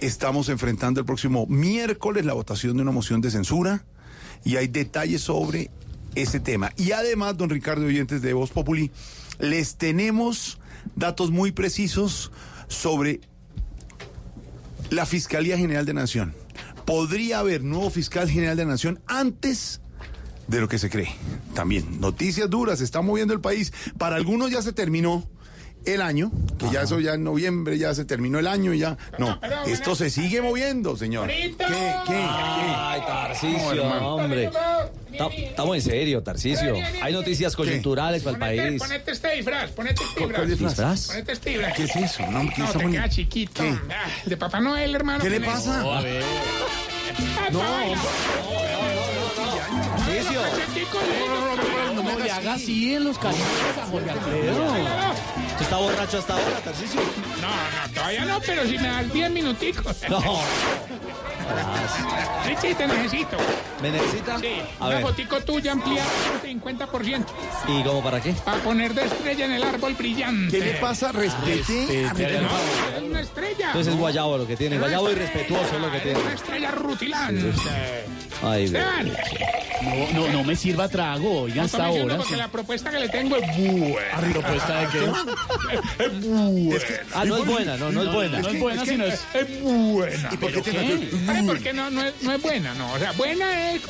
Estamos 0.02 0.50
enfrentando 0.50 1.00
el 1.00 1.06
próximo 1.06 1.46
miércoles 1.46 2.26
la 2.26 2.34
votación 2.34 2.76
de 2.76 2.82
una 2.82 2.92
moción 2.92 3.22
de 3.22 3.30
censura 3.30 3.86
y 4.44 4.56
hay 4.56 4.68
detalles 4.68 5.22
sobre 5.22 5.70
ese 6.16 6.40
tema. 6.40 6.72
Y 6.76 6.92
además, 6.92 7.38
don 7.38 7.52
Ricardo 7.52 7.86
oyentes 7.86 8.24
de 8.24 8.34
Voz 8.34 8.50
Populi, 8.50 8.90
les 9.40 9.76
tenemos 9.76 10.60
datos 10.96 11.30
muy 11.30 11.52
precisos 11.52 12.32
sobre 12.68 13.22
la 14.90 15.06
Fiscalía 15.06 15.56
General 15.56 15.86
de 15.86 15.94
Nación. 15.94 16.34
Podría 16.84 17.38
haber 17.38 17.64
nuevo 17.64 17.92
fiscal 17.92 18.28
general 18.28 18.58
de 18.58 18.66
Nación 18.66 19.00
antes 19.06 19.82
de 20.48 20.62
lo 20.62 20.68
que 20.68 20.80
se 20.80 20.90
cree. 20.90 21.14
También, 21.54 22.02
noticias 22.02 22.50
duras, 22.50 22.80
se 22.80 22.86
está 22.86 23.04
moviendo 23.04 23.36
el 23.36 23.40
país. 23.40 23.72
Para 24.00 24.16
algunos 24.16 24.50
ya 24.50 24.64
se 24.64 24.74
terminó 24.74 25.30
el 25.86 26.02
año, 26.02 26.32
que 26.60 26.70
ya 26.72 26.84
eso 26.84 27.00
ya 27.00 27.14
en 27.16 27.24
noviembre 27.24 27.78
ya 27.78 27.94
se 27.96 28.06
terminó 28.06 28.40
el 28.40 28.48
año 28.48 28.74
y 28.74 28.80
ya. 28.80 28.98
No, 29.18 29.40
esto 29.66 29.96
se 29.96 30.10
sigue 30.10 30.42
moviendo, 30.42 30.96
señor. 30.98 31.28
¿Qué? 31.28 31.56
¿Qué? 31.58 31.66
¿Qué? 32.08 32.26
Ay, 32.30 33.02
Tarcicio, 33.02 33.72
hermano. 33.74 34.16
hombre. 34.16 34.50
Ta- 35.18 35.28
Estamos 35.28 35.76
en 35.76 35.82
serio, 35.82 36.24
Tarcicio. 36.24 36.76
Hay 37.02 37.14
noticias 37.14 37.56
coyunturales 37.56 38.24
para 38.24 38.36
el 38.36 38.40
Ponete, 38.40 38.62
país. 38.68 38.82
ponete 38.82 39.12
este 39.12 39.36
disfraz, 39.36 39.72
ponete 39.72 40.04
este 40.04 40.20
¿Cuál 40.28 40.48
disfraz. 40.50 40.70
disfraz? 40.72 41.08
Ponete 41.08 41.32
este 41.34 41.50
disfraz. 41.50 41.74
¿Qué 41.76 41.84
es 41.84 41.96
eso? 41.96 42.26
No, 42.32 42.40
¿qué 42.50 42.56
No, 42.58 42.66
está 42.66 42.80
te 42.80 42.90
queda 42.90 43.10
chiquito. 43.10 43.64
¿Qué? 43.64 43.76
Ah, 43.90 44.06
de 44.26 44.38
Papá 44.38 44.60
Noel, 44.62 44.96
hermano. 44.96 45.22
¿Qué 45.24 45.30
le 45.30 45.42
pasa? 45.42 45.82
Ah, 45.84 46.02
No. 47.52 47.60
baila. 47.60 47.98
Tarcicio. 49.98 50.42
No, 51.96 52.04
no 52.04 52.20
le 52.20 52.32
haga 52.32 52.54
así 52.54 52.94
en 52.96 53.04
los 53.04 53.18
cariños 53.18 53.48
a 53.82 53.86
Jorge 53.88 54.10
Alfredo. 54.12 54.66
¿Usted 54.72 55.41
está 55.62 55.78
borracho 55.78 56.18
hasta 56.18 56.34
ahora, 56.34 56.58
Tarcicio? 56.64 57.02
No, 57.42 57.48
no, 57.48 57.94
todavía 57.94 58.26
no, 58.26 58.40
pero 58.42 58.64
si 58.66 58.78
me 58.78 58.88
das 58.88 59.14
10 59.14 59.32
minuticos. 59.32 59.98
No. 60.10 60.22
Richie, 62.46 62.76
te 62.76 62.88
necesito. 62.88 63.38
¿Me 63.82 63.92
necesita? 63.92 64.40
Sí, 64.40 64.48
A 64.80 64.86
una 64.88 64.96
ver. 64.96 65.04
fotico 65.06 65.40
tuya 65.42 65.72
ampliada 65.74 66.10
un 66.44 66.62
50%. 66.62 67.26
¿Y 67.68 67.84
cómo 67.84 68.04
para 68.04 68.20
qué? 68.22 68.34
Para 68.34 68.58
poner 68.60 68.94
de 68.94 69.06
estrella 69.06 69.46
en 69.46 69.52
el 69.54 69.64
árbol 69.64 69.94
brillante. 69.94 70.60
¿Qué 70.60 70.66
le 70.66 70.74
pasa? 70.76 71.12
Respete. 71.12 72.06
a 72.06 72.14
Ricardo. 72.14 72.42
No, 72.42 72.98
es 72.98 73.04
una 73.04 73.22
estrella. 73.22 73.68
Entonces 73.68 73.94
es 73.94 74.00
guayabo 74.00 74.38
lo 74.38 74.48
que 74.48 74.56
tiene. 74.58 74.78
Guayabo 74.78 75.12
irrespetuoso 75.12 75.76
es 75.76 75.82
lo 75.82 75.92
que 75.92 76.00
tiene. 76.00 76.20
Una 76.20 76.34
estrella 76.34 76.72
rutilante. 76.72 77.52
Ay, 78.44 78.64
Esteban, 78.66 79.12
No, 80.14 80.28
no, 80.28 80.34
no 80.34 80.44
me 80.44 80.56
sirva 80.56 80.90
trago, 80.90 81.42
oiga, 81.44 81.58
no 81.58 81.62
hasta 81.64 81.86
ahora. 81.86 82.18
porque 82.18 82.36
la 82.38 82.48
propuesta 82.48 82.90
que 82.90 83.00
le 83.00 83.10
tengo 83.10 83.36
es 83.38 83.58
buena. 83.58 84.34
¿Propuesta 84.34 84.80
de 84.82 84.88
qué? 84.88 85.12
Es 86.04 86.26
buena. 86.26 86.80
Ah, 87.14 87.24
no 87.26 87.38
es 87.38 87.46
buena, 87.46 87.78
no, 87.78 87.92
no 87.92 88.02
es 88.04 88.12
buena. 88.12 88.40
No 88.40 88.48
es 88.50 88.60
buena, 88.60 88.86
sino 88.86 89.06
es... 89.06 89.24
Es 89.34 89.62
buena. 89.62 90.30
¿Y 90.32 90.38
por 90.38 90.52
qué 90.52 90.62
te 90.62 90.72
Porque 91.46 91.74
no, 91.74 91.90
es, 92.04 92.22
no 92.22 92.34
es 92.34 92.42
buena, 92.42 92.74
no. 92.76 92.94
O 92.94 93.00
sea, 93.00 93.12
buena 93.14 93.72
es. 93.72 93.82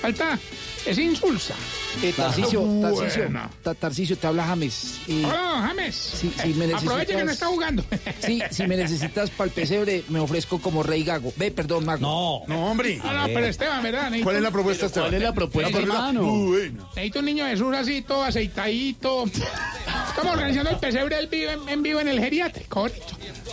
Falta. 0.00 0.38
Es 0.86 0.98
insulsa. 0.98 1.54
Eh, 2.02 2.12
Tarcicio. 2.16 2.62
Tarcicio, 2.80 3.28
Ta- 3.62 3.74
Tarcicio, 3.74 4.16
te 4.16 4.26
habla 4.26 4.44
James. 4.46 4.98
Eh, 5.08 5.22
Hola, 5.26 5.68
James. 5.68 6.22
Me 6.56 6.72
Aproveche 6.74 7.14
que 7.16 7.24
no 7.24 7.30
está 7.30 7.46
jugando. 7.46 7.84
Sí, 8.20 8.42
si 8.50 8.66
me 8.66 8.76
necesitas 8.76 9.30
para 9.30 9.48
el 9.48 9.54
pesebre, 9.54 10.04
me 10.08 10.20
ofrezco 10.20 10.60
como 10.60 10.82
rey 10.82 11.02
gago. 11.04 11.32
Ve, 11.36 11.50
perdón, 11.50 11.84
Mago. 11.84 12.00
No. 12.00 12.54
No, 12.54 12.66
hombre. 12.70 12.96
No, 13.02 13.12
no, 13.12 13.26
pero 13.26 13.46
Esteban, 13.46 13.82
¿verdad? 13.82 14.04
Necesito, 14.04 14.24
¿Cuál 14.24 14.36
es 14.36 14.42
la 14.42 14.50
propuesta, 14.50 14.86
Esteban? 14.86 15.08
¿Cuál 15.08 15.14
es 15.14 15.22
la 15.22 15.34
propuesta, 15.34 15.78
hermano? 15.78 16.22
Bueno. 16.22 16.88
necesito 16.94 17.18
un 17.20 17.24
niño 17.24 17.46
Jesús 17.46 17.74
así, 17.74 18.02
todo 18.02 18.22
aceitadito. 18.24 19.24
Estamos 20.08 20.32
organizando 20.34 20.70
el 20.70 20.78
pesebre 20.78 21.18
él 21.18 21.28
vive 21.28 21.52
en, 21.52 21.68
en 21.68 21.82
vivo 21.82 22.00
en 22.00 22.08
el 22.08 22.20
geriátrico. 22.20 22.80
ahorita. 22.80 23.06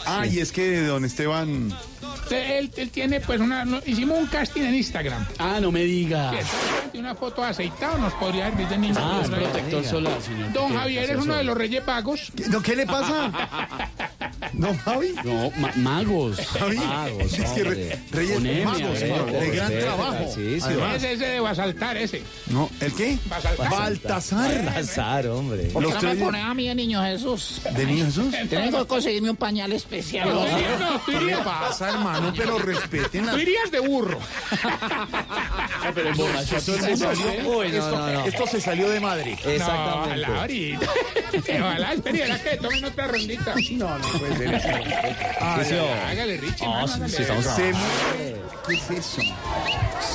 Ah, 0.05 0.25
y 0.25 0.39
es 0.39 0.51
que 0.51 0.81
don 0.81 1.03
Esteban. 1.05 1.73
Él, 2.29 2.71
él 2.75 2.89
tiene, 2.89 3.21
pues, 3.21 3.39
una. 3.39 3.63
no- 3.63 3.81
hicimos 3.85 4.19
un 4.19 4.27
casting 4.27 4.61
en 4.63 4.75
Instagram. 4.75 5.25
Ah, 5.39 5.59
no 5.61 5.71
me 5.71 5.83
diga. 5.83 6.33
Una 6.93 7.15
foto 7.18 7.41
de 7.41 7.48
aceitado 7.49 7.98
nos 7.98 8.14
podría 8.14 8.45
servir 8.49 8.68
de 8.68 8.77
niño. 8.77 8.95
Ah, 8.98 9.19
es 9.23 9.30
protector 9.30 9.84
solar, 9.85 10.22
señor. 10.22 10.52
Don. 10.53 10.73
Javier 10.73 11.10
es 11.10 11.18
uno 11.18 11.35
de 11.35 11.44
los 11.44 11.57
reyes 11.57 11.85
vagos. 11.85 12.31
¿Qué, 12.35 12.48
no, 12.48 12.61
¿qué 12.61 12.76
le 12.76 12.85
pasa? 12.85 13.31
¿No, 14.53 14.76
Javi? 14.85 15.14
No, 15.23 15.52
ma- 15.57 15.72
magos. 15.76 16.38
Javi. 16.48 16.77
Magos, 16.77 17.34
es 17.34 17.49
que 17.52 17.61
hombre. 17.61 17.64
re- 17.89 17.99
Reyes 18.11 18.65
Magos, 18.65 18.81
ver, 18.81 18.98
señor, 18.98 19.31
de 19.31 19.49
gran 19.52 19.80
trabajo. 19.80 20.14
Tarcisio. 20.14 20.65
Además, 20.68 20.95
Ese, 20.95 21.14
ese 21.14 21.26
de 21.27 21.39
Basaltar, 21.39 21.98
ese. 21.98 22.23
no, 22.48 22.69
¿el 22.80 22.94
qué? 22.94 23.18
Basaltar. 23.26 23.69
Baltasar. 23.69 24.68
Azar, 24.77 25.27
hombre. 25.27 25.64
¿Por 25.65 25.85
qué 25.85 25.91
no 25.94 26.02
me 26.02 26.15
de- 26.15 26.23
pones 26.23 26.44
a 26.44 26.53
mí, 26.53 26.73
niño 26.76 27.02
Jesús? 27.03 27.61
¿De 27.76 27.85
niño 27.85 28.06
Jesús? 28.06 28.34
Tengo 28.49 28.80
que 28.80 28.88
conseguirme 28.88 29.30
un 29.31 29.35
pañal 29.38 29.72
especial. 29.73 30.30
No, 30.30 30.41
no, 30.45 30.99
tú 30.99 31.11
¿Qué 31.11 31.18
le 31.18 31.23
irías, 31.23 31.39
pasa, 31.41 31.89
hermano? 31.89 32.34
Pero 32.35 32.57
respeten 32.60 33.26
tú 33.27 33.38
irías 33.38 33.69
de 33.72 33.80
burro. 33.80 34.19
Ah, 34.64 35.91
pero 35.94 36.10
emborracha 36.10 36.57
a 36.57 36.61
todo 36.61 36.76
el 36.76 36.81
Se 36.81 36.89
mundo. 36.91 37.06
Salió- 37.15 37.43
no, 37.43 37.63
esto, 37.63 37.91
no, 37.91 38.11
no. 38.13 38.25
esto 38.25 38.47
se 38.47 38.61
salió 38.61 38.89
de 38.89 38.99
madre. 38.99 39.38
No, 39.43 39.49
Exactamente. 39.51 40.21
ojalá 40.25 40.41
ahorita. 40.41 40.88
Ojalá, 41.59 41.93
espera 41.93 42.39
que 42.43 42.57
tomen 42.57 42.85
otra 42.85 43.07
rondita. 43.07 43.55
No, 43.71 43.97
no 43.97 44.07
puede 44.19 44.35
ser. 44.38 44.55
Hágale, 45.41 46.38
Richie. 46.38 46.65
Ah, 46.65 46.69
mano, 46.69 46.93
hágale. 46.93 47.09
sí, 47.09 47.21
estamos 47.21 47.45
Se 47.45 47.71
mueve. 47.73 48.38
¿Qué 48.67 48.73
es 48.73 48.91
eso? 48.91 49.21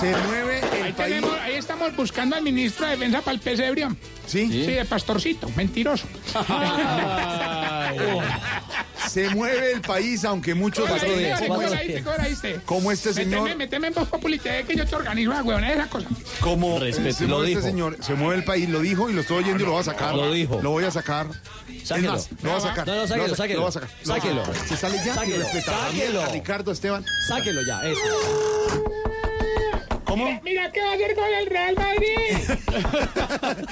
Se 0.00 0.16
mueve 0.26 0.60
Ahí, 0.72 0.80
el 0.88 0.94
país. 0.94 1.14
tenemos, 1.14 1.40
ahí 1.40 1.54
estamos 1.54 1.96
buscando 1.96 2.36
al 2.36 2.42
ministro 2.42 2.84
de 2.86 2.92
Defensa 2.92 3.20
para 3.22 3.34
el 3.34 3.40
pesebrio. 3.40 3.96
¿Sí? 4.26 4.46
Sí, 4.48 4.66
de 4.72 4.84
pastorcito, 4.84 5.48
mentiroso. 5.56 6.06
Se 9.08 9.28
mueve 9.30 9.72
el 9.72 9.80
país, 9.82 10.24
aunque 10.24 10.54
muchos... 10.54 10.88
¿Cómo 10.88 10.96
la 10.96 11.00
¿Cómo 11.06 11.16
diste, 11.18 11.46
¿Cómo 11.48 11.62
la 11.62 11.66
es- 11.66 11.86
diste? 11.86 12.02
¿Cómo 12.02 12.16
la 12.16 12.24
diste? 12.28 12.60
Como 12.64 12.92
este 12.92 13.12
señor- 13.12 13.42
Méteme, 13.42 13.56
méteme 13.64 13.86
en 13.88 13.94
Voz 13.94 14.08
Populi 14.08 14.38
TV 14.38 14.64
que 14.64 14.76
yo 14.76 14.86
te 14.86 14.94
organizo 14.96 15.32
la 15.32 15.42
huevona 15.42 15.66
de 15.68 15.74
esa 15.74 15.86
cosa. 15.88 16.06
Como 16.40 16.78
Respeto, 16.84 17.12
se 17.18 17.26
lo 17.26 17.38
este 17.44 17.48
dijo. 17.56 17.62
señor, 17.62 17.96
se 18.00 18.14
mueve 18.14 18.36
el 18.36 18.44
país, 18.44 18.68
lo 18.68 18.80
dijo 18.80 19.08
y 19.10 19.12
lo 19.12 19.20
estoy 19.22 19.38
oyendo 19.44 19.62
y 19.62 19.66
lo 19.66 19.72
voy 19.72 19.80
a 19.80 19.84
sacar. 19.84 20.14
Lo 20.14 20.32
dijo. 20.32 20.60
Lo 20.62 20.70
voy 20.70 20.84
a 20.84 20.90
sacar. 20.90 21.26
Sáquelo. 21.84 22.14
Es 22.16 22.30
más, 22.30 22.42
lo 22.42 22.50
voy 22.50 22.58
a 22.58 22.60
sacar. 22.62 22.86
No, 22.86 22.94
no, 22.94 23.00
Lo 23.02 23.06
sáquelo, 23.08 23.36
sáquelo. 23.36 23.54
Lo 23.56 23.60
voy 23.62 23.68
a 23.68 23.72
sacar. 23.72 23.90
Sáquelo. 24.02 24.42
Se 24.68 24.76
sale 24.76 24.96
ya 25.04 25.14
Sáquelo, 25.14 25.44
y 25.44 25.60
sáquelo. 25.60 26.22
a 26.22 26.26
Ricardo 26.28 26.72
Esteban. 26.72 27.04
Sáquelo 27.28 27.60
ya, 27.66 27.82
eso. 27.88 28.00
¿Cómo? 30.04 30.26
Mira, 30.26 30.40
mira 30.44 30.72
que 30.72 30.80
va 30.82 30.90
a 30.90 30.94
hacer 30.94 31.14
con 31.14 31.24
el 31.24 31.46
Real 31.46 31.74
Madrid. 31.74 32.58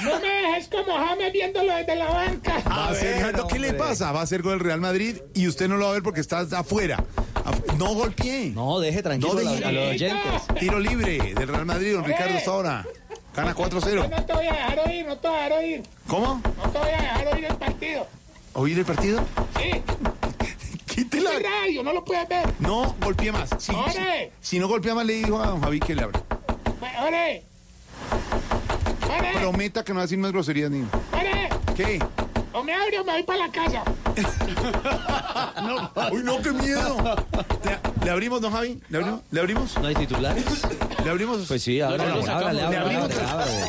no 0.04 0.20
me 0.20 0.28
dejes 0.28 0.68
como 0.68 0.96
James 0.96 1.32
viéndolo 1.32 1.74
desde 1.74 1.96
la 1.96 2.06
banca. 2.08 2.62
Va 2.66 2.88
a 2.88 2.92
Ricardo, 2.94 3.46
¿qué 3.46 3.58
le 3.58 3.74
pasa? 3.74 4.10
Va 4.12 4.22
a 4.22 4.26
ser 4.26 4.42
con 4.42 4.52
el 4.54 4.60
Real 4.60 4.80
Madrid 4.80 5.18
y 5.34 5.46
usted 5.48 5.68
no 5.68 5.76
lo 5.76 5.84
va 5.84 5.90
a 5.90 5.94
ver 5.94 6.02
porque 6.02 6.20
está 6.20 6.40
afuera. 6.40 7.04
Af- 7.34 7.76
No 7.76 7.94
golpee. 7.94 8.50
No, 8.54 8.80
deje 8.80 9.02
tranquilo 9.02 9.38
a 9.38 9.72
los 9.72 9.88
oyentes. 9.90 10.42
Tiro 10.58 10.78
libre 10.80 11.34
del 11.34 11.48
Real 11.48 11.66
Madrid, 11.66 11.92
don 11.94 12.04
Ricardo, 12.04 12.38
hasta 12.38 12.50
ahora. 12.50 12.86
Gana 13.34 13.54
4-0. 13.54 14.08
No 14.10 14.24
te 14.24 14.32
voy 14.32 14.46
a 14.46 14.52
dejar 14.52 14.78
oír, 14.88 15.06
no 15.06 15.16
te 15.16 15.28
voy 15.28 15.36
a 15.38 15.42
dejar 15.42 15.58
oír. 15.58 15.82
¿Cómo? 16.06 16.40
No 16.56 16.70
te 16.70 16.78
voy 16.78 16.88
a 16.90 17.02
dejar 17.02 17.26
oír 17.34 17.44
el 17.44 17.56
partido. 17.56 18.06
¿Oír 18.54 18.78
el 18.78 18.84
partido? 18.84 19.20
Sí. 19.56 19.82
Quítela. 20.86 21.34
Es 21.34 21.42
radio, 21.42 21.82
no 21.82 21.92
lo 21.92 22.04
puedes 22.04 22.28
ver. 22.28 22.52
No, 22.58 22.94
golpee 23.00 23.30
más. 23.30 23.50
Si, 23.58 23.72
si, 23.72 23.74
¡Ore! 23.74 24.32
si 24.40 24.58
no 24.58 24.68
golpea 24.68 24.94
más, 24.94 25.06
le 25.06 25.14
dijo 25.14 25.40
a 25.40 25.46
don 25.46 25.60
Javi 25.62 25.80
que 25.80 25.94
le 25.94 26.02
abre. 26.02 26.20
¡Ore! 27.00 27.44
¡Ore! 29.08 29.32
Prometa 29.34 29.84
que 29.84 29.92
no 29.92 29.98
va 29.98 30.02
a 30.02 30.06
decir 30.06 30.18
más 30.18 30.32
groserías 30.32 30.70
ni. 30.70 30.80
¡Ore! 31.12 31.48
¿Qué? 31.76 31.98
O 32.52 32.64
me 32.64 32.74
abre 32.74 32.98
o 32.98 33.04
me 33.04 33.12
voy 33.12 33.22
para 33.22 33.46
la 33.46 33.52
casa. 33.52 33.84
Uy, 36.12 36.22
no, 36.24 36.42
qué 36.42 36.50
miedo. 36.50 36.96
¿Le, 38.04 38.10
abrimos, 38.10 38.40
don 38.40 38.52
Javi? 38.52 38.80
¿Le 38.88 38.98
abrimos? 38.98 39.20
¿Le 39.30 39.40
abrimos? 39.40 39.78
¿No 39.78 39.86
hay 39.86 39.94
titulares? 39.94 40.44
¿Le 41.04 41.10
abrimos? 41.10 41.46
Pues 41.46 41.62
sí, 41.62 41.80
ábrale, 41.80 42.04
No, 42.06 42.22
no, 42.22 42.32
ábrale, 42.32 42.60
¿Le 42.60 42.66
ábrale, 42.66 42.96
ábrale, 42.96 43.14
ábrale. 43.24 43.60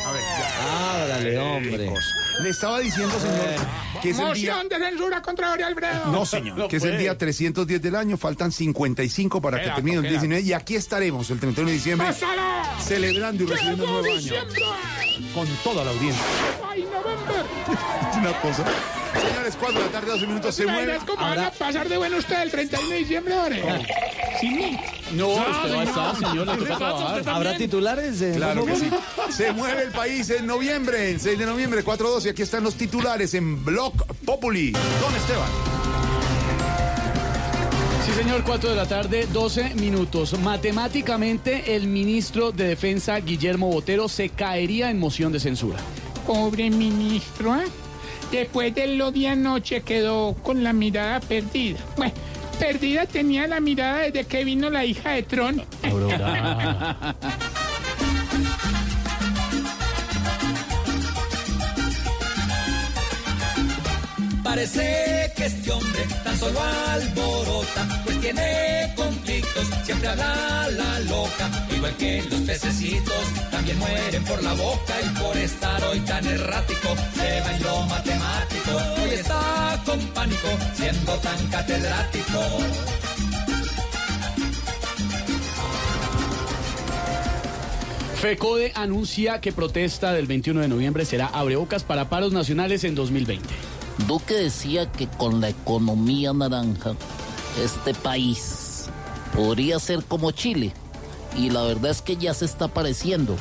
Ábrale, 1.02 1.38
hombre. 1.38 1.92
Le 2.40 2.48
estaba 2.48 2.80
diciendo, 2.80 3.14
señor, 3.20 3.66
que 4.00 4.10
es 4.10 4.18
el 4.18 4.32
día... 4.34 4.54
Moción 4.54 4.68
de 4.68 4.78
censura 4.78 5.22
contra 5.22 5.48
Jorge 5.50 5.64
Alfredo. 5.64 6.06
No, 6.06 6.24
señor, 6.26 6.68
que 6.68 6.76
es 6.76 6.84
el 6.84 6.98
día 6.98 7.16
310 7.16 7.80
del 7.82 7.94
año, 7.94 8.16
faltan 8.16 8.50
55 8.50 9.40
para 9.40 9.58
que 9.58 9.64
Queda, 9.64 9.74
termine 9.76 9.96
el 9.98 10.02
queda. 10.02 10.10
19 10.12 10.42
y 10.42 10.52
aquí 10.52 10.74
estaremos 10.76 11.30
el 11.30 11.38
31 11.38 11.68
de 11.68 11.74
diciembre 11.74 12.06
¡Pásala! 12.08 12.64
celebrando 12.82 13.44
y 13.44 13.46
recibiendo 13.46 13.84
un 13.84 13.90
¡Llegó 13.90 14.00
nuevo 14.02 14.08
año 14.16 14.20
diciembre! 14.22 14.62
con 15.34 15.46
toda 15.62 15.84
la 15.84 15.90
audiencia. 15.90 16.22
¡Ay, 16.68 16.82
November! 16.84 17.46
Una 18.18 18.32
cosa. 18.40 18.64
Señores, 19.12 19.56
4 19.60 19.78
de 19.78 19.86
la 19.86 19.92
tarde, 19.92 20.10
12 20.12 20.26
minutos, 20.26 20.54
se 20.54 20.64
¿Te 20.64 20.70
mueve. 20.72 20.84
imaginas 20.94 21.04
cómo 21.08 21.20
van 21.28 21.38
a 21.38 21.50
pasar 21.50 21.88
de 21.88 21.96
bueno 21.98 22.16
ustedes 22.16 22.42
el 22.42 22.50
31 22.50 22.88
de 22.88 22.96
diciembre, 22.98 23.34
Jorge? 23.34 23.86
Sin 24.40 24.56
mí. 24.56 24.80
No, 25.12 25.28
usted 25.28 25.74
va 25.74 25.80
a 25.80 25.84
estar, 25.84 26.16
señor, 26.16 26.46
le 26.46 26.52
¿Qué 26.54 26.58
toca 26.58 26.62
le 26.64 26.68
pasa 26.70 26.74
a 26.74 26.78
trabajar. 26.78 27.18
usted 27.18 27.30
¿Habrá 27.32 27.56
titulares? 27.58 28.22
eh, 28.22 28.32
Claro 28.36 28.64
que 28.64 28.76
sí. 28.76 28.90
Se 29.30 29.52
mueve 29.52 29.82
el 29.82 29.90
país 29.90 30.30
en 30.30 30.46
noviembre, 30.46 31.10
el 31.10 31.20
6 31.20 31.38
de 31.38 31.44
noviembre, 31.46 31.84
4-2. 31.84 32.21
Y 32.24 32.28
aquí 32.28 32.42
están 32.42 32.62
los 32.62 32.74
titulares 32.76 33.34
en 33.34 33.64
Blog 33.64 33.94
Populi. 34.24 34.70
Don 34.70 35.14
Esteban. 35.16 35.48
Sí, 38.04 38.12
señor, 38.12 38.44
4 38.44 38.70
de 38.70 38.76
la 38.76 38.86
tarde, 38.86 39.26
12 39.32 39.74
minutos. 39.74 40.38
Matemáticamente, 40.38 41.74
el 41.74 41.88
ministro 41.88 42.52
de 42.52 42.68
Defensa, 42.68 43.18
Guillermo 43.18 43.68
Botero, 43.68 44.08
se 44.08 44.28
caería 44.28 44.90
en 44.90 45.00
moción 45.00 45.32
de 45.32 45.40
censura. 45.40 45.78
Pobre 46.26 46.70
ministro, 46.70 47.56
¿eh? 47.56 47.64
Después 48.30 48.72
de 48.74 48.88
lo 48.88 49.10
de 49.10 49.28
anoche 49.28 49.80
quedó 49.82 50.34
con 50.42 50.62
la 50.62 50.72
mirada 50.72 51.18
perdida. 51.18 51.80
Bueno, 51.96 52.14
perdida 52.58 53.06
tenía 53.06 53.48
la 53.48 53.58
mirada 53.58 54.00
desde 54.00 54.24
que 54.26 54.44
vino 54.44 54.70
la 54.70 54.84
hija 54.84 55.10
de 55.10 55.22
Tron. 55.24 55.62
Parece 64.52 65.32
que 65.34 65.46
este 65.46 65.72
hombre 65.72 66.02
tan 66.22 66.38
solo 66.38 66.60
alborota, 66.60 68.02
pues 68.04 68.20
tiene 68.20 68.92
conflictos, 68.94 69.66
siempre 69.82 70.08
habla 70.08 70.68
la 70.72 71.00
loca, 71.00 71.50
igual 71.74 71.96
que 71.96 72.22
los 72.30 72.40
pececitos, 72.40 73.24
también 73.50 73.78
mueren 73.78 74.22
por 74.24 74.42
la 74.42 74.52
boca 74.52 74.94
y 75.02 75.18
por 75.18 75.36
estar 75.38 75.82
hoy 75.84 76.00
tan 76.00 76.26
errático, 76.26 76.88
se 77.14 77.40
va 77.40 77.56
en 77.56 77.62
lo 77.62 77.82
matemático, 77.84 79.02
hoy 79.02 79.10
está 79.14 79.82
con 79.86 79.98
pánico, 80.08 80.48
siendo 80.74 81.12
tan 81.14 81.46
catedrático. 81.46 82.40
FECODE 88.16 88.72
anuncia 88.74 89.40
que 89.40 89.52
protesta 89.52 90.12
del 90.12 90.26
21 90.26 90.60
de 90.60 90.68
noviembre 90.68 91.06
será 91.06 91.28
abrebocas 91.28 91.84
para 91.84 92.10
paros 92.10 92.34
nacionales 92.34 92.84
en 92.84 92.94
2020. 92.94 93.48
Duque 94.06 94.34
decía 94.34 94.90
que 94.90 95.06
con 95.06 95.40
la 95.40 95.50
economía 95.50 96.32
naranja, 96.32 96.94
este 97.62 97.94
país 97.94 98.86
podría 99.34 99.78
ser 99.78 100.04
como 100.04 100.30
Chile. 100.30 100.72
Y 101.36 101.50
la 101.50 101.62
verdad 101.62 101.90
es 101.90 102.02
que 102.02 102.16
ya 102.16 102.34
se 102.34 102.44
está 102.44 102.68
pareciendo. 102.68 103.36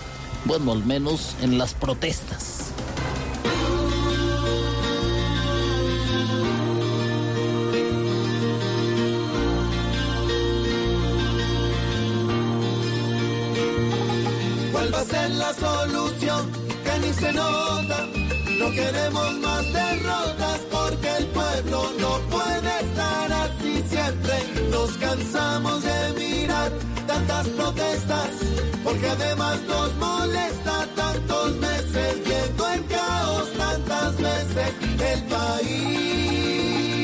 Bueno, 0.46 0.72
al 0.72 0.86
menos 0.86 1.36
en 1.42 1.58
las 1.58 1.74
protestas. 1.74 2.72
¿Cuál 14.72 14.94
va 14.94 15.00
a 15.02 15.06
ser 15.06 15.32
la 15.32 15.54
solución? 15.54 16.52
Que 16.84 17.08
ni 17.08 17.14
se 17.14 17.34
nota. 17.34 18.31
No 18.62 18.70
queremos 18.74 19.40
más 19.40 19.74
derrotas 19.74 20.60
porque 20.70 21.10
el 21.18 21.26
pueblo 21.38 21.92
no 22.00 22.20
puede 22.30 22.72
estar 22.82 23.34
así 23.34 23.84
siempre. 23.90 24.36
Nos 24.70 24.92
cansamos 24.98 25.82
de 25.82 26.14
mirar 26.20 26.72
tantas 27.08 27.48
protestas 27.48 28.30
porque 28.84 29.10
además 29.10 29.60
nos 29.68 29.96
molesta 29.96 30.88
tantos 30.96 31.56
meses 31.58 32.24
viendo 32.24 32.70
el 32.70 32.86
caos 32.86 33.52
tantas 33.58 34.18
veces 34.18 34.74
el 35.12 35.24
país. 35.24 37.01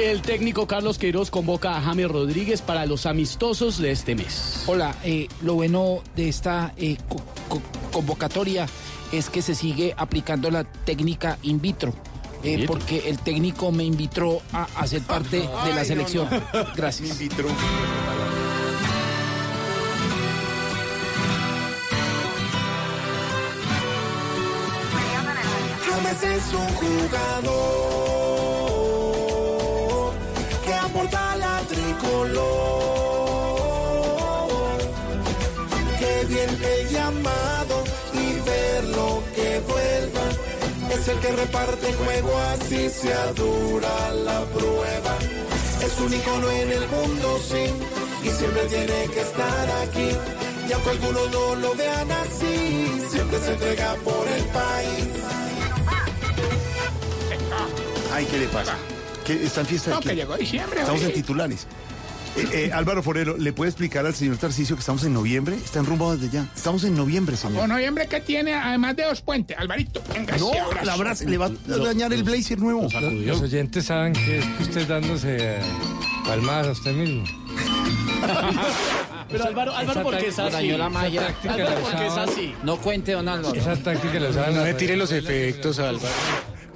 El 0.00 0.22
técnico 0.22 0.66
Carlos 0.66 0.96
Queiroz 0.96 1.30
convoca 1.30 1.76
a 1.76 1.80
James 1.82 2.08
Rodríguez 2.08 2.62
para 2.62 2.86
los 2.86 3.04
amistosos 3.04 3.78
de 3.78 3.90
este 3.90 4.14
mes. 4.14 4.62
Hola, 4.66 4.94
eh, 5.02 5.26
lo 5.42 5.54
bueno 5.54 6.02
de 6.14 6.28
esta 6.28 6.72
eh, 6.76 6.96
co- 7.08 7.20
co- 7.48 7.62
convocatoria 7.92 8.66
es 9.10 9.28
que 9.28 9.42
se 9.42 9.54
sigue 9.56 9.94
aplicando 9.96 10.50
la 10.50 10.64
técnica 10.64 11.38
in 11.42 11.60
vitro. 11.60 11.92
eh, 12.44 12.64
porque 12.68 13.08
el 13.08 13.18
técnico 13.18 13.72
me 13.72 13.82
invitó 13.82 14.40
a, 14.52 14.68
a 14.76 14.86
ser 14.86 15.02
parte 15.02 15.38
de 15.38 15.74
la 15.74 15.84
selección. 15.84 16.28
Gracias. 16.76 17.18
Es 26.20 26.52
un 26.52 26.66
jugador 26.74 28.37
que 30.68 30.74
aporta 30.74 31.36
la 31.36 31.60
tricolor. 31.72 32.38
Qué 35.98 36.26
bien 36.28 36.50
el 36.74 36.88
llamado 36.90 37.76
y 38.12 38.24
verlo 38.50 39.22
que 39.34 39.60
vuelva. 39.60 40.26
Es 40.94 41.08
el 41.08 41.18
que 41.20 41.32
reparte 41.32 41.92
juego 41.94 42.32
así 42.52 42.90
sea 42.90 43.32
dura 43.32 44.10
la 44.28 44.40
prueba. 44.56 45.14
Es 45.86 45.98
un 46.00 46.12
icono 46.12 46.50
en 46.50 46.70
el 46.72 46.86
mundo, 46.88 47.40
sí, 47.50 47.64
y 48.26 48.28
siempre 48.28 48.62
tiene 48.66 49.08
que 49.14 49.20
estar 49.20 49.70
aquí. 49.84 50.10
Y 50.68 50.72
aunque 50.72 50.90
algunos 50.90 51.30
no 51.30 51.54
lo 51.54 51.74
vean 51.76 52.12
así, 52.12 53.06
siempre 53.10 53.38
se 53.40 53.52
entrega 53.54 53.94
por 54.04 54.28
el 54.28 54.44
país. 54.60 55.06
Ay, 58.12 58.26
¿qué 58.26 58.38
le 58.38 58.48
pasa? 58.48 58.76
¿Qué, 59.28 59.44
¿Está 59.44 59.60
en 59.60 59.66
fiesta 59.66 59.90
de 59.90 59.96
No, 59.96 60.00
que 60.00 60.16
llegó 60.16 60.36
diciembre. 60.36 60.80
Estamos 60.80 61.02
en 61.02 61.12
titulares. 61.12 61.66
Eh, 62.36 62.48
eh, 62.52 62.70
Álvaro 62.72 63.02
Forero, 63.02 63.36
¿le 63.36 63.52
puede 63.52 63.70
explicar 63.70 64.06
al 64.06 64.14
señor 64.14 64.36
Tarcicio 64.36 64.76
que 64.76 64.80
estamos 64.80 65.02
en 65.04 65.12
noviembre? 65.12 65.56
Está 65.56 65.80
en 65.80 65.86
rumbo 65.86 66.14
desde 66.16 66.32
ya. 66.32 66.46
Estamos 66.56 66.84
en 66.84 66.94
noviembre, 66.96 67.36
señor. 67.36 67.64
O 67.64 67.66
noviembre 67.66 68.06
que 68.06 68.20
tiene, 68.20 68.54
además 68.54 68.96
de 68.96 69.04
dos 69.04 69.20
puentes. 69.22 69.58
Alvarito, 69.58 70.02
venga, 70.14 70.36
No, 70.38 70.48
abrazo. 70.52 70.84
la 70.86 70.92
abraza- 70.94 71.24
le 71.24 71.36
va 71.36 71.46
a 71.46 71.76
dañar 71.78 72.12
el 72.12 72.22
blazer 72.22 72.58
nuevo. 72.58 72.88
Los 73.00 73.40
oyentes 73.42 73.84
saben 73.86 74.12
que 74.14 74.38
es 74.38 74.44
que 74.44 74.62
usted 74.62 74.86
dándose 74.86 75.36
eh, 75.40 75.58
palmadas 76.24 76.68
a 76.68 76.70
usted 76.72 76.92
mismo. 76.92 77.24
Pero 79.30 79.44
Álvaro, 79.44 79.74
Álvaro, 79.76 80.02
¿por 80.02 80.16
qué 80.18 80.28
es 80.28 80.38
así? 80.38 80.52
Dañó 80.52 80.78
la 80.78 80.88
magia. 80.88 81.34
Álvaro, 81.48 81.80
¿por 81.80 81.96
qué 81.96 82.06
es 82.06 82.16
así? 82.16 82.54
No 82.62 82.76
cuente, 82.78 83.12
don 83.12 83.28
Álvaro. 83.28 83.54
Esa 83.54 83.76
táctica 83.76 84.18
la 84.20 84.30
usaban. 84.30 84.54
No 84.54 84.60
me 84.62 84.72
me 84.72 84.74
tire 84.74 84.96
los 84.96 85.12
efectos, 85.12 85.78
Álvaro. 85.78 86.08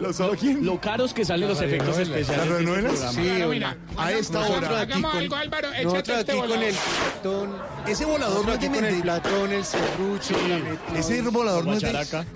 ¿Lo 0.02 0.12
sabe 0.12 0.36
quién? 0.36 0.66
Lo 0.66 0.80
caros 0.80 1.14
que 1.14 1.24
salen 1.24 1.48
los 1.48 1.60
efectos 1.60 1.96
especiales. 1.96 2.28
¿Las 2.28 2.48
de 2.48 2.64
este 2.64 2.64
programa. 2.92 3.12
Sí, 3.12 3.20
Bueno, 3.20 3.48
mira, 3.48 3.76
a 3.96 4.12
esta 4.12 4.40
hora. 4.40 4.80
hagamos 4.80 5.14
algo, 5.14 5.36
Álvaro, 5.36 5.68
échate 5.72 6.20
este 6.20 6.32
con 6.32 6.40
volador. 6.40 6.64
el 6.64 6.74
platón. 6.74 7.56
Ese 7.86 8.04
volador 8.04 8.46
no 8.48 8.58
tiene 8.58 8.76
con 8.78 8.84
el 8.86 9.00
platón, 9.02 9.52
el 9.52 9.64
serrucho. 9.64 10.34
la- 10.92 10.98
Ese 10.98 11.22
volador 11.22 11.64
no 11.66 11.74
es. 11.74 11.84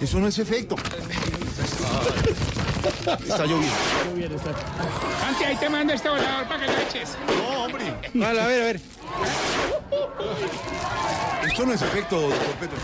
Eso 0.01 0.21
no 0.21 0.29
es 0.29 0.39
efecto. 0.39 0.77
Está 3.07 3.47
lloviendo. 3.47 4.39
Santi, 5.21 5.45
ahí 5.45 5.57
te 5.57 5.69
mando 5.69 5.93
este 5.93 6.09
volador 6.09 6.47
para 6.49 6.67
que 6.67 6.73
lo 6.73 6.79
eches. 6.79 7.17
No, 7.29 7.65
hombre. 7.65 7.85
Vale, 8.15 8.41
a 8.41 8.47
ver, 8.47 8.63
a 8.63 8.65
ver. 8.67 8.81
Esto 11.47 11.67
no 11.67 11.73
es 11.73 11.83
efecto, 11.83 12.21
doctor 12.21 12.55
Petro. 12.61 12.77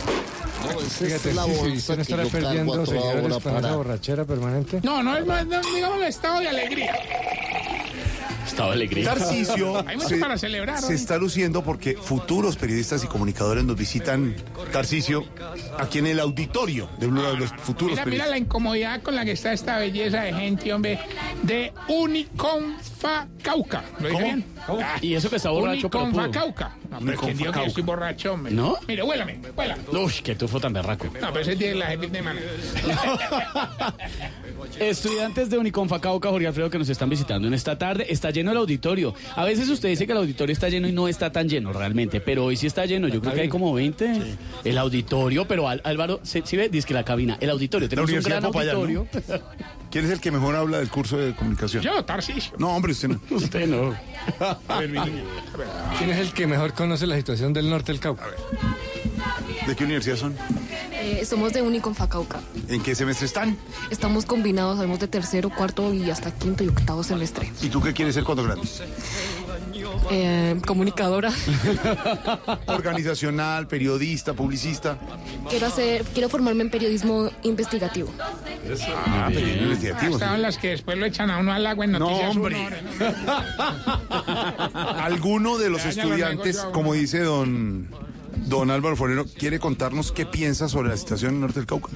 Fíjate, 0.89 1.35
la 1.35 1.45
sí, 1.45 1.51
sí, 1.51 1.77
usted 1.77 1.91
no 1.91 1.97
que 1.97 2.03
estará 2.03 2.25
perdiendo 2.25 2.85
con 2.85 2.97
esa 3.33 3.41
para- 3.41 3.73
borrachera 3.77 4.25
permanente. 4.25 4.81
No, 4.83 5.03
no 5.03 5.17
es 5.17 5.27
más, 5.27 5.45
no, 5.47 5.61
digamos 5.75 5.97
el 5.99 6.05
estado 6.05 6.41
de 6.41 6.49
alegría. 6.49 6.95
Estado 8.53 8.69
de 8.71 8.75
alegría. 8.77 9.05
Tarcisio 9.15 9.79
Hay 9.89 9.97
mucho 9.97 10.09
se, 10.09 10.17
para 10.19 10.39
celebrar 10.39 10.81
se 10.81 10.95
está 10.95 11.17
luciendo 11.19 11.63
porque 11.63 11.95
futuros 11.95 12.57
periodistas 12.57 13.03
y 13.05 13.07
comunicadores 13.07 13.65
nos 13.65 13.77
visitan 13.77 14.35
Tarcisio 14.73 15.25
aquí 15.79 15.99
en 15.99 16.07
el 16.07 16.21
auditorio 16.21 16.89
de 16.99 17.07
uno 17.07 17.23
de 17.31 17.37
los 17.37 17.51
futuros 17.51 17.93
Mira, 17.93 17.93
mira 17.93 18.05
periodistas. 18.05 18.31
la 18.31 18.39
incomodidad 18.39 19.03
con 19.03 19.15
la 19.17 19.25
que 19.25 19.33
está 19.33 19.53
esta 19.53 19.79
belleza 19.79 20.21
de 20.23 20.33
gente, 20.35 20.73
hombre, 20.73 20.99
de 21.43 21.73
Uniconfa 21.89 23.27
Cauca. 23.43 23.85
¿Lo 24.01 24.09
dije 24.09 24.13
¿Cómo? 24.13 24.25
bien? 24.25 24.45
Ah, 24.69 24.99
Y 25.01 25.15
eso 25.15 25.29
que 25.29 25.37
está 25.37 25.51
borracho, 25.51 25.91
pero 25.91 26.05
Uniconfa 26.05 26.29
pudo. 26.29 26.41
Cauca. 26.41 26.77
No, 26.91 26.99
pero 27.01 27.21
¿quién 27.21 27.37
dijo 27.37 27.53
que 27.53 27.59
yo 27.61 27.67
estoy 27.67 27.83
borracho, 27.83 28.33
hombre? 28.35 28.53
¿No? 28.53 28.77
Mire, 28.87 29.03
huélame, 29.03 29.41
huela. 29.57 29.77
Uy, 29.93 30.13
qué 30.23 30.35
tufo 30.35 30.61
tan 30.61 30.73
berraco. 30.73 31.07
No, 31.21 31.33
pero 31.33 31.41
ese 31.41 31.57
tiene 31.57 31.75
la 31.77 31.87
gente 31.87 32.09
de 32.09 32.23
mano. 32.23 32.41
Estudiantes 34.79 35.51
de 35.51 35.59
Uniconfa 35.59 36.01
Cauca, 36.01 36.31
Jorge 36.31 36.47
Alfredo, 36.47 36.71
que 36.71 36.79
nos 36.79 36.89
están 36.89 37.11
visitando 37.11 37.49
en 37.49 37.55
esta 37.55 37.77
tarde. 37.77 38.07
Está 38.09 38.31
lleno 38.31 38.53
el 38.53 38.57
auditorio. 38.57 39.15
A 39.37 39.45
veces 39.45 39.69
usted 39.69 39.89
dice 39.89 40.07
que 40.07 40.13
el 40.13 40.19
auditorio 40.19 40.53
está 40.53 40.69
lleno 40.69 40.89
y 40.89 40.93
no 40.93 41.09
está 41.09 41.31
tan 41.33 41.49
lleno 41.49 41.73
realmente, 41.73 42.21
pero 42.21 42.45
hoy 42.45 42.57
sí 42.57 42.67
está 42.67 42.87
lleno. 42.87 43.09
Yo 43.09 43.21
creo 43.21 43.35
que 43.35 43.41
hay 43.43 43.49
como 43.49 43.73
20. 43.75 44.37
El 44.65 44.79
auditorio, 44.79 45.47
pero 45.47 45.69
Álvaro, 45.69 46.21
¿sí, 46.23 46.43
sí 46.45 46.57
ve? 46.57 46.69
Dice 46.69 46.87
que 46.87 46.95
la 46.95 47.05
cabina. 47.05 47.37
El 47.41 47.51
auditorio, 47.51 47.89
tenemos 47.89 48.11
un 48.11 48.21
gran 48.21 48.43
Popayán, 48.43 48.95
¿no? 48.95 49.07
¿Quién 49.93 50.07
es 50.07 50.11
el 50.11 50.21
que 50.21 50.31
mejor 50.31 50.57
habla 50.57 50.79
del 50.79 50.89
curso 50.89 51.19
de 51.19 51.35
comunicación? 51.35 51.83
Yo, 51.83 52.03
Tarcisio. 52.03 52.55
No, 52.57 52.75
hombre, 52.75 52.93
usted 52.93 53.09
no. 53.09 53.21
Usted 53.37 53.69
no. 53.69 53.95
¿Quién 55.99 56.11
es 56.11 56.19
el 56.19 56.33
que 56.33 56.47
mejor 56.47 56.73
conoce 56.73 57.07
la 57.07 57.17
situación 57.17 57.53
del 57.53 57.69
norte 57.69 57.93
del 57.93 58.01
Cauca? 58.01 58.25
¿De 59.67 59.77
qué 59.77 59.85
universidad 59.85 60.17
son? 60.17 60.35
Eh, 60.93 61.27
somos 61.27 61.53
de 61.53 61.61
Uniconfa 61.61 62.09
Cauca. 62.09 62.41
¿En 62.69 62.83
qué 62.83 62.95
semestre 62.95 63.27
están? 63.27 63.59
Estamos 63.91 64.25
combinados, 64.25 64.77
sabemos 64.77 64.99
de 64.99 65.09
tercero, 65.09 65.51
cuarto 65.51 65.93
y 65.93 66.11
hasta 66.11 66.31
quinto 66.31 66.65
y 66.65 66.69
octavo 66.69 67.03
semestre. 67.03 67.53
¿Y 67.61 67.69
tú 67.69 67.83
qué 67.83 67.93
quieres 67.93 68.15
ser 68.15 68.25
cuando 68.25 68.45
grande? 68.45 68.67
Eh, 70.11 70.61
comunicadora. 70.67 71.33
Organizacional, 72.67 73.67
periodista, 73.69 74.35
publicista. 74.35 74.99
quiero 75.49 75.67
hacer, 75.67 76.05
quiero 76.05 76.29
formarme 76.29 76.63
en 76.63 76.71
periodismo 76.71 77.31
investigativo. 77.43 78.11
Ah, 79.07 79.29
periodismo 79.29 79.63
investigativo. 79.65 80.15
Estaban 80.15 80.43
las 80.43 80.59
que 80.59 80.69
después 80.71 80.97
lo 80.99 81.07
echan 81.07 81.31
a 81.31 81.39
uno 81.39 81.53
al 81.53 81.67
agua 81.67 81.85
en 81.85 81.93
No, 81.93 81.99
noticias. 82.01 82.31
hombre. 82.37 82.57
¿no? 82.99 83.07
¿Alguno 85.03 85.59
de 85.59 85.71
los 85.71 85.83
Ya, 85.85 85.91
ya 85.91 86.05
lo 86.05 86.11
estudiantes, 86.11 86.59
como 86.73 86.95
dice 86.95 87.21
don, 87.21 87.89
don 88.47 88.71
Álvaro 88.71 88.97
Forero, 88.97 89.27
quiere 89.27 89.59
contarnos 89.59 90.13
qué 90.13 90.27
piensa 90.27 90.69
sobre 90.69 90.89
la 90.91 90.97
situación 90.97 91.31
en 91.31 91.35
el 91.37 91.41
norte 91.43 91.61
del 91.61 91.67
Cauca? 91.67 91.91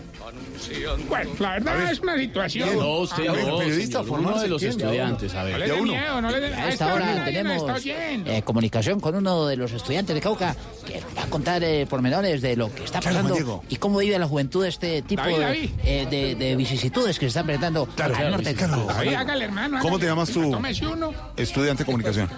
Bueno, 1.08 1.30
la 1.38 1.50
verdad 1.52 1.92
es 1.92 2.00
una 2.00 2.16
situación. 2.18 2.78
No, 2.78 2.98
usted 2.98 3.30
ver, 3.30 3.46
no, 3.46 3.58
periodista, 3.58 4.02
señor, 4.02 4.20
uno 4.20 4.40
de 4.40 4.48
los 4.48 4.58
¿quién? 4.60 4.70
estudiantes, 4.72 5.34
a 5.34 5.38
No 5.40 5.44
ver. 5.44 5.58
le 5.58 5.66
dé 5.66 5.72
uno. 5.72 5.92
miedo, 5.92 6.20
no 6.20 6.30
le 6.30 6.40
dé 6.40 6.54
A 6.54 6.68
esta 6.68 6.94
hora 6.94 7.24
tenemos 7.24 7.64
eh, 7.86 8.42
comunicación 8.44 9.00
con 9.00 9.14
uno 9.14 9.46
de 9.46 9.56
los 9.56 9.72
estudiantes 9.72 10.14
de 10.14 10.20
Cauca 10.20 10.56
que 10.86 11.00
nos 11.00 11.16
va 11.16 11.22
a 11.24 11.26
contar 11.26 11.62
eh, 11.64 11.86
pormenores 11.88 12.42
de 12.42 12.56
lo 12.56 12.72
que 12.74 12.84
está 12.84 13.00
Claro, 13.00 13.22
pasando 13.28 13.62
y 13.68 13.76
cómo 13.76 13.98
vive 13.98 14.18
la 14.18 14.26
juventud 14.26 14.64
este 14.64 15.02
tipo 15.02 15.22
David, 15.22 15.36
de, 15.36 15.44
David. 15.44 15.70
eh, 15.84 16.06
de- 16.10 16.34
de 16.34 16.56
vicisitudes 16.56 17.18
que 17.18 17.26
se 17.26 17.28
están 17.28 17.46
presentando 17.46 17.88
al 17.98 18.30
norte 18.30 18.54
hágale, 19.16 19.44
hermano. 19.44 19.78
¿Cómo 19.80 19.98
te 19.98 20.06
llamas 20.06 20.30
tú? 20.30 20.42
Uno. 20.42 21.12
Estudiante 21.36 21.82
de 21.82 21.86
comunicación. 21.86 22.30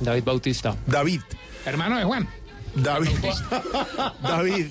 David 0.00 0.24
Bautista. 0.24 0.74
David, 0.86 1.20
Hermano 1.64 1.98
de 1.98 2.04
Juan. 2.04 2.28
David, 2.74 3.10
David, 4.22 4.66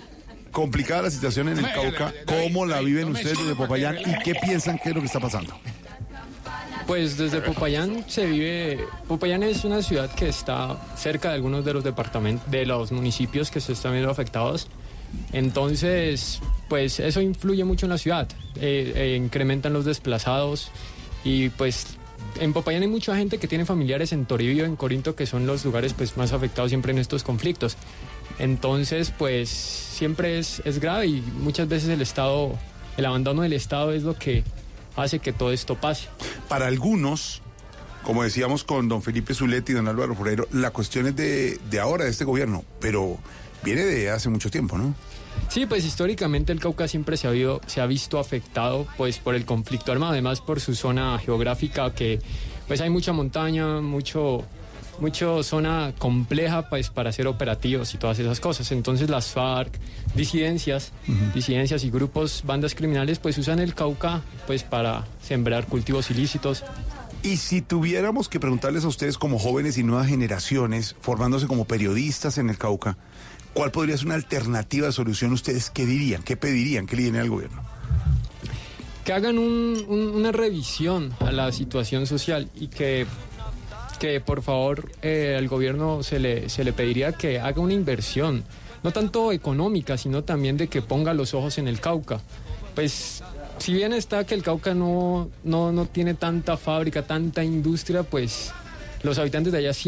complicada 0.58 1.03
la 1.03 1.11
situación 1.11 1.50
en 1.50 1.60
el 1.60 1.72
Cauca. 1.72 2.11
¿Cómo 2.26 2.66
la 2.66 2.82
viven 2.82 3.10
ustedes 3.10 3.38
desde 3.38 3.53
Popayán 3.53 3.95
y 4.00 4.24
qué 4.24 4.34
piensan 4.34 4.80
que 4.80 4.90
es 4.90 4.95
lo 4.95 5.02
que 5.02 5.06
está 5.06 5.19
pasando? 5.19 5.56
Pues 6.88 7.16
desde 7.16 7.42
Popayán 7.42 8.03
se 8.08 8.26
vive. 8.26 8.80
Popayán 9.08 9.44
es 9.44 9.64
una 9.66 9.84
ciudad 9.84 10.10
que 10.16 10.30
está 10.30 10.76
cerca 10.95 11.30
de 11.30 11.36
algunos 11.36 11.64
de 11.64 11.76
los 11.76 11.84
departamentos, 11.84 12.50
de 12.50 12.66
los 12.66 12.92
municipios 12.92 13.52
que 13.52 13.61
se 13.61 13.74
están 13.74 13.92
viendo 13.92 14.10
afectados. 14.10 14.68
Entonces, 15.32 16.42
pues 16.69 17.00
eso 17.00 17.22
influye 17.22 17.64
mucho 17.64 17.86
en 17.86 17.92
la 17.92 18.00
ciudad. 18.00 18.27
Eh, 18.56 18.94
eh, 18.95 19.16
incrementan 19.16 19.74
los 19.74 19.86
desplazados 19.86 20.72
y 21.24 21.50
pues 21.50 21.86
en 22.40 22.53
Popayán 22.53 22.82
hay 22.82 22.88
mucha 22.88 23.16
gente 23.16 23.38
que 23.38 23.48
tiene 23.48 23.66
familiares 23.66 24.11
en 24.11 24.26
Toribio, 24.26 24.66
en 24.66 24.76
Corinto, 24.76 25.16
que 25.16 25.27
son 25.27 25.45
los 25.45 25.64
lugares 25.66 25.94
pues 25.94 26.18
más 26.18 26.34
afectados 26.34 26.72
siempre 26.72 26.92
en 26.92 26.98
estos 26.98 27.24
conflictos. 27.24 27.77
Entonces, 28.40 29.12
pues 29.18 29.50
siempre 29.50 30.40
es, 30.40 30.62
es 30.66 30.80
grave 30.80 31.08
y 31.08 31.22
muchas 31.40 31.68
veces 31.68 31.90
el 31.90 32.02
Estado, 32.02 32.58
el 32.98 33.06
abandono 33.06 33.42
del 33.42 33.54
Estado 33.54 33.92
es 33.94 34.04
lo 34.04 34.16
que 34.16 34.44
hace 34.96 35.20
que 35.20 35.34
todo 35.34 35.52
esto 35.52 35.76
pase. 35.76 36.08
Para 36.48 36.68
algunos, 36.68 37.42
como 38.04 38.24
decíamos 38.24 38.64
con 38.64 38.88
don 38.90 39.02
Felipe 39.02 39.34
Zuletti 39.34 39.72
y 39.72 39.76
don 39.76 39.88
Álvaro 39.88 40.16
Forero, 40.16 40.48
la 40.52 40.72
cuestión 40.72 41.08
es 41.08 41.16
de, 41.16 41.60
de 41.70 41.80
ahora, 41.80 42.06
de 42.06 42.12
este 42.12 42.26
gobierno, 42.26 42.64
pero 42.80 43.18
viene 43.64 43.82
de 43.86 44.10
hace 44.12 44.30
mucho 44.30 44.50
tiempo, 44.52 44.78
¿no? 44.78 44.94
Sí, 45.50 45.66
pues 45.68 45.86
históricamente 45.86 46.52
el 46.52 46.60
Cauca 46.60 46.88
siempre 46.88 47.16
se 47.16 47.28
ha, 47.28 47.30
habido- 47.30 47.62
se 47.68 47.80
ha 47.80 47.86
visto 47.86 48.18
afectado 48.20 48.88
pues 48.98 49.20
por 49.20 49.36
el 49.36 49.46
conflicto 49.46 49.92
armado, 49.92 50.14
además 50.14 50.42
por 50.42 50.60
su 50.60 50.74
zona 50.74 51.18
geográfica 51.20 51.94
que 51.94 52.20
pues 52.68 52.82
hay 52.82 52.90
mucha 52.90 53.14
montaña, 53.14 53.80
mucho 53.82 54.46
mucho 55.00 55.43
zona 55.43 55.93
compleja 55.98 56.69
pues 56.69 56.90
para 56.90 57.09
hacer 57.09 57.27
operativos 57.27 57.93
y 57.93 57.98
todas 57.98 58.19
esas 58.19 58.40
cosas. 58.40 58.72
Entonces 58.72 59.09
las 59.09 59.27
FARC, 59.27 59.77
disidencias, 60.16 60.92
disidencias 61.34 61.84
y 61.84 61.90
grupos, 61.92 62.43
bandas 62.45 62.74
criminales 62.76 63.19
pues 63.19 63.38
usan 63.38 63.59
el 63.59 63.74
Cauca 63.76 64.22
pues 64.48 64.64
para 64.64 65.06
sembrar 65.22 65.67
cultivos 65.67 66.09
ilícitos. 66.11 66.64
Y 67.24 67.38
si 67.38 67.61
tuviéramos 67.61 68.30
que 68.30 68.40
preguntarles 68.40 68.85
a 68.85 68.88
ustedes 68.88 69.17
como 69.17 69.40
jóvenes 69.40 69.77
y 69.77 69.84
nuevas 69.84 70.08
generaciones, 70.08 70.95
formándose 71.01 71.48
como 71.48 71.66
periodistas 71.66 72.38
en 72.38 72.50
el 72.50 72.58
Cauca, 72.58 72.95
¿cuál 73.53 73.72
podría 73.72 73.98
ser 73.98 74.06
una 74.06 74.16
alternativa 74.16 74.85
de 74.88 74.93
solución? 74.93 75.34
¿Ustedes 75.34 75.69
qué 75.72 75.85
dirían? 75.85 76.22
¿Qué 76.24 76.38
pedirían? 76.38 76.85
¿Qué 76.85 76.95
le 76.95 77.03
dirían 77.03 77.24
al 77.24 77.30
gobierno? 77.30 77.64
que 79.03 79.14
hagan 79.14 79.38
un- 79.38 79.85
un- 79.88 80.09
una 80.16 80.34
revisión 80.34 81.14
a 81.22 81.32
la 81.32 81.50
situación 81.53 82.06
social 82.08 82.50
y 82.53 82.67
que, 82.67 83.06
que 83.98 84.19
por 84.22 84.42
favor 84.42 84.92
eh, 85.01 85.35
gobierno 85.48 86.03
se 86.03 86.19
le, 86.19 86.50
se 86.50 86.64
le 86.64 86.74
pediría 86.74 87.14
que 87.14 87.40
haga 87.40 87.61
una 87.61 87.74
inversión, 87.74 88.43
no 88.84 88.92
tanto 88.92 89.32
económica, 89.32 89.98
sino 89.98 90.24
también 90.24 90.58
de 90.58 90.67
que 90.67 90.82
ponga 90.82 91.14
los 91.14 91.34
ojos 91.34 91.58
en 91.58 91.67
el 91.67 91.80
Cauca. 91.80 92.22
Pues 92.76 93.24
si 93.58 93.74
bien 93.74 93.93
está 93.93 94.26
que 94.26 94.35
el 94.35 94.43
Cauca 94.43 94.74
no, 94.74 95.30
no, 95.43 95.72
no 95.72 95.85
tiene 95.85 96.14
tanta 96.14 96.58
fábrica, 96.58 97.06
tanta 97.06 97.43
industria, 97.43 98.03
pues 98.03 98.51
los 99.03 99.17
habitantes 99.17 99.51
de 99.51 99.59
allá 99.59 99.74
siempre... 99.74 99.85